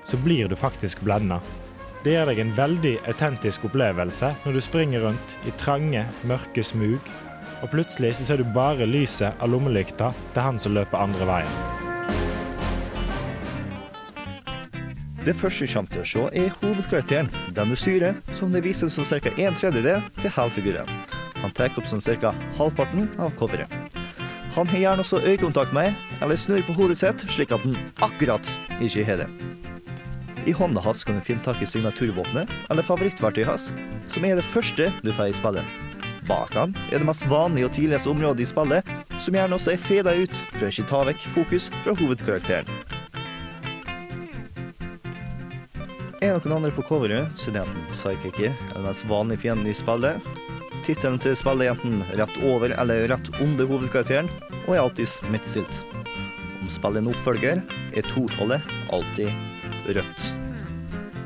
så 0.04 0.16
blir 0.20 0.48
du 0.48 0.56
faktisk 0.56 1.04
blenda. 1.04 1.40
Det 2.04 2.12
gir 2.12 2.28
deg 2.28 2.40
en 2.42 2.56
veldig 2.56 2.94
autentisk 3.08 3.64
opplevelse 3.68 4.34
når 4.44 4.56
du 4.56 4.60
springer 4.64 5.06
rundt 5.06 5.36
i 5.48 5.54
trange, 5.60 6.04
mørke 6.28 6.64
smug, 6.64 7.00
og 7.62 7.70
plutselig 7.72 8.14
så 8.18 8.28
ser 8.28 8.42
du 8.42 8.52
bare 8.56 8.88
lyset 8.88 9.40
av 9.40 9.48
lommelykta 9.52 10.12
til 10.34 10.44
han 10.44 10.60
som 10.60 10.76
løper 10.76 11.00
andre 11.00 11.28
veien. 11.30 11.56
Det 15.24 15.32
første 15.40 15.64
du 15.64 15.72
kommer 15.72 15.88
til 15.88 16.02
å 16.02 16.08
se, 16.10 16.26
er 16.36 16.52
hovedkarakteren, 16.60 17.30
den 17.56 17.72
du 17.72 17.78
styrer, 17.80 18.18
som 18.36 18.52
det 18.52 18.60
vises 18.66 18.92
som 18.92 19.08
ca. 19.08 19.32
en 19.32 19.56
tredjedel 19.56 20.04
til 20.20 20.36
halvfiguren. 20.36 20.90
Han 21.40 21.56
tar 21.56 21.72
opp 21.72 21.88
som 21.88 22.04
ca. 22.04 22.36
halvparten 22.58 23.08
av 23.16 23.32
coveret. 23.40 24.03
Han 24.54 24.68
har 24.70 24.78
gjerne 24.78 25.02
også 25.02 25.18
øyekontakt 25.26 25.72
med, 25.72 25.94
eller 26.22 26.36
snur 26.36 26.62
på 26.66 26.72
hodet 26.72 26.98
sitt, 26.98 27.24
slik 27.30 27.50
at 27.52 27.60
han 27.64 27.74
akkurat 28.02 28.50
ikke 28.80 29.04
har 29.04 29.24
det. 29.24 29.26
I 30.46 30.52
hånda 30.52 30.80
hans 30.84 31.04
kan 31.04 31.16
du 31.18 31.24
finne 31.24 31.42
tak 31.42 31.62
i 31.62 31.66
signaturvåpenet, 31.66 32.50
eller 32.70 32.86
favorittverktøyet 32.86 33.48
hans, 33.48 33.72
som 34.08 34.24
er 34.24 34.38
det 34.38 34.44
første 34.52 34.92
du 35.02 35.10
får 35.12 35.32
i 35.32 35.34
spillet. 35.40 35.80
Bak 36.28 36.54
han 36.54 36.76
er 36.92 37.02
det 37.02 37.08
mest 37.08 37.26
vanlige 37.28 37.66
og 37.66 37.72
tidligste 37.74 38.10
området 38.12 38.44
i 38.44 38.48
spillet, 38.52 38.94
som 39.18 39.34
gjerne 39.34 39.58
også 39.58 39.74
er 39.74 39.82
feda 39.88 40.14
ut 40.22 40.38
for 40.52 40.62
å 40.62 40.70
ikke 40.70 40.86
ta 40.92 41.02
vekk 41.10 41.26
fokus 41.34 41.68
fra 41.82 41.96
hovedkarakteren. 41.98 42.70
Er 46.22 46.38
noen 46.38 46.60
andre 46.60 46.70
på 46.72 46.86
coveret, 46.86 47.34
så 47.36 47.50
er 47.50 47.58
det 47.58 47.66
enten 47.66 47.90
Psychic 47.90 48.38
er 48.46 48.54
den 48.70 48.86
mest 48.86 49.08
vanlige 49.10 49.42
fienden 49.48 49.66
i 49.68 49.74
spillet. 49.76 50.22
Tittelen 50.84 51.16
til 51.16 51.32
spillet 51.32 51.70
er 51.72 52.18
rett 52.20 52.34
over 52.44 52.74
eller 52.76 53.06
rett 53.08 53.30
under 53.40 53.64
hovedkarakteren, 53.64 54.28
og 54.66 54.74
er 54.74 54.82
alltid 54.82 55.30
midtstilt. 55.32 55.78
Om 56.60 56.68
spillet 56.68 57.00
er 57.00 57.04
en 57.06 57.08
oppfølger, 57.14 57.62
er 57.96 58.08
totallet 58.10 58.74
alltid 58.92 59.32
rødt. 59.96 60.26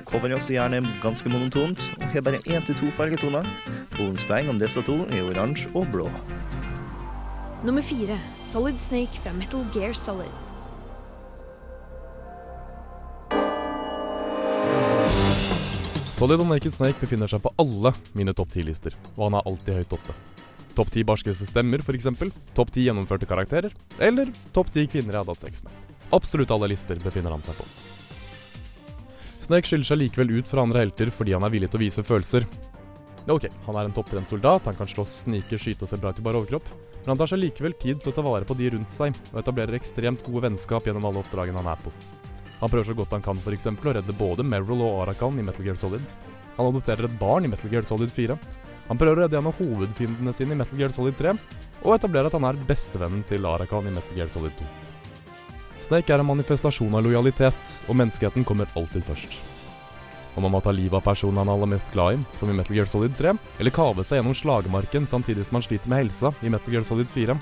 Coveret 0.06 0.30
er 0.30 0.38
også 0.38 0.54
gjerne 0.54 0.82
ganske 1.02 1.32
monotont, 1.34 1.82
og 1.98 2.06
har 2.14 2.22
bare 2.22 2.42
én 2.46 2.64
til 2.66 2.78
to 2.78 2.94
fargetoner. 2.94 3.46
Bonuspoeng 3.96 4.48
om 4.54 4.62
disse 4.62 4.82
to 4.86 5.00
er 5.10 5.26
oransje 5.26 5.74
og 5.74 5.90
blå. 5.90 6.06
Nummer 7.66 7.82
fire, 7.82 8.20
Solid 8.40 8.78
Snake 8.78 9.18
fra 9.24 9.34
Metal 9.34 9.66
Gear 9.74 9.92
Solid. 9.92 10.47
Solid 16.18 16.40
og 16.42 16.48
Naked 16.50 16.74
Snake 16.74 16.98
befinner 16.98 17.30
seg 17.30 17.38
på 17.44 17.50
alle 17.62 17.92
mine 18.18 18.32
topp 18.34 18.50
10-lister, 18.50 18.94
og 19.14 19.28
han 19.28 19.36
er 19.38 19.44
alltid 19.46 19.76
høyt 19.76 19.92
oppe. 19.94 20.14
Topp 20.74 20.88
10 20.90 21.04
barskeste 21.06 21.46
stemmer, 21.46 21.78
f.eks. 21.78 22.08
Topp 22.56 22.72
10 22.74 22.88
gjennomførte 22.88 23.28
karakterer. 23.30 23.70
Eller 24.02 24.32
topp 24.50 24.72
10 24.74 24.90
kvinner 24.90 25.14
jeg 25.14 25.22
hadde 25.22 25.36
hatt 25.36 25.46
sex 25.46 25.62
med. 25.62 25.94
Absolutt 26.18 26.50
alle 26.50 26.72
lister 26.72 26.98
befinner 27.04 27.36
han 27.36 27.46
seg 27.46 27.54
på. 27.60 27.68
Snake 29.46 29.70
skiller 29.70 29.86
seg 29.86 30.02
likevel 30.02 30.34
ut 30.40 30.50
fra 30.50 30.66
andre 30.66 30.82
helter 30.82 31.14
fordi 31.14 31.38
han 31.38 31.46
er 31.46 31.54
villig 31.54 31.70
til 31.70 31.78
å 31.78 31.84
vise 31.86 32.06
følelser. 32.10 32.50
Ok, 33.30 33.46
han 33.68 33.78
er 33.78 33.86
en 33.86 33.94
topptrent 33.94 34.26
soldat, 34.26 34.66
han 34.66 34.74
kan 34.74 34.90
slåss, 34.90 35.20
snike, 35.28 35.54
skyte 35.54 35.86
og 35.86 35.92
se 35.92 36.02
bra 36.02 36.10
ut 36.10 36.18
i 36.18 36.26
bare 36.26 36.42
overkropp, 36.42 36.66
men 36.98 37.12
han 37.12 37.22
tar 37.22 37.30
seg 37.30 37.44
likevel 37.44 37.78
tid 37.78 38.02
til 38.02 38.10
å 38.10 38.18
ta 38.18 38.26
vare 38.26 38.48
på 38.48 38.58
de 38.58 38.72
rundt 38.74 38.90
seg, 38.90 39.14
og 39.30 39.42
etablerer 39.44 39.78
ekstremt 39.78 40.26
gode 40.26 40.48
vennskap 40.48 40.90
gjennom 40.90 41.06
alle 41.06 41.22
oppdragene 41.22 41.62
han 41.62 41.76
er 41.76 41.84
på. 41.84 41.94
Han 42.58 42.70
prøver 42.70 42.90
så 42.90 42.96
godt 42.98 43.14
han 43.14 43.22
kan 43.22 43.38
for 43.38 43.54
eksempel 43.54 43.90
å 43.90 43.94
redde 43.98 44.16
både 44.18 44.46
Meryl 44.46 44.82
og 44.82 45.04
Arakan 45.04 45.38
i 45.38 45.44
Metal 45.46 45.66
Gear 45.66 45.78
Solid. 45.78 46.04
Han 46.56 46.66
adopterer 46.66 47.06
et 47.06 47.18
barn 47.20 47.46
i 47.46 47.50
Metal 47.50 47.70
Gear 47.70 47.86
Solid 47.86 48.10
4. 48.14 48.38
Han 48.88 48.98
prøver 48.98 49.20
å 49.20 49.24
redde 49.24 49.38
en 49.38 49.50
av 49.50 49.58
hovedfiendene 49.60 50.34
sine 50.34 50.56
i 50.56 50.58
Metal 50.58 50.80
Gear 50.80 50.94
Solid 50.94 51.18
3, 51.18 51.36
og 51.84 51.94
etablerer 51.94 52.30
at 52.30 52.34
han 52.34 52.48
er 52.48 52.58
bestevennen 52.66 53.22
til 53.28 53.46
Arakan 53.46 53.86
i 53.86 53.94
Metal 53.94 54.16
Gear 54.16 54.32
Solid 54.32 54.56
2. 54.58 54.66
Snake 55.88 56.12
er 56.12 56.24
en 56.24 56.28
manifestasjon 56.32 56.98
av 56.98 57.06
lojalitet, 57.06 57.76
og 57.86 57.96
menneskeheten 58.00 58.44
kommer 58.48 58.68
alltid 58.76 59.06
først. 59.06 59.38
Om 60.34 60.46
han 60.46 60.52
må 60.54 60.60
ta 60.62 60.74
livet 60.74 60.98
av 60.98 61.06
personen 61.06 61.40
han 61.40 61.48
er 61.50 61.56
aller 61.56 61.70
mest 61.70 61.88
glad 61.94 62.18
i, 62.18 62.24
som 62.36 62.50
i 62.50 62.56
Metal 62.56 62.76
Gear 62.76 62.90
Solid 62.90 63.14
3, 63.16 63.36
eller 63.62 63.74
kave 63.74 64.04
seg 64.06 64.18
gjennom 64.18 64.36
slagmarken 64.36 65.06
samtidig 65.10 65.46
som 65.46 65.58
han 65.58 65.66
sliter 65.66 65.90
med 65.90 66.02
helsa 66.02 66.34
i 66.42 66.50
Metal 66.52 66.74
Gear 66.74 66.86
Solid 66.86 67.10
4, 67.10 67.38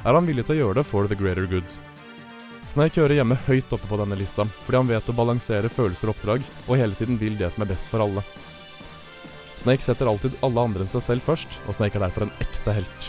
er 0.00 0.16
han 0.16 0.28
villig 0.30 0.46
til 0.46 0.56
å 0.56 0.60
gjøre 0.62 0.80
det 0.80 0.86
for 0.88 1.10
the 1.10 1.18
greater 1.18 1.50
good. 1.50 1.78
Snake 2.70 3.00
hører 3.02 3.16
hjemme 3.18 3.34
høyt 3.48 3.72
oppe 3.74 3.88
på 3.90 3.96
denne 3.98 4.14
lista, 4.14 4.44
fordi 4.62 4.78
han 4.78 4.90
vet 4.90 5.08
å 5.10 5.14
balansere 5.18 5.70
følelser 5.74 6.06
og 6.06 6.14
oppdrag, 6.14 6.44
og 6.68 6.78
hele 6.78 6.94
tiden 6.94 7.18
vil 7.18 7.34
det 7.40 7.48
som 7.50 7.64
er 7.64 7.72
best 7.72 7.88
for 7.90 8.04
alle. 8.04 8.22
Snake 9.58 9.82
setter 9.82 10.06
alltid 10.06 10.36
alle 10.46 10.62
andre 10.68 10.86
enn 10.86 10.92
seg 10.92 11.02
selv 11.02 11.26
først, 11.26 11.58
og 11.66 11.74
Snake 11.74 11.98
er 11.98 12.06
derfor 12.06 12.28
en 12.28 12.36
ekte 12.38 12.76
helt. 12.78 13.08